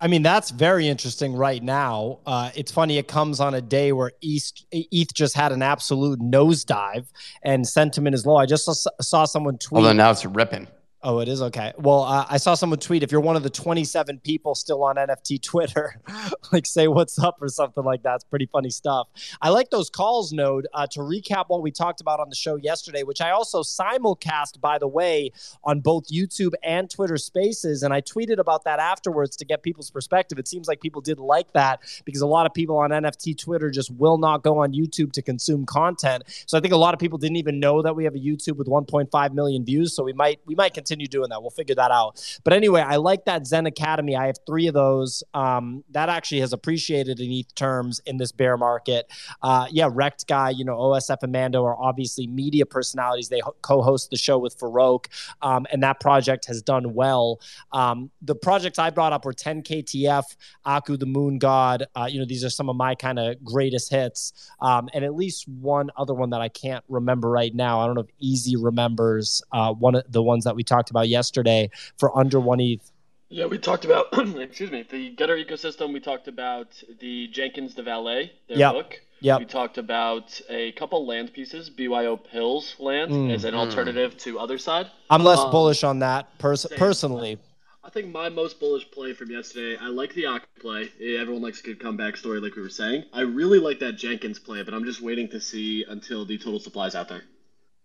I 0.00 0.08
mean, 0.08 0.22
that's 0.22 0.50
very 0.50 0.88
interesting 0.88 1.34
right 1.34 1.62
now. 1.62 2.18
Uh, 2.26 2.50
it's 2.54 2.72
funny, 2.72 2.98
it 2.98 3.08
comes 3.08 3.40
on 3.40 3.54
a 3.54 3.60
day 3.60 3.92
where 3.92 4.12
East, 4.20 4.66
ETH 4.72 5.14
just 5.14 5.34
had 5.34 5.52
an 5.52 5.62
absolute 5.62 6.18
nosedive 6.20 7.06
and 7.42 7.66
sentiment 7.66 8.14
is 8.14 8.26
low. 8.26 8.36
I 8.36 8.46
just 8.46 8.64
saw, 8.64 8.90
saw 9.00 9.24
someone 9.24 9.56
tweet. 9.56 9.78
Although 9.78 9.92
now 9.92 10.10
it's 10.10 10.26
ripping. 10.26 10.66
Oh, 11.06 11.18
it 11.18 11.28
is 11.28 11.42
okay. 11.42 11.70
Well, 11.76 12.04
uh, 12.04 12.24
I 12.30 12.38
saw 12.38 12.54
someone 12.54 12.78
tweet 12.78 13.02
if 13.02 13.12
you're 13.12 13.20
one 13.20 13.36
of 13.36 13.42
the 13.42 13.50
27 13.50 14.20
people 14.20 14.54
still 14.54 14.82
on 14.82 14.96
NFT 14.96 15.42
Twitter, 15.42 16.00
like 16.52 16.64
say 16.64 16.88
what's 16.88 17.18
up 17.18 17.42
or 17.42 17.48
something 17.48 17.84
like 17.84 18.02
that. 18.04 18.14
It's 18.14 18.24
pretty 18.24 18.46
funny 18.46 18.70
stuff. 18.70 19.08
I 19.42 19.50
like 19.50 19.68
those 19.68 19.90
calls, 19.90 20.32
Node. 20.32 20.66
Uh, 20.72 20.86
to 20.92 21.00
recap 21.00 21.44
what 21.48 21.60
we 21.60 21.70
talked 21.70 22.00
about 22.00 22.20
on 22.20 22.30
the 22.30 22.34
show 22.34 22.56
yesterday, 22.56 23.02
which 23.02 23.20
I 23.20 23.32
also 23.32 23.62
simulcast, 23.62 24.62
by 24.62 24.78
the 24.78 24.88
way, 24.88 25.30
on 25.62 25.80
both 25.80 26.08
YouTube 26.08 26.52
and 26.62 26.88
Twitter 26.88 27.18
Spaces, 27.18 27.82
and 27.82 27.92
I 27.92 28.00
tweeted 28.00 28.38
about 28.38 28.64
that 28.64 28.80
afterwards 28.80 29.36
to 29.36 29.44
get 29.44 29.62
people's 29.62 29.90
perspective. 29.90 30.38
It 30.38 30.48
seems 30.48 30.68
like 30.68 30.80
people 30.80 31.02
did 31.02 31.18
like 31.18 31.52
that 31.52 31.80
because 32.06 32.22
a 32.22 32.26
lot 32.26 32.46
of 32.46 32.54
people 32.54 32.78
on 32.78 32.88
NFT 32.88 33.36
Twitter 33.36 33.70
just 33.70 33.90
will 33.90 34.16
not 34.16 34.42
go 34.42 34.56
on 34.56 34.72
YouTube 34.72 35.12
to 35.12 35.20
consume 35.20 35.66
content. 35.66 36.24
So 36.46 36.56
I 36.56 36.62
think 36.62 36.72
a 36.72 36.78
lot 36.78 36.94
of 36.94 37.00
people 37.00 37.18
didn't 37.18 37.36
even 37.36 37.60
know 37.60 37.82
that 37.82 37.94
we 37.94 38.04
have 38.04 38.14
a 38.14 38.18
YouTube 38.18 38.56
with 38.56 38.68
1.5 38.68 39.34
million 39.34 39.66
views. 39.66 39.94
So 39.94 40.02
we 40.02 40.14
might 40.14 40.40
we 40.46 40.54
might 40.54 40.72
continue 40.72 40.93
continue 40.94 41.08
doing 41.08 41.30
that. 41.30 41.40
We'll 41.40 41.50
figure 41.50 41.74
that 41.74 41.90
out. 41.90 42.38
But 42.44 42.52
anyway, 42.52 42.80
I 42.80 42.96
like 42.96 43.24
that 43.24 43.42
ZenAcademy. 43.42 44.16
I 44.16 44.26
have 44.26 44.36
three 44.46 44.68
of 44.68 44.74
those. 44.74 45.22
Um, 45.34 45.82
that 45.90 46.08
actually 46.08 46.40
has 46.40 46.52
appreciated 46.52 47.18
in 47.20 47.30
ETH 47.32 47.54
terms 47.54 48.00
in 48.06 48.16
this 48.16 48.30
bear 48.30 48.56
market. 48.56 49.10
Uh, 49.42 49.66
yeah, 49.70 49.88
Rektguy, 49.88 50.56
you 50.56 50.64
know, 50.64 50.76
OSF 50.76 51.22
and 51.22 51.32
Mando 51.32 51.64
are 51.64 51.76
obviously 51.76 52.26
media 52.26 52.64
personalities. 52.64 53.28
They 53.28 53.40
ho- 53.40 53.56
co-host 53.62 54.10
the 54.10 54.16
show 54.16 54.38
with 54.38 54.58
Farokh, 54.58 55.06
um, 55.42 55.66
and 55.72 55.82
that 55.82 55.98
project 56.00 56.46
has 56.46 56.62
done 56.62 56.94
well. 56.94 57.40
Um, 57.72 58.10
the 58.22 58.34
projects 58.34 58.78
I 58.78 58.90
brought 58.90 59.12
up 59.12 59.24
were 59.24 59.32
10KTF, 59.32 60.24
Aku 60.64 60.96
the 60.96 61.06
Moon 61.06 61.38
God. 61.38 61.86
Uh, 61.94 62.06
you 62.08 62.18
know, 62.20 62.24
these 62.24 62.44
are 62.44 62.50
some 62.50 62.68
of 62.68 62.76
my 62.76 62.94
kind 62.94 63.18
of 63.18 63.42
greatest 63.42 63.90
hits, 63.90 64.52
um, 64.60 64.88
and 64.94 65.04
at 65.04 65.14
least 65.14 65.48
one 65.48 65.90
other 65.96 66.14
one 66.14 66.30
that 66.30 66.40
I 66.40 66.48
can't 66.48 66.84
remember 66.88 67.30
right 67.30 67.54
now. 67.54 67.80
I 67.80 67.86
don't 67.86 67.96
know 67.96 68.02
if 68.02 68.14
Easy 68.20 68.56
remembers 68.56 69.42
uh, 69.52 69.72
one 69.72 69.96
of 69.96 70.04
the 70.10 70.22
ones 70.22 70.44
that 70.44 70.54
we 70.54 70.62
talked 70.62 70.83
talked 70.84 70.90
about 70.90 71.08
yesterday 71.08 71.70
for 71.96 72.16
under 72.16 72.38
one 72.38 72.60
ETH. 72.60 72.90
Yeah, 73.30 73.46
we 73.46 73.58
talked 73.58 73.84
about 73.84 74.06
excuse 74.36 74.70
me 74.70 74.84
the 74.88 75.10
Gutter 75.10 75.36
ecosystem. 75.36 75.92
We 75.92 76.00
talked 76.00 76.28
about 76.28 76.82
the 77.00 77.28
Jenkins 77.28 77.74
the 77.74 77.82
Valet, 77.82 78.32
their 78.48 78.58
yep. 78.58 78.72
book. 78.72 79.00
Yeah. 79.20 79.38
We 79.38 79.46
talked 79.46 79.78
about 79.78 80.38
a 80.50 80.72
couple 80.72 81.06
land 81.06 81.32
pieces, 81.32 81.70
BYO 81.70 82.18
Pills 82.18 82.76
land 82.78 83.10
mm. 83.10 83.32
as 83.32 83.44
an 83.44 83.54
alternative 83.54 84.18
to 84.18 84.34
Otherside. 84.34 84.90
I'm 85.08 85.24
less 85.24 85.38
um, 85.38 85.50
bullish 85.50 85.82
on 85.82 86.00
that 86.00 86.36
pers- 86.38 86.66
personally. 86.76 87.38
I 87.82 87.88
think 87.88 88.12
my 88.12 88.28
most 88.28 88.60
bullish 88.60 88.90
play 88.90 89.14
from 89.14 89.30
yesterday. 89.30 89.78
I 89.80 89.88
like 89.88 90.12
the 90.12 90.26
Ak 90.26 90.46
play. 90.60 90.90
Everyone 91.00 91.40
likes 91.40 91.60
a 91.60 91.62
good 91.62 91.80
comeback 91.80 92.18
story, 92.18 92.40
like 92.40 92.54
we 92.54 92.60
were 92.60 92.68
saying. 92.68 93.04
I 93.14 93.22
really 93.22 93.58
like 93.58 93.78
that 93.78 93.92
Jenkins 93.92 94.38
play, 94.38 94.62
but 94.62 94.74
I'm 94.74 94.84
just 94.84 95.00
waiting 95.00 95.28
to 95.30 95.40
see 95.40 95.86
until 95.88 96.26
the 96.26 96.36
total 96.36 96.60
supply's 96.60 96.94
out 96.94 97.08
there. 97.08 97.22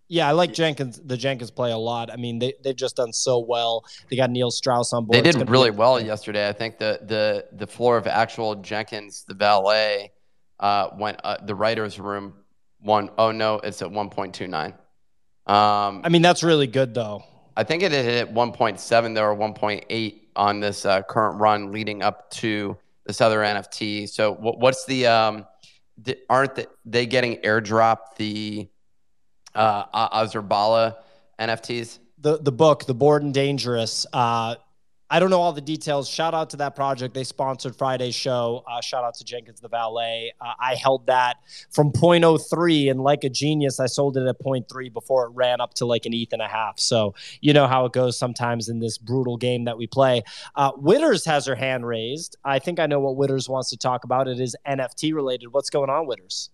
Yeah, 0.10 0.28
I 0.28 0.32
like 0.32 0.54
Jenkins. 0.54 1.00
The 1.04 1.16
Jenkins 1.16 1.52
play 1.52 1.72
a 1.72 1.78
lot. 1.78 2.12
I 2.12 2.16
mean, 2.16 2.40
they 2.40 2.56
they've 2.64 2.76
just 2.76 2.96
done 2.96 3.14
so 3.14 3.40
well. 3.40 3.86
They 4.10 4.16
got 4.16 4.32
Neil 4.32 4.50
Strauss 4.50 4.92
on 4.92 5.06
board. 5.06 5.24
They 5.24 5.32
did 5.32 5.50
really 5.50 5.70
well 5.70 6.02
yesterday. 6.02 6.50
I 6.50 6.52
think 6.52 6.80
the 6.80 7.00
the 7.04 7.46
the 7.56 7.68
floor 7.68 7.96
of 7.96 8.08
actual 8.08 8.56
Jenkins, 8.56 9.24
the 9.28 9.36
valet, 9.36 10.12
uh, 10.60 10.90
went 10.98 11.22
uh, 11.24 11.38
the 11.46 11.54
writers' 11.54 12.00
room 12.00 12.34
one. 12.80 13.12
Oh 13.20 13.32
no, 13.32 13.56
it's 13.60 13.84
at 13.84 13.92
one 13.92 14.10
point 14.10 14.34
two 14.34 14.48
nine. 14.48 14.74
Um, 15.46 16.02
I 16.04 16.10
mean, 16.10 16.24
that's 16.24 16.44
really 16.44 16.68
good 16.68 16.96
though. 16.96 17.24
I 17.56 17.64
think 17.64 17.84
it 17.84 17.92
hit 17.92 18.34
1.7 18.34 19.16
there 19.16 19.30
or 19.30 19.36
1.8 19.36 20.20
on 20.38 20.60
this 20.62 20.86
uh, 20.86 21.02
current 21.02 21.42
run 21.42 21.74
leading 21.74 22.02
up 22.02 22.32
to 22.32 22.78
this 23.06 23.20
other 23.20 23.40
NFT. 23.40 24.08
So 24.08 24.34
what's 24.34 24.86
the 24.86 25.08
um, 25.08 25.46
aren't 26.30 26.66
they 26.86 27.06
getting 27.06 27.38
airdropped 27.42 28.16
the 28.18 28.70
uh, 29.56 30.10
Azurbala 30.10 30.96
NFTs? 31.40 32.00
The 32.18 32.38
the 32.38 32.52
book, 32.52 32.86
The 32.86 32.94
Bored 32.94 33.24
and 33.24 33.34
Dangerous. 33.34 34.06
Uh, 34.12 34.56
I 35.12 35.20
don't 35.20 35.32
know 35.32 35.42
all 35.42 35.54
the 35.54 35.62
details. 35.62 36.08
Shout 36.08 36.36
out 36.36 36.52
to 36.52 36.58
that 36.58 36.76
project. 36.76 37.16
They 37.16 37.24
sponsored 37.24 37.76
Friday's 37.76 38.14
show. 38.14 38.64
Uh, 38.70 38.80
shout 38.80 39.04
out 39.04 39.16
to 39.16 39.24
Jenkins 39.24 39.60
the 39.60 39.68
Valet. 39.68 40.34
Uh, 40.40 40.54
I 40.62 40.76
held 40.76 41.08
that 41.08 41.38
from 41.72 41.92
0.03 41.92 42.92
and 42.92 43.02
like 43.02 43.24
a 43.24 43.30
genius, 43.30 43.80
I 43.80 43.88
sold 43.88 44.18
it 44.18 44.28
at 44.28 44.40
0.3 44.40 44.94
before 44.94 45.26
it 45.26 45.30
ran 45.34 45.62
up 45.62 45.74
to 45.76 45.88
like 45.88 46.06
an 46.06 46.14
ETH 46.14 46.32
and 46.32 46.44
a 46.44 46.48
half. 46.48 46.80
So 46.80 47.16
you 47.42 47.54
know 47.54 47.66
how 47.66 47.86
it 47.86 47.92
goes 47.92 48.20
sometimes 48.20 48.70
in 48.70 48.80
this 48.80 49.00
brutal 49.00 49.36
game 49.36 49.66
that 49.66 49.80
we 49.80 49.88
play. 49.88 50.22
Uh, 50.56 50.74
Witters 50.74 51.26
has 51.26 51.48
her 51.48 51.56
hand 51.56 51.88
raised. 51.88 52.38
I 52.46 52.60
think 52.60 52.80
I 52.80 52.86
know 52.86 53.00
what 53.00 53.18
Witters 53.18 53.50
wants 53.50 53.72
to 53.72 53.78
talk 53.78 54.04
about. 54.04 54.28
It 54.28 54.40
is 54.40 54.56
NFT 54.68 55.16
related. 55.16 55.48
What's 55.48 55.72
going 55.72 55.90
on, 55.90 56.06
Witters? 56.06 56.50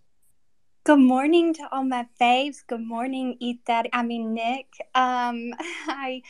Good 0.85 0.99
morning 0.99 1.51
to 1.55 1.67
all 1.71 1.83
my 1.83 2.05
faves. 2.21 2.57
Good 2.67 2.85
morning, 2.85 3.39
That. 3.65 3.87
I 3.91 4.03
mean, 4.03 4.35
Nick. 4.35 4.67
Um, 4.93 5.49
I, 5.87 6.21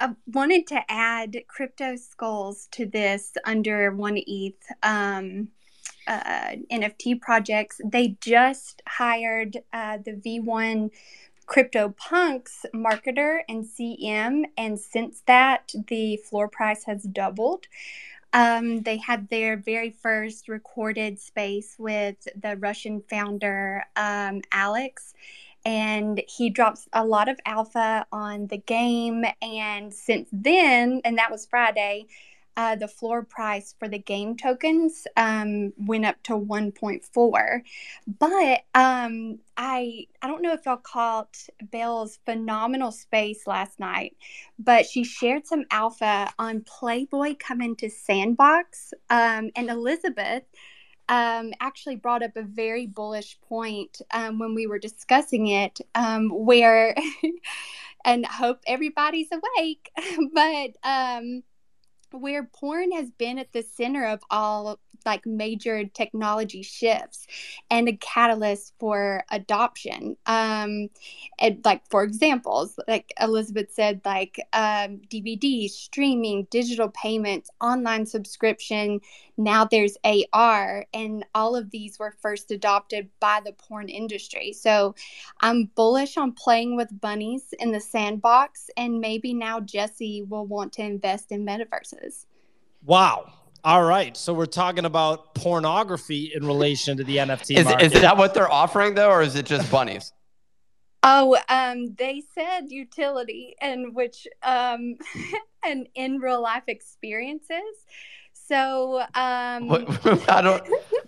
I 0.00 0.14
wanted 0.26 0.66
to 0.68 0.80
add 0.88 1.36
CryptoSkulls 1.54 2.70
to 2.70 2.86
this 2.86 3.34
under 3.44 3.94
one 3.94 4.16
ETH. 4.16 4.64
Um, 4.82 5.48
uh, 6.06 6.56
NFT 6.72 7.20
projects. 7.20 7.82
They 7.84 8.16
just 8.22 8.80
hired 8.88 9.58
uh, 9.74 9.98
the 10.02 10.12
V1 10.12 10.90
CryptoPunks 11.46 12.64
marketer 12.74 13.40
and 13.46 13.66
CM, 13.66 14.44
and 14.56 14.80
since 14.80 15.22
that, 15.26 15.70
the 15.88 16.16
floor 16.16 16.48
price 16.48 16.84
has 16.84 17.02
doubled. 17.02 17.66
Um, 18.32 18.82
they 18.82 18.96
had 18.96 19.28
their 19.28 19.56
very 19.56 19.90
first 19.90 20.48
recorded 20.48 21.18
space 21.18 21.76
with 21.78 22.16
the 22.40 22.56
Russian 22.56 23.02
founder 23.08 23.84
um, 23.96 24.40
Alex, 24.50 25.12
and 25.64 26.22
he 26.28 26.50
drops 26.50 26.88
a 26.92 27.04
lot 27.04 27.28
of 27.28 27.38
alpha 27.46 28.06
on 28.10 28.46
the 28.48 28.56
game. 28.56 29.24
And 29.42 29.92
since 29.92 30.28
then, 30.32 31.02
and 31.04 31.18
that 31.18 31.30
was 31.30 31.46
Friday, 31.46 32.06
uh, 32.56 32.76
the 32.76 32.88
floor 32.88 33.22
price 33.24 33.74
for 33.78 33.88
the 33.88 33.98
game 33.98 34.36
tokens 34.36 35.06
um, 35.16 35.72
went 35.78 36.04
up 36.04 36.22
to 36.24 36.32
1.4. 36.32 37.62
But 38.18 38.60
um, 38.74 39.38
I 39.56 40.06
I 40.20 40.26
don't 40.26 40.42
know 40.42 40.52
if 40.52 40.66
y'all 40.66 40.76
caught 40.76 41.36
Belle's 41.70 42.18
phenomenal 42.24 42.92
space 42.92 43.46
last 43.46 43.80
night, 43.80 44.16
but 44.58 44.86
she 44.86 45.04
shared 45.04 45.46
some 45.46 45.64
alpha 45.70 46.32
on 46.38 46.62
Playboy 46.62 47.36
coming 47.38 47.74
to 47.76 47.88
Sandbox, 47.90 48.92
um, 49.10 49.50
and 49.56 49.70
Elizabeth. 49.70 50.44
Um, 51.08 51.52
actually 51.60 51.96
brought 51.96 52.22
up 52.22 52.36
a 52.36 52.42
very 52.42 52.86
bullish 52.86 53.38
point 53.42 54.00
um, 54.12 54.38
when 54.38 54.54
we 54.54 54.66
were 54.66 54.78
discussing 54.78 55.48
it, 55.48 55.80
um, 55.94 56.30
where, 56.30 56.94
and 58.04 58.24
hope 58.24 58.60
everybody's 58.66 59.26
awake, 59.30 59.90
but 60.32 60.70
where 62.12 62.44
porn 62.44 62.92
has 62.92 63.10
been 63.10 63.38
at 63.38 63.52
the 63.52 63.62
center 63.62 64.06
of 64.06 64.22
all 64.30 64.78
like 65.06 65.26
major 65.26 65.84
technology 65.84 66.62
shifts 66.62 67.26
and 67.70 67.88
a 67.88 67.96
catalyst 67.96 68.74
for 68.78 69.24
adoption. 69.30 70.16
Um 70.26 70.88
and 71.38 71.60
like 71.64 71.82
for 71.88 72.02
examples 72.02 72.78
like 72.88 73.12
elizabeth 73.20 73.72
said 73.72 74.00
like 74.04 74.38
um 74.52 75.00
dvd 75.10 75.68
streaming 75.68 76.46
digital 76.50 76.88
payments 76.90 77.50
online 77.60 78.06
subscription 78.06 79.00
now 79.36 79.64
there's 79.64 79.96
ar 80.32 80.86
and 80.92 81.24
all 81.34 81.56
of 81.56 81.70
these 81.70 81.98
were 81.98 82.14
first 82.20 82.50
adopted 82.50 83.08
by 83.20 83.40
the 83.44 83.52
porn 83.52 83.88
industry. 83.88 84.52
So 84.52 84.94
i'm 85.40 85.70
bullish 85.74 86.16
on 86.16 86.32
playing 86.32 86.76
with 86.76 87.00
bunnies 87.00 87.54
in 87.58 87.72
the 87.72 87.80
sandbox 87.80 88.70
and 88.76 89.00
maybe 89.00 89.34
now 89.34 89.60
jesse 89.60 90.22
will 90.22 90.46
want 90.46 90.72
to 90.74 90.82
invest 90.82 91.32
in 91.32 91.44
metaverses. 91.44 92.26
Wow. 92.84 93.32
All 93.64 93.82
right. 93.84 94.16
So 94.16 94.34
we're 94.34 94.46
talking 94.46 94.84
about 94.84 95.34
pornography 95.34 96.32
in 96.34 96.44
relation 96.46 96.96
to 96.96 97.04
the 97.04 97.18
NFT 97.18 97.56
Is, 97.58 97.64
market. 97.64 97.92
is 97.94 98.00
that 98.02 98.16
what 98.16 98.34
they're 98.34 98.50
offering 98.50 98.94
though, 98.94 99.10
or 99.10 99.22
is 99.22 99.36
it 99.36 99.46
just 99.46 99.70
bunnies? 99.70 100.12
Oh, 101.04 101.36
um, 101.48 101.94
they 101.96 102.22
said 102.34 102.70
utility, 102.70 103.56
and 103.60 103.94
which 103.94 104.26
um, 104.42 104.96
and 105.64 105.88
in 105.94 106.18
real 106.18 106.40
life 106.42 106.64
experiences. 106.68 107.86
So 108.32 109.02
um, 109.14 109.68
What- 109.68 110.28
I 110.30 110.42
don't. 110.42 110.64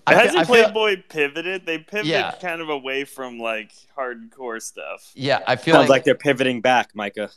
I, 0.07 0.14
Hasn't 0.14 0.32
feel- 0.32 0.40
I 0.40 0.44
feel, 0.44 0.72
Playboy 0.72 1.02
pivoted? 1.09 1.66
They 1.66 1.78
pivoted 1.78 2.07
Yeah. 2.07 2.32
kind 2.40 2.61
of 2.61 2.68
away 2.68 3.05
from 3.05 3.38
like 3.38 3.72
hardcore 3.96 4.61
stuff. 4.61 5.11
yeah, 5.14 5.40
I 5.46 5.57
feel 5.57 5.74
Sounds 5.74 5.88
like, 5.88 6.00
like 6.00 6.05
they're 6.05 6.14
pivoting 6.14 6.61
back, 6.61 6.90
Micah. 6.94 7.30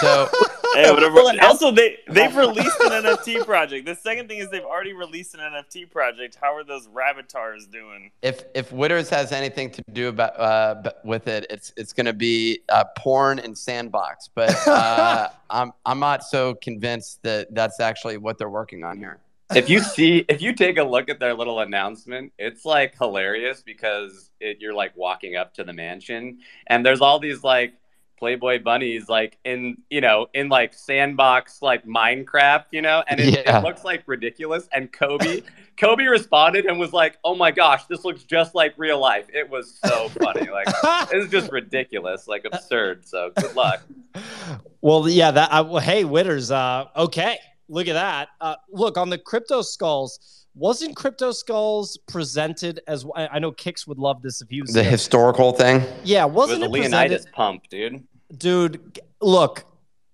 so. 0.00 0.28
Hey, 0.74 0.90
whatever. 0.90 1.18
Also, 1.42 1.70
they 1.70 1.98
they've 2.08 2.34
released 2.34 2.80
an 2.80 2.92
NFT 3.04 3.44
project. 3.44 3.84
The 3.84 3.94
second 3.94 4.26
thing 4.26 4.38
is 4.38 4.48
they've 4.48 4.64
already 4.64 4.94
released 4.94 5.34
an 5.34 5.40
NFT 5.40 5.90
project. 5.90 6.38
How 6.40 6.54
are 6.56 6.64
those 6.64 6.88
Rabbitars 6.88 7.66
doing? 7.70 8.10
If 8.22 8.44
if 8.54 8.70
Witters 8.70 9.10
has 9.10 9.32
anything 9.32 9.70
to 9.72 9.82
do 9.92 10.08
about 10.08 10.40
uh, 10.40 10.92
with 11.04 11.28
it, 11.28 11.44
it's 11.50 11.74
it's 11.76 11.92
going 11.92 12.06
to 12.06 12.14
be 12.14 12.60
uh, 12.70 12.84
porn 12.96 13.38
and 13.38 13.56
sandbox. 13.58 14.30
But 14.34 14.56
uh, 14.66 15.28
I'm 15.50 15.72
I'm 15.84 15.98
not 15.98 16.24
so 16.24 16.54
convinced 16.54 17.22
that 17.22 17.54
that's 17.54 17.78
actually 17.78 18.16
what 18.16 18.38
they're 18.38 18.48
working 18.48 18.82
on 18.82 18.96
here. 18.96 19.18
If 19.56 19.68
you 19.68 19.80
see 19.80 20.24
if 20.28 20.40
you 20.42 20.52
take 20.54 20.78
a 20.78 20.82
look 20.82 21.08
at 21.08 21.18
their 21.20 21.34
little 21.34 21.60
announcement 21.60 22.32
it's 22.38 22.64
like 22.64 22.96
hilarious 22.98 23.62
because 23.62 24.30
it, 24.40 24.58
you're 24.60 24.74
like 24.74 24.96
walking 24.96 25.36
up 25.36 25.54
to 25.54 25.64
the 25.64 25.72
mansion 25.72 26.38
and 26.66 26.84
there's 26.84 27.00
all 27.00 27.18
these 27.18 27.42
like 27.44 27.74
playboy 28.18 28.62
bunnies 28.62 29.08
like 29.08 29.36
in 29.44 29.76
you 29.90 30.00
know 30.00 30.28
in 30.32 30.48
like 30.48 30.72
sandbox 30.72 31.60
like 31.60 31.84
minecraft 31.84 32.66
you 32.70 32.80
know 32.80 33.02
and 33.08 33.18
it, 33.18 33.34
Yeah. 33.46 33.58
it 33.58 33.64
looks 33.64 33.82
like 33.84 34.04
ridiculous 34.06 34.68
and 34.72 34.92
kobe 34.92 35.42
kobe 35.76 36.04
responded 36.04 36.66
and 36.66 36.78
was 36.78 36.92
like 36.92 37.18
oh 37.24 37.34
my 37.34 37.50
gosh 37.50 37.84
this 37.86 38.04
looks 38.04 38.22
just 38.22 38.54
like 38.54 38.74
real 38.76 39.00
life 39.00 39.26
it 39.34 39.50
was 39.50 39.76
so 39.84 40.08
funny 40.10 40.48
like 40.50 40.68
it's 41.12 41.32
just 41.32 41.50
ridiculous 41.50 42.28
like 42.28 42.44
absurd 42.44 43.04
so 43.06 43.32
good 43.36 43.56
luck 43.56 43.82
Well, 44.82 45.08
yeah, 45.08 45.30
that. 45.30 45.52
I, 45.52 45.60
well, 45.60 45.78
hey, 45.80 46.02
Witters. 46.02 46.50
Uh, 46.50 46.86
okay, 46.96 47.38
look 47.72 47.88
at 47.88 47.94
that. 47.94 48.28
Uh, 48.40 48.54
look 48.70 48.96
on 48.96 49.08
the 49.10 49.18
CryptoSkulls. 49.18 50.44
Wasn't 50.54 50.94
CryptoSkulls 50.94 51.96
presented 52.06 52.80
as? 52.86 53.06
I, 53.16 53.26
I 53.28 53.38
know 53.38 53.52
Kicks 53.52 53.86
would 53.86 53.98
love 53.98 54.20
this 54.22 54.42
if 54.42 54.48
he 54.50 54.60
was 54.60 54.72
The 54.72 54.82
here. 54.82 54.90
historical 54.90 55.52
thing. 55.52 55.82
Yeah, 56.04 56.24
it 56.24 56.28
was 56.28 56.50
wasn't 56.50 56.62
a 56.62 56.66
it, 56.66 56.70
leonidas 56.70 57.08
presented? 57.24 57.32
pump 57.32 57.62
dude 57.70 58.04
Dude, 58.36 59.00
look, 59.20 59.64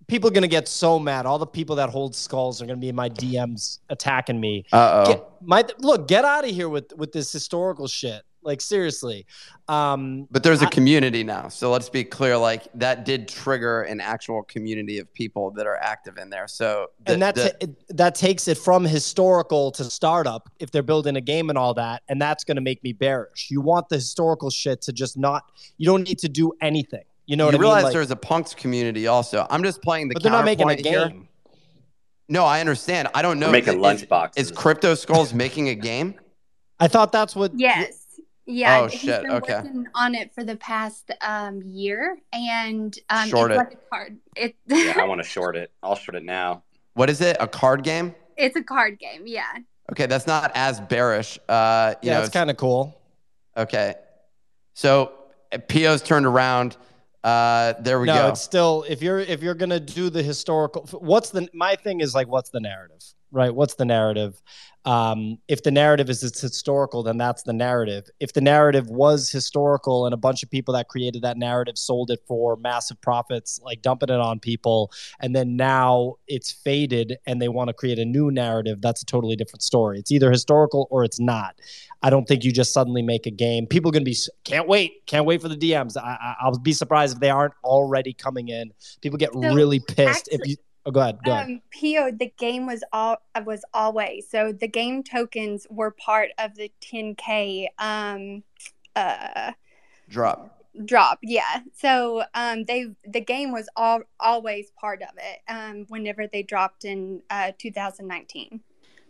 people 0.06 0.28
are 0.28 0.32
gonna 0.32 0.46
get 0.48 0.68
so 0.68 0.98
mad. 0.98 1.26
All 1.26 1.38
the 1.38 1.46
people 1.46 1.76
that 1.76 1.88
hold 1.90 2.14
skulls 2.14 2.62
are 2.62 2.66
gonna 2.66 2.78
be 2.78 2.88
in 2.88 2.94
my 2.96 3.08
DMs 3.08 3.78
attacking 3.90 4.40
me. 4.40 4.64
Uh 4.72 5.04
Get, 5.06 5.18
oh. 5.18 5.32
my 5.42 5.64
look, 5.80 6.06
get 6.08 6.24
out 6.24 6.44
of 6.44 6.50
here 6.50 6.68
with 6.68 6.92
with 6.96 7.12
this 7.12 7.32
historical 7.32 7.86
shit. 7.88 8.22
Like 8.48 8.62
seriously. 8.62 9.26
Um, 9.68 10.26
But 10.30 10.42
there's 10.42 10.62
a 10.62 10.66
I- 10.66 10.70
community 10.70 11.22
now, 11.22 11.48
so 11.48 11.70
let's 11.70 11.90
be 11.90 12.02
clear. 12.02 12.38
Like 12.38 12.66
that 12.76 13.04
did 13.04 13.28
trigger 13.28 13.82
an 13.82 14.00
actual 14.00 14.42
community 14.42 14.98
of 14.98 15.12
people 15.12 15.50
that 15.52 15.66
are 15.66 15.76
active 15.76 16.16
in 16.16 16.30
there. 16.30 16.48
So 16.48 16.86
the, 17.04 17.12
and 17.12 17.22
that 17.22 17.34
the- 17.34 17.74
that 17.90 18.14
takes 18.14 18.48
it 18.48 18.56
from 18.56 18.84
historical 18.86 19.70
to 19.72 19.84
startup 19.84 20.48
if 20.58 20.70
they're 20.70 20.82
building 20.82 21.16
a 21.16 21.20
game 21.20 21.50
and 21.50 21.58
all 21.58 21.74
that 21.74 22.02
and 22.08 22.20
that's 22.22 22.42
going 22.42 22.56
to 22.56 22.62
make 22.62 22.82
me 22.82 22.92
bearish 22.94 23.48
you 23.50 23.60
want 23.60 23.88
the 23.90 23.96
historical 23.96 24.48
shit 24.48 24.80
to 24.82 24.92
just 24.92 25.18
not 25.18 25.42
you 25.76 25.84
don't 25.86 26.08
need 26.08 26.18
to 26.20 26.28
do 26.28 26.52
anything 26.62 27.02
you 27.26 27.36
know 27.36 27.44
you 27.44 27.46
what 27.48 27.54
i 27.54 27.58
mean 27.58 27.60
realize 27.62 27.84
Like- 27.84 27.92
there's 27.92 28.10
a 28.10 28.16
punks 28.16 28.54
community 28.54 29.06
also. 29.08 29.46
I'm 29.50 29.62
just 29.62 29.82
playing 29.82 30.08
the. 30.08 30.14
but 30.14 30.22
they're 30.22 30.32
not 30.32 30.46
making 30.46 30.70
a 30.70 30.76
counterpoint 30.76 30.86
here. 30.94 31.08
game 31.10 31.28
No, 32.30 32.44
I 32.44 32.60
understand. 32.60 33.08
I 33.14 33.20
don't 33.22 33.38
know. 33.38 33.48
We're 33.48 33.52
making 33.52 33.84
Is- 33.84 34.06
Is 34.36 34.52
CryptoSkulls 34.52 35.34
making 35.44 35.68
a 35.68 35.74
game? 35.74 36.14
i 36.80 36.86
thought 36.88 37.10
that's 37.10 37.34
what 37.34 37.50
Yes. 37.58 38.06
Yeah. 38.50 38.80
Oh, 38.80 38.86
he's 38.88 39.00
shit, 39.00 39.22
been 39.22 39.30
okay. 39.32 39.56
working 39.56 39.86
on 39.94 40.14
it 40.14 40.34
for 40.34 40.42
the 40.42 40.56
past 40.56 41.10
um, 41.20 41.62
year, 41.62 42.16
and 42.32 42.98
um, 43.10 43.28
Short 43.28 43.52
it's 43.52 43.60
it. 43.60 43.64
like 43.64 43.72
a 43.74 43.88
card. 43.90 44.16
It, 44.36 44.56
yeah 44.66 44.94
i 44.96 45.04
want 45.04 45.20
to 45.22 45.26
short 45.28 45.54
it 45.56 45.70
i'll 45.82 45.94
short 45.96 46.14
it 46.16 46.24
now 46.24 46.62
What 46.94 47.10
is 47.10 47.20
it? 47.20 47.36
A 47.40 47.46
card 47.46 47.84
game? 47.84 48.14
it's 48.36 48.56
a 48.56 48.62
card 48.62 48.98
game. 48.98 49.22
Yeah. 49.26 49.44
Okay, 49.92 50.06
that's 50.06 50.26
not 50.26 50.52
as 50.54 50.80
bearish. 50.80 51.38
Uh, 51.48 51.94
you 52.02 52.08
yeah 52.08 52.14
know, 52.18 52.20
it's 52.24 52.32
kind 52.32 52.50
of 52.50 52.56
cool 52.56 52.94
okay. 53.56 53.94
So 54.74 55.12
PO's 55.68 56.02
turned 56.02 56.24
around. 56.26 56.76
Uh, 57.24 57.74
there 57.80 57.98
we 58.00 58.06
no 58.06 58.14
go. 58.14 58.28
it's 58.28 58.40
still 58.40 58.84
if 58.88 59.02
you're 59.02 59.18
if 59.18 59.42
you're 59.42 59.54
gonna 59.54 59.80
do 59.80 60.08
the 60.08 60.22
historical 60.22 60.86
what's 61.00 61.30
the 61.30 61.48
my 61.52 61.74
thing 61.76 62.00
is 62.00 62.14
like 62.14 62.28
what's 62.28 62.50
the 62.50 62.60
narrative 62.60 63.02
right 63.30 63.54
what's 63.54 63.74
the 63.74 63.84
narrative 63.84 64.40
um 64.84 65.38
if 65.48 65.62
the 65.62 65.70
narrative 65.70 66.08
is 66.08 66.22
it's 66.22 66.40
historical 66.40 67.02
then 67.02 67.18
that's 67.18 67.42
the 67.42 67.52
narrative 67.52 68.08
if 68.20 68.32
the 68.32 68.40
narrative 68.40 68.88
was 68.88 69.30
historical 69.30 70.06
and 70.06 70.14
a 70.14 70.16
bunch 70.16 70.42
of 70.42 70.50
people 70.50 70.72
that 70.72 70.88
created 70.88 71.22
that 71.22 71.36
narrative 71.36 71.76
sold 71.76 72.10
it 72.10 72.20
for 72.26 72.56
massive 72.56 73.00
profits 73.00 73.60
like 73.62 73.82
dumping 73.82 74.08
it 74.08 74.20
on 74.20 74.38
people 74.38 74.90
and 75.20 75.34
then 75.34 75.56
now 75.56 76.14
it's 76.26 76.52
faded 76.52 77.18
and 77.26 77.42
they 77.42 77.48
want 77.48 77.68
to 77.68 77.74
create 77.74 77.98
a 77.98 78.04
new 78.04 78.30
narrative 78.30 78.80
that's 78.80 79.02
a 79.02 79.06
totally 79.06 79.36
different 79.36 79.62
story 79.62 79.98
it's 79.98 80.12
either 80.12 80.30
historical 80.30 80.86
or 80.90 81.04
it's 81.04 81.20
not 81.20 81.56
I 82.02 82.10
don't 82.10 82.26
think 82.26 82.44
you 82.44 82.52
just 82.52 82.72
suddenly 82.72 83.02
make 83.02 83.26
a 83.26 83.30
game. 83.30 83.66
People 83.66 83.88
are 83.88 83.92
going 83.92 84.04
to 84.04 84.10
be 84.10 84.16
can't 84.44 84.68
wait, 84.68 85.04
can't 85.06 85.24
wait 85.24 85.42
for 85.42 85.48
the 85.48 85.56
DMs. 85.56 85.96
I, 85.96 86.10
I, 86.10 86.34
I'll 86.40 86.58
be 86.58 86.72
surprised 86.72 87.14
if 87.14 87.20
they 87.20 87.30
aren't 87.30 87.54
already 87.64 88.12
coming 88.12 88.48
in. 88.48 88.72
People 89.02 89.18
get 89.18 89.32
So, 89.32 89.52
really 89.52 89.80
pissed 89.80 90.28
if 90.30 90.40
you. 90.46 90.56
Oh, 90.88 90.90
go 90.90 91.00
ahead, 91.00 91.18
go 91.22 91.32
ahead. 91.32 91.46
Um, 91.46 91.60
Pio, 91.70 92.10
the 92.10 92.32
game 92.38 92.64
was 92.64 92.82
all 92.94 93.18
was 93.44 93.62
always 93.74 94.26
so 94.26 94.52
the 94.52 94.66
game 94.66 95.02
tokens 95.02 95.66
were 95.68 95.90
part 95.90 96.30
of 96.38 96.54
the 96.54 96.72
10k 96.80 97.66
um, 97.78 98.42
uh, 98.96 99.52
Drop. 100.08 100.58
drop. 100.86 101.18
Yeah, 101.22 101.60
so 101.74 102.22
um, 102.32 102.64
they 102.64 102.86
the 103.06 103.20
game 103.20 103.52
was 103.52 103.68
all 103.76 104.00
always 104.18 104.70
part 104.80 105.02
of 105.02 105.10
it. 105.18 105.40
Um, 105.46 105.84
whenever 105.88 106.26
they 106.26 106.42
dropped 106.42 106.86
in 106.86 107.20
uh, 107.28 107.52
2019. 107.58 108.60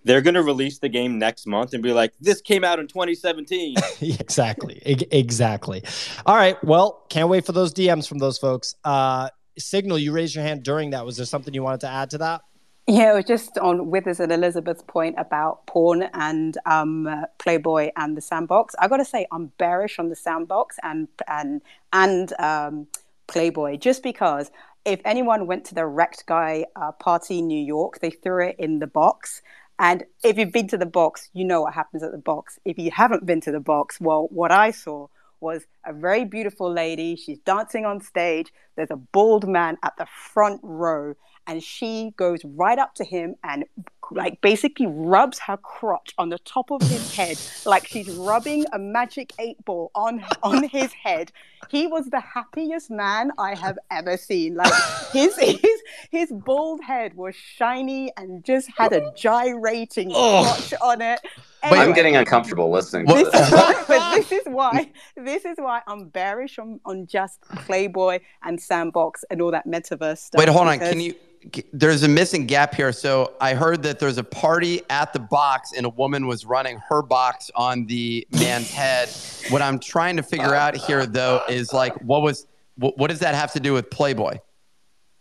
They're 0.02 0.20
gonna 0.20 0.42
release 0.42 0.80
the 0.80 0.88
game 0.88 1.16
next 1.16 1.46
month 1.46 1.74
and 1.74 1.82
be 1.82 1.92
like, 1.92 2.12
"This 2.20 2.40
came 2.40 2.64
out 2.64 2.80
in 2.80 2.88
2017." 2.88 3.76
exactly, 4.00 4.82
E- 4.84 5.06
exactly. 5.12 5.84
All 6.26 6.34
right, 6.34 6.62
well, 6.64 7.04
can't 7.08 7.28
wait 7.28 7.46
for 7.46 7.52
those 7.52 7.72
DMs 7.72 8.08
from 8.08 8.18
those 8.18 8.38
folks. 8.38 8.74
Uh, 8.84 9.28
Signal, 9.58 9.98
you 9.98 10.12
raised 10.12 10.34
your 10.34 10.44
hand 10.44 10.62
during 10.62 10.90
that. 10.90 11.04
Was 11.04 11.16
there 11.16 11.26
something 11.26 11.52
you 11.52 11.62
wanted 11.62 11.80
to 11.80 11.88
add 11.88 12.10
to 12.10 12.18
that? 12.18 12.42
Yeah, 12.86 13.20
just 13.20 13.58
on 13.58 13.90
Withers 13.90 14.18
and 14.18 14.32
Elizabeth's 14.32 14.82
point 14.86 15.16
about 15.18 15.66
porn 15.66 16.04
and 16.14 16.56
um, 16.64 17.26
Playboy 17.38 17.90
and 17.96 18.16
the 18.16 18.22
Sandbox. 18.22 18.74
I 18.78 18.88
got 18.88 18.96
to 18.96 19.04
say, 19.04 19.26
I'm 19.30 19.52
bearish 19.58 19.98
on 19.98 20.08
the 20.08 20.16
Sandbox 20.16 20.78
and 20.82 21.06
and 21.26 21.60
and 21.92 22.32
um, 22.40 22.86
Playboy, 23.26 23.76
just 23.76 24.02
because 24.02 24.50
if 24.86 25.02
anyone 25.04 25.46
went 25.46 25.66
to 25.66 25.74
the 25.74 25.82
Rektguy 25.82 26.64
uh, 26.76 26.92
party 26.92 27.40
in 27.40 27.46
New 27.46 27.62
York, 27.62 28.00
they 28.00 28.10
threw 28.10 28.48
it 28.48 28.56
in 28.58 28.78
the 28.78 28.86
box. 28.86 29.42
And 29.78 30.04
if 30.24 30.38
you've 30.38 30.52
been 30.52 30.68
to 30.68 30.78
the 30.78 30.86
box, 30.86 31.28
you 31.34 31.44
know 31.44 31.60
what 31.60 31.74
happens 31.74 32.02
at 32.02 32.10
the 32.10 32.18
box. 32.18 32.58
If 32.64 32.78
you 32.78 32.90
haven't 32.90 33.26
been 33.26 33.42
to 33.42 33.52
the 33.52 33.60
box, 33.60 34.00
well, 34.00 34.28
what 34.30 34.50
I 34.50 34.70
saw 34.70 35.08
was 35.40 35.66
a 35.84 35.92
very 35.92 36.24
beautiful 36.24 36.72
lady. 36.72 37.16
She's 37.16 37.38
dancing 37.38 37.84
on 37.84 38.00
stage. 38.00 38.52
There's 38.76 38.90
a 38.90 38.96
bald 38.96 39.48
man 39.48 39.78
at 39.82 39.94
the 39.98 40.06
front 40.06 40.60
row, 40.62 41.14
and 41.46 41.62
she 41.62 42.12
goes 42.16 42.44
right 42.44 42.78
up 42.78 42.94
to 42.94 43.04
him 43.04 43.34
and 43.42 43.64
like 44.10 44.40
basically 44.40 44.86
rubs 44.86 45.38
her 45.38 45.56
crotch 45.56 46.14
on 46.18 46.28
the 46.28 46.38
top 46.40 46.70
of 46.70 46.80
his 46.82 47.14
head 47.14 47.38
like 47.66 47.86
she's 47.86 48.08
rubbing 48.10 48.64
a 48.72 48.78
magic 48.78 49.32
eight 49.38 49.62
ball 49.64 49.90
on 49.94 50.24
on 50.42 50.64
his 50.68 50.92
head 50.92 51.32
he 51.68 51.86
was 51.86 52.06
the 52.10 52.20
happiest 52.20 52.90
man 52.90 53.30
i 53.38 53.54
have 53.54 53.78
ever 53.90 54.16
seen 54.16 54.54
like 54.54 54.72
his 55.12 55.36
his 55.38 55.82
his 56.10 56.32
bald 56.32 56.82
head 56.82 57.14
was 57.14 57.34
shiny 57.34 58.10
and 58.16 58.44
just 58.44 58.68
had 58.76 58.92
a 58.92 59.12
gyrating 59.16 60.10
crotch 60.10 60.74
on 60.80 61.00
it 61.00 61.20
Anyway, 61.60 61.84
I'm 61.84 61.92
getting 61.92 62.14
uncomfortable 62.14 62.70
listening. 62.70 63.06
To 63.08 63.14
this 63.14 63.34
is, 63.34 63.52
why, 63.52 63.84
but 63.88 64.14
this 64.14 64.30
is 64.30 64.42
why 64.46 64.92
this 65.16 65.44
is 65.44 65.56
why 65.58 65.82
I'm 65.88 66.08
bearish 66.08 66.56
on, 66.58 66.78
on 66.84 67.06
just 67.06 67.40
Playboy 67.42 68.20
and 68.44 68.60
Sandbox 68.60 69.24
and 69.28 69.42
all 69.42 69.50
that 69.50 69.66
metaverse 69.66 70.18
stuff. 70.18 70.38
Wait, 70.38 70.48
hold 70.48 70.68
on. 70.68 70.78
Can 70.78 71.00
you 71.00 71.14
there's 71.72 72.02
a 72.02 72.08
missing 72.08 72.46
gap 72.46 72.74
here. 72.74 72.92
So 72.92 73.34
I 73.40 73.54
heard 73.54 73.82
that 73.84 73.98
there's 73.98 74.18
a 74.18 74.24
party 74.24 74.82
at 74.90 75.12
the 75.12 75.18
box 75.18 75.72
and 75.76 75.86
a 75.86 75.88
woman 75.88 76.26
was 76.26 76.44
running 76.44 76.78
her 76.88 77.02
box 77.02 77.50
on 77.54 77.86
the 77.86 78.26
man's 78.32 78.70
head. 78.70 79.08
What 79.50 79.62
I'm 79.62 79.78
trying 79.78 80.16
to 80.16 80.22
figure 80.22 80.54
out 80.54 80.76
here, 80.76 81.06
though, 81.06 81.42
is 81.48 81.72
like, 81.72 81.94
what 82.02 82.22
was, 82.22 82.46
what, 82.76 82.98
what 82.98 83.10
does 83.10 83.20
that 83.20 83.34
have 83.34 83.52
to 83.52 83.60
do 83.60 83.72
with 83.72 83.90
Playboy? 83.90 84.38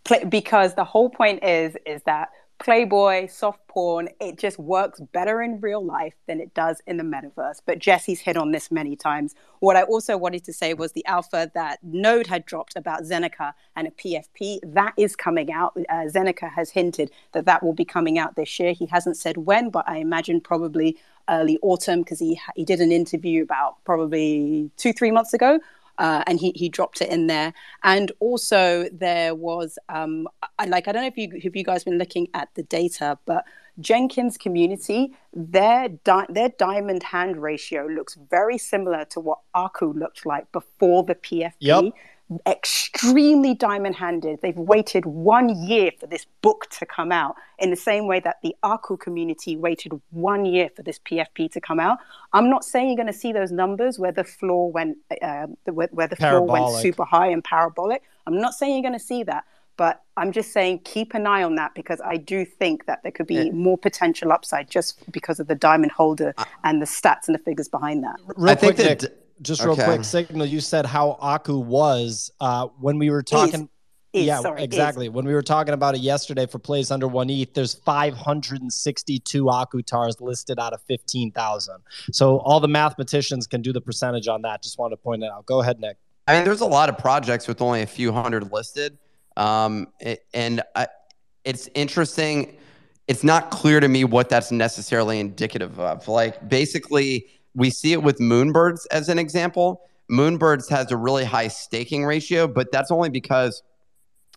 Play, 0.04 0.24
Because 0.24 0.74
the 0.74 0.84
whole 0.84 1.10
point 1.10 1.42
is, 1.44 1.76
is 1.86 2.02
that 2.04 2.30
Playboy, 2.58 3.28
soft 3.28 3.66
porn, 3.68 4.08
it 4.20 4.36
just 4.36 4.58
works 4.58 4.98
better 4.98 5.42
in 5.42 5.60
real 5.60 5.84
life 5.84 6.14
than 6.26 6.40
it 6.40 6.52
does 6.54 6.82
in 6.88 6.96
the 6.96 7.04
metaverse. 7.04 7.60
But 7.64 7.78
Jesse's 7.78 8.18
hit 8.18 8.36
on 8.36 8.50
this 8.50 8.72
many 8.72 8.96
times. 8.96 9.36
What 9.60 9.76
I 9.76 9.84
also 9.84 10.16
wanted 10.16 10.44
to 10.44 10.52
say 10.52 10.74
was 10.74 10.92
the 10.92 11.06
alpha 11.06 11.50
that 11.54 11.78
Node 11.84 12.26
had 12.26 12.44
dropped 12.44 12.74
about 12.74 13.04
Zeneca 13.04 13.52
and 13.76 13.86
a 13.86 13.90
PFP, 13.92 14.58
that 14.64 14.92
is 14.96 15.14
coming 15.14 15.52
out. 15.52 15.76
Uh, 15.88 16.06
Zeneca 16.06 16.50
has 16.52 16.70
hinted 16.70 17.12
that 17.32 17.46
that 17.46 17.62
will 17.62 17.74
be 17.74 17.84
coming 17.84 18.18
out 18.18 18.34
this 18.34 18.58
year. 18.58 18.72
He 18.72 18.86
hasn't 18.86 19.16
said 19.16 19.36
when, 19.36 19.70
but 19.70 19.88
I 19.88 19.98
imagine 19.98 20.40
probably 20.40 20.96
early 21.28 21.58
autumn 21.62 22.00
because 22.00 22.18
he, 22.18 22.40
he 22.56 22.64
did 22.64 22.80
an 22.80 22.90
interview 22.90 23.42
about 23.42 23.76
probably 23.84 24.70
two, 24.76 24.92
three 24.92 25.12
months 25.12 25.32
ago 25.32 25.60
uh, 25.98 26.22
and 26.26 26.40
he, 26.40 26.52
he 26.54 26.68
dropped 26.68 27.00
it 27.00 27.10
in 27.10 27.26
there. 27.26 27.52
And 27.82 28.12
also 28.20 28.88
there 28.92 29.34
was 29.34 29.78
um, 29.88 30.28
I, 30.58 30.66
like 30.66 30.88
I 30.88 30.92
don't 30.92 31.02
know 31.02 31.08
if 31.08 31.18
you 31.18 31.30
if 31.32 31.54
you 31.54 31.64
guys 31.64 31.84
been 31.84 31.98
looking 31.98 32.28
at 32.34 32.48
the 32.54 32.62
data, 32.62 33.18
but 33.26 33.44
Jenkins 33.80 34.36
community 34.36 35.12
their 35.32 35.88
di- 35.88 36.26
their 36.28 36.50
diamond 36.58 37.02
hand 37.02 37.40
ratio 37.40 37.86
looks 37.86 38.16
very 38.30 38.58
similar 38.58 39.04
to 39.06 39.20
what 39.20 39.38
Aku 39.54 39.92
looked 39.92 40.26
like 40.26 40.50
before 40.52 41.02
the 41.04 41.14
PFP. 41.14 41.52
Yep 41.60 41.84
extremely 42.46 43.54
diamond 43.54 43.96
handed. 43.96 44.40
They've 44.42 44.56
waited 44.56 45.06
one 45.06 45.48
year 45.66 45.90
for 45.98 46.06
this 46.06 46.26
book 46.42 46.66
to 46.78 46.86
come 46.86 47.10
out, 47.10 47.36
in 47.58 47.70
the 47.70 47.76
same 47.76 48.06
way 48.06 48.20
that 48.20 48.36
the 48.42 48.54
Aku 48.62 48.96
community 48.96 49.56
waited 49.56 49.92
one 50.10 50.44
year 50.44 50.70
for 50.74 50.82
this 50.82 50.98
PFP 50.98 51.50
to 51.52 51.60
come 51.60 51.80
out. 51.80 51.98
I'm 52.32 52.50
not 52.50 52.64
saying 52.64 52.88
you're 52.88 52.96
going 52.96 53.06
to 53.06 53.12
see 53.12 53.32
those 53.32 53.50
numbers 53.50 53.98
where 53.98 54.12
the 54.12 54.24
floor 54.24 54.70
went, 54.70 54.98
uh, 55.22 55.46
where, 55.64 55.88
where, 55.90 56.08
the 56.08 56.16
parabolic. 56.16 56.58
floor 56.58 56.70
went 56.72 56.82
super 56.82 57.04
high 57.04 57.28
and 57.28 57.42
parabolic. 57.42 58.02
I'm 58.26 58.40
not 58.40 58.54
saying 58.54 58.74
you're 58.74 58.82
going 58.82 58.98
to 58.98 59.04
see 59.04 59.22
that. 59.24 59.44
But 59.78 60.02
I'm 60.16 60.32
just 60.32 60.52
saying, 60.52 60.80
keep 60.80 61.14
an 61.14 61.24
eye 61.24 61.44
on 61.44 61.54
that 61.54 61.72
because 61.72 62.00
I 62.04 62.16
do 62.16 62.44
think 62.44 62.86
that 62.86 63.04
there 63.04 63.12
could 63.12 63.28
be 63.28 63.36
yeah. 63.36 63.52
more 63.52 63.78
potential 63.78 64.32
upside 64.32 64.68
just 64.68 65.10
because 65.12 65.38
of 65.38 65.46
the 65.46 65.54
diamond 65.54 65.92
holder 65.92 66.34
and 66.64 66.82
the 66.82 66.86
stats 66.86 67.28
and 67.28 67.34
the 67.36 67.38
figures 67.38 67.68
behind 67.68 68.02
that. 68.02 68.16
Real 68.36 68.50
I 68.50 68.54
quick, 68.56 68.76
think 68.76 69.00
that. 69.00 69.27
Nick, 69.38 69.44
just 69.44 69.62
real 69.62 69.72
okay. 69.72 69.84
quick, 69.84 70.04
Signal, 70.04 70.46
you 70.46 70.60
said 70.60 70.86
how 70.86 71.18
Aku 71.20 71.58
was 71.58 72.30
uh, 72.40 72.66
when 72.78 72.98
we 72.98 73.10
were 73.10 73.22
talking. 73.22 73.62
Is. 73.62 73.68
Is, 74.14 74.26
yeah, 74.26 74.40
sorry, 74.40 74.62
exactly. 74.62 75.06
Is. 75.06 75.12
When 75.12 75.26
we 75.26 75.34
were 75.34 75.42
talking 75.42 75.74
about 75.74 75.94
it 75.94 76.00
yesterday 76.00 76.46
for 76.46 76.58
plays 76.58 76.90
under 76.90 77.06
one 77.06 77.28
ETH, 77.28 77.52
there's 77.52 77.74
562 77.74 79.44
Akutars 79.44 80.20
listed 80.20 80.58
out 80.58 80.72
of 80.72 80.80
15,000. 80.82 81.74
So 82.12 82.38
all 82.38 82.58
the 82.58 82.68
mathematicians 82.68 83.46
can 83.46 83.60
do 83.60 83.72
the 83.72 83.82
percentage 83.82 84.26
on 84.26 84.42
that. 84.42 84.62
Just 84.62 84.78
wanted 84.78 84.96
to 84.96 85.02
point 85.02 85.22
it 85.22 85.30
out. 85.30 85.44
Go 85.44 85.60
ahead, 85.60 85.78
Nick. 85.78 85.98
I 86.26 86.34
mean, 86.34 86.44
there's 86.44 86.62
a 86.62 86.66
lot 86.66 86.88
of 86.88 86.98
projects 86.98 87.46
with 87.46 87.60
only 87.60 87.82
a 87.82 87.86
few 87.86 88.12
hundred 88.12 88.50
listed. 88.50 88.98
Um, 89.36 89.88
it, 90.00 90.24
and 90.34 90.62
I, 90.74 90.88
it's 91.44 91.68
interesting. 91.74 92.58
It's 93.06 93.24
not 93.24 93.50
clear 93.50 93.80
to 93.80 93.88
me 93.88 94.04
what 94.04 94.28
that's 94.28 94.50
necessarily 94.50 95.20
indicative 95.20 95.78
of. 95.78 96.08
Like, 96.08 96.48
basically, 96.48 97.28
we 97.54 97.70
see 97.70 97.92
it 97.92 98.02
with 98.02 98.18
Moonbirds 98.18 98.86
as 98.90 99.08
an 99.08 99.18
example. 99.18 99.82
Moonbirds 100.10 100.68
has 100.70 100.90
a 100.90 100.96
really 100.96 101.24
high 101.24 101.48
staking 101.48 102.04
ratio, 102.04 102.46
but 102.46 102.72
that's 102.72 102.90
only 102.90 103.10
because 103.10 103.62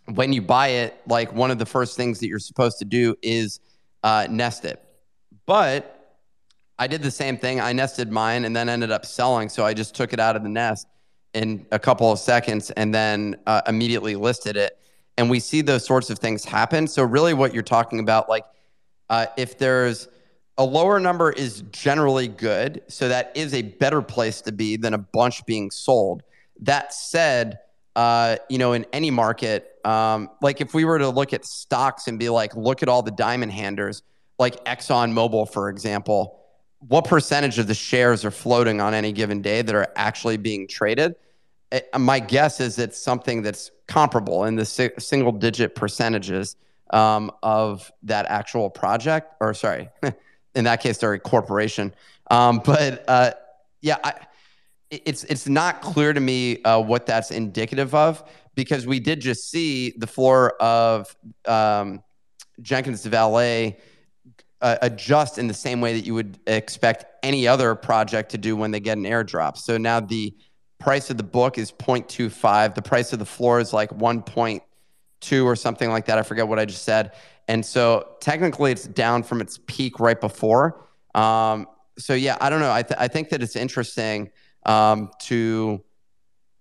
when 0.06 0.34
you 0.34 0.42
buy 0.42 0.68
it, 0.68 1.00
like 1.08 1.32
one 1.34 1.52
of 1.52 1.60
the 1.60 1.66
first 1.66 1.96
things 1.96 2.20
that 2.20 2.28
you're 2.28 2.40
supposed 2.40 2.80
to 2.80 2.86
do 2.86 3.16
is 3.22 3.60
uh, 4.04 4.28
nest 4.30 4.66
it. 4.66 4.84
But 5.46 6.20
I 6.78 6.88
did 6.88 7.04
the 7.04 7.12
same 7.12 7.38
thing. 7.38 7.60
I 7.60 7.74
nested 7.74 8.12
mine 8.12 8.46
and 8.46 8.56
then 8.56 8.68
ended 8.68 8.92
up 8.92 9.06
selling. 9.06 9.50
So 9.50 9.66
I 9.66 9.74
just 9.74 9.96
took 9.96 10.14
it 10.14 10.20
out 10.20 10.36
of 10.36 10.44
the 10.44 10.50
nest 10.50 10.88
in 11.34 11.66
a 11.72 11.80
couple 11.80 12.12
of 12.12 12.20
seconds 12.20 12.72
and 12.72 12.94
then 12.94 13.36
uh, 13.46 13.62
immediately 13.68 14.16
listed 14.16 14.58
it. 14.58 14.78
And 15.18 15.30
we 15.30 15.40
see 15.40 15.62
those 15.62 15.86
sorts 15.86 16.10
of 16.10 16.20
things 16.20 16.44
happen. 16.44 16.88
So, 16.88 17.04
really, 17.04 17.34
what 17.34 17.54
you're 17.54 17.64
talking 17.64 18.00
about, 18.00 18.30
like 18.30 18.46
uh, 19.10 19.28
if 19.38 19.58
there's 19.58 20.08
a 20.58 20.66
lower 20.66 21.00
number 21.00 21.32
is 21.32 21.64
generally 21.72 22.28
good. 22.28 22.84
So 22.88 23.10
that 23.10 23.32
is 23.36 23.54
a 23.54 23.62
better 23.62 24.02
place 24.02 24.42
to 24.42 24.52
be 24.52 24.78
than 24.78 24.94
a 24.94 24.98
bunch 24.98 25.46
being 25.46 25.72
sold. 25.72 26.24
That 26.62 26.94
said, 26.94 27.60
uh, 27.96 28.38
you 28.50 28.58
know, 28.58 28.74
in 28.74 28.86
any 28.94 29.12
market, 29.12 29.80
um, 29.84 30.30
like 30.42 30.62
if 30.62 30.74
we 30.74 30.86
were 30.86 31.00
to 31.00 31.10
look 31.10 31.34
at 31.34 31.46
stocks 31.46 32.08
and 32.08 32.20
be 32.20 32.30
like, 32.30 32.56
look 32.56 32.84
at 32.84 32.90
all 32.90 33.02
the 33.02 33.12
diamond 33.12 33.52
handers, 33.52 34.04
like 34.38 34.64
Exxon 34.66 35.14
Mobil, 35.14 35.52
for 35.52 35.70
example, 35.70 36.40
what 36.88 37.06
percentage 37.06 37.60
of 37.60 37.68
the 37.68 37.74
shares 37.74 38.26
are 38.26 38.32
floating 38.32 38.82
on 38.82 38.94
any 38.94 39.12
given 39.12 39.42
day 39.42 39.62
that 39.62 39.76
are 39.76 39.88
actually 39.96 40.38
being 40.38 40.68
traded? 40.68 41.16
It, 41.72 41.90
eh, 41.94 41.98
my 41.98 42.20
guess 42.20 42.60
is 42.60 42.80
it's 42.80 42.98
something 42.98 43.42
that's 43.42 43.72
comparable 43.88 44.46
in 44.46 44.56
the 44.56 44.66
si- 44.66 44.90
single 44.98 45.32
digit 45.32 45.76
percentages 45.76 46.56
um, 46.90 47.32
of 47.44 47.92
that 48.04 48.26
actual 48.28 48.70
project, 48.70 49.34
or 49.40 49.54
sorry, 49.54 49.90
in 50.56 50.66
that 50.66 50.82
case, 50.82 50.98
they're 50.98 51.14
a 51.14 51.20
corporation. 51.20 51.94
Um, 52.30 52.62
but 52.66 53.04
uh, 53.08 53.32
yeah, 53.82 53.98
I, 54.04 54.14
it's 54.90 55.24
it's 55.26 55.48
not 55.48 55.82
clear 55.82 56.14
to 56.14 56.20
me 56.20 56.62
uh, 56.64 56.80
what 56.80 57.06
that's 57.06 57.32
indicative 57.32 57.96
of 57.96 58.24
because 58.56 58.86
we 58.86 59.00
did 59.00 59.22
just 59.22 59.50
see 59.50 59.94
the 59.98 60.08
floor 60.08 60.52
of 60.62 61.16
um, 61.48 62.04
Jenkins 62.62 63.06
Valet 63.06 63.78
uh, 64.62 64.78
adjust 64.82 65.38
in 65.38 65.48
the 65.48 65.54
same 65.54 65.82
way 65.82 65.94
that 65.94 66.06
you 66.06 66.14
would 66.14 66.40
expect 66.48 67.06
any 67.24 67.48
other 67.48 67.74
project 67.76 68.32
to 68.32 68.38
do 68.38 68.56
when 68.56 68.72
they 68.72 68.80
get 68.80 68.98
an 68.98 69.06
airdrop. 69.06 69.58
So 69.58 69.78
now 69.78 70.00
the 70.00 70.36
price 70.80 71.10
of 71.10 71.18
the 71.18 71.24
book 71.24 71.58
is 71.58 71.72
0.25. 71.72 72.76
The 72.76 72.82
price 72.82 73.14
of 73.14 73.20
the 73.20 73.26
floor 73.26 73.60
is 73.60 73.74
like 73.74 73.92
1.2 75.22 75.46
or 75.46 75.56
something 75.56 75.90
like 75.90 76.06
that. 76.06 76.18
I 76.18 76.24
forget 76.24 76.48
what 76.48 76.60
I 76.60 76.66
just 76.66 76.84
said. 76.84 77.14
And 77.48 77.66
so 77.66 78.16
technically 78.20 78.72
it's 78.72 78.88
down 78.88 79.24
from 79.24 79.42
its 79.42 79.60
peak 79.68 80.00
right 80.00 80.20
before. 80.20 80.88
Um, 81.16 81.68
so 81.98 82.14
yeah, 82.14 82.38
I 82.40 82.50
don't 82.50 82.60
know. 82.60 82.72
I, 82.72 82.84
th- 82.84 83.00
I 83.00 83.08
think 83.08 83.30
that 83.30 83.42
it's 83.42 83.56
interesting 83.56 84.32
um, 84.66 85.12
to 85.24 85.84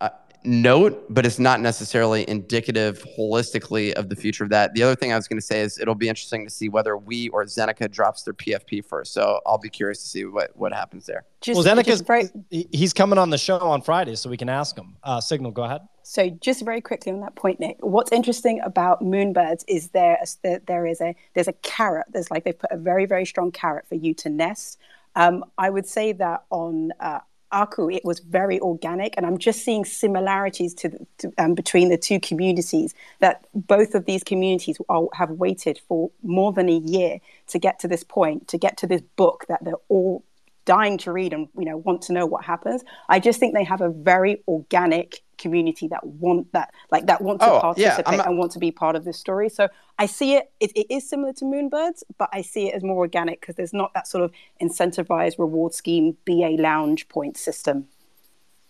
uh, 0.00 0.08
note, 0.44 1.06
but 1.08 1.24
it's 1.24 1.38
not 1.38 1.60
necessarily 1.60 2.28
indicative 2.28 3.04
holistically 3.16 3.92
of 3.92 4.08
the 4.08 4.16
future 4.16 4.42
of 4.42 4.50
that. 4.50 4.74
The 4.74 4.82
other 4.82 4.96
thing 4.96 5.12
I 5.12 5.16
was 5.16 5.28
going 5.28 5.38
to 5.38 5.46
say 5.46 5.60
is 5.60 5.78
it'll 5.78 5.94
be 5.94 6.08
interesting 6.08 6.44
to 6.44 6.50
see 6.50 6.68
whether 6.68 6.96
we 6.96 7.28
or 7.28 7.44
Zeneca 7.44 7.90
drops 7.90 8.22
their 8.24 8.34
PFP 8.34 8.84
first. 8.84 9.12
So 9.12 9.40
I'll 9.46 9.58
be 9.58 9.70
curious 9.70 10.02
to 10.02 10.08
see 10.08 10.24
what, 10.24 10.50
what 10.56 10.72
happens 10.72 11.06
there. 11.06 11.24
Just, 11.40 11.64
well, 11.64 11.76
Zeneca's 11.76 12.02
right. 12.08 12.30
he's 12.50 12.92
coming 12.92 13.18
on 13.18 13.30
the 13.30 13.38
show 13.38 13.58
on 13.58 13.82
Friday, 13.82 14.16
so 14.16 14.28
we 14.28 14.36
can 14.36 14.48
ask 14.48 14.76
him. 14.76 14.96
Uh, 15.04 15.20
Signal, 15.20 15.52
go 15.52 15.62
ahead. 15.62 15.82
So 16.10 16.28
just 16.28 16.64
very 16.64 16.80
quickly 16.80 17.12
on 17.12 17.20
that 17.20 17.36
point, 17.36 17.60
Nick, 17.60 17.76
what's 17.78 18.10
interesting 18.10 18.60
about 18.64 19.00
moonbirds 19.00 19.62
is 19.68 19.90
there 19.90 20.18
there 20.42 20.84
is 20.84 21.00
a 21.00 21.14
there's 21.34 21.46
a 21.46 21.52
carrot. 21.52 22.06
There's 22.10 22.32
like 22.32 22.42
they've 22.42 22.58
put 22.58 22.72
a 22.72 22.76
very 22.76 23.06
very 23.06 23.24
strong 23.24 23.52
carrot 23.52 23.86
for 23.88 23.94
you 23.94 24.12
to 24.14 24.28
nest. 24.28 24.76
Um, 25.14 25.44
I 25.56 25.70
would 25.70 25.86
say 25.86 26.10
that 26.14 26.46
on 26.50 26.90
uh, 26.98 27.20
Aku, 27.52 27.88
it 27.90 28.04
was 28.04 28.18
very 28.18 28.58
organic, 28.58 29.14
and 29.16 29.24
I'm 29.24 29.38
just 29.38 29.64
seeing 29.64 29.84
similarities 29.84 30.74
to, 30.74 31.06
to 31.18 31.32
um, 31.38 31.54
between 31.54 31.90
the 31.90 31.96
two 31.96 32.18
communities. 32.18 32.92
That 33.20 33.46
both 33.54 33.94
of 33.94 34.06
these 34.06 34.24
communities 34.24 34.78
are, 34.88 35.06
have 35.12 35.30
waited 35.30 35.80
for 35.86 36.10
more 36.24 36.52
than 36.52 36.68
a 36.68 36.76
year 36.76 37.20
to 37.50 37.60
get 37.60 37.78
to 37.78 37.88
this 37.88 38.02
point, 38.02 38.48
to 38.48 38.58
get 38.58 38.76
to 38.78 38.88
this 38.88 39.02
book 39.14 39.44
that 39.48 39.62
they're 39.62 39.84
all 39.88 40.24
dying 40.70 40.96
to 40.98 41.10
read 41.10 41.32
and 41.32 41.48
you 41.58 41.64
know 41.64 41.76
want 41.78 42.00
to 42.02 42.12
know 42.12 42.26
what 42.26 42.44
happens. 42.44 42.84
I 43.08 43.18
just 43.18 43.40
think 43.40 43.54
they 43.54 43.64
have 43.64 43.80
a 43.80 43.88
very 43.90 44.42
organic 44.46 45.22
community 45.36 45.88
that 45.88 46.06
want 46.06 46.52
that 46.52 46.68
like 46.92 47.06
that 47.06 47.20
want 47.22 47.40
to 47.40 47.50
Oh, 47.50 47.60
participate 47.60 48.06
I'm- 48.06 48.20
and 48.28 48.38
want 48.38 48.52
to 48.52 48.60
be 48.60 48.70
part 48.70 48.94
of 48.94 49.04
this 49.04 49.18
story. 49.18 49.48
So 49.48 49.68
I 49.98 50.06
see 50.06 50.34
it, 50.34 50.52
it, 50.60 50.70
it 50.76 50.86
is 50.88 51.08
similar 51.08 51.32
to 51.34 51.44
Moonbirds, 51.44 52.04
but 52.18 52.28
I 52.32 52.42
see 52.42 52.68
it 52.68 52.74
as 52.76 52.82
more 52.84 52.98
organic 52.98 53.40
because 53.40 53.56
there's 53.56 53.72
not 53.72 53.92
that 53.94 54.06
sort 54.06 54.22
of 54.22 54.30
incentivized 54.62 55.38
reward 55.38 55.74
scheme 55.74 56.16
BA 56.24 56.56
lounge 56.68 57.08
point 57.08 57.36
system. 57.36 57.86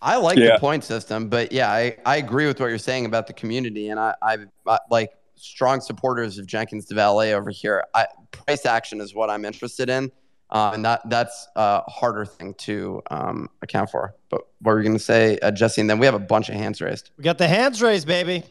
I 0.03 0.17
like 0.17 0.39
Yeah. 0.39 0.55
the 0.55 0.59
point 0.61 0.85
system, 0.85 1.29
but 1.29 1.53
yeah, 1.53 1.71
I, 1.71 1.97
I 2.07 2.17
agree 2.17 2.47
with 2.47 2.59
what 2.61 2.69
you're 2.69 2.79
saying 2.79 3.05
about 3.05 3.27
the 3.27 3.35
community, 3.35 3.91
and 3.91 4.01
I, 4.01 4.15
I, 4.23 4.39
I 4.67 4.79
like 4.91 5.11
strong 5.37 5.81
supporters 5.83 6.39
of 6.39 6.47
Jenkins 6.47 6.87
the 6.87 6.95
Valet 6.95 7.35
over 7.35 7.51
here. 7.51 7.85
I, 7.95 8.07
price 8.31 8.65
action 8.65 9.01
is 9.03 9.15
what 9.15 9.29
I'm 9.29 9.45
interested 9.45 9.91
in, 9.91 10.11
uh, 10.51 10.73
and 10.75 10.85
that 10.85 11.09
that's 11.09 11.49
a 11.57 11.83
harder 11.91 12.25
thing 12.25 12.55
to 12.55 13.03
um, 13.11 13.49
account 13.63 13.91
for. 13.91 14.15
But 14.29 14.43
what 14.61 14.73
were 14.73 14.79
you 14.79 14.85
going 14.85 14.99
to 14.99 15.03
say, 15.03 15.39
uh, 15.39 15.51
Jesse? 15.51 15.81
And 15.81 15.89
then 15.89 15.99
we 15.99 16.07
have 16.07 16.15
a 16.15 16.19
bunch 16.19 16.49
of 16.49 16.55
hands 16.55 16.81
raised. 16.81 17.11
We 17.17 17.25
got 17.25 17.39
the 17.39 17.49
hands 17.49 17.81
raised, 17.81 18.07
baby. 18.07 18.45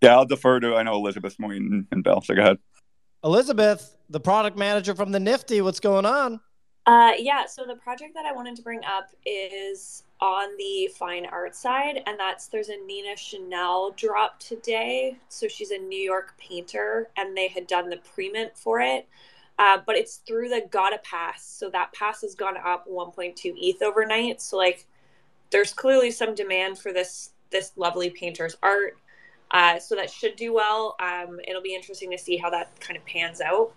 Yeah, 0.00 0.16
I'll 0.16 0.26
defer 0.26 0.60
to 0.60 0.76
I 0.76 0.82
know 0.82 0.94
Elizabeth 0.94 1.36
Moyne 1.38 1.86
and 1.90 2.04
Bell. 2.04 2.22
So 2.22 2.34
go 2.34 2.42
ahead. 2.42 2.58
Elizabeth, 3.24 3.96
the 4.08 4.20
product 4.20 4.56
manager 4.56 4.94
from 4.94 5.12
the 5.12 5.20
Nifty. 5.20 5.60
What's 5.60 5.80
going 5.80 6.06
on? 6.06 6.40
Uh, 6.86 7.12
yeah, 7.18 7.44
so 7.44 7.66
the 7.66 7.74
project 7.74 8.14
that 8.14 8.24
I 8.24 8.32
wanted 8.32 8.56
to 8.56 8.62
bring 8.62 8.80
up 8.82 9.10
is 9.26 10.04
on 10.22 10.56
the 10.56 10.88
fine 10.98 11.26
art 11.26 11.54
side, 11.54 12.02
and 12.06 12.18
that's 12.18 12.46
there's 12.46 12.70
a 12.70 12.78
Nina 12.86 13.14
Chanel 13.14 13.90
drop 13.90 14.40
today. 14.40 15.18
So 15.28 15.48
she's 15.48 15.70
a 15.70 15.76
New 15.76 16.00
York 16.00 16.34
painter, 16.38 17.10
and 17.18 17.36
they 17.36 17.48
had 17.48 17.66
done 17.66 17.90
the 17.90 17.98
pre-mint 17.98 18.56
for 18.56 18.80
it, 18.80 19.06
uh, 19.58 19.78
but 19.84 19.96
it's 19.96 20.16
through 20.16 20.48
the 20.48 20.66
Gotta 20.70 20.98
Pass. 20.98 21.44
So 21.44 21.70
that 21.70 21.92
pass 21.92 22.22
has 22.22 22.34
gone 22.34 22.56
up 22.56 22.86
1.2 22.88 23.34
ETH 23.56 23.82
overnight. 23.82 24.40
So 24.40 24.56
like, 24.56 24.86
there's 25.50 25.72
clearly 25.72 26.10
some 26.10 26.34
demand 26.34 26.78
for 26.78 26.92
this 26.92 27.30
this 27.50 27.72
lovely 27.76 28.10
painter's 28.10 28.56
art. 28.62 28.98
Uh, 29.50 29.78
so 29.78 29.94
that 29.94 30.10
should 30.10 30.36
do 30.36 30.52
well. 30.52 30.94
Um, 31.00 31.40
it'll 31.48 31.62
be 31.62 31.74
interesting 31.74 32.10
to 32.10 32.18
see 32.18 32.36
how 32.36 32.50
that 32.50 32.78
kind 32.80 32.96
of 32.96 33.04
pans 33.06 33.40
out. 33.40 33.72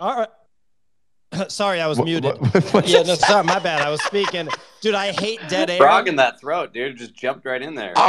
All 0.00 0.16
right. 0.16 0.28
sorry, 1.48 1.80
I 1.80 1.86
was 1.86 1.98
What- 1.98 2.04
muted. 2.04 2.40
what- 2.40 2.64
what- 2.74 2.88
yeah, 2.88 3.02
no, 3.02 3.14
sorry, 3.14 3.44
my 3.44 3.58
bad. 3.58 3.80
I 3.82 3.90
was 3.90 4.02
speaking. 4.02 4.48
Dude, 4.80 4.94
I 4.96 5.12
hate 5.12 5.38
dead 5.48 5.70
air. 5.70 5.78
Frog 5.78 6.08
in 6.08 6.16
that 6.16 6.40
throat, 6.40 6.72
dude. 6.72 6.96
Just 6.96 7.14
jumped 7.14 7.44
right 7.46 7.62
in 7.62 7.74
there. 7.74 7.92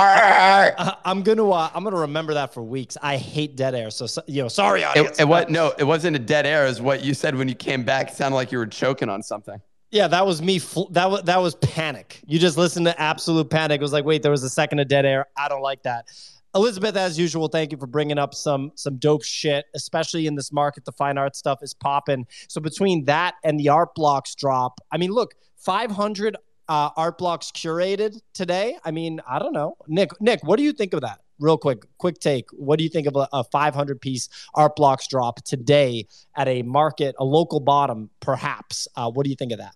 Uh, 0.78 0.96
I'm 1.06 1.22
gonna 1.22 1.50
uh, 1.50 1.70
I'm 1.74 1.84
gonna 1.84 1.98
remember 2.00 2.34
that 2.36 2.54
for 2.54 2.64
weeks. 2.64 2.98
I 3.02 3.18
hate 3.18 3.56
dead 3.56 3.76
air. 3.76 3.92
So, 3.92 4.06
so 4.08 4.22
you 4.28 4.42
know, 4.42 4.48
sorry, 4.48 4.84
audience. 4.84 5.18
It, 5.20 5.24
it 5.24 5.28
was 5.28 5.46
no, 5.50 5.74
it 5.78 5.84
wasn't 5.84 6.16
a 6.16 6.20
dead 6.20 6.46
air. 6.46 6.66
Is 6.66 6.82
what 6.82 7.04
you 7.04 7.14
said 7.14 7.36
when 7.36 7.48
you 7.48 7.56
came 7.56 7.84
back. 7.84 8.10
It 8.10 8.16
sounded 8.16 8.36
like 8.36 8.52
you 8.52 8.58
were 8.58 8.66
choking 8.68 9.10
on 9.10 9.22
something. 9.22 9.60
Yeah, 9.92 10.08
that 10.08 10.26
was 10.26 10.42
me. 10.42 10.58
Fl- 10.60 10.90
that 10.92 11.10
was 11.12 11.22
that 11.24 11.42
was 11.42 11.56
panic. 11.56 12.22
You 12.26 12.40
just 12.40 12.58
listened 12.58 12.86
to 12.88 13.00
absolute 13.00 13.50
panic. 13.50 13.80
It 13.80 13.84
was 13.84 13.94
like, 13.94 14.06
wait, 14.06 14.22
there 14.24 14.32
was 14.32 14.44
a 14.44 14.50
second 14.50 14.80
of 14.80 14.88
dead 14.88 15.06
air. 15.06 15.28
I 15.38 15.48
don't 15.50 15.62
like 15.62 15.84
that. 15.84 16.08
Elizabeth, 16.56 16.96
as 16.96 17.18
usual, 17.18 17.48
thank 17.48 17.72
you 17.72 17.78
for 17.78 17.88
bringing 17.88 18.20
up 18.20 18.34
some 18.34 18.72
some 18.76 18.98
dope 18.98 19.24
shit, 19.24 19.66
especially 19.74 20.28
in 20.28 20.36
this 20.36 20.52
market. 20.52 20.86
The 20.86 20.92
fine 20.92 21.18
art 21.18 21.36
stuff 21.36 21.60
is 21.64 21.74
popping. 21.74 22.28
So 22.48 22.62
between 22.62 23.06
that 23.06 23.36
and 23.44 23.60
the 23.60 23.70
art 23.70 23.96
blocks 23.96 24.36
drop, 24.36 24.80
I 24.92 24.98
mean, 24.98 25.12
look, 25.12 25.34
500 25.58 26.38
uh, 26.70 26.90
art 26.96 27.18
blocks 27.18 27.52
curated 27.52 28.20
today. 28.34 28.78
I 28.86 28.92
mean, 28.92 29.20
I 29.28 29.40
don't 29.40 29.54
know, 29.54 29.78
Nick. 29.88 30.10
Nick, 30.22 30.42
what 30.44 30.58
do 30.58 30.64
you 30.64 30.74
think 30.74 30.94
of 30.94 31.02
that? 31.02 31.20
Real 31.40 31.58
quick, 31.58 31.86
quick 31.98 32.20
take. 32.20 32.46
What 32.52 32.78
do 32.78 32.84
you 32.84 32.90
think 32.90 33.08
of 33.08 33.16
a, 33.16 33.28
a 33.34 33.44
500 33.46 34.00
piece 34.00 34.30
art 34.54 34.76
blocks 34.76 35.08
drop 35.08 35.44
today 35.44 36.06
at 36.38 36.48
a 36.48 36.62
market, 36.62 37.16
a 37.18 37.26
local 37.26 37.60
bottom, 37.60 38.12
perhaps? 38.20 38.88
Uh, 38.96 39.10
what 39.10 39.24
do 39.24 39.32
you 39.32 39.36
think 39.36 39.52
of 39.52 39.58
that? 39.58 39.76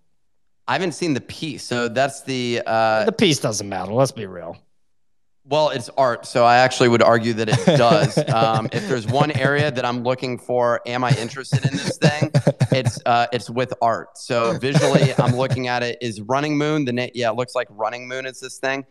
I 0.67 0.73
haven't 0.73 0.91
seen 0.91 1.13
the 1.13 1.21
piece, 1.21 1.63
so 1.63 1.87
that's 1.87 2.21
the 2.23 2.61
uh, 2.67 3.05
the 3.05 3.11
piece 3.11 3.39
doesn't 3.39 3.67
matter. 3.67 3.93
Let's 3.93 4.11
be 4.11 4.25
real. 4.27 4.57
Well, 5.49 5.69
it's 5.69 5.89
art, 5.97 6.25
so 6.25 6.43
I 6.43 6.57
actually 6.57 6.89
would 6.89 7.01
argue 7.01 7.31
that 7.33 7.47
it 7.47 7.77
does. 7.77 8.17
um, 8.33 8.67
if 8.73 8.85
there's 8.89 9.07
one 9.07 9.31
area 9.31 9.71
that 9.71 9.85
I'm 9.85 10.03
looking 10.03 10.37
for, 10.37 10.81
am 10.85 11.05
I 11.05 11.11
interested 11.11 11.63
in 11.65 11.71
this 11.71 11.97
thing? 11.97 12.31
It's 12.71 12.99
uh, 13.05 13.27
it's 13.31 13.49
with 13.49 13.73
art. 13.81 14.17
So 14.17 14.57
visually, 14.59 15.13
I'm 15.17 15.37
looking 15.37 15.69
at 15.69 15.83
it. 15.83 15.99
Is 16.01 16.19
Running 16.19 16.57
Moon 16.57 16.83
the 16.83 16.91
name? 16.91 17.11
Yeah, 17.13 17.29
it 17.29 17.37
looks 17.37 17.55
like 17.55 17.67
Running 17.69 18.09
Moon 18.09 18.25
is 18.25 18.41
this 18.41 18.57
thing. 18.57 18.85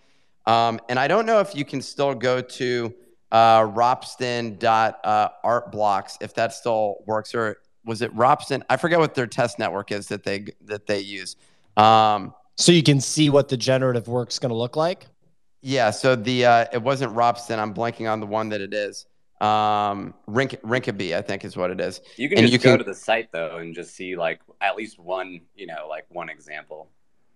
Um, 0.47 0.81
and 0.89 0.99
I 0.99 1.09
don't 1.09 1.27
know 1.27 1.41
if 1.41 1.55
you 1.55 1.66
can 1.66 1.83
still 1.83 2.15
go 2.15 2.41
to 2.41 2.95
uh, 3.33 3.61
Ropsten 3.61 4.59
dot 4.59 5.05
uh, 5.05 5.28
art 5.45 5.70
blocks 5.70 6.16
if 6.23 6.33
that 6.35 6.55
still 6.55 7.05
works, 7.07 7.35
or 7.35 7.59
was 7.85 8.01
it 8.01 8.16
Ropsten? 8.16 8.62
I 8.70 8.78
forget 8.78 8.99
what 8.99 9.15
their 9.15 9.27
test 9.27 9.59
network 9.59 9.93
is 9.93 10.09
that 10.09 10.24
they 10.24 10.47
that 10.62 10.87
they 10.87 11.01
use. 11.01 11.37
Um, 11.77 12.33
so 12.55 12.73
you 12.73 12.83
can 12.83 13.03
see 13.03 13.28
what 13.28 13.51
the 13.51 13.59
generative 13.59 14.09
work's 14.09 14.39
going 14.39 14.51
to 14.51 14.57
look 14.57 14.74
like. 14.74 15.07
Yeah, 15.66 15.90
so 15.90 16.14
the 16.14 16.47
uh, 16.47 16.66
it 16.72 16.80
wasn't 16.80 17.12
Ropsten. 17.16 17.59
I'm 17.59 17.74
blanking 17.74 18.09
on 18.09 18.20
the 18.20 18.26
one 18.26 18.51
that 18.51 18.60
it 18.60 18.72
is. 18.72 19.05
Um, 19.40 20.14
Rink 20.28 20.52
Rinkeby, 20.62 21.16
I 21.16 21.22
think 21.22 21.44
is 21.44 21.56
what 21.56 21.72
it 21.72 21.80
is. 21.80 22.01
You 22.16 22.28
can 22.28 22.38
And 22.38 22.47
just 22.47 22.62
go 22.62 22.76
to 22.76 22.84
the 22.84 22.94
site 22.94 23.32
though 23.32 23.56
and 23.56 23.74
just 23.74 23.97
see 23.97 24.14
like 24.14 24.40
at 24.60 24.76
least 24.76 25.01
one, 25.01 25.40
you 25.56 25.66
know, 25.66 25.88
like 25.88 26.06
one 26.09 26.28
example. 26.28 26.88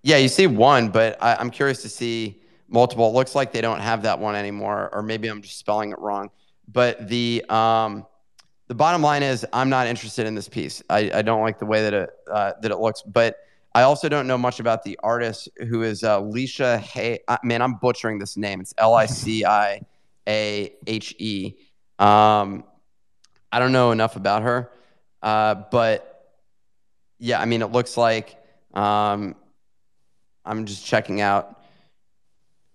Yeah, 0.04 0.18
you 0.18 0.28
see 0.28 0.46
one, 0.46 0.90
but 0.90 1.20
I, 1.20 1.34
I'm 1.34 1.50
curious 1.50 1.82
to 1.82 1.88
see 1.88 2.40
multiple. 2.68 3.08
It 3.08 3.14
looks 3.14 3.34
like 3.34 3.52
they 3.52 3.60
don't 3.60 3.80
have 3.80 4.02
that 4.02 4.20
one 4.20 4.36
anymore, 4.36 4.90
or 4.92 5.02
maybe 5.02 5.26
I'm 5.26 5.42
just 5.42 5.58
spelling 5.58 5.90
it 5.90 5.98
wrong. 5.98 6.30
But 6.68 7.08
the 7.08 7.44
um, 7.48 8.06
the 8.68 8.76
bottom 8.76 9.02
line 9.02 9.24
is, 9.24 9.44
I'm 9.52 9.70
not 9.70 9.88
interested 9.88 10.28
in 10.28 10.36
this 10.36 10.48
piece. 10.48 10.84
I, 10.88 11.10
I 11.12 11.22
don't 11.22 11.42
like 11.42 11.58
the 11.58 11.66
way 11.66 11.82
that 11.82 11.94
it 11.94 12.10
uh, 12.32 12.52
that 12.62 12.70
it 12.70 12.78
looks, 12.78 13.02
but 13.02 13.38
I 13.74 13.82
also 13.82 14.08
don't 14.08 14.26
know 14.26 14.38
much 14.38 14.58
about 14.58 14.82
the 14.82 14.98
artist 15.02 15.48
who 15.68 15.82
is 15.82 16.02
uh, 16.02 16.20
Leisha 16.20 16.78
Hay. 16.78 17.20
Uh, 17.28 17.38
man, 17.44 17.62
I'm 17.62 17.74
butchering 17.74 18.18
this 18.18 18.36
name. 18.36 18.60
It's 18.60 18.74
L 18.78 18.94
I 18.94 19.06
C 19.06 19.44
I 19.44 19.82
A 20.28 20.74
H 20.86 21.14
E. 21.18 21.54
Um, 21.98 22.64
I 23.52 23.58
don't 23.58 23.72
know 23.72 23.92
enough 23.92 24.16
about 24.16 24.42
her, 24.42 24.70
uh, 25.22 25.54
but 25.70 26.32
yeah, 27.18 27.40
I 27.40 27.44
mean, 27.44 27.62
it 27.62 27.70
looks 27.70 27.96
like 27.96 28.36
um, 28.74 29.36
I'm 30.44 30.64
just 30.66 30.84
checking 30.84 31.20
out 31.20 31.60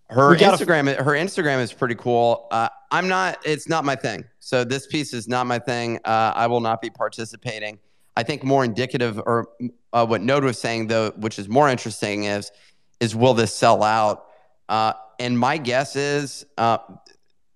her 0.10 0.36
Instagram. 0.36 0.96
Her 0.96 1.14
Instagram 1.14 1.62
is 1.62 1.74
pretty 1.74 1.96
cool. 1.96 2.48
Uh, 2.52 2.70
I'm 2.92 3.08
not. 3.08 3.40
It's 3.44 3.68
not 3.68 3.84
my 3.84 3.96
thing. 3.96 4.24
So 4.40 4.64
this 4.64 4.86
piece 4.88 5.14
is 5.14 5.28
not 5.28 5.48
my 5.48 5.60
thing. 5.60 6.00
Uh, 6.06 6.32
I 6.36 6.48
will 6.48 6.62
not 6.62 6.82
be 6.82 6.90
participating. 6.90 7.80
I 8.18 8.24
think 8.24 8.44
more 8.44 8.64
indicative, 8.64 9.20
or 9.20 9.50
uh, 9.94 10.06
what 10.06 10.22
Node 10.22 10.44
was 10.44 10.60
saying 10.60 10.88
though, 10.88 11.12
which 11.12 11.38
is 11.38 11.50
more 11.50 11.70
interesting, 11.70 12.26
is 12.26 12.52
is 13.00 13.16
will 13.16 13.34
this 13.34 13.54
sell 13.54 13.84
out? 13.84 14.26
Uh, 14.70 14.94
and 15.20 15.38
my 15.38 15.58
guess 15.58 15.96
is 15.96 16.46
uh, 16.58 16.78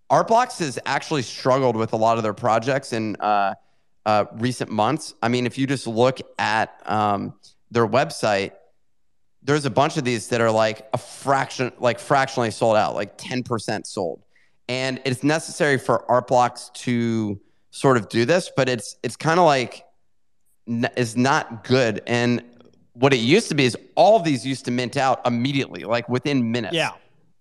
Art 0.09 0.27
Blocks 0.27 0.59
has 0.59 0.79
actually 0.85 1.21
struggled 1.21 1.75
with 1.75 1.93
a 1.93 1.95
lot 1.95 2.17
of 2.17 2.23
their 2.23 2.33
projects 2.33 2.93
in 2.93 3.15
uh, 3.17 3.53
uh, 4.05 4.25
recent 4.33 4.71
months. 4.71 5.13
I 5.21 5.27
mean, 5.29 5.45
if 5.45 5.57
you 5.57 5.67
just 5.67 5.87
look 5.87 6.19
at 6.37 6.81
um, 6.85 7.33
their 7.71 7.87
website, 7.87 8.53
there's 9.43 9.65
a 9.65 9.69
bunch 9.69 9.97
of 9.97 10.03
these 10.03 10.27
that 10.29 10.41
are 10.41 10.51
like 10.51 10.87
a 10.93 10.97
fraction, 10.97 11.71
like 11.79 11.99
fractionally 11.99 12.51
sold 12.51 12.75
out, 12.75 12.95
like 12.95 13.17
10% 13.17 13.85
sold. 13.85 14.23
And 14.67 15.01
it's 15.05 15.23
necessary 15.23 15.77
for 15.77 16.09
Art 16.09 16.27
Blocks 16.27 16.69
to 16.75 17.39
sort 17.71 17.97
of 17.97 18.09
do 18.09 18.25
this, 18.25 18.51
but 18.55 18.67
it's 18.67 18.97
it's 19.03 19.15
kind 19.15 19.39
of 19.39 19.45
like 19.45 19.83
is 20.95 21.17
not 21.17 21.63
good. 21.63 22.01
And 22.07 22.43
what 22.93 23.13
it 23.13 23.17
used 23.19 23.49
to 23.49 23.55
be 23.55 23.65
is 23.65 23.77
all 23.95 24.15
of 24.17 24.23
these 24.23 24.45
used 24.45 24.65
to 24.65 24.71
mint 24.71 24.97
out 24.97 25.25
immediately, 25.25 25.83
like 25.83 26.07
within 26.09 26.51
minutes 26.51 26.75
Yeah. 26.75 26.91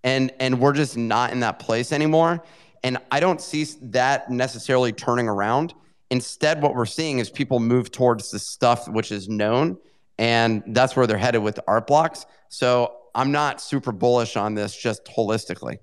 and 0.05 0.33
and 0.41 0.61
we're 0.61 0.73
just 0.73 0.97
not 0.97 1.33
in 1.33 1.41
that 1.41 1.59
place 1.59 1.93
anymore 1.93 2.43
and 2.85 2.97
i 3.11 3.19
don't 3.19 3.41
see 3.41 3.65
that 3.83 4.31
necessarily 4.31 4.93
turning 4.93 5.27
around 5.29 5.75
instead 6.11 6.63
what 6.63 6.77
we're 6.77 6.87
seeing 6.87 7.19
is 7.19 7.29
people 7.29 7.59
move 7.59 7.91
towards 7.91 8.31
the 8.31 8.39
stuff 8.39 8.87
which 8.89 9.11
is 9.11 9.29
known 9.29 9.77
and 10.19 10.63
that's 10.69 10.95
where 10.95 11.05
they're 11.09 11.19
headed 11.19 11.43
with 11.43 11.59
art 11.67 11.89
blocks 11.89 12.25
so 12.49 12.95
i'm 13.17 13.33
not 13.33 13.61
super 13.61 13.91
bullish 13.91 14.37
on 14.37 14.55
this 14.55 14.77
just 14.77 15.05
holistically 15.07 15.79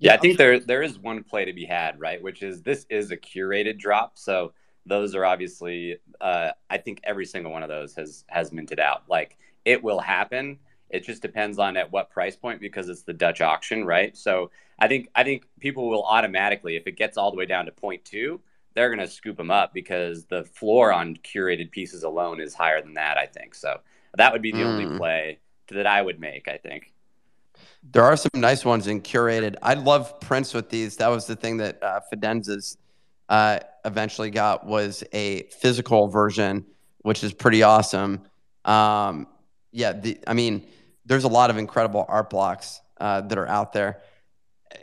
Yeah, 0.00 0.14
I 0.14 0.16
think 0.16 0.36
there 0.36 0.58
there 0.58 0.82
is 0.82 0.98
one 0.98 1.22
play 1.22 1.44
to 1.44 1.52
be 1.52 1.64
had, 1.64 2.00
right? 2.00 2.20
Which 2.20 2.42
is 2.42 2.60
this 2.62 2.84
is 2.90 3.12
a 3.12 3.16
curated 3.16 3.78
drop, 3.78 4.18
so 4.18 4.52
those 4.86 5.14
are 5.14 5.24
obviously. 5.24 5.98
Uh, 6.20 6.50
I 6.70 6.78
think 6.78 7.00
every 7.04 7.26
single 7.26 7.52
one 7.52 7.62
of 7.62 7.68
those 7.68 7.94
has 7.94 8.24
has 8.28 8.52
minted 8.52 8.80
out. 8.80 9.04
Like 9.08 9.38
it 9.64 9.82
will 9.82 10.00
happen. 10.00 10.58
It 10.90 11.04
just 11.04 11.22
depends 11.22 11.58
on 11.58 11.76
at 11.76 11.90
what 11.90 12.10
price 12.10 12.36
point 12.36 12.60
because 12.60 12.88
it's 12.88 13.02
the 13.02 13.14
Dutch 13.14 13.40
auction, 13.40 13.84
right? 13.84 14.16
So 14.16 14.50
I 14.78 14.88
think 14.88 15.08
I 15.14 15.24
think 15.24 15.46
people 15.60 15.88
will 15.88 16.04
automatically, 16.04 16.76
if 16.76 16.86
it 16.86 16.96
gets 16.96 17.16
all 17.16 17.30
the 17.30 17.36
way 17.36 17.46
down 17.46 17.66
to 17.66 17.72
point 17.72 18.04
two, 18.04 18.40
they're 18.74 18.90
gonna 18.90 19.06
scoop 19.06 19.36
them 19.36 19.50
up 19.50 19.72
because 19.72 20.26
the 20.26 20.44
floor 20.44 20.92
on 20.92 21.16
curated 21.16 21.70
pieces 21.70 22.02
alone 22.02 22.40
is 22.40 22.54
higher 22.54 22.82
than 22.82 22.94
that. 22.94 23.16
I 23.16 23.26
think 23.26 23.54
so. 23.54 23.80
That 24.16 24.32
would 24.32 24.42
be 24.42 24.52
the 24.52 24.64
only 24.64 24.84
Mm. 24.84 24.98
play 24.98 25.38
that 25.68 25.86
I 25.86 26.02
would 26.02 26.20
make. 26.20 26.48
I 26.48 26.58
think. 26.58 26.92
There 27.92 28.04
are 28.04 28.16
some 28.16 28.30
nice 28.34 28.64
ones 28.64 28.86
in 28.86 29.00
curated. 29.00 29.56
I 29.62 29.74
love 29.74 30.20
prints 30.20 30.54
with 30.54 30.68
these. 30.68 30.96
That 30.96 31.08
was 31.08 31.26
the 31.26 31.36
thing 31.36 31.56
that 31.58 31.82
uh, 31.82 32.00
Fidenzas 32.12 32.76
uh, 33.32 33.58
eventually 33.84 34.30
got 34.30 34.66
was 34.66 35.02
a 35.12 35.44
physical 35.44 36.06
version, 36.08 36.64
which 37.00 37.24
is 37.24 37.32
pretty 37.32 37.62
awesome. 37.62 38.20
Um, 38.64 39.26
yeah, 39.72 39.92
the, 39.92 40.18
I 40.26 40.34
mean, 40.34 40.66
there's 41.06 41.24
a 41.24 41.28
lot 41.28 41.48
of 41.50 41.56
incredible 41.56 42.04
art 42.08 42.28
blocks 42.30 42.80
uh, 43.00 43.22
that 43.22 43.38
are 43.38 43.48
out 43.48 43.72
there. 43.72 44.02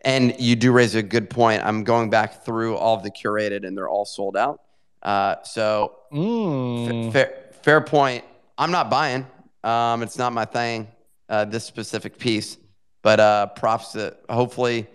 And 0.03 0.35
you 0.39 0.55
do 0.55 0.71
raise 0.71 0.95
a 0.95 1.03
good 1.03 1.29
point. 1.29 1.63
I'm 1.63 1.83
going 1.83 2.09
back 2.09 2.43
through 2.43 2.75
all 2.75 2.95
of 2.97 3.03
the 3.03 3.11
curated, 3.11 3.65
and 3.65 3.77
they're 3.77 3.87
all 3.89 4.05
sold 4.05 4.35
out. 4.35 4.61
Uh, 5.01 5.35
so 5.43 5.95
Mm. 6.11 7.07
f- 7.07 7.13
fair, 7.13 7.43
fair 7.61 7.81
point. 7.81 8.23
I'm 8.57 8.71
not 8.71 8.89
buying. 8.89 9.25
Um, 9.63 10.01
it's 10.03 10.17
not 10.17 10.33
my 10.33 10.45
thing. 10.45 10.87
Uh, 11.29 11.45
this 11.45 11.63
specific 11.63 12.17
piece, 12.17 12.57
but 13.03 13.19
uh, 13.19 13.45
props 13.47 13.91
to. 13.93 14.15
Hopefully, 14.29 14.87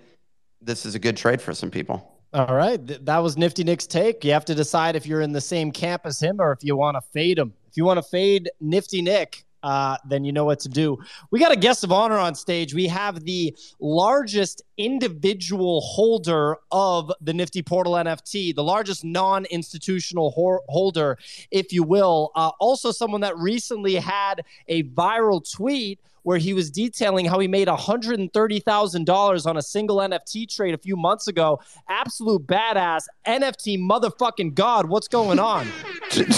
this 0.61 0.85
is 0.85 0.95
a 0.97 0.99
good 0.99 1.17
trade 1.17 1.41
for 1.41 1.55
some 1.55 1.71
people. 1.71 2.14
All 2.35 2.53
right. 2.53 2.85
Th- 2.85 2.99
that 3.05 3.19
was 3.19 3.37
Nifty 3.37 3.63
Nick's 3.63 3.87
take. 3.87 4.25
You 4.25 4.33
have 4.33 4.45
to 4.47 4.57
decide 4.57 4.97
if 4.97 5.07
you're 5.07 5.21
in 5.21 5.31
the 5.31 5.41
same 5.41 5.71
camp 5.71 6.03
as 6.05 6.19
him 6.19 6.41
or 6.41 6.51
if 6.51 6.65
you 6.65 6.75
want 6.77 6.97
to 6.97 7.01
fade 7.01 7.39
him. 7.39 7.53
If 7.69 7.77
you 7.77 7.85
want 7.85 7.99
to 7.99 8.03
fade 8.03 8.51
Nifty 8.61 9.03
Nick, 9.03 9.45
uh, 9.63 9.97
then 10.05 10.25
you 10.25 10.33
know 10.33 10.45
what 10.45 10.59
to 10.61 10.69
do. 10.69 10.99
We 11.31 11.39
got 11.39 11.53
a 11.53 11.57
guest 11.57 11.85
of 11.85 11.93
honor 11.93 12.19
on 12.19 12.35
stage. 12.35 12.75
We 12.75 12.89
have 12.89 13.25
the 13.25 13.57
largest 13.79 14.63
individual 14.77 15.81
holder 15.81 16.57
of 16.73 17.13
the 17.21 17.33
Nifty 17.33 17.63
Portal 17.63 17.93
NFT, 17.93 18.53
the 18.53 18.65
largest 18.65 19.05
non 19.05 19.45
institutional 19.47 20.33
hor- 20.33 20.63
holder, 20.69 21.17
if 21.53 21.73
you 21.73 21.85
will. 21.85 22.33
Uh, 22.35 22.51
also, 22.59 22.91
someone 22.91 23.21
that 23.21 23.39
recently 23.39 23.95
had 23.95 24.43
a 24.67 24.83
viral 24.83 25.49
tweet 25.49 26.01
where 26.25 26.39
he 26.39 26.53
was 26.53 26.71
detailing 26.71 27.25
how 27.27 27.39
he 27.39 27.47
made 27.47 27.69
$130,000 27.69 29.47
on 29.47 29.57
a 29.57 29.63
single 29.63 29.99
NFT 29.99 30.53
trade 30.53 30.75
a 30.75 30.79
few 30.79 30.97
months 30.97 31.29
ago. 31.29 31.61
Absolute 31.89 32.45
badass 32.47 33.05
NFT 33.27 33.79
motherfucking 33.79 34.55
God. 34.55 34.89
What's 34.89 35.07
going 35.07 35.39
on? 35.39 35.69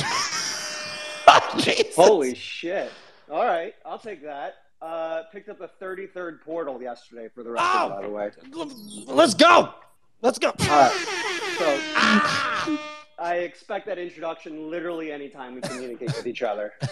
Holy 1.96 2.34
shit. 2.34 2.92
All 3.30 3.44
right, 3.44 3.74
I'll 3.84 3.98
take 3.98 4.22
that. 4.22 4.56
Uh, 4.82 5.22
picked 5.32 5.48
up 5.48 5.60
a 5.60 5.70
33rd 5.82 6.42
portal 6.42 6.80
yesterday 6.80 7.28
for 7.34 7.42
the 7.42 7.50
record, 7.50 7.88
by 7.88 8.02
the 8.02 8.10
way. 8.10 8.30
Let's 9.06 9.34
go. 9.34 9.72
Let's 10.20 10.38
go. 10.38 10.48
All 10.48 10.66
right. 10.68 10.92
So 11.58 12.78
I 13.18 13.36
expect 13.36 13.86
that 13.86 13.98
introduction 13.98 14.70
literally 14.70 15.10
anytime 15.10 15.54
we 15.54 15.62
communicate 15.62 16.14
with 16.16 16.26
each 16.26 16.42
other. 16.42 16.72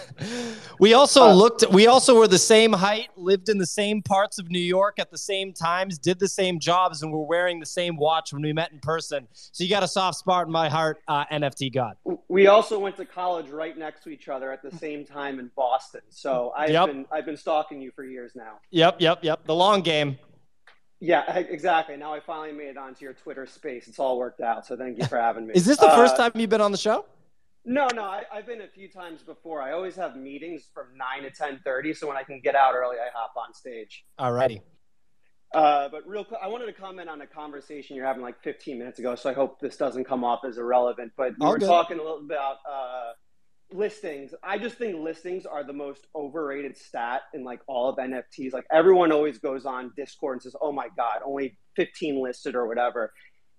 We 0.79 0.93
also 0.93 1.23
Uh, 1.23 1.33
looked, 1.33 1.65
we 1.71 1.87
also 1.87 2.17
were 2.17 2.27
the 2.27 2.37
same 2.37 2.73
height, 2.73 3.09
lived 3.15 3.47
in 3.49 3.57
the 3.57 3.65
same 3.65 4.01
parts 4.01 4.39
of 4.39 4.49
New 4.49 4.59
York 4.59 4.99
at 4.99 5.09
the 5.11 5.17
same 5.17 5.53
times, 5.53 5.97
did 5.97 6.19
the 6.19 6.27
same 6.27 6.59
jobs, 6.59 7.01
and 7.01 7.11
were 7.13 7.23
wearing 7.23 7.59
the 7.59 7.65
same 7.65 7.95
watch 7.97 8.33
when 8.33 8.41
we 8.41 8.51
met 8.53 8.71
in 8.71 8.79
person. 8.79 9.27
So 9.33 9.63
you 9.63 9.69
got 9.69 9.83
a 9.83 9.87
soft 9.87 10.17
spot 10.19 10.47
in 10.47 10.51
my 10.51 10.67
heart, 10.69 11.01
uh, 11.07 11.25
NFT 11.31 11.69
God. 11.73 11.95
We 12.27 12.47
also 12.47 12.77
went 12.79 12.97
to 12.97 13.05
college 13.05 13.49
right 13.49 13.77
next 13.77 14.03
to 14.03 14.09
each 14.09 14.27
other 14.27 14.51
at 14.51 14.61
the 14.61 14.71
same 14.77 15.05
time 15.05 15.39
in 15.39 15.49
Boston. 15.55 16.01
So 16.09 16.53
I've 16.57 16.69
Yep. 16.71 16.85
been 16.87 17.05
I've 17.11 17.25
been 17.25 17.37
stalking 17.37 17.81
you 17.81 17.91
for 17.91 18.03
years 18.03 18.31
now. 18.35 18.59
Yep, 18.71 18.99
yep, 18.99 19.19
yep. 19.23 19.45
The 19.45 19.55
long 19.55 19.81
game. 19.81 20.17
Yeah, 21.05 21.37
exactly. 21.37 21.95
Now 21.97 22.13
I 22.13 22.19
finally 22.19 22.51
made 22.51 22.69
it 22.69 22.77
onto 22.77 23.05
your 23.05 23.13
Twitter 23.13 23.45
space. 23.45 23.87
It's 23.87 23.99
all 23.99 24.17
worked 24.17 24.41
out. 24.41 24.65
So 24.65 24.75
thank 24.75 24.97
you 24.97 25.05
for 25.05 25.17
having 25.19 25.45
me. 25.47 25.53
Is 25.55 25.65
this 25.65 25.77
the 25.77 25.87
Uh, 25.87 25.95
first 25.95 26.17
time 26.17 26.31
you've 26.35 26.49
been 26.49 26.61
on 26.61 26.71
the 26.71 26.77
show? 26.77 27.05
No, 27.67 27.87
no, 27.93 28.03
I, 28.03 28.23
I've 28.31 28.45
been 28.45 28.61
a 28.61 28.67
few 28.67 28.87
times 28.89 29.21
before. 29.23 29.61
I 29.61 29.71
always 29.71 29.95
have 29.95 30.15
meetings 30.15 30.67
from 30.73 30.85
nine 30.97 31.23
to 31.23 31.31
ten 31.35 31.59
thirty, 31.63 31.93
so 31.93 32.07
when 32.07 32.15
I 32.17 32.23
can 32.23 32.39
get 32.39 32.55
out 32.55 32.73
early, 32.75 32.97
I 32.97 33.09
hop 33.13 33.33
on 33.35 33.53
stage. 33.55 34.05
Alrighty. 34.19 34.61
Uh, 35.53 35.87
but 35.89 36.07
real 36.07 36.23
quick, 36.23 36.39
I 36.43 36.47
wanted 36.47 36.65
to 36.67 36.73
comment 36.73 37.07
on 37.09 37.21
a 37.21 37.27
conversation 37.27 37.95
you're 37.95 38.05
having 38.05 38.21
like 38.21 38.41
15 38.43 38.77
minutes 38.77 38.99
ago, 38.99 39.15
so 39.15 39.29
I 39.29 39.33
hope 39.33 39.59
this 39.61 39.77
doesn't 39.77 40.03
come 40.03 40.23
off 40.23 40.43
as 40.45 40.57
irrelevant. 40.57 41.13
But 41.15 41.33
we 41.39 41.45
All 41.45 41.53
were 41.53 41.57
good. 41.59 41.67
talking 41.67 41.97
a 41.97 42.01
little 42.03 42.21
bit 42.27 42.35
about 42.37 42.57
uh, 42.69 43.13
listings. 43.71 44.33
I 44.43 44.57
just 44.57 44.77
think 44.77 44.97
listings 44.97 45.45
are 45.45 45.63
the 45.63 45.73
most 45.73 46.07
overrated 46.15 46.77
stat 46.77 47.23
in 47.33 47.43
like 47.43 47.61
all 47.67 47.89
of 47.89 47.97
NFTs. 47.97 48.53
Like 48.53 48.65
everyone 48.71 49.11
always 49.11 49.37
goes 49.37 49.65
on 49.65 49.91
Discord 49.95 50.35
and 50.35 50.41
says, 50.43 50.55
"Oh 50.61 50.71
my 50.71 50.87
god, 50.95 51.21
only 51.25 51.57
15 51.75 52.21
listed 52.21 52.55
or 52.55 52.67
whatever." 52.67 53.13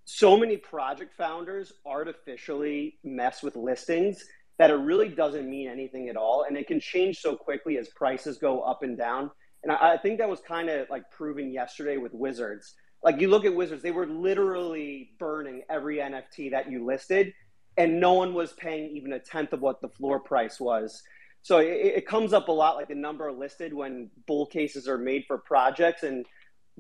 So 0.04 0.36
many 0.36 0.56
project 0.56 1.14
founders 1.16 1.72
artificially 1.84 2.98
mess 3.02 3.42
with 3.42 3.56
listings 3.56 4.24
that 4.58 4.70
it 4.70 4.74
really 4.74 5.08
doesn't 5.08 5.48
mean 5.48 5.68
anything 5.68 6.08
at 6.08 6.16
all, 6.16 6.44
and 6.44 6.56
it 6.56 6.66
can 6.66 6.80
change 6.80 7.18
so 7.18 7.36
quickly 7.36 7.76
as 7.76 7.88
prices 7.88 8.38
go 8.38 8.62
up 8.62 8.82
and 8.82 8.96
down. 8.96 9.30
And 9.62 9.72
I, 9.72 9.94
I 9.94 9.98
think 9.98 10.18
that 10.18 10.28
was 10.28 10.40
kind 10.40 10.70
of 10.70 10.88
like 10.88 11.10
proven 11.10 11.52
yesterday 11.52 11.96
with 11.96 12.14
Wizards. 12.14 12.74
Like 13.02 13.20
you 13.20 13.28
look 13.28 13.44
at 13.44 13.54
Wizards, 13.54 13.82
they 13.82 13.90
were 13.90 14.06
literally 14.06 15.10
burning 15.18 15.62
every 15.68 15.98
NFT 15.98 16.52
that 16.52 16.70
you 16.70 16.86
listed, 16.86 17.32
and 17.76 18.00
no 18.00 18.14
one 18.14 18.34
was 18.34 18.52
paying 18.52 18.96
even 18.96 19.12
a 19.12 19.18
tenth 19.18 19.52
of 19.52 19.60
what 19.60 19.80
the 19.80 19.88
floor 19.88 20.20
price 20.20 20.58
was. 20.58 21.02
So 21.42 21.58
it, 21.58 21.68
it 21.98 22.06
comes 22.06 22.32
up 22.32 22.48
a 22.48 22.52
lot, 22.52 22.76
like 22.76 22.88
the 22.88 22.94
number 22.94 23.30
listed 23.30 23.72
when 23.72 24.10
bull 24.26 24.46
cases 24.46 24.88
are 24.88 24.98
made 24.98 25.24
for 25.26 25.38
projects. 25.38 26.02
And 26.02 26.26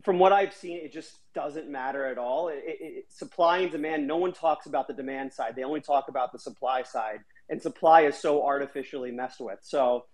from 0.02 0.18
what 0.18 0.32
I've 0.32 0.52
seen, 0.52 0.78
it 0.78 0.92
just 0.92 1.12
doesn't 1.34 1.70
matter 1.70 2.06
at 2.06 2.18
all. 2.18 2.48
It, 2.48 2.62
it, 2.66 3.12
supply 3.12 3.58
and 3.58 3.70
demand, 3.70 4.06
no 4.06 4.16
one 4.16 4.32
talks 4.32 4.66
about 4.66 4.88
the 4.88 4.94
demand 4.94 5.32
side. 5.32 5.54
They 5.54 5.64
only 5.64 5.80
talk 5.80 6.08
about 6.08 6.32
the 6.32 6.38
supply 6.38 6.82
side. 6.82 7.20
And 7.48 7.62
supply 7.62 8.02
is 8.02 8.16
so 8.16 8.44
artificially 8.44 9.12
messed 9.12 9.40
with. 9.40 9.60
So 9.62 10.06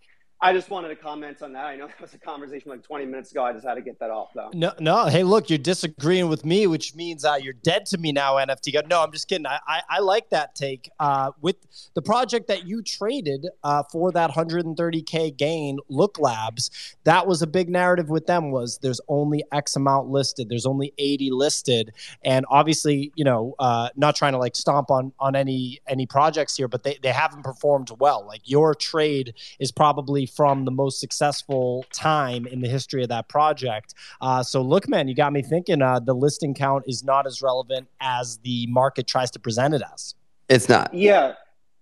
I 0.44 0.52
just 0.52 0.70
wanted 0.70 0.88
to 0.88 0.96
comment 0.96 1.40
on 1.40 1.52
that. 1.52 1.66
I 1.66 1.76
know 1.76 1.86
that 1.86 2.00
was 2.00 2.14
a 2.14 2.18
conversation 2.18 2.68
like 2.68 2.82
20 2.82 3.06
minutes 3.06 3.30
ago. 3.30 3.44
I 3.44 3.52
just 3.52 3.64
had 3.64 3.74
to 3.74 3.80
get 3.80 4.00
that 4.00 4.10
off, 4.10 4.30
though. 4.34 4.50
No, 4.52 4.72
no. 4.80 5.06
Hey, 5.06 5.22
look, 5.22 5.48
you're 5.48 5.58
disagreeing 5.58 6.28
with 6.28 6.44
me, 6.44 6.66
which 6.66 6.96
means 6.96 7.24
uh, 7.24 7.38
you're 7.40 7.52
dead 7.52 7.86
to 7.86 7.98
me 7.98 8.10
now, 8.10 8.34
NFT. 8.34 8.72
God. 8.72 8.88
No, 8.88 9.04
I'm 9.04 9.12
just 9.12 9.28
kidding. 9.28 9.46
I, 9.46 9.60
I, 9.68 9.82
I 9.88 9.98
like 10.00 10.30
that 10.30 10.56
take. 10.56 10.90
Uh, 10.98 11.30
with 11.40 11.54
the 11.94 12.02
project 12.02 12.48
that 12.48 12.66
you 12.66 12.82
traded 12.82 13.46
uh, 13.62 13.84
for 13.92 14.10
that 14.12 14.32
130k 14.32 15.36
gain, 15.36 15.78
Look 15.88 16.18
Labs, 16.18 16.96
that 17.04 17.28
was 17.28 17.42
a 17.42 17.46
big 17.46 17.68
narrative 17.68 18.10
with 18.10 18.26
them. 18.26 18.50
Was 18.50 18.78
there's 18.82 19.00
only 19.06 19.44
X 19.52 19.76
amount 19.76 20.08
listed. 20.08 20.48
There's 20.48 20.66
only 20.66 20.92
80 20.98 21.30
listed, 21.30 21.92
and 22.24 22.44
obviously, 22.50 23.12
you 23.14 23.24
know, 23.24 23.54
uh, 23.60 23.90
not 23.94 24.16
trying 24.16 24.32
to 24.32 24.38
like 24.38 24.56
stomp 24.56 24.90
on 24.90 25.12
on 25.20 25.36
any 25.36 25.78
any 25.86 26.06
projects 26.06 26.56
here, 26.56 26.66
but 26.66 26.82
they 26.82 26.98
they 27.00 27.12
haven't 27.12 27.44
performed 27.44 27.90
well. 28.00 28.26
Like 28.26 28.40
your 28.44 28.74
trade 28.74 29.34
is 29.60 29.70
probably 29.70 30.26
from 30.34 30.64
the 30.64 30.70
most 30.70 31.00
successful 31.00 31.84
time 31.92 32.46
in 32.46 32.60
the 32.60 32.68
history 32.68 33.02
of 33.02 33.08
that 33.08 33.28
project. 33.28 33.94
Uh, 34.20 34.42
so 34.42 34.62
look, 34.62 34.88
man, 34.88 35.08
you 35.08 35.14
got 35.14 35.32
me 35.32 35.42
thinking. 35.42 35.82
Uh, 35.82 35.98
the 36.00 36.14
listing 36.14 36.54
count 36.54 36.84
is 36.86 37.04
not 37.04 37.26
as 37.26 37.42
relevant 37.42 37.88
as 38.00 38.38
the 38.38 38.66
market 38.68 39.06
tries 39.06 39.30
to 39.30 39.38
present 39.38 39.74
it 39.74 39.82
as. 39.92 40.14
It's 40.48 40.68
not. 40.68 40.92
Yeah, 40.92 41.34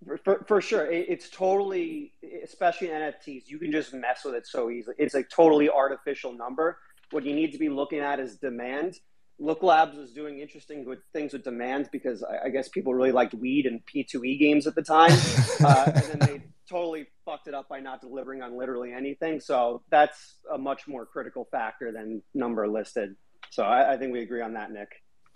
for, 0.05 0.17
for, 0.17 0.45
for 0.47 0.61
sure. 0.61 0.89
It, 0.89 1.05
it's 1.09 1.29
totally, 1.29 2.13
especially 2.43 2.89
in 2.89 2.95
NFTs, 2.95 3.43
you 3.47 3.59
can 3.59 3.71
just 3.71 3.93
mess 3.93 4.23
with 4.25 4.35
it 4.35 4.47
so 4.47 4.69
easily. 4.69 4.95
It's 4.97 5.15
a 5.15 5.23
totally 5.23 5.69
artificial 5.69 6.33
number. 6.33 6.77
What 7.11 7.25
you 7.25 7.35
need 7.35 7.51
to 7.51 7.57
be 7.57 7.69
looking 7.69 7.99
at 7.99 8.19
is 8.19 8.37
demand. 8.37 8.95
Look 9.39 9.63
Labs 9.63 9.97
was 9.97 10.13
doing 10.13 10.39
interesting 10.39 10.85
with 10.85 10.99
things 11.13 11.33
with 11.33 11.43
demand 11.43 11.89
because 11.91 12.23
I, 12.23 12.45
I 12.45 12.49
guess 12.49 12.69
people 12.69 12.93
really 12.93 13.11
liked 13.11 13.33
weed 13.33 13.65
and 13.65 13.81
P2E 13.85 14.39
games 14.39 14.67
at 14.67 14.75
the 14.75 14.83
time. 14.83 15.11
uh, 15.63 15.91
and 15.93 16.03
then 16.03 16.19
they 16.19 16.41
totally 16.71 17.05
fucked 17.25 17.47
it 17.47 17.53
up 17.53 17.67
by 17.67 17.81
not 17.81 18.01
delivering 18.01 18.41
on 18.41 18.57
literally 18.57 18.93
anything. 18.93 19.39
So 19.39 19.83
that's 19.89 20.37
a 20.51 20.57
much 20.57 20.87
more 20.87 21.05
critical 21.05 21.47
factor 21.51 21.91
than 21.91 22.23
number 22.33 22.67
listed. 22.67 23.15
So 23.49 23.63
I, 23.63 23.93
I 23.93 23.97
think 23.97 24.13
we 24.13 24.21
agree 24.21 24.41
on 24.41 24.53
that, 24.53 24.71
Nick. 24.71 24.89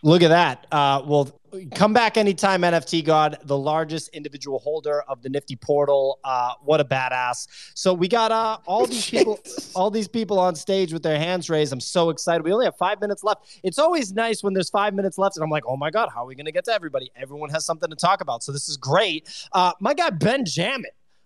Look 0.03 0.21
at 0.21 0.27
that. 0.27 0.67
Uh, 0.71 1.01
well, 1.05 1.41
come 1.73 1.91
back 1.91 2.15
anytime, 2.15 2.61
NFT 2.61 3.03
God, 3.03 3.39
the 3.43 3.57
largest 3.57 4.09
individual 4.09 4.59
holder 4.59 5.01
of 5.07 5.21
the 5.23 5.29
Nifty 5.29 5.55
portal. 5.55 6.19
Uh, 6.23 6.53
what 6.63 6.79
a 6.79 6.85
badass! 6.85 7.47
So 7.73 7.93
we 7.93 8.07
got 8.07 8.31
uh, 8.31 8.59
all 8.65 8.85
these 8.85 9.09
people, 9.09 9.39
all 9.73 9.89
these 9.89 10.07
people 10.07 10.37
on 10.37 10.53
stage 10.53 10.93
with 10.93 11.01
their 11.01 11.17
hands 11.17 11.49
raised. 11.49 11.73
I'm 11.73 11.79
so 11.79 12.09
excited. 12.09 12.43
We 12.43 12.51
only 12.51 12.65
have 12.65 12.77
five 12.77 13.01
minutes 13.01 13.23
left. 13.23 13.59
It's 13.63 13.79
always 13.79 14.13
nice 14.13 14.43
when 14.43 14.53
there's 14.53 14.69
five 14.69 14.93
minutes 14.93 15.17
left, 15.17 15.37
and 15.37 15.43
I'm 15.43 15.49
like, 15.49 15.63
oh 15.65 15.77
my 15.77 15.89
god, 15.89 16.09
how 16.13 16.23
are 16.23 16.27
we 16.27 16.35
going 16.35 16.45
to 16.45 16.51
get 16.51 16.65
to 16.65 16.73
everybody? 16.73 17.09
Everyone 17.15 17.49
has 17.49 17.65
something 17.65 17.89
to 17.89 17.95
talk 17.95 18.21
about, 18.21 18.43
so 18.43 18.51
this 18.51 18.69
is 18.69 18.77
great. 18.77 19.27
Uh, 19.53 19.71
my 19.79 19.93
guy 19.93 20.09
Ben 20.09 20.43
Jamin, 20.43 20.83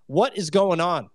what 0.09 0.35
is 0.35 0.49
going 0.49 0.81
on? 0.81 1.07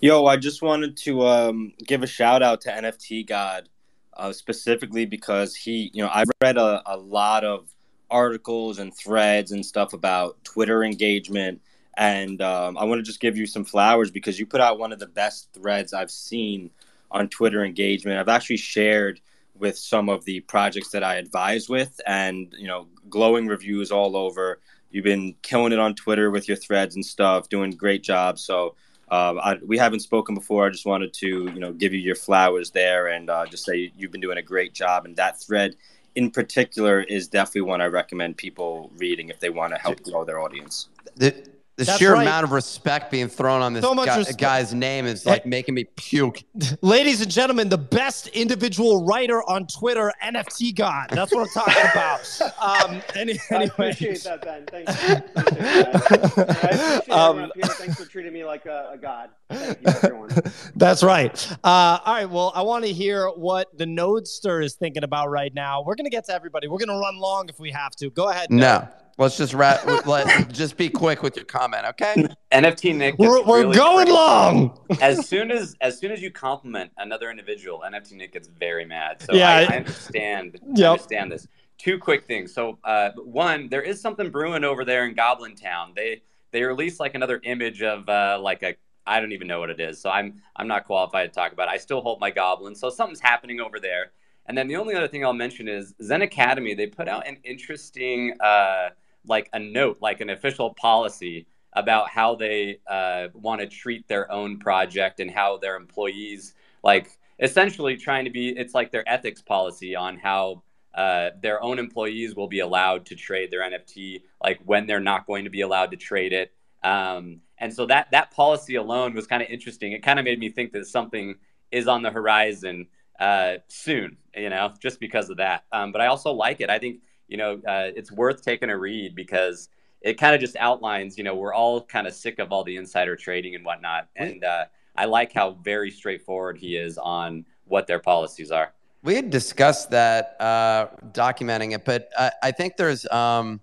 Yo, 0.00 0.24
I 0.24 0.38
just 0.38 0.62
wanted 0.62 0.96
to 0.96 1.26
um, 1.26 1.74
give 1.86 2.02
a 2.02 2.06
shout 2.06 2.42
out 2.42 2.62
to 2.62 2.70
NFT 2.70 3.26
God 3.26 3.68
uh, 4.14 4.32
specifically 4.32 5.04
because 5.04 5.54
he, 5.54 5.90
you 5.92 6.02
know, 6.02 6.10
I've 6.12 6.30
read 6.42 6.56
a, 6.56 6.82
a 6.86 6.96
lot 6.96 7.44
of 7.44 7.68
articles 8.10 8.78
and 8.78 8.96
threads 8.96 9.52
and 9.52 9.64
stuff 9.64 9.92
about 9.92 10.42
Twitter 10.44 10.82
engagement. 10.82 11.60
And 11.98 12.40
um, 12.40 12.78
I 12.78 12.84
want 12.84 13.00
to 13.00 13.02
just 13.02 13.20
give 13.20 13.36
you 13.36 13.46
some 13.46 13.66
flowers 13.66 14.10
because 14.10 14.38
you 14.38 14.46
put 14.46 14.62
out 14.62 14.78
one 14.78 14.90
of 14.90 14.98
the 14.98 15.06
best 15.06 15.52
threads 15.52 15.92
I've 15.92 16.10
seen 16.10 16.70
on 17.10 17.28
Twitter 17.28 17.66
engagement. 17.66 18.18
I've 18.18 18.30
actually 18.30 18.56
shared 18.56 19.20
with 19.58 19.76
some 19.76 20.08
of 20.08 20.24
the 20.24 20.40
projects 20.40 20.88
that 20.90 21.04
I 21.04 21.16
advise 21.16 21.68
with, 21.68 22.00
and 22.06 22.52
you 22.58 22.66
know, 22.66 22.88
glowing 23.10 23.46
reviews 23.46 23.92
all 23.92 24.16
over. 24.16 24.60
You've 24.94 25.02
been 25.02 25.34
killing 25.42 25.72
it 25.72 25.80
on 25.80 25.96
Twitter 25.96 26.30
with 26.30 26.46
your 26.46 26.56
threads 26.56 26.94
and 26.94 27.04
stuff, 27.04 27.48
doing 27.48 27.72
great 27.72 28.04
job. 28.04 28.38
So 28.38 28.76
uh, 29.10 29.34
I, 29.42 29.54
we 29.56 29.76
haven't 29.76 30.00
spoken 30.00 30.36
before. 30.36 30.66
I 30.66 30.70
just 30.70 30.86
wanted 30.86 31.12
to, 31.14 31.26
you 31.26 31.58
know, 31.58 31.72
give 31.72 31.92
you 31.92 31.98
your 31.98 32.14
flowers 32.14 32.70
there 32.70 33.08
and 33.08 33.28
uh, 33.28 33.44
just 33.46 33.64
say 33.64 33.90
you've 33.96 34.12
been 34.12 34.20
doing 34.20 34.38
a 34.38 34.42
great 34.42 34.72
job. 34.72 35.04
And 35.04 35.16
that 35.16 35.40
thread, 35.40 35.74
in 36.14 36.30
particular, 36.30 37.00
is 37.00 37.26
definitely 37.26 37.62
one 37.62 37.80
I 37.80 37.86
recommend 37.86 38.36
people 38.36 38.92
reading 38.96 39.30
if 39.30 39.40
they 39.40 39.50
want 39.50 39.74
to 39.74 39.80
help 39.80 40.00
grow 40.04 40.24
their 40.24 40.38
audience. 40.38 40.88
The, 41.16 41.34
the 41.76 41.84
That's 41.84 41.98
sheer 41.98 42.12
right. 42.12 42.22
amount 42.22 42.44
of 42.44 42.52
respect 42.52 43.10
being 43.10 43.26
thrown 43.28 43.60
on 43.60 43.72
this 43.72 43.82
So 43.82 43.94
much 43.94 44.06
guy- 44.06 44.18
respect. 44.18 44.38
guy's 44.40 44.72
name 44.74 45.06
is 45.06 45.26
like 45.26 45.44
making 45.44 45.74
me 45.74 45.84
puke. 45.84 46.42
Ladies 46.82 47.20
and 47.20 47.30
gentlemen, 47.30 47.68
the 47.68 47.78
best 47.78 48.28
individual 48.28 49.04
writer 49.04 49.42
on 49.48 49.66
Twitter, 49.66 50.12
NFT 50.22 50.74
God. 50.76 51.08
That's 51.10 51.32
what 51.34 51.48
I'm 51.48 51.64
talking 51.64 51.90
about. 51.92 52.40
Um, 52.64 53.02
any, 53.14 53.38
I 53.50 53.64
appreciate 53.64 54.22
that, 54.24 54.42
Ben. 54.42 54.64
Thanks. 54.66 54.92
Appreciate 54.92 55.34
that. 55.34 56.36
I 56.36 56.68
appreciate 56.68 57.10
Um, 57.10 57.28
everyone 57.38 57.44
up 57.44 57.50
here. 57.54 57.64
Thanks 57.66 57.94
for 58.02 58.08
treating 58.08 58.32
me 58.32 58.44
like 58.44 58.66
a, 58.66 58.90
a 58.94 58.98
god. 58.98 59.30
Thank 59.50 59.80
you, 59.80 59.86
everyone. 59.88 60.30
That's 60.76 61.02
right. 61.02 61.52
Uh, 61.64 61.98
all 62.04 62.14
right. 62.14 62.28
Well, 62.30 62.52
I 62.54 62.62
want 62.62 62.84
to 62.84 62.92
hear 62.92 63.28
what 63.28 63.76
the 63.76 63.84
Nodester 63.84 64.64
is 64.64 64.74
thinking 64.76 65.04
about 65.04 65.30
right 65.30 65.52
now. 65.52 65.82
We're 65.82 65.94
going 65.96 66.06
to 66.06 66.10
get 66.10 66.24
to 66.26 66.32
everybody. 66.34 66.68
We're 66.68 66.78
going 66.78 66.88
to 66.88 66.98
run 67.00 67.18
long 67.18 67.48
if 67.48 67.58
we 67.60 67.70
have 67.72 67.92
to. 67.96 68.10
Go 68.10 68.28
ahead. 68.30 68.50
No. 68.50 68.88
Let's 69.16 69.36
just 69.36 69.54
wrap. 69.54 69.84
let 70.06 70.48
just 70.52 70.76
be 70.76 70.88
quick 70.88 71.22
with 71.22 71.36
your 71.36 71.44
comment, 71.44 71.84
okay? 71.86 72.26
NFT 72.52 72.96
Nick. 72.96 73.16
We're- 73.18 73.36
gets 73.38 73.46
we're 73.46 73.62
really 73.62 73.76
going 73.76 74.06
crazy. 74.06 74.12
long. 74.12 74.78
as 75.00 75.28
soon 75.28 75.50
as 75.50 75.76
as 75.80 75.98
soon 75.98 76.10
as 76.10 76.20
you 76.20 76.30
compliment 76.30 76.90
another 76.98 77.30
individual, 77.30 77.82
NFT 77.86 78.12
Nick 78.16 78.32
gets 78.32 78.48
very 78.48 78.84
mad. 78.84 79.22
So 79.22 79.34
Yeah, 79.34 79.48
I, 79.50 79.52
I- 79.60 79.62
I 79.64 79.76
understand. 79.76 80.58
I 80.62 80.66
Yep. 80.80 80.90
understand 80.90 81.32
this. 81.32 81.46
Two 81.78 81.98
quick 81.98 82.24
things. 82.26 82.52
So 82.52 82.78
uh, 82.84 83.10
one, 83.16 83.68
there 83.68 83.82
is 83.82 84.00
something 84.00 84.30
brewing 84.30 84.64
over 84.64 84.84
there 84.84 85.06
in 85.06 85.14
Goblin 85.14 85.54
Town. 85.54 85.92
They 85.94 86.22
they 86.50 86.62
released 86.62 86.98
like 87.00 87.14
another 87.14 87.40
image 87.44 87.82
of 87.82 88.08
uh, 88.08 88.38
like 88.40 88.62
a 88.62 88.74
I 89.06 89.20
don't 89.20 89.32
even 89.32 89.46
know 89.46 89.60
what 89.60 89.70
it 89.70 89.80
is. 89.80 90.00
So 90.00 90.10
I'm 90.10 90.40
I'm 90.56 90.66
not 90.66 90.86
qualified 90.86 91.28
to 91.30 91.34
talk 91.34 91.52
about. 91.52 91.68
it. 91.68 91.72
I 91.72 91.76
still 91.76 92.00
hold 92.00 92.20
my 92.20 92.30
goblin. 92.30 92.74
So 92.74 92.90
something's 92.90 93.20
happening 93.20 93.60
over 93.60 93.78
there. 93.78 94.12
And 94.46 94.56
then 94.58 94.68
the 94.68 94.76
only 94.76 94.94
other 94.94 95.08
thing 95.08 95.24
I'll 95.24 95.32
mention 95.32 95.68
is 95.68 95.94
ZenAcademy. 96.02 96.76
They 96.76 96.86
put 96.86 97.08
out 97.08 97.26
an 97.26 97.38
interesting, 97.44 98.34
uh, 98.40 98.90
like 99.26 99.48
a 99.52 99.58
note, 99.58 99.98
like 100.00 100.20
an 100.20 100.30
official 100.30 100.74
policy 100.74 101.46
about 101.72 102.08
how 102.08 102.34
they 102.34 102.78
uh, 102.88 103.28
want 103.34 103.60
to 103.60 103.66
treat 103.66 104.06
their 104.06 104.30
own 104.30 104.58
project 104.58 105.20
and 105.20 105.30
how 105.30 105.56
their 105.56 105.76
employees, 105.76 106.54
like 106.82 107.18
essentially 107.40 107.96
trying 107.96 108.24
to 108.24 108.30
be, 108.30 108.50
it's 108.50 108.74
like 108.74 108.92
their 108.92 109.08
ethics 109.08 109.42
policy 109.42 109.96
on 109.96 110.16
how 110.16 110.62
uh, 110.94 111.30
their 111.42 111.62
own 111.62 111.78
employees 111.78 112.36
will 112.36 112.46
be 112.46 112.60
allowed 112.60 113.06
to 113.06 113.16
trade 113.16 113.50
their 113.50 113.62
NFT, 113.62 114.22
like 114.42 114.60
when 114.64 114.86
they're 114.86 115.00
not 115.00 115.26
going 115.26 115.44
to 115.44 115.50
be 115.50 115.62
allowed 115.62 115.90
to 115.90 115.96
trade 115.96 116.32
it. 116.32 116.52
Um, 116.84 117.40
and 117.58 117.74
so 117.74 117.86
that 117.86 118.10
that 118.12 118.30
policy 118.30 118.76
alone 118.76 119.14
was 119.14 119.26
kind 119.26 119.42
of 119.42 119.48
interesting. 119.48 119.92
It 119.92 120.02
kind 120.02 120.18
of 120.18 120.24
made 120.24 120.38
me 120.38 120.50
think 120.50 120.72
that 120.72 120.86
something 120.86 121.36
is 121.70 121.88
on 121.88 122.02
the 122.02 122.10
horizon 122.10 122.86
uh, 123.18 123.54
soon, 123.68 124.18
you 124.36 124.50
know, 124.50 124.72
just 124.80 125.00
because 125.00 125.30
of 125.30 125.38
that. 125.38 125.64
Um, 125.72 125.92
but 125.92 126.00
I 126.00 126.06
also 126.06 126.32
like 126.32 126.60
it. 126.60 126.70
I 126.70 126.78
think, 126.78 127.00
you 127.28 127.36
know, 127.36 127.54
uh, 127.66 127.90
it's 127.94 128.12
worth 128.12 128.42
taking 128.42 128.70
a 128.70 128.78
read 128.78 129.14
because 129.14 129.68
it 130.00 130.14
kind 130.14 130.34
of 130.34 130.40
just 130.40 130.56
outlines, 130.56 131.16
you 131.16 131.24
know, 131.24 131.34
we're 131.34 131.54
all 131.54 131.80
kind 131.82 132.06
of 132.06 132.14
sick 132.14 132.38
of 132.38 132.52
all 132.52 132.62
the 132.64 132.76
insider 132.76 133.16
trading 133.16 133.54
and 133.54 133.64
whatnot. 133.64 134.08
And 134.16 134.44
uh, 134.44 134.66
I 134.96 135.06
like 135.06 135.32
how 135.32 135.52
very 135.62 135.90
straightforward 135.90 136.58
he 136.58 136.76
is 136.76 136.98
on 136.98 137.46
what 137.64 137.86
their 137.86 137.98
policies 137.98 138.50
are. 138.50 138.72
We 139.02 139.14
had 139.14 139.30
discussed 139.30 139.90
that, 139.90 140.36
uh, 140.40 140.88
documenting 141.12 141.74
it, 141.74 141.84
but 141.84 142.10
I, 142.18 142.32
I 142.42 142.50
think 142.52 142.76
there's 142.76 143.06
um, 143.10 143.60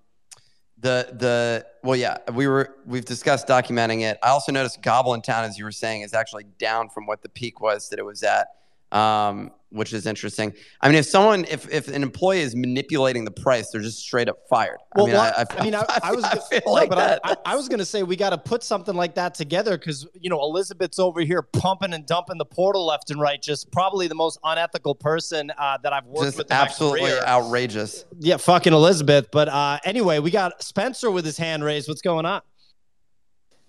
the 0.82 1.10
the 1.14 1.66
well, 1.84 1.96
yeah, 1.96 2.18
we 2.34 2.48
were 2.48 2.76
we've 2.86 3.06
discussed 3.06 3.48
documenting 3.48 4.02
it. 4.02 4.18
I 4.24 4.30
also 4.30 4.52
noticed 4.52 4.82
Goblin 4.82 5.22
Town, 5.22 5.44
as 5.44 5.58
you 5.58 5.64
were 5.64 5.72
saying, 5.72 6.02
is 6.02 6.14
actually 6.14 6.46
down 6.60 6.90
from 6.90 7.06
what 7.06 7.22
the 7.22 7.30
peak 7.30 7.62
was 7.62 7.90
that 7.90 8.00
it 8.00 8.06
was 8.06 8.24
at, 8.24 8.48
um, 8.92 9.52
which 9.74 9.94
is 9.94 10.06
interesting. 10.06 10.54
I 10.82 10.90
mean, 10.90 10.98
if 10.98 11.06
someone, 11.06 11.46
if 11.46 11.72
if 11.74 11.88
an 11.88 12.04
employee 12.04 12.42
is 12.42 12.58
manipulating 12.58 13.24
the 13.24 13.32
price, 13.32 13.70
they're 13.72 13.80
just 13.80 14.00
straight 14.00 14.28
up 14.28 14.40
fired. 14.50 14.80
Well, 14.96 15.06
I 15.06 15.08
mean, 15.08 15.18
what- 15.18 15.38
I, 15.38 15.42
I, 15.42 15.46
I 15.60 15.64
mean, 15.64 15.76
I, 15.76 16.00
I 16.04 16.12
was, 16.12 16.24
I 16.26 16.30
gonna- 16.36 16.42
feel 16.42 16.62
no, 16.66 16.72
like 16.74 16.90
but 16.90 16.98
I- 16.98 17.08
that. 17.08 17.22
I, 17.24 17.36
I 17.46 17.56
was 17.56 17.70
going 17.70 17.80
to 17.80 17.86
say 17.86 18.04
we 18.04 18.18
got 18.18 18.32
to 18.32 18.38
put 18.38 18.64
something 18.64 18.94
like 18.96 19.16
that 19.16 19.34
together 19.34 19.78
because 19.78 20.06
you 20.20 20.30
know 20.30 20.42
Elizabeth's 20.42 21.00
over 21.00 21.22
here 21.22 21.42
pumping 21.42 21.94
and 21.94 22.06
dumping 22.06 22.38
the 22.38 22.44
portal 22.46 22.86
left 22.86 23.12
and 23.12 23.22
right. 23.22 23.42
Just 23.42 23.72
probably 23.72 24.08
the 24.10 24.16
most 24.16 24.40
unethical 24.44 24.94
person 24.94 25.52
uh, 25.58 25.78
that 25.84 25.94
I've 25.94 26.06
worked 26.06 26.26
just 26.26 26.38
with. 26.38 26.52
absolutely 26.52 27.12
outrageous. 27.14 28.04
Yeah, 28.20 28.38
fucking 28.38 28.74
Elizabeth. 28.74 29.30
But 29.32 29.48
uh, 29.48 29.80
anyway, 29.86 30.20
we 30.20 30.32
got 30.32 30.62
Spencer 30.62 31.10
with 31.10 31.24
his 31.24 31.38
hand 31.38 31.64
raised. 31.64 31.88
What's 31.88 32.02
going 32.02 32.26
on? 32.26 32.42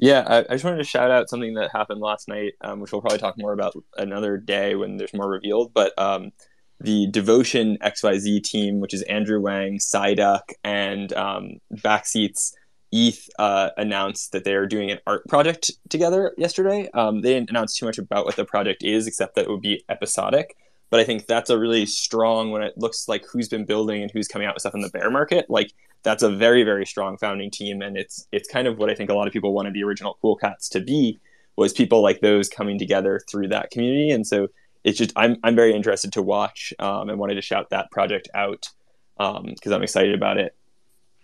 Yeah, 0.03 0.25
I, 0.27 0.39
I 0.41 0.55
just 0.55 0.65
wanted 0.65 0.79
to 0.79 0.85
shout 0.85 1.13
out 1.13 1.31
something 1.31 1.55
that 1.55 1.71
happened 1.71 2.01
last 2.01 2.27
night, 2.27 2.55
um, 2.61 2.81
which 2.81 2.91
we'll 2.91 3.01
probably 3.01 3.21
talk 3.21 3.37
more 3.39 3.53
about 3.53 3.73
another 3.97 4.37
day 4.37 4.75
when 4.75 4.97
there's 4.97 5.15
more 5.15 5.31
revealed. 5.31 5.73
But 5.73 5.97
um, 5.97 6.33
the 6.81 7.07
Devotion 7.07 7.79
XYZ 7.81 8.43
team, 8.43 8.81
which 8.81 8.95
is 8.95 9.03
Andrew 9.03 9.41
Wang, 9.41 9.79
Psyduck, 9.79 10.41
and 10.65 11.13
um, 11.13 11.59
Backseats 11.73 12.53
ETH, 12.91 13.29
uh, 13.39 13.71
announced 13.77 14.33
that 14.33 14.43
they're 14.43 14.67
doing 14.67 14.91
an 14.91 14.99
art 15.07 15.25
project 15.29 15.71
together 15.89 16.35
yesterday. 16.37 16.91
Um, 16.95 17.21
they 17.21 17.35
didn't 17.35 17.51
announce 17.51 17.77
too 17.77 17.87
much 17.87 17.99
about 17.99 18.25
what 18.25 18.35
the 18.35 18.45
project 18.45 18.83
is, 18.83 19.07
except 19.07 19.37
that 19.37 19.43
it 19.43 19.51
would 19.51 19.61
be 19.61 19.85
episodic. 19.89 20.57
But 20.93 21.01
I 21.01 21.05
think 21.05 21.27
that's 21.27 21.49
a 21.49 21.59
really 21.59 21.87
strong 21.87 22.51
when 22.51 22.61
it 22.61 22.77
looks 22.77 23.09
like 23.09 23.25
who's 23.25 23.49
been 23.49 23.65
building 23.65 24.03
and 24.03 24.11
who's 24.11 24.29
coming 24.29 24.47
out 24.47 24.55
with 24.55 24.61
stuff 24.61 24.75
in 24.75 24.83
the 24.83 24.91
bear 24.91 25.11
market. 25.11 25.49
Like 25.49 25.73
that's 26.03 26.23
a 26.23 26.29
very 26.29 26.65
very 26.65 26.85
strong 26.85 27.17
founding 27.17 27.51
team, 27.51 27.81
and 27.81 27.97
it's 27.97 28.29
it's 28.31 28.47
kind 28.47 28.69
of 28.69 28.77
what 28.77 28.91
I 28.91 28.95
think 28.95 29.09
a 29.09 29.15
lot 29.15 29.27
of 29.27 29.33
people 29.33 29.55
wanted 29.55 29.73
the 29.73 29.85
original 29.85 30.19
Cool 30.21 30.37
Cats 30.37 30.69
to 30.69 30.81
be 30.81 31.19
was 31.57 31.73
people 31.73 32.03
like 32.03 32.21
those 32.21 32.51
coming 32.51 32.79
together 32.79 33.23
through 33.31 33.49
that 33.49 33.71
community. 33.71 34.11
And 34.11 34.27
so 34.27 34.49
it's 34.85 34.99
just 34.99 35.15
I'm 35.17 35.39
I'm 35.43 35.57
very 35.57 35.75
interested 35.75 36.13
to 36.13 36.21
watch 36.21 36.75
um, 36.79 37.09
and 37.09 37.19
wanted 37.19 37.37
to 37.37 37.43
shout 37.43 37.71
that 37.71 37.91
project 37.91 38.29
out 38.35 38.69
because 39.17 39.73
I'm 39.73 39.83
excited 39.83 40.15
about 40.15 40.37
it. 40.37 40.55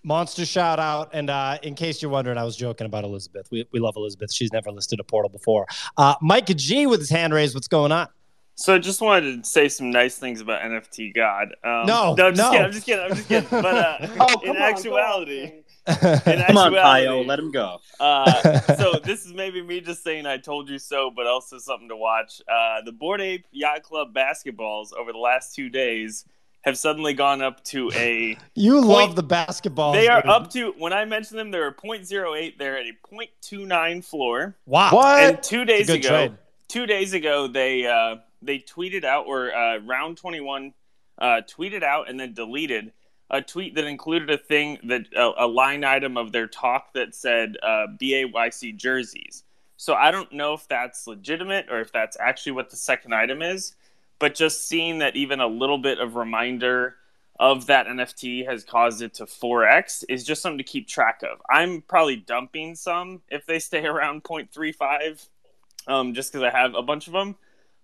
Monster 0.02 0.46
shout 0.46 0.78
out. 0.78 1.10
And 1.12 1.28
uh, 1.28 1.58
in 1.62 1.74
case 1.74 2.00
you're 2.00 2.10
wondering, 2.10 2.38
I 2.38 2.44
was 2.44 2.56
joking 2.56 2.86
about 2.86 3.04
Elizabeth. 3.04 3.48
We, 3.50 3.66
we 3.70 3.80
love 3.80 3.96
Elizabeth. 3.96 4.32
She's 4.32 4.50
never 4.50 4.70
listed 4.70 4.98
a 4.98 5.04
portal 5.04 5.28
before. 5.28 5.66
Uh, 5.98 6.14
Mike 6.22 6.46
G 6.56 6.86
with 6.86 7.00
his 7.00 7.10
hand 7.10 7.34
raised. 7.34 7.54
What's 7.54 7.68
going 7.68 7.92
on? 7.92 8.08
So 8.60 8.74
I 8.74 8.78
just 8.78 9.00
wanted 9.00 9.44
to 9.44 9.48
say 9.48 9.68
some 9.68 9.90
nice 9.92 10.18
things 10.18 10.40
about 10.40 10.62
NFT 10.62 11.14
God. 11.14 11.54
Um, 11.62 11.86
No, 11.86 12.16
I'm 12.18 12.34
just 12.34 12.36
no. 12.38 12.50
kidding. 12.50 12.64
I'm 12.66 12.72
just 12.72 12.86
kidding. 12.86 13.04
I'm 13.04 13.14
just 13.16 13.28
kidding. 13.28 13.48
But 13.50 13.64
uh, 13.64 13.98
Oh, 14.20 14.40
in 14.40 14.56
actuality, 14.56 15.42
in 15.44 15.62
Come 15.86 16.56
on, 16.58 16.74
actuality, 16.74 16.76
Pio, 17.06 17.22
let 17.22 17.38
him 17.38 17.52
go. 17.52 17.78
Uh, 18.00 18.60
so 18.74 18.94
this 19.04 19.24
is 19.24 19.32
maybe 19.32 19.62
me 19.62 19.80
just 19.80 20.02
saying 20.02 20.26
I 20.26 20.38
told 20.38 20.68
you 20.68 20.80
so, 20.80 21.12
but 21.14 21.28
also 21.28 21.58
something 21.58 21.88
to 21.88 21.96
watch. 21.96 22.42
Uh, 22.52 22.80
the 22.84 22.90
Bored 22.90 23.20
Ape 23.20 23.46
Yacht 23.52 23.84
Club 23.84 24.12
basketballs 24.12 24.88
over 24.92 25.12
the 25.12 25.18
last 25.18 25.54
two 25.54 25.68
days 25.68 26.24
have 26.62 26.76
suddenly 26.76 27.14
gone 27.14 27.40
up 27.40 27.62
to 27.66 27.92
a. 27.94 28.36
You 28.56 28.74
point- 28.82 28.86
love 28.88 29.14
the 29.14 29.22
basketball. 29.22 29.92
They 29.92 30.08
are 30.08 30.26
up 30.26 30.50
to 30.54 30.72
when 30.78 30.92
I 30.92 31.04
mentioned 31.04 31.38
them, 31.38 31.52
they 31.52 31.60
were 31.60 31.70
0.08. 31.72 32.58
They're 32.58 32.76
at 32.76 32.86
a 32.86 32.92
0.29 33.14 34.04
floor. 34.04 34.56
Wow. 34.66 34.90
What? 34.90 35.20
And 35.22 35.42
two 35.44 35.64
days 35.64 35.82
It's 35.82 35.90
a 35.90 35.92
good 35.92 36.04
ago, 36.06 36.26
trade. 36.26 36.38
two 36.66 36.86
days 36.86 37.12
ago, 37.12 37.46
they 37.46 37.86
uh, 37.86 38.16
they 38.42 38.58
tweeted 38.58 39.04
out 39.04 39.26
or 39.26 39.54
uh, 39.54 39.78
round 39.78 40.16
21 40.16 40.72
uh, 41.18 41.40
tweeted 41.48 41.82
out 41.82 42.08
and 42.08 42.18
then 42.18 42.32
deleted 42.32 42.92
a 43.30 43.42
tweet 43.42 43.74
that 43.74 43.84
included 43.84 44.30
a 44.30 44.38
thing 44.38 44.78
that 44.84 45.02
uh, 45.16 45.32
a 45.36 45.46
line 45.46 45.84
item 45.84 46.16
of 46.16 46.32
their 46.32 46.46
talk 46.46 46.92
that 46.94 47.14
said 47.14 47.56
uh, 47.62 47.86
BAYC 48.00 48.76
jerseys. 48.76 49.44
So 49.76 49.94
I 49.94 50.10
don't 50.10 50.32
know 50.32 50.54
if 50.54 50.66
that's 50.66 51.06
legitimate 51.06 51.66
or 51.70 51.80
if 51.80 51.92
that's 51.92 52.16
actually 52.18 52.52
what 52.52 52.70
the 52.70 52.76
second 52.76 53.14
item 53.14 53.42
is, 53.42 53.76
but 54.18 54.34
just 54.34 54.66
seeing 54.66 54.98
that 54.98 55.14
even 55.14 55.40
a 55.40 55.46
little 55.46 55.78
bit 55.78 55.98
of 55.98 56.16
reminder 56.16 56.96
of 57.38 57.66
that 57.66 57.86
NFT 57.86 58.46
has 58.46 58.64
caused 58.64 59.02
it 59.02 59.14
to 59.14 59.26
4x 59.26 60.04
is 60.08 60.24
just 60.24 60.42
something 60.42 60.58
to 60.58 60.64
keep 60.64 60.88
track 60.88 61.22
of. 61.22 61.40
I'm 61.48 61.82
probably 61.82 62.16
dumping 62.16 62.74
some 62.74 63.22
if 63.28 63.46
they 63.46 63.58
stay 63.58 63.84
around 63.86 64.24
0.35 64.24 65.28
um, 65.86 66.14
just 66.14 66.32
because 66.32 66.42
I 66.42 66.56
have 66.56 66.74
a 66.74 66.82
bunch 66.82 67.06
of 67.06 67.12
them. 67.12 67.36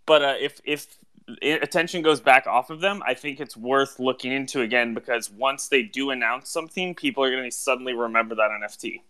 But 0.07 0.23
uh, 0.23 0.35
if 0.41 0.61
if 0.65 0.99
attention 1.43 2.03
goes 2.03 2.21
back 2.21 2.47
off 2.47 2.71
of 2.71 2.81
them, 2.81 3.03
I 3.07 3.15
think 3.15 3.41
it's 3.41 3.57
worth 3.57 3.99
looking 3.99 4.33
into 4.33 4.61
again 4.61 4.95
because 4.95 5.31
once 5.31 5.69
they 5.69 5.83
do 5.83 6.11
announce 6.11 6.51
something, 6.51 6.95
people 6.95 7.25
are 7.25 7.31
going 7.31 7.45
to 7.45 7.51
suddenly 7.51 7.95
remember 7.95 8.35
that 8.35 8.51
NFT. 8.51 9.01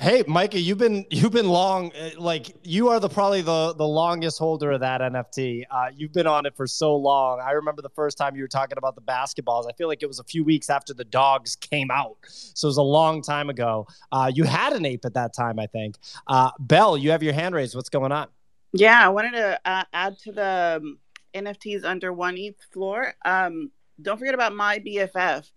Hey, 0.00 0.24
Micah, 0.26 0.58
you've 0.58 0.78
been 0.78 1.06
you've 1.08 1.30
been 1.30 1.48
long. 1.48 1.92
uh, 1.92 2.10
Like 2.18 2.56
you 2.64 2.88
are 2.88 2.98
the 2.98 3.08
probably 3.08 3.42
the 3.42 3.74
the 3.74 3.86
longest 3.86 4.40
holder 4.40 4.72
of 4.72 4.80
that 4.80 5.00
NFT. 5.00 5.62
Uh, 5.70 5.90
you've 5.94 6.12
been 6.12 6.26
on 6.26 6.46
it 6.46 6.56
for 6.56 6.66
so 6.66 6.96
long. 6.96 7.40
I 7.40 7.52
remember 7.52 7.80
the 7.80 7.90
first 7.90 8.18
time 8.18 8.34
you 8.34 8.42
were 8.42 8.48
talking 8.48 8.76
about 8.76 8.96
the 8.96 9.02
basketballs. 9.02 9.68
I 9.68 9.72
feel 9.74 9.86
like 9.86 10.02
it 10.02 10.06
was 10.06 10.18
a 10.18 10.24
few 10.24 10.42
weeks 10.42 10.68
after 10.68 10.94
the 10.94 11.04
dogs 11.04 11.54
came 11.54 11.92
out, 11.92 12.16
so 12.26 12.66
it 12.66 12.70
was 12.70 12.76
a 12.76 12.82
long 12.82 13.22
time 13.22 13.50
ago. 13.50 13.86
Uh, 14.10 14.32
you 14.34 14.42
had 14.42 14.72
an 14.72 14.84
ape 14.84 15.04
at 15.04 15.14
that 15.14 15.32
time, 15.32 15.60
I 15.60 15.66
think. 15.66 15.96
Uh, 16.26 16.50
Bell, 16.58 16.96
you 16.98 17.12
have 17.12 17.22
your 17.22 17.34
hand 17.34 17.54
raised. 17.54 17.76
What's 17.76 17.88
going 17.88 18.10
on? 18.10 18.26
Yeah, 18.74 19.06
I 19.06 19.10
wanted 19.10 19.32
to 19.34 19.60
uh, 19.66 19.84
add 19.94 20.18
to 20.20 20.32
the 20.32 20.82
um, 20.82 21.00
NFTs 21.34 21.84
under 21.84 22.14
one 22.14 22.38
ETH 22.38 22.62
floor. 22.72 23.14
Um, 23.26 23.72
don't 24.02 24.18
forget 24.18 24.34
about 24.34 24.56
my 24.56 24.80
BFF. 24.80 25.50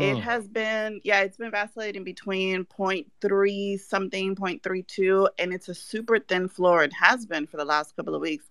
It 0.00 0.18
Mm. 0.18 0.22
has 0.22 0.48
been, 0.48 1.02
yeah, 1.04 1.22
it's 1.22 1.38
been 1.38 1.52
vacillating 1.52 2.04
between 2.04 2.66
0.3 2.66 3.78
something, 3.78 4.36
0.32, 4.36 5.28
and 5.40 5.52
it's 5.54 5.68
a 5.68 5.74
super 5.74 6.20
thin 6.20 6.48
floor. 6.48 6.84
It 6.84 6.94
has 6.94 7.26
been 7.26 7.46
for 7.48 7.58
the 7.58 7.66
last 7.66 7.96
couple 7.96 8.16
of 8.16 8.22
weeks, 8.22 8.46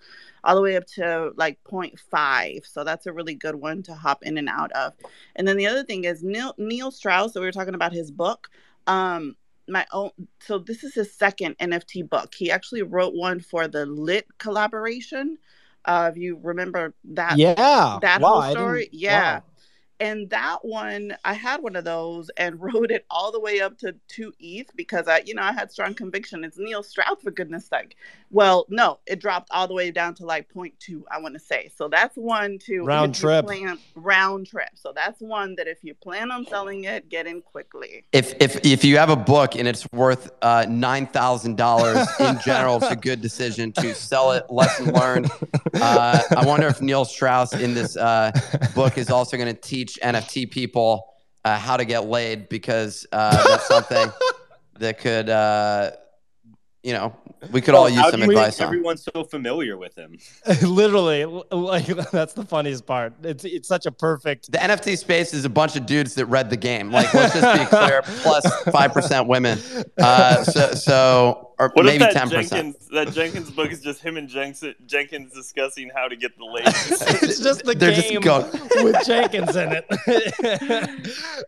all 0.45 0.55
the 0.57 0.61
way 0.63 0.77
up 0.77 0.87
to 0.97 1.31
like 1.37 1.59
0.5. 1.65 2.67
So 2.67 2.85
that's 2.85 3.07
a 3.07 3.13
really 3.13 3.35
good 3.35 3.55
one 3.55 3.83
to 3.85 3.95
hop 3.95 4.23
in 4.25 4.37
and 4.37 4.49
out 4.49 4.73
of. 4.73 4.93
And 5.37 5.47
then 5.47 5.57
the 5.57 5.67
other 5.67 5.85
thing 5.85 6.05
is 6.05 6.23
Neil, 6.23 6.55
Neil 6.59 6.91
Strauss, 6.91 7.33
so 7.33 7.41
we 7.41 7.47
were 7.47 7.53
talking 7.53 7.75
about 7.75 7.93
his 7.93 8.11
book. 8.11 8.49
Um, 8.87 9.37
my 9.67 9.85
own, 9.91 10.11
so 10.41 10.59
this 10.59 10.83
is 10.83 10.95
his 10.95 11.13
second 11.13 11.57
NFT 11.59 12.03
book. 12.03 12.33
He 12.35 12.51
actually 12.51 12.83
wrote 12.83 13.13
one 13.15 13.39
for 13.39 13.67
the 13.67 13.85
Lit 13.85 14.27
collaboration. 14.39 15.37
Uh, 15.85 16.09
if 16.13 16.17
you 16.17 16.39
remember 16.41 16.93
that, 17.05 17.39
Yeah. 17.39 18.01
that 18.01 18.21
Wow, 18.21 18.23
whole 18.23 18.43
story, 18.43 18.89
yeah. 18.91 19.39
wow. 19.39 19.43
And 20.03 20.29
that 20.31 20.65
one, 20.65 21.15
I 21.23 21.31
had 21.31 21.63
one 21.63 21.77
of 21.77 21.85
those 21.85 22.29
and 22.35 22.61
rode 22.73 22.91
it 22.91 23.05
all 23.09 23.31
the 23.31 23.39
way 23.39 23.61
up 23.61 23.77
to 23.79 23.95
two 24.09 24.33
ETH 24.37 24.69
because 24.75 25.07
I, 25.07 25.23
you 25.25 25.33
know, 25.33 25.41
I 25.41 25.53
had 25.53 25.71
strong 25.71 25.93
conviction. 25.93 26.43
It's 26.43 26.57
Neil 26.57 26.83
Strauss 26.83 27.21
for 27.23 27.31
goodness 27.31 27.67
sake. 27.67 27.95
Well, 28.29 28.65
no, 28.67 28.99
it 29.05 29.21
dropped 29.21 29.49
all 29.51 29.67
the 29.67 29.73
way 29.73 29.91
down 29.91 30.15
to 30.15 30.25
like 30.25 30.51
0.2, 30.51 31.03
I 31.09 31.19
want 31.19 31.35
to 31.35 31.39
say. 31.39 31.71
So 31.73 31.87
that's 31.87 32.17
one 32.17 32.59
to 32.65 32.83
Round 32.83 33.15
trip. 33.15 33.45
Plan, 33.45 33.77
round 33.95 34.47
trip. 34.47 34.69
So 34.73 34.91
that's 34.93 35.21
one 35.21 35.55
that 35.55 35.67
if 35.67 35.77
you 35.83 35.93
plan 35.93 36.31
on 36.31 36.45
selling 36.47 36.83
it, 36.83 37.07
get 37.07 37.25
in 37.25 37.41
quickly. 37.41 38.03
If 38.11 38.33
if 38.41 38.65
if 38.65 38.83
you 38.83 38.97
have 38.97 39.09
a 39.09 39.15
book 39.15 39.55
and 39.55 39.67
it's 39.67 39.89
worth 39.91 40.31
uh, 40.41 40.65
nine 40.67 41.05
thousand 41.05 41.57
dollars 41.57 42.07
in 42.19 42.39
general, 42.43 42.77
it's 42.77 42.87
a 42.87 42.95
good 42.95 43.21
decision 43.21 43.71
to 43.73 43.93
sell 43.93 44.31
it. 44.31 44.49
Lesson 44.49 44.91
learned. 44.93 45.29
Uh, 45.75 46.19
I 46.35 46.45
wonder 46.45 46.67
if 46.67 46.81
Neil 46.81 47.05
Strauss 47.05 47.53
in 47.53 47.75
this 47.75 47.95
uh, 47.95 48.31
book 48.73 48.97
is 48.97 49.11
also 49.11 49.37
going 49.37 49.53
to 49.53 49.61
teach 49.61 49.92
NFT 50.01 50.49
people 50.51 51.13
uh, 51.45 51.57
how 51.57 51.77
to 51.77 51.85
get 51.85 52.05
laid 52.05 52.49
because 52.49 53.05
uh, 53.11 53.47
that's 53.47 53.67
something 53.67 54.11
that 54.79 54.99
could, 54.99 55.29
uh, 55.29 55.91
you 56.83 56.93
know, 56.93 57.15
we 57.51 57.61
could 57.61 57.75
all 57.75 57.89
use 57.89 57.99
how 57.99 58.11
some 58.11 58.19
do 58.21 58.25
you 58.25 58.29
make 58.29 58.37
advice 58.37 58.61
on. 58.61 58.67
Everyone's 58.67 59.03
so 59.13 59.23
familiar 59.23 59.77
with 59.77 59.97
him. 59.97 60.17
Literally, 60.61 61.25
like 61.25 61.85
that's 62.11 62.33
the 62.33 62.45
funniest 62.45 62.85
part. 62.85 63.13
It's 63.23 63.43
it's 63.43 63.67
such 63.67 63.85
a 63.85 63.91
perfect. 63.91 64.51
The 64.51 64.57
NFT 64.57 64.97
space 64.97 65.33
is 65.33 65.45
a 65.45 65.49
bunch 65.49 65.75
of 65.75 65.85
dudes 65.85 66.15
that 66.15 66.25
read 66.27 66.49
the 66.49 66.57
game. 66.57 66.91
Like, 66.91 67.13
let's 67.13 67.33
just 67.33 67.59
be 67.59 67.65
clear. 67.65 68.01
Plus 68.03 68.45
five 68.71 68.93
percent 68.93 69.27
women. 69.27 69.59
Uh, 69.97 70.43
so, 70.43 70.71
so 70.71 71.52
or 71.59 71.69
What 71.73 71.85
maybe 71.85 72.03
if 72.03 72.13
ten 72.13 72.29
that 72.29 72.35
percent. 72.35 72.49
Jenkins 72.75 72.87
that 72.89 73.11
Jenkins 73.13 73.51
book 73.51 73.71
is 73.71 73.81
just 73.81 74.01
him 74.01 74.17
and 74.17 74.27
Jenkins, 74.29 74.75
Jenkins 74.85 75.33
discussing 75.33 75.89
how 75.95 76.07
to 76.07 76.15
get 76.15 76.37
the 76.37 76.45
ladies? 76.55 77.01
it's 77.23 77.39
just 77.39 77.63
the 77.63 77.73
They're 77.75 77.99
game 78.01 78.21
go- 78.21 78.49
with 78.83 79.05
Jenkins 79.05 79.55
in 79.55 79.71
it. 79.73 79.85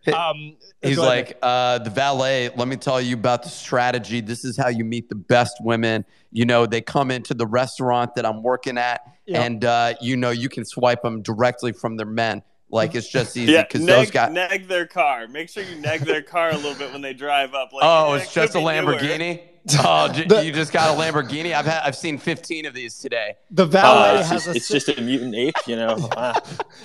um, 0.14 0.58
He's 0.82 0.98
like, 0.98 1.38
uh, 1.42 1.80
the 1.80 1.90
valet, 1.90 2.50
let 2.56 2.68
me 2.68 2.76
tell 2.76 3.02
you 3.02 3.16
about 3.16 3.44
the 3.44 3.50
strategy. 3.50 4.22
This 4.22 4.46
is 4.46 4.56
how 4.58 4.68
you 4.70 4.86
meet 4.86 5.10
the 5.10 5.16
best 5.16 5.58
women. 5.62 6.06
You 6.32 6.46
know, 6.46 6.66
they 6.66 6.82
come 6.82 7.10
into 7.12 7.34
the 7.34 7.48
restaurant 7.48 8.14
that 8.16 8.26
I'm 8.26 8.44
working 8.44 8.78
at, 8.78 9.02
Yeah. 9.26 9.42
and, 9.42 9.66
uh, 9.66 9.96
you 10.02 10.16
know, 10.18 10.30
you 10.30 10.48
can 10.50 10.64
swipe 10.66 11.02
them 11.02 11.22
directly 11.24 11.72
from 11.72 11.98
their 11.98 12.06
men. 12.06 12.44
Like, 12.76 12.94
it's 12.94 13.08
just 13.10 13.36
easy 13.38 13.54
yeah, 13.54 13.64
because 13.64 13.86
those 13.86 14.12
guys. 14.12 14.32
neg 14.32 14.68
their 14.68 14.86
car. 14.86 15.28
Make 15.28 15.50
sure 15.50 15.64
you 15.64 15.76
neg 15.78 16.02
their 16.02 16.22
car 16.22 16.52
a 16.52 16.56
little 16.56 16.76
bit 16.76 16.92
when 16.92 17.02
they 17.02 17.14
drive 17.14 17.54
up. 17.54 17.72
Like, 17.74 17.84
oh, 17.84 18.14
it's 18.14 18.32
just 18.34 18.54
a 18.56 18.60
could 18.60 18.66
be 18.68 18.82
newer. 18.82 18.96
Lamborghini? 18.98 19.42
Oh, 19.80 20.08
j- 20.10 20.46
you 20.46 20.52
just 20.52 20.72
got 20.72 20.96
a 20.96 21.02
Lamborghini? 21.02 21.52
I've 21.56 21.66
had, 21.66 21.82
I've 21.84 21.96
seen 21.96 22.20
15 22.20 22.68
of 22.68 22.76
these 22.76 23.00
today. 23.00 23.34
The 23.50 23.66
valet 23.66 24.20
Uh, 24.20 24.24
has 24.24 24.30
just, 24.30 24.48
a 24.48 24.52
it's 24.52 24.68
just 24.68 24.90
a 24.90 25.02
mutant 25.02 25.34
ape, 25.34 25.56
you 25.66 25.76
know. 25.76 25.96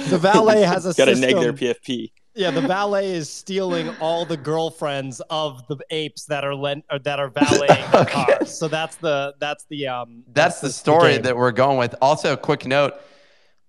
The 0.08 0.16
valet 0.16 0.62
has 0.62 0.86
a 0.86 0.94
Got 0.96 1.04
to 1.06 1.14
neg 1.16 1.36
their. 1.36 1.52
PFP. 1.52 2.10
Yeah, 2.34 2.50
the 2.52 2.62
valet 2.62 3.10
is 3.10 3.28
stealing 3.28 3.90
all 4.00 4.24
the 4.24 4.38
girlfriends 4.38 5.20
of 5.28 5.66
the 5.66 5.76
apes 5.90 6.24
that 6.26 6.42
are 6.42 6.54
lent 6.54 6.86
or 6.90 6.98
that 7.00 7.18
are 7.20 7.28
valeting 7.28 7.84
the 7.92 8.06
cars. 8.08 8.56
So 8.56 8.66
that's 8.68 8.96
the 8.96 9.34
that's 9.40 9.64
the 9.68 9.88
um 9.88 10.22
That's 10.32 10.60
the 10.62 10.70
story 10.72 11.18
that 11.18 11.36
we're 11.36 11.52
going 11.52 11.76
with. 11.76 11.94
Also, 12.00 12.32
a 12.32 12.36
quick 12.36 12.64
note. 12.66 12.94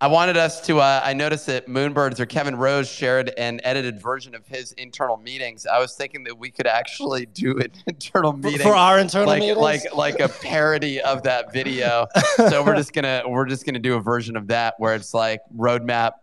I 0.02 0.08
wanted 0.08 0.36
us 0.36 0.60
to. 0.62 0.80
Uh, 0.80 1.00
I 1.04 1.14
noticed 1.14 1.46
that 1.46 1.68
Moonbirds 1.68 2.20
or 2.20 2.26
Kevin 2.26 2.56
Rose 2.56 2.90
shared 2.90 3.30
an 3.38 3.62
edited 3.64 4.02
version 4.02 4.34
of 4.34 4.48
his 4.48 4.72
internal 4.72 5.16
meetings. 5.16 5.68
I 5.68 5.78
was 5.78 5.94
thinking 5.94 6.24
that 6.24 6.36
we 6.36 6.50
could 6.50 6.66
actually 6.66 7.28
do 7.28 7.60
an 7.60 7.72
internal 7.86 8.34
meeting 8.34 8.62
for 8.62 8.74
our 8.74 8.98
internal 8.98 9.28
like, 9.28 9.42
meetings? 9.42 9.60
like 9.60 9.94
like 9.94 10.20
a 10.20 10.28
parody 10.28 11.00
of 11.02 11.22
that 11.22 11.54
video. 11.54 12.08
so 12.36 12.64
we're 12.66 12.76
just 12.76 12.94
gonna 12.94 13.22
we're 13.28 13.46
just 13.46 13.64
gonna 13.64 13.78
do 13.78 13.94
a 13.94 14.02
version 14.02 14.36
of 14.36 14.48
that 14.48 14.74
where 14.80 14.96
it's 14.96 15.14
like 15.14 15.42
roadmap. 15.56 16.14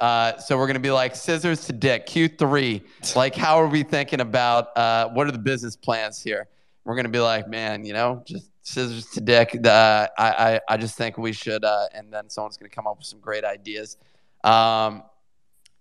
Uh, 0.00 0.36
so 0.38 0.58
we're 0.58 0.66
gonna 0.66 0.80
be 0.80 0.90
like 0.90 1.14
scissors 1.14 1.66
to 1.66 1.72
dick 1.72 2.08
Q3. 2.08 3.14
Like, 3.14 3.36
how 3.36 3.60
are 3.60 3.68
we 3.68 3.84
thinking 3.84 4.20
about 4.20 4.76
uh, 4.76 5.08
what 5.10 5.28
are 5.28 5.32
the 5.32 5.38
business 5.38 5.76
plans 5.76 6.20
here? 6.20 6.48
We're 6.82 6.96
gonna 6.96 7.08
be 7.08 7.20
like, 7.20 7.48
man, 7.48 7.84
you 7.84 7.92
know, 7.92 8.24
just 8.26 8.49
scissors 8.62 9.06
to 9.10 9.20
dick. 9.20 9.56
Uh, 9.64 10.06
I, 10.18 10.28
I 10.28 10.60
I 10.68 10.76
just 10.76 10.96
think 10.96 11.18
we 11.18 11.32
should, 11.32 11.64
uh, 11.64 11.86
and 11.94 12.12
then 12.12 12.28
someone's 12.28 12.56
gonna 12.56 12.68
come 12.68 12.86
up 12.86 12.98
with 12.98 13.06
some 13.06 13.20
great 13.20 13.44
ideas. 13.44 13.96
Um, 14.44 15.02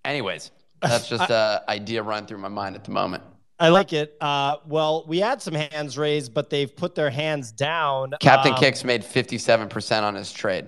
anyways, 0.05 0.51
that's 0.81 1.07
just 1.07 1.29
an 1.29 1.59
idea 1.67 2.01
run 2.03 2.25
through 2.25 2.39
my 2.39 2.47
mind 2.49 2.75
at 2.75 2.83
the 2.83 2.91
moment. 2.91 3.23
I 3.61 3.69
like 3.69 3.91
it. 3.91 4.15
Uh, 4.21 4.55
well, 4.67 5.03
we 5.07 5.19
had 5.19 5.41
some 5.41 5.53
hands 5.53 5.97
raised, 5.97 6.33
but 6.33 6.49
they've 6.49 6.73
put 6.73 6.95
their 6.95 7.09
hands 7.09 7.51
down. 7.51 8.13
Captain 8.21 8.53
um, 8.53 8.59
Kicks 8.59 8.83
made 8.85 9.03
fifty 9.03 9.37
seven 9.37 9.67
percent 9.67 10.05
on 10.05 10.15
his 10.15 10.31
trade. 10.31 10.67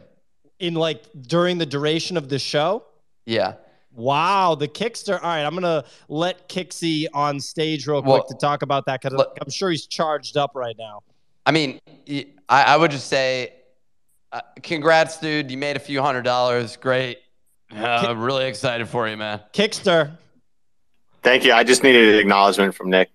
in 0.60 0.74
like 0.74 1.04
during 1.22 1.58
the 1.58 1.66
duration 1.66 2.18
of 2.18 2.28
the 2.30 2.38
show. 2.40 2.84
Yeah. 3.26 3.54
Wow, 3.94 4.56
the 4.56 4.68
Kickster. 4.70 5.16
All 5.16 5.30
right, 5.30 5.44
I'm 5.44 5.54
gonna 5.54 5.84
let 6.08 6.48
Kixie 6.50 7.08
on 7.14 7.40
stage 7.40 7.88
real 7.88 8.02
quick 8.02 8.10
Well, 8.10 8.28
to 8.28 8.36
talk 8.36 8.62
about 8.62 8.86
that 8.86 9.02
because 9.02 9.26
I'm 9.42 9.50
sure 9.50 9.70
he's 9.70 9.86
charged 9.86 10.38
up 10.38 10.52
right 10.56 10.76
now. 10.78 11.04
I 11.46 11.52
mean, 11.52 11.80
I, 12.48 12.64
I 12.64 12.78
would 12.78 12.92
just 12.92 13.08
say, 13.08 13.54
uh, 14.32 14.42
congrats, 14.62 15.20
dude. 15.20 15.52
You 15.52 15.58
made 15.58 15.76
a 15.76 15.80
few 15.80 16.02
hundred 16.02 16.24
dollars. 16.24 16.78
Great. 16.78 17.20
Uh, 17.76 18.06
I'm 18.08 18.22
really 18.22 18.46
excited 18.46 18.88
for 18.88 19.08
you, 19.08 19.18
man. 19.18 19.42
Kickster. 19.54 20.18
Thank 21.24 21.46
you. 21.46 21.54
I 21.54 21.64
just 21.64 21.84
needed 21.84 22.14
an 22.14 22.20
acknowledgement 22.20 22.76
from 22.76 22.90
Nick. 22.90 23.10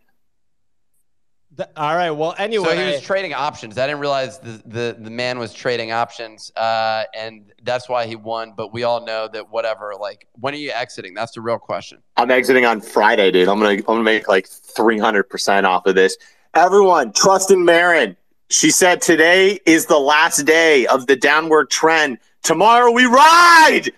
Th- 1.57 1.69
all 1.77 1.97
right. 1.97 2.11
Well, 2.11 2.35
anyway, 2.39 2.65
So 2.65 2.77
he 2.77 2.93
was 2.93 3.01
trading 3.01 3.33
options. 3.33 3.79
I 3.79 3.87
didn't 3.87 4.01
realize 4.01 4.39
the, 4.39 4.63
the, 4.67 4.97
the 4.99 5.11
man 5.11 5.39
was 5.39 5.55
trading 5.55 5.91
options, 5.91 6.53
uh, 6.55 7.05
and 7.15 7.51
that's 7.63 7.89
why 7.89 8.07
he 8.07 8.15
won. 8.15 8.53
But 8.57 8.73
we 8.73 8.83
all 8.85 9.05
know 9.05 9.27
that 9.33 9.51
whatever. 9.51 9.95
Like, 9.99 10.29
when 10.35 10.53
are 10.55 10.59
you 10.59 10.71
exiting? 10.71 11.15
That's 11.15 11.33
the 11.33 11.41
real 11.41 11.59
question. 11.59 11.99
I'm 12.17 12.31
exiting 12.31 12.67
on 12.67 12.81
Friday, 12.81 13.31
dude. 13.31 13.49
I'm 13.49 13.59
gonna 13.59 13.71
I'm 13.71 13.83
gonna 13.83 14.03
make 14.03 14.29
like 14.29 14.47
300 14.47 15.25
percent 15.25 15.65
off 15.67 15.87
of 15.87 15.95
this. 15.95 16.17
Everyone, 16.57 17.13
trust 17.13 17.51
in 17.51 17.67
Marin. 17.67 18.17
She 18.49 18.71
said 18.71 19.03
today 19.03 19.61
is 19.67 19.85
the 19.85 19.99
last 19.99 20.47
day 20.47 20.87
of 20.87 21.07
the 21.07 21.15
downward 21.15 21.69
trend. 21.69 22.17
Tomorrow 22.43 22.93
we 22.93 23.05
ride. 23.05 23.91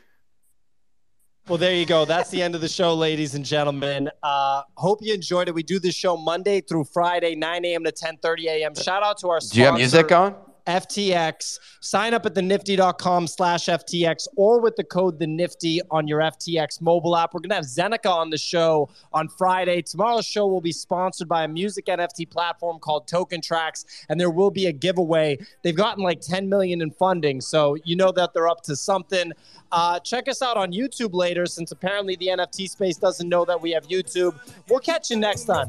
Well, 1.46 1.58
there 1.58 1.72
you 1.72 1.86
go. 1.86 2.04
That's 2.04 2.30
the 2.30 2.42
end 2.42 2.56
of 2.56 2.60
the 2.60 2.68
show, 2.68 2.94
ladies 2.94 3.36
and 3.36 3.44
gentlemen. 3.44 4.10
Uh, 4.24 4.62
hope 4.74 4.98
you 5.02 5.14
enjoyed 5.14 5.46
it. 5.46 5.54
We 5.54 5.62
do 5.62 5.78
this 5.78 5.94
show 5.94 6.16
Monday 6.16 6.60
through 6.60 6.86
Friday, 6.86 7.36
9 7.36 7.64
a.m. 7.64 7.84
to 7.84 7.92
10:30 7.92 8.46
a.m. 8.46 8.74
Shout 8.74 9.04
out 9.04 9.18
to 9.18 9.28
our 9.28 9.38
Do 9.38 9.56
you 9.56 9.64
have 9.66 9.74
music 9.74 10.08
sponsor, 10.08 10.30
going? 10.32 10.47
FTX. 10.68 11.58
Sign 11.80 12.12
up 12.12 12.26
at 12.26 12.34
the 12.34 12.42
nifty.com 12.42 13.26
slash 13.26 13.66
FTX 13.66 14.28
or 14.36 14.60
with 14.60 14.76
the 14.76 14.84
code 14.84 15.18
the 15.18 15.26
nifty 15.26 15.80
on 15.90 16.06
your 16.06 16.20
FTX 16.20 16.80
mobile 16.80 17.16
app. 17.16 17.32
We're 17.32 17.40
gonna 17.40 17.54
have 17.54 17.64
Zeneca 17.64 18.10
on 18.10 18.30
the 18.30 18.38
show 18.38 18.90
on 19.12 19.28
Friday. 19.28 19.82
Tomorrow's 19.82 20.26
show 20.26 20.46
will 20.46 20.60
be 20.60 20.72
sponsored 20.72 21.28
by 21.28 21.44
a 21.44 21.48
music 21.48 21.86
NFT 21.86 22.30
platform 22.30 22.78
called 22.78 23.08
Token 23.08 23.40
Tracks, 23.40 23.84
and 24.08 24.20
there 24.20 24.30
will 24.30 24.50
be 24.50 24.66
a 24.66 24.72
giveaway. 24.72 25.38
They've 25.62 25.74
gotten 25.74 26.04
like 26.04 26.20
10 26.20 26.48
million 26.48 26.82
in 26.82 26.90
funding, 26.90 27.40
so 27.40 27.76
you 27.84 27.96
know 27.96 28.12
that 28.12 28.34
they're 28.34 28.48
up 28.48 28.62
to 28.64 28.76
something. 28.76 29.32
Uh, 29.72 29.98
check 30.00 30.28
us 30.28 30.42
out 30.42 30.56
on 30.56 30.72
YouTube 30.72 31.14
later, 31.14 31.46
since 31.46 31.72
apparently 31.72 32.16
the 32.16 32.28
NFT 32.28 32.68
space 32.68 32.96
doesn't 32.96 33.28
know 33.28 33.44
that 33.44 33.60
we 33.60 33.70
have 33.72 33.88
YouTube. 33.88 34.38
We'll 34.68 34.80
catch 34.80 35.10
you 35.10 35.16
next 35.16 35.44
time. 35.44 35.66